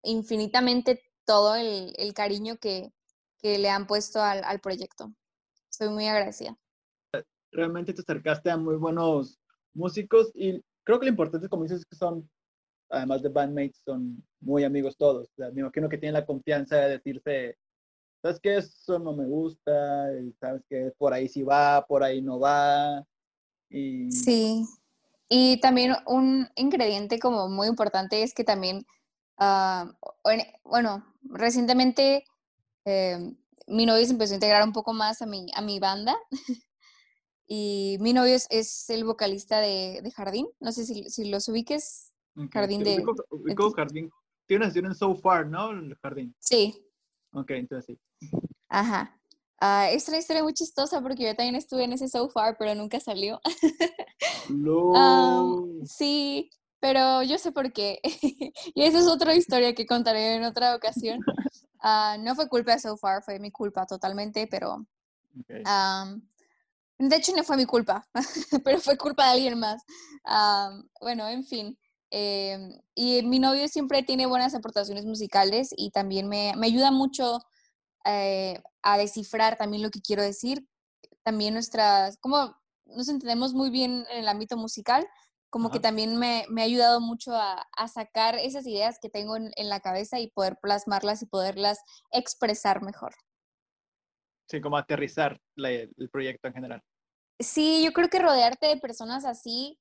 infinitamente 0.03 1.03
todo 1.25 1.55
el, 1.55 1.93
el 1.97 2.13
cariño 2.13 2.57
que, 2.57 2.93
que, 3.39 3.57
le 3.57 3.69
han 3.69 3.87
puesto 3.87 4.21
al, 4.21 4.43
al 4.43 4.59
proyecto. 4.59 5.13
Estoy 5.69 5.89
muy 5.89 6.07
agradecida. 6.07 6.57
Realmente 7.51 7.93
te 7.93 8.01
acercaste 8.01 8.49
a 8.49 8.57
muy 8.57 8.75
buenos 8.75 9.39
músicos 9.73 10.31
y 10.33 10.61
creo 10.83 10.99
que 10.99 11.05
lo 11.05 11.11
importante, 11.11 11.49
como 11.49 11.63
dices, 11.63 11.79
es 11.79 11.85
que 11.85 11.95
son, 11.95 12.29
además 12.89 13.21
de 13.21 13.29
bandmates, 13.29 13.81
son 13.83 14.23
muy 14.39 14.63
amigos 14.63 14.97
todos. 14.97 15.27
O 15.29 15.35
sea, 15.35 15.51
me 15.51 15.61
imagino 15.61 15.89
que 15.89 15.97
tienen 15.97 16.13
la 16.13 16.25
confianza 16.25 16.77
de 16.77 16.97
decirse, 16.97 17.57
¿sabes 18.21 18.39
qué? 18.41 18.57
Eso 18.57 18.99
no 18.99 19.13
me 19.13 19.25
gusta, 19.25 20.09
sabes 20.39 20.63
que 20.69 20.91
por 20.97 21.13
ahí 21.13 21.27
sí 21.27 21.43
va, 21.43 21.85
por 21.85 22.03
ahí 22.03 22.21
no 22.21 22.39
va. 22.39 23.05
Y... 23.69 24.11
Sí. 24.11 24.65
Y 25.29 25.59
también 25.59 25.95
un 26.05 26.47
ingrediente 26.55 27.19
como 27.19 27.49
muy 27.49 27.67
importante 27.67 28.23
es 28.23 28.33
que 28.33 28.43
también, 28.43 28.85
uh, 29.39 29.91
bueno, 30.63 31.05
recientemente 31.23 32.23
eh, 32.85 33.35
mi 33.67 33.85
novio 33.85 34.05
se 34.05 34.13
empezó 34.13 34.33
a 34.33 34.35
integrar 34.35 34.63
un 34.63 34.71
poco 34.71 34.93
más 34.93 35.21
a 35.21 35.25
mi, 35.25 35.47
a 35.53 35.61
mi 35.61 35.79
banda. 35.79 36.15
y 37.47 37.97
mi 37.99 38.13
novio 38.13 38.35
es, 38.35 38.47
es 38.49 38.89
el 38.89 39.03
vocalista 39.03 39.59
de, 39.59 40.01
de, 40.01 40.11
Jardín. 40.11 40.47
No 40.59 40.71
sé 40.71 40.85
si, 40.85 41.09
si 41.09 41.29
los 41.29 41.47
ubiques. 41.49 42.13
Jardín 42.51 42.83
de... 42.83 43.03
Ubico, 43.31 43.71
Jardín. 43.71 44.11
Tiene 44.45 44.67
una 44.67 44.87
en 44.89 44.95
So 44.95 45.15
Far, 45.15 45.47
¿no? 45.47 45.71
El 45.71 45.97
Jardín. 45.97 46.33
Sí. 46.39 46.85
Ok, 47.31 47.51
entonces 47.51 47.97
sí. 48.19 48.29
Ajá. 48.69 49.16
Uh, 49.59 49.89
es 49.91 50.07
una 50.07 50.19
historia 50.19 50.43
muy 50.43 50.53
chistosa 50.53 51.01
porque 51.01 51.23
yo 51.23 51.35
también 51.35 51.55
estuve 51.55 51.83
en 51.83 51.93
ese 51.93 52.07
So 52.07 52.29
Far, 52.29 52.57
pero 52.59 52.75
nunca 52.75 52.99
salió. 52.99 53.41
no. 54.49 55.65
sí, 55.83 56.51
pero 56.79 57.23
yo 57.23 57.39
sé 57.39 57.51
por 57.51 57.73
qué. 57.73 57.99
y 58.75 58.83
esa 58.83 58.99
es 58.99 59.07
otra 59.07 59.33
historia 59.33 59.73
que 59.73 59.87
contaré 59.87 60.35
en 60.35 60.43
otra 60.43 60.75
ocasión. 60.75 61.19
Uh, 61.83 62.17
no 62.19 62.35
fue 62.35 62.47
culpa 62.47 62.73
de 62.73 62.79
So 62.79 62.97
Far, 62.97 63.23
fue 63.23 63.39
mi 63.39 63.51
culpa 63.51 63.85
totalmente, 63.85 64.47
pero... 64.47 64.85
Okay. 65.41 65.63
Um, 65.63 66.21
de 66.99 67.15
hecho, 67.15 67.31
no 67.35 67.43
fue 67.43 67.57
mi 67.57 67.65
culpa, 67.65 68.07
pero 68.63 68.79
fue 68.79 68.97
culpa 68.97 69.25
de 69.25 69.31
alguien 69.33 69.59
más. 69.59 69.83
Um, 70.25 70.87
bueno, 70.99 71.27
en 71.27 71.43
fin. 71.43 71.77
Eh, 72.09 72.57
y 72.95 73.21
mi 73.23 73.37
novio 73.37 73.67
siempre 73.67 74.01
tiene 74.01 74.25
buenas 74.25 74.55
aportaciones 74.55 75.05
musicales 75.05 75.69
y 75.75 75.91
también 75.91 76.27
me, 76.27 76.53
me 76.57 76.67
ayuda 76.67 76.89
mucho 76.89 77.39
eh, 78.05 78.61
a 78.87 78.97
descifrar 78.97 79.57
también 79.57 79.83
lo 79.83 79.91
que 79.91 80.01
quiero 80.01 80.23
decir. 80.23 80.65
También 81.23 81.53
nuestras, 81.53 82.17
como 82.19 82.55
nos 82.85 83.09
entendemos 83.09 83.53
muy 83.53 83.69
bien 83.69 84.05
en 84.09 84.19
el 84.19 84.27
ámbito 84.29 84.55
musical, 84.55 85.05
como 85.49 85.71
que 85.71 85.79
también 85.79 86.17
me, 86.17 86.45
me, 86.49 86.61
ha 86.61 86.65
ayudado 86.65 87.01
mucho 87.01 87.33
a, 87.33 87.65
a, 87.75 87.87
sacar 87.87 88.35
esas 88.35 88.65
ideas 88.67 88.99
que 89.01 89.09
tengo 89.09 89.35
en, 89.35 89.51
en, 89.55 89.69
la 89.69 89.79
cabeza 89.79 90.19
y 90.19 90.29
poder 90.29 90.57
plasmarlas 90.61 91.21
y 91.21 91.25
poderlas 91.25 91.79
expresar 92.11 92.81
mejor. 92.81 93.13
Sí, 94.49 94.61
como 94.61 94.77
aterrizar 94.77 95.39
la, 95.55 95.69
el 95.71 96.09
proyecto 96.11 96.47
en 96.47 96.53
general. 96.53 96.83
Sí, 97.39 97.83
yo 97.83 97.91
creo 97.91 98.09
que 98.09 98.19
rodearte 98.19 98.67
de 98.67 98.77
personas 98.77 99.25
así 99.25 99.79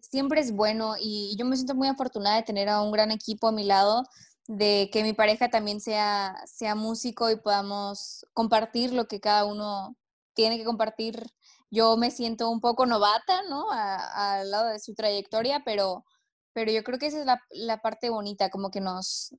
siempre 0.00 0.40
es 0.40 0.52
bueno 0.52 0.94
y 1.00 1.36
yo 1.38 1.44
me 1.46 1.56
siento 1.56 1.74
muy 1.74 1.88
afortunada 1.88 2.36
de 2.36 2.42
tener 2.42 2.68
a 2.68 2.80
un 2.80 2.92
gran 2.92 3.10
equipo 3.10 3.48
a 3.48 3.52
mi 3.52 3.64
lado 3.64 4.04
de 4.48 4.90
que 4.92 5.02
mi 5.02 5.12
pareja 5.12 5.48
también 5.48 5.80
sea, 5.80 6.36
sea 6.46 6.74
músico 6.74 7.30
y 7.30 7.36
podamos 7.36 8.26
compartir 8.32 8.92
lo 8.92 9.06
que 9.06 9.20
cada 9.20 9.44
uno 9.44 9.96
tiene 10.34 10.58
que 10.58 10.64
compartir. 10.64 11.22
Yo 11.70 11.96
me 11.96 12.10
siento 12.10 12.48
un 12.50 12.60
poco 12.60 12.86
novata, 12.86 13.42
¿no? 13.48 13.66
Al 13.70 14.50
lado 14.50 14.68
de 14.68 14.78
su 14.78 14.94
trayectoria, 14.94 15.62
pero, 15.64 16.04
pero 16.52 16.70
yo 16.70 16.84
creo 16.84 16.98
que 16.98 17.06
esa 17.06 17.20
es 17.20 17.26
la, 17.26 17.40
la 17.50 17.78
parte 17.78 18.10
bonita, 18.10 18.50
como 18.50 18.70
que 18.70 18.80
nos, 18.80 19.34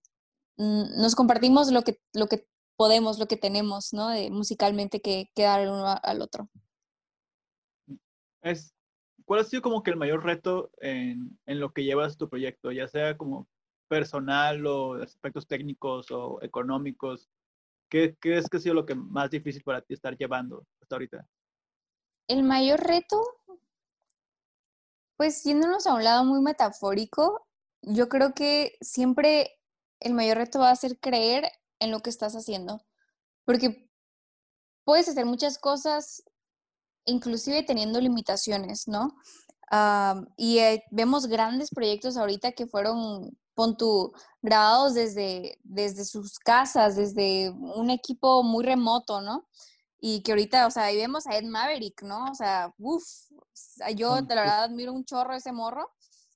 mm, 0.58 1.00
nos 1.02 1.16
compartimos 1.16 1.72
lo 1.72 1.84
que, 1.84 2.02
lo 2.14 2.28
que 2.28 2.48
podemos, 2.76 3.18
lo 3.18 3.28
que 3.28 3.38
tenemos, 3.38 3.94
¿no? 3.94 4.10
Musicalmente 4.32 5.02
que, 5.02 5.30
que 5.34 5.44
dar 5.44 5.68
uno 5.70 5.86
al 6.02 6.22
otro. 6.22 6.50
Es, 8.42 8.74
¿Cuál 9.26 9.42
ha 9.42 9.44
sido 9.44 9.62
como 9.62 9.84
que 9.84 9.92
el 9.92 9.98
mayor 9.98 10.24
reto 10.24 10.72
en, 10.80 11.38
en 11.46 11.60
lo 11.60 11.74
que 11.74 11.84
llevas 11.84 12.18
tu 12.18 12.30
proyecto? 12.30 12.72
Ya 12.72 12.88
sea 12.88 13.18
como 13.18 13.48
personal 13.88 14.66
o 14.66 15.02
aspectos 15.02 15.48
técnicos 15.48 16.12
o 16.12 16.40
económicos, 16.42 17.30
¿qué 17.90 18.16
crees 18.20 18.48
que 18.50 18.58
ha 18.58 18.60
sido 18.60 18.76
lo 18.76 18.86
que 18.86 18.96
más 18.96 19.30
difícil 19.30 19.64
para 19.64 19.82
ti 19.82 19.94
estar 19.94 20.18
llevando 20.18 20.66
hasta 20.82 20.96
ahorita? 20.96 21.28
El 22.28 22.44
mayor 22.44 22.82
reto, 22.82 23.24
pues 25.16 25.44
yéndonos 25.44 25.88
a 25.88 25.94
un 25.94 26.04
lado 26.04 26.26
muy 26.26 26.42
metafórico, 26.42 27.48
yo 27.82 28.10
creo 28.10 28.34
que 28.34 28.78
siempre 28.82 29.60
el 30.00 30.14
mayor 30.14 30.38
reto 30.38 30.60
va 30.60 30.72
a 30.72 30.76
ser 30.76 31.00
creer 31.00 31.50
en 31.80 31.92
lo 31.92 32.02
que 32.02 32.10
estás 32.10 32.36
haciendo, 32.36 32.86
porque 33.46 33.90
puedes 34.84 35.08
hacer 35.08 35.26
muchas 35.26 35.58
cosas, 35.58 36.24
inclusive 37.06 37.64
teniendo 37.64 38.00
limitaciones, 38.02 38.88
¿no? 38.88 39.16
Uh, 39.72 40.26
y 40.38 40.60
eh, 40.60 40.84
vemos 40.92 41.28
grandes 41.28 41.72
proyectos 41.72 42.16
ahorita 42.16 42.54
que 42.54 42.68
fueron 42.68 43.38
pon 43.58 43.76
tu, 43.76 44.14
grabados 44.40 44.94
desde, 44.94 45.58
desde 45.64 46.06
sus 46.06 46.38
casas, 46.38 46.96
desde 46.96 47.50
un 47.50 47.90
equipo 47.90 48.44
muy 48.44 48.64
remoto, 48.64 49.20
¿no? 49.20 49.50
Y 50.00 50.22
que 50.22 50.32
ahorita, 50.32 50.68
o 50.68 50.72
sea, 50.72 50.84
ahí 50.84 50.96
vemos 50.96 51.26
a 51.26 51.36
Ed 51.36 51.46
Maverick, 51.46 52.04
¿no? 52.04 52.26
O 52.26 52.36
sea, 52.36 52.72
uff, 52.78 53.04
yo 53.96 54.22
de 54.22 54.36
la 54.36 54.42
verdad 54.42 54.64
admiro 54.66 54.94
un 54.94 55.06
chorro 55.06 55.34
ese 55.34 55.52
morro, 55.52 55.92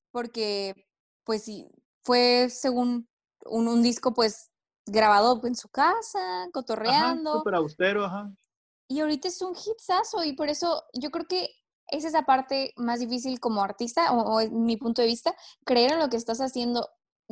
porque, 0.10 0.88
pues 1.24 1.44
sí, 1.44 1.70
fue 2.04 2.50
según 2.50 3.08
un, 3.46 3.68
un 3.68 3.84
disco, 3.84 4.16
pues, 4.16 4.50
grabado 4.88 5.40
en 5.44 5.56
su 5.56 5.70
casa, 5.70 6.50
cotorreando. 6.52 7.34
Súper 7.34 7.54
austero, 7.54 8.06
ajá. 8.06 8.32
Y 8.88 9.00
ahorita 9.00 9.28
es 9.28 9.40
un 9.44 9.54
hitsazo 9.54 10.24
y 10.24 10.34
por 10.34 10.50
eso 10.50 10.84
yo 10.94 11.12
creo 11.12 11.28
que 11.28 11.52
es 11.90 12.04
esa 12.04 12.24
parte 12.24 12.74
más 12.78 13.00
difícil 13.00 13.40
como 13.40 13.62
artista, 13.62 14.12
o, 14.12 14.38
o 14.38 14.42
en 14.42 14.64
mi 14.64 14.76
punto 14.76 15.04
de 15.04 15.08
vista, 15.08 15.36
creer 15.66 15.92
en 15.92 16.00
lo 16.00 16.10
que 16.10 16.18
estás 16.18 16.42
haciendo 16.42 16.90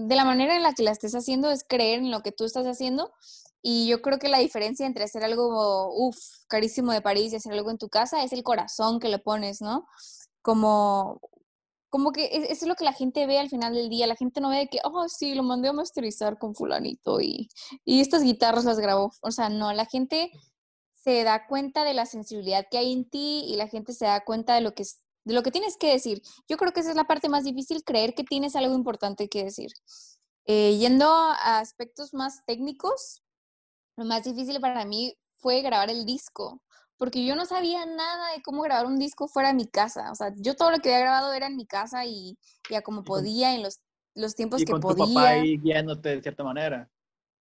de 0.08 0.16
la 0.16 0.24
manera 0.24 0.56
en 0.56 0.64
la 0.64 0.74
que 0.74 0.84
la 0.84 0.92
estés 0.92 1.14
haciendo 1.14 1.52
es 1.52 1.66
creer 1.68 2.00
en 2.00 2.12
lo 2.12 2.22
que 2.22 2.32
tú 2.32 2.46
estás 2.46 2.66
haciendo. 2.66 3.12
Y 3.62 3.88
yo 3.88 4.02
creo 4.02 4.20
que 4.20 4.30
la 4.30 4.40
diferencia 4.40 4.86
entre 4.86 5.04
hacer 5.04 5.24
algo, 5.24 5.94
uff, 5.94 6.18
carísimo 6.48 6.94
de 6.94 7.02
París 7.02 7.34
y 7.34 7.36
hacer 7.36 7.52
algo 7.52 7.70
en 7.72 7.78
tu 7.78 7.90
casa 7.90 8.24
es 8.24 8.32
el 8.32 8.44
corazón 8.44 9.00
que 9.00 9.10
le 9.10 9.20
pones, 9.20 9.62
¿no? 9.62 9.86
Como, 10.42 11.20
como 11.90 12.14
que 12.14 12.30
eso 12.34 12.66
es 12.66 12.68
lo 12.68 12.76
que 12.76 12.86
la 12.86 12.94
gente 12.94 13.28
ve 13.28 13.38
al 13.38 13.50
final 13.50 13.74
del 13.74 13.90
día. 13.90 14.08
La 14.08 14.16
gente 14.16 14.40
no 14.40 14.50
ve 14.50 14.70
que, 14.72 14.80
oh, 14.86 15.10
sí, 15.10 15.36
lo 15.36 15.44
mandé 15.44 15.68
a 15.68 15.74
masterizar 15.74 16.38
con 16.38 16.56
fulanito 16.56 17.20
y, 17.20 17.50
y 17.84 18.00
estas 18.00 18.24
guitarras 18.24 18.64
las 18.64 18.80
grabó. 18.80 19.12
O 19.22 19.32
sea, 19.32 19.50
no, 19.50 19.74
la 19.74 19.86
gente 19.86 20.32
se 20.94 21.24
da 21.26 21.46
cuenta 21.48 21.84
de 21.84 21.94
la 21.94 22.06
sensibilidad 22.06 22.66
que 22.72 22.78
hay 22.78 22.94
en 22.94 23.10
ti 23.10 23.44
y 23.46 23.58
la 23.58 23.68
gente 23.68 23.92
se 23.92 24.06
da 24.06 24.24
cuenta 24.24 24.56
de 24.56 24.62
lo 24.62 24.74
que 24.74 24.84
es 24.84 25.02
de 25.30 25.35
lo 25.35 25.43
que 25.43 25.51
tienes 25.51 25.77
que 25.77 25.91
decir. 25.91 26.22
Yo 26.47 26.57
creo 26.57 26.73
que 26.73 26.80
esa 26.80 26.89
es 26.89 26.95
la 26.95 27.06
parte 27.06 27.30
más 27.30 27.43
difícil, 27.43 27.84
creer 27.84 28.15
que 28.15 28.23
tienes 28.23 28.56
algo 28.56 28.73
importante 28.73 29.30
que 29.30 29.43
decir. 29.43 29.72
Eh, 30.45 30.77
yendo 30.77 31.06
a 31.07 31.60
aspectos 31.60 32.14
más 32.14 32.43
técnicos, 32.45 33.22
lo 33.95 34.06
más 34.06 34.23
difícil 34.23 34.60
para 34.60 34.84
mí 34.85 35.14
fue 35.38 35.61
grabar 35.61 35.91
el 35.91 36.06
disco, 36.06 36.64
porque 36.97 37.23
yo 37.23 37.35
no 37.35 37.45
sabía 37.45 37.85
nada 37.85 38.34
de 38.34 38.41
cómo 38.41 38.64
grabar 38.64 38.88
un 38.88 38.97
disco 38.97 39.27
fuera 39.27 39.49
de 39.49 39.53
mi 39.53 39.68
casa. 39.68 40.11
O 40.11 40.15
sea, 40.15 40.34
yo 40.35 40.56
todo 40.56 40.72
lo 40.72 40.80
que 40.80 40.89
había 40.93 41.06
grabado 41.06 41.31
era 41.34 41.45
en 41.45 41.56
mi 41.56 41.68
casa 41.68 42.06
y 42.06 42.38
ya 42.69 42.81
como 42.81 43.03
podía, 43.03 43.53
en 43.53 43.61
los, 43.61 43.80
los 44.15 44.34
tiempos 44.34 44.64
y 44.64 44.65
que 44.65 44.72
con 44.72 44.81
podía. 44.81 45.06
Tu 45.06 45.14
papá 45.14 45.30
ahí 45.30 45.57
guiándote 45.60 46.10
de 46.10 46.22
cierta 46.23 46.43
manera. 46.43 46.89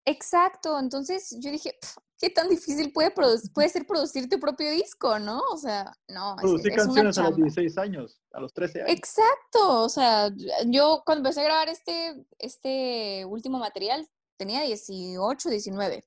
Exacto, 0.05 0.78
entonces 0.78 1.36
yo 1.40 1.51
dije, 1.51 1.74
¿qué 2.19 2.31
tan 2.31 2.49
difícil 2.49 2.93
puede, 2.93 3.12
puede 3.12 3.69
ser 3.69 3.86
producir 3.86 4.28
tu 4.28 4.40
propio 4.40 4.70
disco, 4.70 5.19
no? 5.19 5.40
O 5.53 5.57
sea, 5.57 5.97
no. 6.09 6.36
Producir 6.36 6.73
es, 6.73 6.77
canciones 6.77 7.19
a 7.19 7.23
los 7.24 7.36
16 7.36 7.78
años, 7.78 8.20
a 8.32 8.40
los 8.40 8.53
13 8.53 8.82
años. 8.82 8.97
Exacto, 8.97 9.82
o 9.82 9.89
sea, 9.89 10.31
yo 10.66 11.03
cuando 11.07 11.20
empecé 11.20 11.40
a 11.40 11.45
grabar 11.45 11.69
este, 11.69 12.27
este 12.39 13.24
último 13.24 13.59
material 13.59 14.09
tenía 14.36 14.62
18, 14.62 15.49
19. 15.49 16.05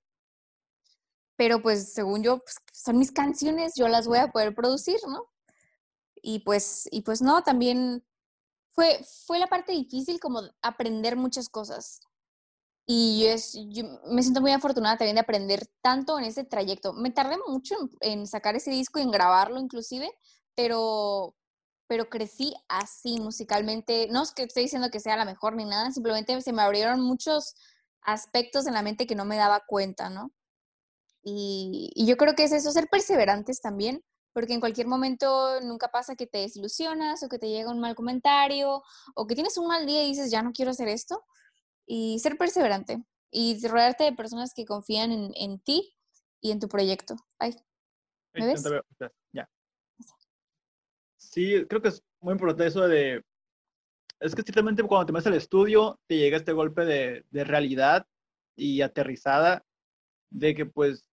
Pero 1.37 1.61
pues 1.61 1.93
según 1.93 2.21
yo, 2.21 2.39
pues, 2.39 2.57
son 2.73 2.99
mis 2.99 3.11
canciones, 3.11 3.73
yo 3.75 3.87
las 3.87 4.07
voy 4.07 4.19
a 4.19 4.31
poder 4.31 4.53
producir, 4.53 4.99
¿no? 5.07 5.25
Y 6.21 6.39
pues, 6.39 6.87
y 6.91 7.01
pues 7.01 7.21
no, 7.21 7.41
también 7.41 8.05
fue, 8.73 9.03
fue 9.25 9.39
la 9.39 9.47
parte 9.47 9.71
difícil 9.71 10.19
como 10.19 10.41
aprender 10.61 11.15
muchas 11.15 11.49
cosas. 11.49 12.01
Y 12.93 13.27
es, 13.27 13.57
yo 13.69 13.85
me 14.07 14.21
siento 14.21 14.41
muy 14.41 14.51
afortunada 14.51 14.97
también 14.97 15.15
de 15.15 15.21
aprender 15.21 15.65
tanto 15.81 16.19
en 16.19 16.25
ese 16.25 16.43
trayecto. 16.43 16.91
Me 16.91 17.09
tardé 17.09 17.37
mucho 17.47 17.73
en, 18.01 18.27
sacar 18.27 18.57
ese 18.57 18.69
disco 18.69 18.99
y 18.99 19.03
en 19.03 19.11
grabarlo 19.11 19.61
inclusive, 19.61 20.11
pero, 20.55 21.33
pero 21.87 22.09
crecí 22.09 22.53
así 22.67 23.21
musicalmente. 23.21 24.09
No 24.11 24.23
es 24.23 24.33
que 24.33 24.43
estoy 24.43 24.63
diciendo 24.63 24.89
que 24.91 24.99
sea 24.99 25.15
la 25.15 25.23
mejor 25.23 25.55
ni 25.55 25.63
nada, 25.63 25.89
simplemente 25.91 26.41
se 26.41 26.51
me 26.51 26.63
abrieron 26.63 26.99
muchos 26.99 27.55
aspectos 28.01 28.67
en 28.67 28.73
la 28.73 28.81
mente 28.81 29.07
que 29.07 29.15
no 29.15 29.23
me 29.23 29.37
daba 29.37 29.63
cuenta, 29.65 30.09
¿no? 30.09 30.33
Y, 31.23 31.91
y 31.95 32.05
yo 32.05 32.17
creo 32.17 32.35
que 32.35 32.43
es 32.43 32.51
eso, 32.51 32.73
ser 32.73 32.89
perseverantes 32.89 33.61
también, 33.61 34.03
porque 34.33 34.53
en 34.53 34.59
cualquier 34.59 34.87
momento 34.87 35.61
nunca 35.61 35.91
pasa 35.91 36.17
que 36.17 36.27
te 36.27 36.39
desilusionas 36.39 37.23
o 37.23 37.29
que 37.29 37.39
te 37.39 37.47
llega 37.47 37.71
un 37.71 37.79
mal 37.79 37.95
comentario 37.95 38.83
o 39.15 39.27
que 39.27 39.35
tienes 39.35 39.57
un 39.57 39.67
mal 39.67 39.85
día 39.85 40.03
y 40.03 40.07
dices, 40.07 40.29
ya 40.29 40.41
no 40.41 40.51
quiero 40.51 40.71
hacer 40.71 40.89
esto 40.89 41.23
y 41.93 42.19
ser 42.19 42.37
perseverante 42.37 43.03
y 43.29 43.67
rodearte 43.67 44.05
de 44.05 44.13
personas 44.13 44.53
que 44.53 44.63
confían 44.63 45.11
en, 45.11 45.33
en 45.35 45.59
ti 45.59 45.93
y 46.39 46.51
en 46.51 46.59
tu 46.61 46.69
proyecto. 46.69 47.17
Ay, 47.37 47.53
¿me 48.33 48.47
ves? 48.47 48.63
Ya. 49.33 49.49
Sí, 51.17 51.65
creo 51.67 51.81
que 51.81 51.89
es 51.89 52.01
muy 52.21 52.31
importante 52.31 52.65
eso 52.65 52.87
de... 52.87 53.21
Es 54.21 54.33
que 54.33 54.41
ciertamente 54.41 54.83
cuando 54.83 55.07
te 55.07 55.11
metes 55.11 55.27
al 55.27 55.33
estudio 55.33 55.99
te 56.07 56.15
llega 56.15 56.37
este 56.37 56.53
golpe 56.53 56.85
de, 56.85 57.25
de 57.29 57.43
realidad 57.43 58.07
y 58.55 58.81
aterrizada 58.81 59.65
de 60.29 60.55
que 60.55 60.65
pues 60.65 61.05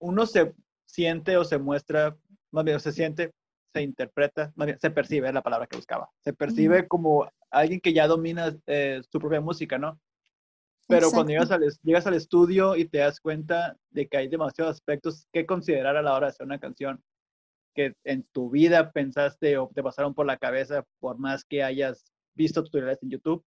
uno 0.00 0.24
se 0.24 0.54
siente 0.86 1.36
o 1.36 1.44
se 1.44 1.58
muestra, 1.58 2.16
más 2.52 2.64
bien 2.64 2.78
se 2.78 2.92
siente, 2.92 3.32
se 3.72 3.82
interpreta, 3.82 4.52
se 4.80 4.90
percibe, 4.90 5.28
es 5.28 5.34
la 5.34 5.42
palabra 5.42 5.66
que 5.66 5.76
buscaba, 5.76 6.08
se 6.24 6.32
percibe 6.32 6.88
como 6.88 7.30
alguien 7.50 7.80
que 7.80 7.92
ya 7.92 8.06
domina 8.06 8.56
eh, 8.66 9.00
su 9.10 9.18
propia 9.18 9.40
música, 9.40 9.78
¿no? 9.78 10.00
Pero 10.86 11.10
cuando 11.10 11.32
llegas 11.32 11.50
al, 11.50 11.62
llegas 11.82 12.06
al 12.06 12.14
estudio 12.14 12.74
y 12.74 12.86
te 12.86 12.98
das 12.98 13.20
cuenta 13.20 13.76
de 13.90 14.08
que 14.08 14.16
hay 14.16 14.28
demasiados 14.28 14.76
aspectos 14.76 15.26
que 15.32 15.44
considerar 15.44 15.96
a 15.96 16.02
la 16.02 16.14
hora 16.14 16.26
de 16.26 16.30
hacer 16.30 16.46
una 16.46 16.58
canción 16.58 17.02
que 17.74 17.94
en 18.04 18.24
tu 18.32 18.50
vida 18.50 18.90
pensaste 18.90 19.58
o 19.58 19.70
te 19.74 19.82
pasaron 19.82 20.14
por 20.14 20.26
la 20.26 20.38
cabeza 20.38 20.84
por 20.98 21.18
más 21.18 21.44
que 21.44 21.62
hayas 21.62 22.10
visto 22.34 22.64
tutoriales 22.64 23.02
en 23.02 23.10
YouTube, 23.10 23.44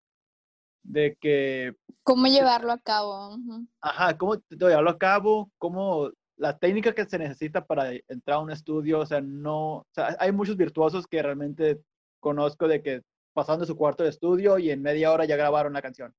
de 0.83 1.17
que... 1.19 1.75
¿Cómo 2.03 2.27
llevarlo 2.27 2.71
a 2.71 2.77
cabo? 2.77 3.37
Ajá, 3.81 4.17
cómo 4.17 4.35
llevarlo 4.49 4.89
a 4.91 4.97
cabo, 4.97 5.51
cómo 5.57 6.11
la 6.41 6.57
técnica 6.57 6.93
que 6.93 7.05
se 7.05 7.19
necesita 7.19 7.63
para 7.63 7.91
entrar 8.07 8.37
a 8.37 8.39
un 8.39 8.49
estudio, 8.49 8.99
o 9.01 9.05
sea, 9.05 9.21
no, 9.21 9.75
o 9.75 9.87
sea, 9.91 10.15
hay 10.19 10.31
muchos 10.31 10.57
virtuosos 10.57 11.05
que 11.05 11.21
realmente 11.21 11.79
conozco 12.19 12.67
de 12.67 12.81
que 12.81 13.03
pasando 13.31 13.63
su 13.63 13.75
cuarto 13.75 14.03
de 14.03 14.09
estudio 14.09 14.57
y 14.57 14.71
en 14.71 14.81
media 14.81 15.11
hora 15.11 15.25
ya 15.25 15.35
grabaron 15.35 15.73
la 15.73 15.83
canción. 15.83 16.15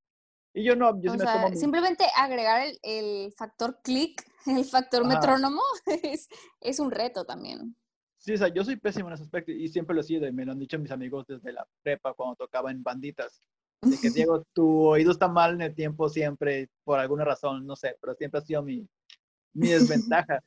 Y 0.55 0.63
yo 0.63 0.77
no, 0.77 1.01
yo 1.03 1.13
Simplemente 1.55 2.05
agregar 2.17 2.69
el, 2.85 3.33
factor 3.33 3.81
clic, 3.83 4.23
el 4.47 4.65
factor 4.65 5.05
metrónomo, 5.41 5.61
es, 6.05 6.29
es, 6.61 6.79
un 6.79 6.93
reto 6.93 7.25
también. 7.25 7.75
Sí, 8.19 8.35
o 8.35 8.39
sea, 8.39 8.47
yo 8.47 8.65
soy 8.65 8.77
pésimo 8.77 9.09
en 9.09 9.15
ese 9.15 9.25
aspecto 9.25 9.51
y 9.51 9.67
siempre 9.67 9.93
lo 9.93 10.03
he 10.03 10.05
sido 10.05 10.29
y 10.29 10.33
me 10.33 10.45
lo 10.45 10.53
han 10.53 10.61
dicho 10.61 10.79
mis 10.79 10.93
amigos 10.93 11.27
desde 11.27 11.53
la 11.53 11.67
prepa 11.83 12.15
cuando 12.15 12.37
tocaba 12.37 12.71
en 12.71 12.85
banditas. 12.85 13.43
De 13.81 13.99
que, 13.99 14.11
Diego, 14.31 14.45
tu 14.53 14.87
oído 14.87 15.11
está 15.11 15.27
mal 15.27 15.55
en 15.55 15.63
el 15.63 15.75
tiempo 15.75 16.09
siempre, 16.09 16.71
por 16.85 17.01
alguna 17.01 17.25
razón, 17.25 17.67
no 17.67 17.75
sé, 17.75 17.97
pero 18.01 18.15
siempre 18.15 18.39
ha 18.39 18.45
sido 18.45 18.63
mi, 18.63 18.87
mi 19.53 19.69
desventaja. 19.69 20.41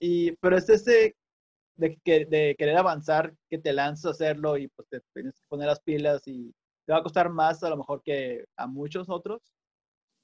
y, 0.00 0.32
pero 0.36 0.56
es 0.56 0.68
ese 0.68 1.16
de, 1.76 1.98
de 2.04 2.54
querer 2.58 2.76
avanzar, 2.76 3.34
que 3.48 3.58
te 3.58 3.72
lanzas 3.72 4.06
a 4.06 4.10
hacerlo 4.10 4.56
y 4.56 4.68
pues 4.68 4.88
te 4.88 5.00
tienes 5.14 5.34
que 5.34 5.46
poner 5.48 5.66
las 5.66 5.80
pilas 5.80 6.22
y 6.26 6.54
te 6.86 6.92
va 6.92 6.98
a 6.98 7.02
costar 7.02 7.30
más 7.30 7.62
a 7.62 7.70
lo 7.70 7.76
mejor 7.76 8.02
que 8.02 8.44
a 8.56 8.66
muchos 8.66 9.08
otros, 9.08 9.42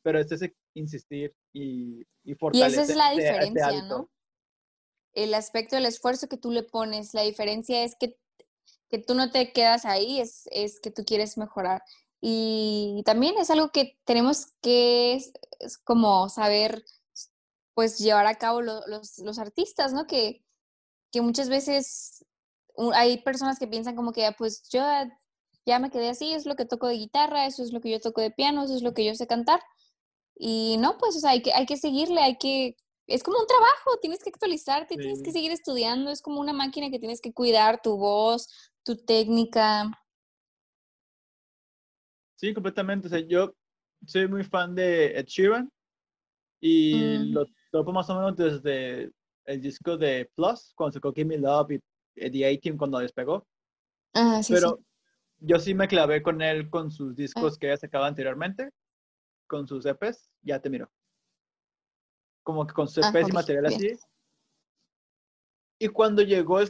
pero 0.02 0.18
es 0.18 0.30
ese 0.30 0.54
insistir 0.74 1.34
y, 1.52 2.02
y 2.24 2.34
fortalecer. 2.34 2.80
Y 2.80 2.82
esa 2.82 2.92
es 2.92 2.96
la 2.96 3.10
diferencia, 3.10 3.82
¿no? 3.82 4.10
El 5.12 5.34
aspecto 5.34 5.76
del 5.76 5.86
esfuerzo 5.86 6.28
que 6.28 6.36
tú 6.36 6.50
le 6.50 6.62
pones, 6.62 7.14
la 7.14 7.22
diferencia 7.22 7.82
es 7.82 7.96
que, 7.98 8.16
que 8.88 8.98
tú 8.98 9.14
no 9.14 9.30
te 9.30 9.52
quedas 9.52 9.84
ahí, 9.84 10.20
es, 10.20 10.48
es 10.52 10.80
que 10.80 10.90
tú 10.90 11.04
quieres 11.04 11.38
mejorar. 11.38 11.82
Y 12.20 13.02
también 13.04 13.36
es 13.38 13.50
algo 13.50 13.70
que 13.70 13.98
tenemos 14.04 14.46
que 14.60 15.14
es, 15.14 15.32
como 15.84 16.28
saber 16.28 16.84
pues 17.78 17.96
llevar 18.00 18.26
a 18.26 18.34
cabo 18.34 18.60
los, 18.60 18.82
los, 19.20 19.38
artistas, 19.38 19.92
¿no? 19.92 20.08
Que, 20.08 20.44
que 21.12 21.20
muchas 21.20 21.48
veces 21.48 22.26
hay 22.92 23.22
personas 23.22 23.56
que 23.60 23.68
piensan 23.68 23.94
como 23.94 24.12
que, 24.12 24.26
ah, 24.26 24.34
pues 24.36 24.68
yo 24.68 24.82
ya 25.64 25.78
me 25.78 25.88
quedé 25.88 26.08
así, 26.08 26.32
es 26.32 26.44
lo 26.44 26.56
que 26.56 26.64
toco 26.64 26.88
de 26.88 26.96
guitarra, 26.96 27.46
eso 27.46 27.62
es 27.62 27.72
lo 27.72 27.80
que 27.80 27.92
yo 27.92 28.00
toco 28.00 28.20
de 28.20 28.32
piano, 28.32 28.64
eso 28.64 28.74
es 28.74 28.82
lo 28.82 28.94
que 28.94 29.04
yo 29.04 29.14
sé 29.14 29.28
cantar. 29.28 29.60
Y 30.34 30.76
no, 30.80 30.98
pues, 30.98 31.14
o 31.14 31.20
sea, 31.20 31.30
hay 31.30 31.40
que, 31.40 31.52
hay 31.52 31.66
que 31.66 31.76
seguirle, 31.76 32.20
hay 32.20 32.36
que, 32.36 32.74
es 33.06 33.22
como 33.22 33.38
un 33.38 33.46
trabajo, 33.46 34.00
tienes 34.02 34.24
que 34.24 34.30
actualizarte, 34.30 34.96
tienes 34.96 35.22
que 35.22 35.30
seguir 35.30 35.52
estudiando, 35.52 36.10
es 36.10 36.20
como 36.20 36.40
una 36.40 36.52
máquina 36.52 36.90
que 36.90 36.98
tienes 36.98 37.20
que 37.20 37.32
cuidar 37.32 37.80
tu 37.80 37.96
voz, 37.96 38.72
tu 38.82 38.96
técnica. 38.96 39.88
Sí, 42.34 42.52
completamente. 42.52 43.06
O 43.06 43.10
sea, 43.10 43.20
yo 43.20 43.54
soy 44.04 44.26
muy 44.26 44.42
fan 44.42 44.74
de 44.74 45.16
Ed 45.16 45.26
Sheeran 45.26 45.70
y 46.60 47.18
mm. 47.20 47.34
lo 47.34 47.46
topo 47.70 47.92
más 47.92 48.08
o 48.10 48.14
menos 48.16 48.36
desde 48.36 49.12
el 49.44 49.60
disco 49.60 49.96
de 49.96 50.30
Plus, 50.34 50.72
cuando 50.74 50.94
sacó 50.94 51.12
Give 51.12 51.26
Me 51.26 51.38
Love 51.38 51.72
y 51.72 52.30
The 52.30 52.46
A-Team 52.46 52.76
cuando 52.76 52.98
despegó. 52.98 53.46
Ah, 54.14 54.42
sí, 54.42 54.52
Pero 54.52 54.80
yo 55.38 55.58
sí 55.58 55.74
me 55.74 55.88
clavé 55.88 56.22
con 56.22 56.42
él 56.42 56.68
con 56.70 56.90
sus 56.90 57.14
discos 57.14 57.54
ah. 57.54 57.58
que 57.60 57.66
ya 57.68 57.76
sacaba 57.76 58.06
anteriormente, 58.06 58.70
con 59.46 59.66
sus 59.66 59.86
EPs, 59.86 60.30
ya 60.42 60.60
te 60.60 60.70
miro. 60.70 60.90
Como 62.42 62.66
que 62.66 62.74
con 62.74 62.88
sus 62.88 63.06
EPs 63.06 63.24
ah, 63.24 63.28
y 63.28 63.32
material 63.32 63.66
así. 63.66 63.98
Y 65.80 65.88
cuando 65.88 66.22
llegó 66.22 66.60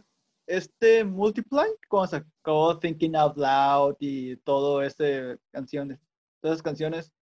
este 0.47 1.05
Multiply, 1.05 1.69
cuando 1.89 2.09
sacó 2.09 2.79
Thinking 2.79 3.17
Out 3.17 3.37
Loud 3.37 3.97
y 4.01 4.37
todo 4.39 4.83
ese 4.83 5.39
canciones, 5.51 5.99
todas 6.41 6.57
esas 6.57 6.63
canciones, 6.63 7.13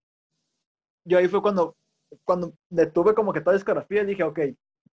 yo 1.05 1.17
ahí 1.17 1.27
fue 1.27 1.41
cuando, 1.41 1.77
cuando 2.23 2.53
detuve 2.69 3.13
como 3.13 3.33
que 3.33 3.41
toda 3.41 3.53
la 3.53 3.57
discografía 3.57 4.03
dije, 4.03 4.23
ok, 4.23 4.39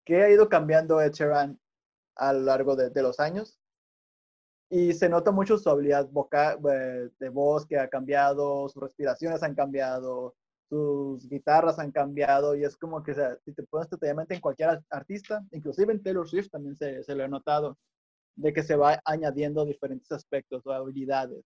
que 0.05 0.23
ha 0.23 0.31
ido 0.31 0.49
cambiando 0.49 1.01
Ed 1.01 1.13
Sheeran 1.13 1.59
a 2.17 2.33
lo 2.33 2.41
largo 2.41 2.77
de, 2.77 3.03
los 3.03 3.21
años. 3.21 3.59
Y 4.71 4.93
se 4.93 5.09
nota 5.09 5.31
mucho 5.31 5.57
su 5.57 5.71
habilidad 5.71 6.09
vocal, 6.11 6.59
eh, 6.71 7.09
de 7.19 7.29
voz 7.31 7.67
que 7.67 7.79
ha 7.79 7.89
cambiado, 7.89 8.69
sus 8.69 8.83
respiraciones 8.83 9.43
han 9.43 9.55
cambiado, 9.55 10.35
sus 10.69 11.27
guitarras 11.29 11.79
han 11.79 11.91
cambiado 11.91 12.55
y 12.55 12.65
es 12.65 12.77
como 12.77 13.03
que 13.03 13.15
si 13.45 13.53
te 13.55 13.63
pones 13.63 13.89
totalmente 13.89 14.35
en 14.35 14.41
cualquier 14.41 14.83
artista, 14.91 15.43
inclusive 15.53 15.93
en 15.93 16.03
Taylor 16.03 16.29
Swift 16.29 16.51
también 16.51 16.77
se, 16.77 17.03
se 17.03 17.15
lo 17.15 17.25
he 17.25 17.29
notado, 17.29 17.79
de 18.37 18.53
que 18.53 18.63
se 18.63 18.77
va 18.77 19.01
añadiendo 19.05 19.65
diferentes 19.65 20.13
aspectos 20.13 20.67
o 20.67 20.73
habilidades 20.73 21.45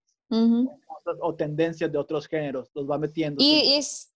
o, 1.19 1.35
tendencias 1.35 1.91
de 1.91 1.97
otros 1.97 2.27
géneros, 2.27 2.69
los 2.73 2.89
va 2.89 2.97
metiendo. 2.97 3.43
Y 3.43 3.75
es, 3.75 4.12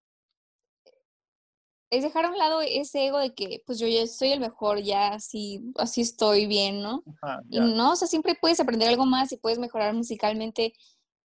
es 1.89 2.03
dejar 2.03 2.25
a 2.25 2.29
un 2.29 2.37
lado 2.37 2.61
ese 2.61 3.07
ego 3.07 3.19
de 3.19 3.33
que 3.33 3.63
pues 3.65 3.79
yo 3.79 3.87
ya 3.87 4.05
soy 4.07 4.31
el 4.31 4.39
mejor, 4.39 4.81
ya 4.81 5.13
así, 5.13 5.61
así 5.77 6.01
estoy 6.01 6.45
bien, 6.45 6.81
¿no? 6.81 7.03
y 7.49 7.59
no, 7.59 7.93
o 7.93 7.95
sea, 7.95 8.07
siempre 8.07 8.35
puedes 8.39 8.59
aprender 8.59 8.89
algo 8.89 9.05
más 9.05 9.31
y 9.31 9.37
puedes 9.37 9.59
mejorar 9.59 9.93
musicalmente. 9.93 10.73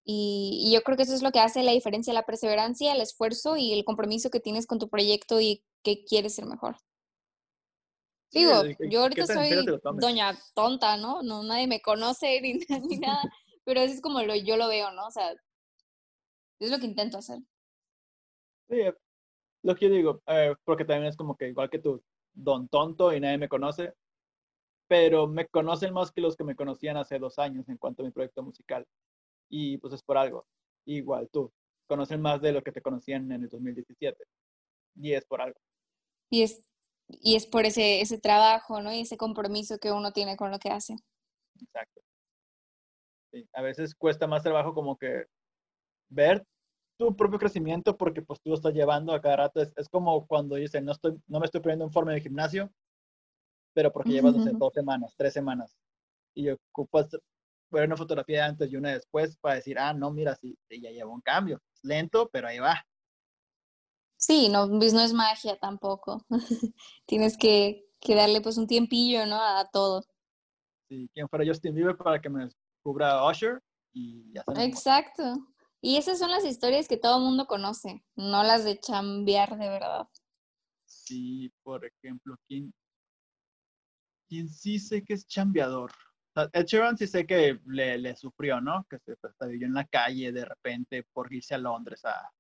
Y, 0.05 0.71
yo 0.73 0.83
creo 0.83 0.97
que 0.97 1.05
eso 1.05 1.15
es 1.15 1.23
lo 1.23 1.31
que 1.31 1.41
hace 1.41 1.63
la 1.63 1.73
diferencia, 1.73 2.13
la 2.13 2.27
perseverancia, 2.27 2.93
el 2.93 3.01
esfuerzo 3.01 3.57
y 3.57 3.73
el 3.73 3.85
compromiso 3.85 4.31
que 4.31 4.41
tienes 4.41 4.67
con 4.67 4.79
tu 4.79 4.89
proyecto 4.89 5.41
y 5.41 5.65
que 5.83 6.05
quieres 6.05 6.35
ser 6.35 6.47
mejor. 6.47 6.77
Digo, 8.33 8.63
yo 8.89 9.03
ahorita 9.03 9.27
soy 9.27 9.67
doña 9.95 10.37
tonta, 10.55 10.97
¿no? 10.97 11.23
No, 11.23 11.43
nadie 11.43 11.67
me 11.67 11.83
conoce 11.83 12.41
ni, 12.41 12.55
ni 12.89 12.99
nada, 12.99 13.23
pero 13.65 13.81
eso 13.81 13.95
es 13.95 14.01
como 14.01 14.23
lo, 14.23 14.35
yo 14.35 14.57
lo 14.57 14.69
veo, 14.69 14.91
¿no? 14.93 15.07
O 15.07 15.11
sea, 15.11 15.35
es 16.59 16.71
lo 16.71 16.79
que 16.79 16.87
intento 16.87 17.19
hacer. 17.19 17.41
Sí, 18.71 18.79
lo 19.63 19.75
que 19.75 19.89
yo 19.89 19.95
digo, 19.95 20.23
eh, 20.27 20.55
porque 20.65 20.85
también 20.85 21.09
es 21.09 21.17
como 21.17 21.37
que 21.37 21.49
igual 21.49 21.71
que 21.71 21.79
tú, 21.79 22.03
don 22.33 22.69
tonto 22.69 23.13
y 23.13 23.21
nadie 23.21 23.39
me 23.39 23.49
conoce, 23.49 23.95
pero 24.89 25.27
me 25.27 25.47
conocen 25.47 25.93
más 25.95 26.11
que 26.11 26.21
los 26.21 26.37
que 26.37 26.45
me 26.45 26.57
conocían 26.57 26.97
hace 26.97 27.19
dos 27.19 27.39
años 27.39 27.69
en 27.69 27.79
cuanto 27.79 28.03
a 28.03 28.07
mi 28.07 28.11
proyecto 28.11 28.43
musical. 28.43 28.87
Y 29.49 29.79
pues 29.79 29.95
es 29.95 30.03
por 30.03 30.19
algo. 30.19 30.47
Igual 30.85 31.29
tú, 31.31 31.53
conocen 31.87 32.21
más 32.21 32.41
de 32.41 32.53
lo 32.53 32.63
que 32.63 32.73
te 32.73 32.83
conocían 32.83 33.31
en 33.33 33.43
el 33.43 33.49
2017. 33.49 34.25
Y 34.97 35.13
es 35.13 35.25
por 35.25 35.41
algo. 35.41 35.59
Y 36.31 36.43
es, 36.43 36.63
y 37.09 37.37
es 37.37 37.47
por 37.47 37.65
ese, 37.65 38.01
ese 38.01 38.19
trabajo, 38.19 38.83
¿no? 38.83 38.93
Y 38.93 39.01
ese 39.01 39.17
compromiso 39.17 39.79
que 39.79 39.93
uno 39.93 40.13
tiene 40.13 40.37
con 40.37 40.51
lo 40.51 40.59
que 40.59 40.71
hace. 40.71 40.97
Exacto. 41.61 42.01
Sí, 43.31 43.49
a 43.55 43.63
veces 43.63 43.95
cuesta 43.95 44.27
más 44.27 44.43
trabajo 44.43 44.75
como 44.75 44.99
que 44.99 45.25
ver 46.11 46.45
tu 47.03 47.17
propio 47.17 47.39
crecimiento 47.39 47.97
porque 47.97 48.23
pues 48.23 48.41
tú 48.41 48.51
lo 48.51 48.57
estás 48.57 48.73
llevando 48.73 49.13
a 49.13 49.21
cada 49.21 49.37
rato. 49.37 49.61
Es, 49.61 49.73
es, 49.77 49.89
como 49.89 50.27
cuando 50.27 50.57
dicen, 50.57 50.85
no, 50.85 50.93
estoy, 50.93 51.21
no 51.27 51.41
me 51.41 51.47
estoy 51.47 51.61
poniendo 51.61 51.85
en 51.85 51.93
forma 51.93 52.13
de 52.13 52.21
gimnasio, 52.21 52.73
pero 53.75 53.93
porque 53.93 54.11
llevas, 54.11 54.35
dos 54.59 54.73
semanas, 54.73 55.15
tres 55.17 55.33
semanas. 55.33 55.77
Y 56.35 56.49
ocupas 56.51 57.09
ver 57.71 57.87
una 57.87 57.97
fotografía 57.97 58.47
antes 58.47 58.71
y 58.71 58.77
una 58.77 58.91
después 58.91 59.37
para 59.39 59.57
decir, 59.57 59.79
ah, 59.79 59.93
no, 59.93 60.11
mira, 60.11 60.35
sí, 60.37 60.57
ya 60.71 60.91
lleva 60.91 61.11
un 61.11 61.21
cambio. 61.21 61.61
Es 61.75 61.85
lento, 61.85 62.29
pero 62.33 62.49
ahí 62.49 62.59
va. 62.59 62.85
Sí, 64.17 64.49
no, 64.49 64.69
pues 64.69 64.93
no 64.93 65.01
es 65.01 65.13
magia 65.13 65.59
tampoco. 65.59 66.25
Tienes 67.07 67.37
que, 67.37 67.85
que, 68.01 68.15
darle 68.15 68.41
pues 68.41 68.57
un 68.57 68.69
tiempillo, 68.69 69.27
¿no? 69.27 69.43
A 69.43 69.69
todo. 69.73 70.05
Sí, 70.89 71.11
quien 71.13 71.29
fuera 71.29 71.45
Justin 71.45 71.75
Bieber 71.75 71.97
para 71.97 72.21
que 72.21 72.29
me 72.29 72.49
cubra 72.83 73.29
Usher 73.29 73.61
y 73.93 74.33
ya 74.33 74.45
Exacto. 74.59 75.52
Y 75.85 75.97
esas 75.97 76.21
son 76.21 76.31
las 76.31 76.45
historias 76.45 76.87
que 76.87 76.97
todo 76.97 77.19
el 77.19 77.25
mundo 77.25 77.47
conoce, 77.47 78.05
no 78.15 78.45
las 78.45 78.65
de 78.65 78.79
chambear 78.79 79.59
de 79.59 79.69
verdad. 79.69 80.07
Sí, 80.87 81.53
por 81.65 81.85
ejemplo, 81.85 82.37
¿quién, 82.47 82.73
quién 84.29 84.49
sí 84.49 84.79
sé 84.79 85.03
que 85.03 85.15
es 85.15 85.27
chambeador? 85.27 85.91
Ed 86.53 86.67
Sheeran 86.67 86.97
sí 86.97 87.09
sé 87.09 87.27
que 87.27 87.59
le, 87.67 87.99
le 87.99 88.15
sufrió, 88.15 88.61
¿no? 88.61 88.87
Que 88.89 88.99
se 89.01 89.17
vivió 89.49 89.67
en 89.67 89.75
la 89.75 89.85
calle 89.85 90.31
de 90.31 90.45
repente 90.45 91.03
por 91.13 91.33
irse 91.33 91.57
a 91.57 91.59
Londres, 91.59 92.05
a, 92.05 92.31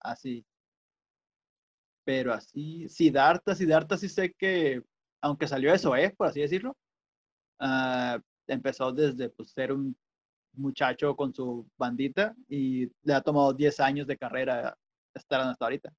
así. 0.00 0.44
Pero 2.04 2.34
así, 2.34 2.88
Siddhartha, 2.88 3.54
Siddhartha 3.54 3.96
sí 3.96 4.08
sé 4.08 4.34
que, 4.34 4.82
aunque 5.22 5.46
salió 5.46 5.72
eso, 5.72 5.94
¿eh? 5.94 6.10
Por 6.10 6.26
así 6.26 6.40
decirlo, 6.40 6.76
uh, 7.60 8.20
empezó 8.48 8.92
desde 8.92 9.30
pues, 9.30 9.52
ser 9.52 9.72
un 9.72 9.96
muchacho 10.54 11.16
con 11.16 11.34
su 11.34 11.66
bandita 11.76 12.34
y 12.48 12.86
le 13.02 13.14
ha 13.14 13.20
tomado 13.20 13.52
10 13.52 13.80
años 13.80 14.06
de 14.06 14.16
carrera 14.16 14.76
estar 15.14 15.40
hasta 15.40 15.64
ahorita. 15.64 15.92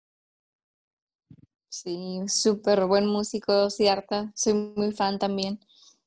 Sí, 1.69 2.21
súper 2.27 2.85
buen 2.85 3.07
músico, 3.07 3.69
cierta. 3.69 4.31
Soy 4.35 4.53
muy 4.53 4.91
fan 4.91 5.17
también. 5.17 5.59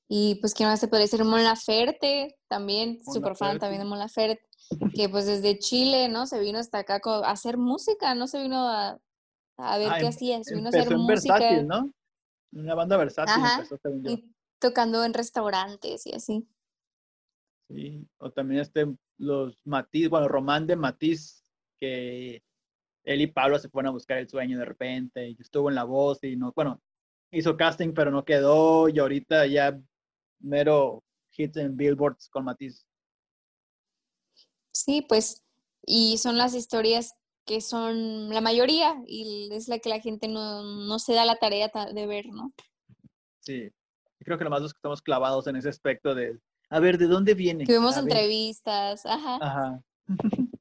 Y 0.09 0.37
pues, 0.37 0.55
¿quién 0.55 0.69
más 0.69 0.81
te 0.81 0.87
podría 0.87 1.07
decir? 1.07 1.25
Mon 1.25 1.43
Laferte, 1.43 2.37
también, 2.47 3.01
súper 3.05 3.35
fan 3.35 3.59
también 3.59 3.83
de 3.83 3.89
Mon 3.89 3.99
Laferte, 3.99 4.47
que 4.95 5.09
pues 5.09 5.27
desde 5.27 5.59
Chile, 5.59 6.09
¿no? 6.09 6.27
Se 6.27 6.39
vino 6.39 6.61
hasta 6.61 6.79
acá 6.79 7.01
a 7.05 7.31
hacer 7.31 7.57
música, 7.57 8.15
no 8.15 8.29
se 8.29 8.41
vino 8.41 8.69
a, 8.69 8.97
a 9.57 9.79
ver 9.79 9.89
ah, 9.91 9.97
qué 9.99 10.05
em, 10.05 10.09
hacía, 10.11 10.45
se 10.45 10.55
vino 10.55 10.67
a 10.67 10.69
hacer 10.69 10.97
música. 10.97 11.35
Versátil, 11.35 11.67
¿no? 11.67 11.91
Una 12.53 12.75
banda 12.77 12.97
versátil. 12.97 13.35
y 14.05 14.33
tocando 14.61 15.05
en 15.05 15.15
restaurantes 15.15 16.07
y 16.07 16.13
así. 16.13 16.49
Sí, 17.69 18.07
o 18.19 18.31
también 18.31 18.61
este, 18.61 18.87
los 19.19 19.59
Matiz, 19.65 20.09
bueno, 20.09 20.29
Román 20.29 20.67
de 20.67 20.77
Matiz, 20.77 21.43
que 21.81 22.43
él 23.05 23.21
y 23.21 23.27
Pablo 23.27 23.59
se 23.59 23.69
fueron 23.69 23.89
a 23.89 23.93
buscar 23.93 24.19
el 24.19 24.29
sueño 24.29 24.59
de 24.59 24.65
repente, 24.65 25.29
y 25.29 25.37
estuvo 25.41 25.69
en 25.69 25.75
la 25.75 25.85
voz 25.85 26.23
y 26.23 26.37
no, 26.37 26.53
bueno, 26.55 26.81
hizo 27.31 27.57
casting 27.57 27.93
pero 27.93 28.11
no 28.11 28.25
quedó, 28.25 28.89
y 28.89 28.99
ahorita 28.99 29.47
ya 29.47 29.81
mero 30.41 31.03
hits 31.37 31.57
en 31.57 31.77
billboards 31.77 32.29
con 32.29 32.45
Matiz. 32.45 32.87
Sí, 34.73 35.05
pues, 35.09 35.45
y 35.85 36.19
son 36.19 36.39
las 36.39 36.55
historias 36.55 37.15
que 37.45 37.61
son 37.61 38.29
la 38.31 38.41
mayoría, 38.41 39.01
y 39.07 39.49
es 39.53 39.69
la 39.69 39.79
que 39.79 39.89
la 39.89 40.01
gente 40.01 40.29
no, 40.29 40.63
no 40.63 40.99
se 40.99 41.15
da 41.15 41.25
la 41.25 41.37
tarea 41.37 41.71
de 41.93 42.07
ver, 42.07 42.27
¿no? 42.27 42.53
Sí, 43.41 43.71
creo 44.19 44.37
que 44.37 44.45
lo 44.45 44.51
más 44.51 44.63
los 44.63 44.73
que 44.73 44.79
estamos 44.79 45.01
clavados 45.01 45.47
en 45.47 45.57
ese 45.57 45.69
aspecto 45.69 46.15
de 46.15 46.39
a 46.69 46.81
ver, 46.81 46.99
¿de 46.99 47.07
dónde 47.07 47.35
viene? 47.35 47.65
Tuvimos 47.65 47.97
entrevistas, 47.97 49.07
ajá. 49.07 49.39
Ajá. 49.41 49.83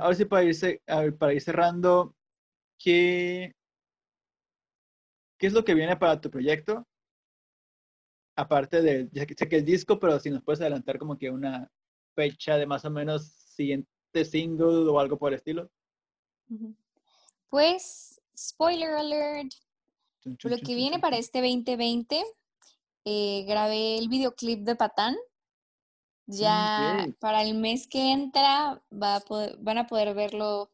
Ahora 0.00 0.14
sí, 0.14 0.24
para 0.24 0.44
ir, 0.44 0.56
para 1.18 1.34
ir 1.34 1.42
cerrando, 1.42 2.14
¿qué, 2.78 3.52
¿qué 5.38 5.46
es 5.48 5.52
lo 5.52 5.64
que 5.64 5.74
viene 5.74 5.96
para 5.96 6.20
tu 6.20 6.30
proyecto? 6.30 6.86
Aparte 8.36 8.80
de, 8.80 9.08
ya 9.10 9.26
que 9.26 9.34
sé 9.34 9.48
que 9.48 9.56
el 9.56 9.64
disco, 9.64 9.98
pero 9.98 10.20
si 10.20 10.30
nos 10.30 10.44
puedes 10.44 10.60
adelantar 10.60 10.98
como 10.98 11.18
que 11.18 11.30
una 11.30 11.68
fecha 12.14 12.56
de 12.56 12.66
más 12.66 12.84
o 12.84 12.90
menos 12.90 13.26
siguiente 13.26 14.24
single 14.24 14.88
o 14.88 15.00
algo 15.00 15.18
por 15.18 15.32
el 15.32 15.38
estilo. 15.38 15.68
Pues, 17.48 18.20
spoiler 18.36 18.90
alert, 18.90 19.52
lo 20.44 20.58
que 20.58 20.74
viene 20.74 21.00
para 21.00 21.16
este 21.16 21.40
2020 21.40 22.24
eh, 23.08 23.44
grabé 23.46 23.98
el 23.98 24.08
videoclip 24.08 24.64
de 24.64 24.74
Patán. 24.74 25.16
Ya 26.26 27.06
para 27.20 27.44
el 27.44 27.54
mes 27.54 27.86
que 27.86 28.10
entra 28.10 28.82
va 28.92 29.22
van 29.60 29.78
a 29.78 29.86
poder 29.86 30.12
verlo 30.12 30.72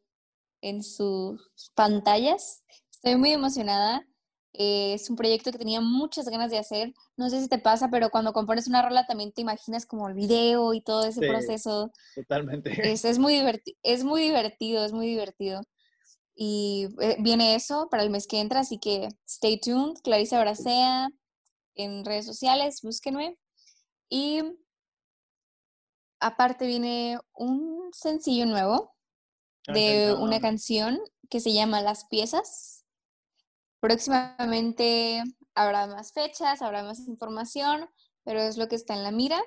en 0.63 0.83
sus 0.83 1.71
pantallas. 1.75 2.65
Estoy 2.91 3.17
muy 3.17 3.33
emocionada. 3.33 4.07
Eh, 4.55 4.95
es 4.95 5.11
un 5.11 5.17
proyecto 5.17 5.53
que 5.53 5.59
tenía 5.59 5.83
muchas 5.83 6.27
ganas 6.27 6.51
de 6.51 6.57
hacer. 6.57 6.95
No 7.19 7.29
sé 7.29 7.43
si 7.43 7.49
te 7.49 7.59
pasa, 7.59 7.91
pero 7.91 8.09
cuando 8.09 8.33
compones 8.33 8.67
una 8.67 8.81
rola 8.81 9.07
también 9.07 9.33
te 9.33 9.43
imaginas 9.43 9.85
como 9.85 10.09
el 10.09 10.15
video 10.15 10.73
y 10.73 10.81
todo 10.81 11.05
ese 11.05 11.21
proceso. 11.21 11.93
Totalmente. 12.15 12.71
Es, 12.91 13.05
es, 13.05 13.19
muy 13.19 13.43
es 13.83 14.05
muy 14.05 14.23
divertido, 14.23 14.87
es 14.87 14.93
muy 14.93 15.07
divertido. 15.07 15.61
Y 16.35 16.89
eh, 16.99 17.17
viene 17.21 17.57
eso 17.57 17.89
para 17.91 18.03
el 18.03 18.11
mes 18.11 18.27
que 18.27 18.41
entra, 18.41 18.61
así 18.61 18.79
que 18.79 19.09
stay 19.27 19.61
tuned. 19.61 19.99
Clarisa 20.03 20.41
Bracea, 20.41 21.11
en 21.75 22.05
redes 22.05 22.27
sociales, 22.27 22.81
búsquenme. 22.83 23.39
Y 24.09 24.43
aparte 26.21 26.67
viene 26.67 27.19
un 27.35 27.91
sencillo 27.93 28.47
nuevo 28.47 28.95
de 29.67 30.15
una 30.19 30.41
canción 30.41 31.01
que 31.31 31.41
se 31.41 31.53
llama 31.53 31.83
Las 31.83 32.05
Piezas. 32.07 32.85
Próximamente 33.81 35.23
habrá 35.55 35.87
más 35.87 36.13
fechas, 36.13 36.63
habrá 36.63 36.83
más 36.83 37.01
información, 37.01 37.89
pero 38.25 38.41
es 38.41 38.57
lo 38.57 38.69
que 38.69 38.77
está 38.77 38.95
en 38.95 39.03
la 39.03 39.11
mira. 39.11 39.43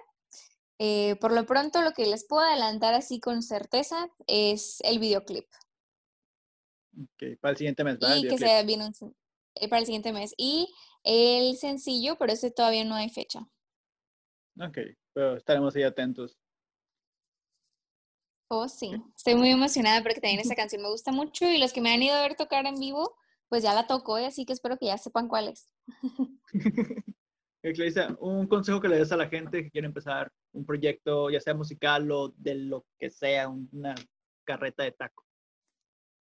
Eh, 0.78 1.16
por 1.22 1.32
lo 1.32 1.46
pronto, 1.46 1.82
lo 1.82 1.92
que 1.92 2.06
les 2.06 2.26
puedo 2.26 2.46
adelantar 2.46 2.94
así 2.94 3.20
con 3.20 3.42
certeza 3.42 4.10
es 4.28 4.82
el 4.82 5.00
videoclip. 5.00 5.48
Ok, 6.98 7.40
para 7.40 7.52
el 7.52 7.58
siguiente 7.58 7.84
mes, 7.84 7.98
Y 8.18 8.28
que 8.28 8.38
sea 8.38 8.64
bien 8.64 8.82
un, 8.82 9.16
eh, 9.56 9.70
para 9.70 9.80
el 9.80 9.86
siguiente 9.86 10.12
mes. 10.12 10.34
Y 10.38 10.74
el 11.06 11.56
sencillo, 11.57 12.18
pero 12.18 12.34
ese 12.34 12.52
todavía 12.52 12.84
no 12.84 12.95
hay 12.95 13.10
fecha. 13.10 13.48
Ok, 14.60 14.77
pero 15.14 15.38
estaremos 15.38 15.76
ahí 15.76 15.84
atentos. 15.84 16.38
Oh, 18.49 18.68
sí. 18.68 18.91
Estoy 19.15 19.36
muy 19.36 19.49
emocionada 19.49 20.02
porque 20.02 20.22
también 20.22 20.40
esa 20.40 20.56
canción 20.56 20.82
me 20.82 20.90
gusta 20.90 21.11
mucho 21.11 21.45
y 21.45 21.57
los 21.57 21.73
que 21.73 21.82
me 21.82 21.94
han 21.94 22.03
ido 22.03 22.15
a 22.15 22.22
ver 22.22 22.36
tocar 22.36 22.65
en 22.65 22.80
vivo, 22.80 23.15
pues 23.49 23.64
ya 23.64 23.73
la 23.73 23.88
tocó 23.88 24.19
y 24.19 24.26
así 24.26 24.45
que 24.45 24.53
espero 24.53 24.77
que 24.77 24.88
ya 24.88 24.98
sepan 24.98 25.27
cuál 25.27 25.48
es. 25.48 25.69
un 28.19 28.48
consejo 28.48 28.80
que 28.80 28.88
le 28.88 28.98
des 28.98 29.11
a 29.11 29.18
la 29.18 29.27
gente 29.27 29.64
que 29.64 29.72
quiere 29.72 29.88
empezar 29.88 30.32
un 30.53 30.65
proyecto, 30.65 31.30
ya 31.30 31.40
sea 31.40 31.56
musical 31.56 32.11
o 32.11 32.30
de 32.38 32.56
lo 32.56 32.86
que 32.99 33.10
sea, 33.10 33.49
una 33.49 33.95
carreta 34.45 34.84
de 34.84 34.91
taco. 34.91 35.26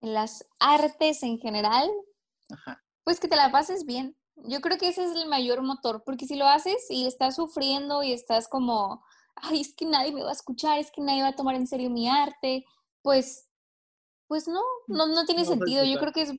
En 0.01 0.15
las 0.15 0.49
artes 0.59 1.23
en 1.23 1.39
general, 1.39 1.91
pues 3.05 3.21
que 3.21 3.29
te 3.29 3.37
la 3.37 3.51
pases 3.51 3.85
bien. 3.85 4.17
Yo 4.37 4.61
creo 4.61 4.79
que 4.79 4.89
ese 4.89 5.05
es 5.05 5.15
el 5.17 5.29
mayor 5.29 5.63
motor, 5.63 6.03
porque 6.05 6.27
si 6.27 6.37
lo 6.37 6.47
haces 6.47 6.91
y 6.91 7.07
estás 7.07 7.37
sufriendo 7.37 8.03
y 8.03 8.13
estás 8.13 8.49
como, 8.49 9.05
ay, 9.37 9.61
es 9.61 9.75
que 9.75 9.87
nadie 9.87 10.13
me 10.13 10.23
va 10.23 10.31
a 10.31 10.33
escuchar, 10.33 10.79
es 10.79 10.91
que 10.91 11.01
nadie 11.01 11.23
va 11.23 11.29
a 11.29 11.37
tomar 11.37 11.55
en 11.55 11.67
serio 11.67 11.91
mi 11.91 12.09
arte, 12.09 12.65
pues, 13.03 13.49
pues 14.27 14.49
no, 14.49 14.61
mm, 14.89 14.97
no, 14.97 15.07
no 15.07 15.25
tiene 15.25 15.45
sentido. 15.45 15.85
Yo 15.85 15.99
creo 15.99 16.13
que 16.13 16.23
es, 16.23 16.33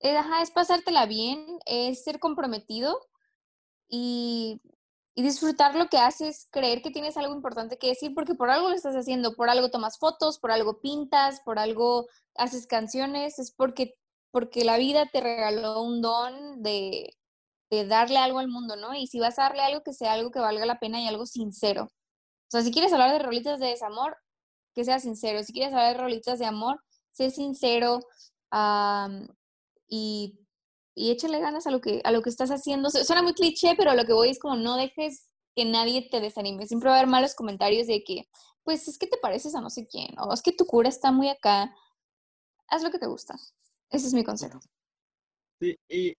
es 0.00 0.50
pasártela 0.52 1.06
bien, 1.06 1.58
es 1.66 2.04
ser 2.04 2.20
comprometido 2.20 3.00
y, 3.88 4.60
y 5.14 5.22
disfrutar 5.22 5.74
lo 5.74 5.88
que 5.88 5.98
haces, 5.98 6.46
creer 6.52 6.80
que 6.82 6.92
tienes 6.92 7.16
algo 7.16 7.34
importante 7.34 7.78
que 7.78 7.88
decir, 7.88 8.14
porque 8.14 8.34
por 8.34 8.50
algo 8.50 8.68
lo 8.68 8.74
estás 8.76 8.94
haciendo, 8.94 9.34
por 9.34 9.50
algo 9.50 9.70
tomas 9.70 9.98
fotos, 9.98 10.38
por 10.38 10.52
algo 10.52 10.80
pintas, 10.80 11.40
por 11.40 11.58
algo 11.58 12.06
haces 12.36 12.68
canciones, 12.68 13.40
es 13.40 13.50
porque 13.50 13.96
porque 14.30 14.64
la 14.64 14.78
vida 14.78 15.06
te 15.06 15.20
regaló 15.20 15.82
un 15.82 16.02
don 16.02 16.62
de, 16.62 17.16
darle 17.70 18.18
algo 18.18 18.38
al 18.38 18.48
mundo, 18.48 18.76
¿no? 18.76 18.94
Y 18.94 19.06
si 19.06 19.20
vas 19.20 19.38
a 19.38 19.42
darle 19.42 19.62
algo 19.62 19.82
que 19.82 19.92
sea 19.92 20.12
algo 20.12 20.30
que 20.30 20.40
valga 20.40 20.66
la 20.66 20.78
pena 20.78 21.00
y 21.00 21.08
algo 21.08 21.26
sincero. 21.26 21.84
O 21.84 22.50
sea, 22.50 22.62
si 22.62 22.72
quieres 22.72 22.92
hablar 22.92 23.12
de 23.12 23.18
rolitas 23.18 23.60
de 23.60 23.66
desamor, 23.66 24.16
que 24.74 24.84
sea 24.84 25.00
sincero. 25.00 25.42
Si 25.42 25.52
quieres 25.52 25.72
hablar 25.72 25.94
de 25.94 26.02
rolitas 26.02 26.38
de 26.38 26.46
amor, 26.46 26.80
sé 27.12 27.30
sincero 27.30 28.00
y, 29.88 30.38
y 30.94 31.10
échale 31.10 31.40
ganas 31.40 31.66
a 31.66 31.70
lo, 31.70 31.80
que, 31.80 32.00
a 32.04 32.12
lo 32.12 32.22
que 32.22 32.30
estás 32.30 32.50
haciendo. 32.50 32.90
Suena 32.90 33.22
muy 33.22 33.34
cliché, 33.34 33.74
pero 33.76 33.94
lo 33.94 34.04
que 34.04 34.12
voy 34.12 34.30
es 34.30 34.38
como 34.38 34.56
no 34.56 34.76
dejes 34.76 35.26
que 35.54 35.64
nadie 35.64 36.08
te 36.10 36.20
desanime. 36.20 36.66
Siempre 36.66 36.88
va 36.88 36.96
a 36.96 36.98
haber 36.98 37.10
malos 37.10 37.34
comentarios 37.34 37.86
de 37.86 38.04
que, 38.04 38.28
pues 38.62 38.88
es 38.88 38.98
que 38.98 39.06
te 39.06 39.18
pareces 39.18 39.54
a 39.54 39.60
no 39.60 39.70
sé 39.70 39.86
quién, 39.86 40.18
o 40.18 40.32
es 40.32 40.42
que 40.42 40.52
tu 40.52 40.66
cura 40.66 40.88
está 40.88 41.10
muy 41.12 41.28
acá. 41.28 41.74
Haz 42.68 42.82
lo 42.82 42.90
que 42.90 42.98
te 42.98 43.06
gusta. 43.06 43.34
Ese 43.90 44.08
es 44.08 44.14
mi 44.14 44.24
consejo. 44.24 44.60
Sí, 45.60 45.78
y 45.88 46.14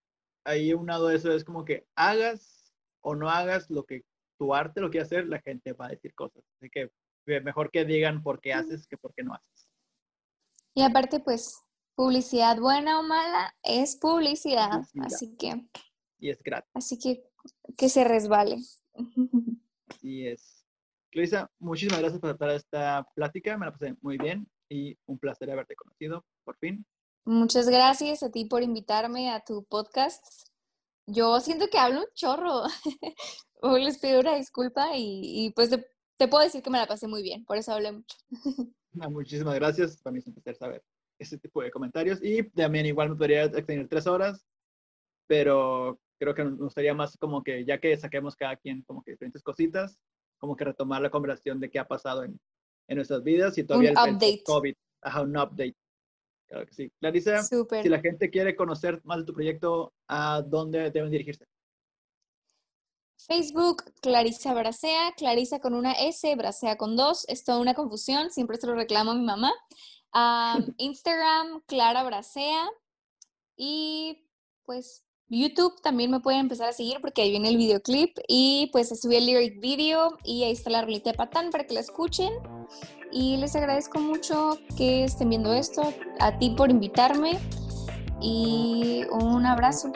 ahí 0.46 0.74
unado 0.74 1.08
a 1.08 1.16
eso 1.16 1.32
es 1.32 1.44
como 1.44 1.64
que 1.64 1.86
hagas 1.96 2.74
o 3.02 3.16
no 3.16 3.30
hagas 3.30 3.70
lo 3.70 3.86
que 3.86 4.04
tu 4.38 4.54
arte 4.54 4.82
lo 4.82 4.90
quiere 4.90 5.06
hacer, 5.06 5.28
la 5.28 5.42
gente 5.42 5.74
va 5.74 5.88
a 5.88 5.90
decir 5.90 6.14
cosas. 6.14 6.44
Así 6.58 6.70
que 6.70 6.92
mejor 7.42 7.72
que 7.72 7.86
digan 7.86 8.24
por 8.24 8.42
qué 8.42 8.54
haces 8.54 8.88
que 8.88 8.98
por 8.98 9.14
qué 9.14 9.24
no 9.24 9.34
haces. 9.34 9.70
Y 10.74 10.82
aparte, 10.82 11.20
pues, 11.20 11.62
publicidad 11.96 12.60
buena 12.60 13.00
o 13.00 13.04
mala 13.04 13.56
es 13.64 13.96
publicidad, 13.98 14.82
así 15.02 15.36
que... 15.38 15.68
Y 16.20 16.30
es 16.30 16.42
gratis. 16.42 16.72
Así 16.74 16.98
que 16.98 17.30
que 17.78 17.90
se 17.90 18.04
resbale. 18.04 18.58
Así 19.88 20.28
es. 20.28 20.66
Clarisa, 21.12 21.50
muchísimas 21.60 22.00
gracias 22.00 22.20
por 22.22 22.30
aceptar 22.30 22.50
esta 22.52 23.08
plática. 23.16 23.58
Me 23.58 23.66
la 23.66 23.72
pasé 23.72 23.96
muy 24.02 24.18
bien 24.18 24.48
y 24.70 24.98
un 25.08 25.18
placer 25.18 25.50
haberte 25.50 25.76
conocido 25.76 26.26
por 26.44 26.58
fin. 26.58 26.86
Muchas 27.26 27.70
gracias 27.70 28.24
a 28.24 28.32
ti 28.32 28.46
por 28.46 28.64
invitarme 28.64 29.30
a 29.32 29.44
tu 29.44 29.64
podcast. 29.66 30.24
Yo 31.06 31.40
siento 31.40 31.68
que 31.72 31.78
hablo 31.78 32.02
un 32.02 32.08
chorro. 32.16 32.64
Les 33.80 34.00
pido 34.00 34.20
una 34.20 34.36
disculpa 34.36 34.96
y, 34.96 35.46
y 35.46 35.52
pues 35.52 35.70
te, 35.70 35.86
te, 36.18 36.28
puedo 36.28 36.44
decir 36.44 36.62
que 36.62 36.70
me 36.70 36.78
la 36.78 36.88
pasé 36.88 37.08
muy 37.08 37.22
bien, 37.22 37.44
por 37.46 37.58
eso 37.58 37.74
hablé 37.74 37.92
mucho. 37.92 38.18
No, 38.92 39.08
muchísimas 39.12 39.54
gracias. 39.54 40.02
Para 40.02 40.14
mí 40.14 40.20
es 40.20 40.26
un 40.26 40.34
placer 40.34 40.56
saber 40.56 40.84
ese 41.20 41.38
tipo 41.38 41.62
de 41.62 41.70
comentarios. 41.70 42.20
Y 42.24 42.44
también 42.50 42.86
igual 42.86 43.10
me 43.10 43.16
podría 43.16 43.44
extender 43.44 43.88
tres 43.88 44.08
horas, 44.08 44.48
pero 45.28 46.00
creo 46.20 46.34
que 46.34 46.44
nos 46.44 46.58
gustaría 46.58 46.94
más 46.94 47.16
como 47.18 47.44
que 47.44 47.66
ya 47.66 47.80
que 47.80 47.96
saquemos 47.98 48.36
cada 48.36 48.56
quien 48.56 48.82
como 48.84 49.04
que 49.04 49.12
diferentes 49.12 49.44
cositas, 49.44 50.00
como 50.38 50.56
que 50.56 50.66
retomar 50.66 51.02
la 51.02 51.12
conversación 51.12 51.60
de 51.60 51.70
qué 51.70 51.80
ha 51.80 51.88
pasado 51.88 52.24
en, 52.24 52.40
en 52.88 52.96
nuestras 52.96 53.24
vidas 53.24 53.58
y 53.58 53.64
todavía 53.64 53.92
un 53.92 53.98
el 53.98 54.16
update. 54.16 54.44
COVID. 54.44 54.74
Ajá, 55.02 55.22
un 55.22 55.38
update. 55.38 55.76
Claro 56.50 56.66
que 56.66 56.74
sí. 56.74 56.92
Clarisa, 57.00 57.44
si 57.44 57.90
la 57.90 58.00
gente 58.00 58.30
quiere 58.32 58.56
conocer 58.56 59.00
más 59.04 59.20
de 59.20 59.26
tu 59.26 59.34
proyecto, 59.34 59.94
¿a 60.08 60.42
dónde 60.42 60.90
deben 60.90 61.12
dirigirse? 61.12 61.46
Facebook, 63.18 63.84
Clarisa 64.02 64.56
Bracea, 64.56 65.14
Clarisa 65.16 65.60
con 65.60 65.76
una 65.76 65.92
S, 65.92 66.36
Bracea 66.36 66.78
con 66.78 66.96
dos, 66.96 67.26
es 67.28 67.44
toda 67.44 67.60
una 67.60 67.76
confusión, 67.76 68.32
siempre 68.32 68.58
se 68.58 68.66
lo 68.66 68.74
reclamo 68.74 69.12
a 69.12 69.16
mi 69.16 69.24
mamá. 69.24 69.54
Um, 70.14 70.74
Instagram, 70.78 71.62
Clara 71.68 72.04
Bracea 72.04 72.68
y 73.56 74.26
pues 74.66 75.06
YouTube 75.30 75.80
también 75.82 76.10
me 76.10 76.20
pueden 76.20 76.42
empezar 76.42 76.70
a 76.70 76.74
seguir 76.74 76.98
porque 77.02 77.22
ahí 77.22 77.30
viene 77.30 77.50
el 77.50 77.58
videoclip 77.58 78.18
y 78.28 78.70
pues 78.72 78.90
subí 79.00 79.16
el 79.16 79.28
lyric 79.28 79.60
video 79.60 80.18
y 80.24 80.44
ahí 80.44 80.52
está 80.52 80.72
la 80.72 80.82
rolita 80.82 81.12
de 81.12 81.18
Patán 81.18 81.52
para 81.52 81.66
que 81.66 81.76
la 81.76 81.82
escuchen. 81.82 82.34
Y 83.12 83.38
les 83.38 83.56
agradezco 83.56 84.00
mucho 84.00 84.58
que 84.76 85.04
estén 85.04 85.30
viendo 85.30 85.54
esto, 85.54 85.94
a 86.20 86.38
ti 86.38 86.52
por 86.52 86.70
invitarme 86.70 87.40
y 88.22 89.04
un 89.12 89.46
abrazo. 89.46 89.92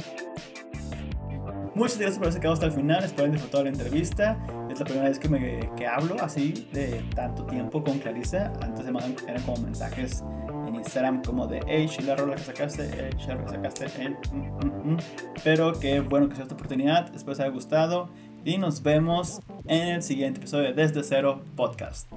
Muchas 1.76 1.98
gracias 1.98 2.18
por 2.18 2.26
haberse 2.26 2.40
quedado 2.40 2.54
hasta 2.54 2.66
el 2.68 2.72
final. 2.72 3.04
Espero 3.04 3.24
haber 3.24 3.32
disfrutado 3.32 3.64
la 3.64 3.70
entrevista. 3.72 4.38
Es 4.70 4.80
la 4.80 4.86
primera 4.86 5.10
vez 5.10 5.18
que, 5.18 5.30
me, 5.30 5.88
hablo 5.88 6.16
así 6.22 6.68
de 6.72 7.04
tanto 7.16 7.46
tiempo 7.46 7.84
con 7.84 7.98
Clarisa. 7.98 8.54
Antes 8.62 8.86
mandan 8.92 9.16
eran 9.28 9.42
como 9.42 9.58
mensajes 9.58 10.24
en 10.48 10.53
Instagram 10.84 11.24
como 11.24 11.48
de 11.48 11.62
hey, 11.68 11.90
la 12.06 12.16
rola 12.16 12.36
que 12.36 12.44
sacaste, 12.44 12.90
hey, 12.94 13.10
la 13.28 13.36
rola 13.36 13.46
que 13.46 13.72
sacaste, 13.72 14.10
mm, 14.10 14.38
mm, 14.38 14.94
mm. 14.94 14.98
Pero 15.44 15.80
qué 15.80 16.00
bueno 16.02 16.30
que 16.30 16.36
sea 16.36 16.44
esta 16.44 16.56
oportunidad. 16.56 17.14
Espero 17.16 17.32
les 17.32 17.40
haya 17.40 17.50
gustado. 17.50 18.10
Y 18.46 18.58
nos 18.58 18.84
vemos 18.84 19.42
en 19.66 19.88
el 19.88 20.04
siguiente 20.04 20.40
episodio 20.40 20.74
de 20.74 20.74
Desde 20.74 21.04
Cero 21.04 21.42
Podcast. 21.56 22.10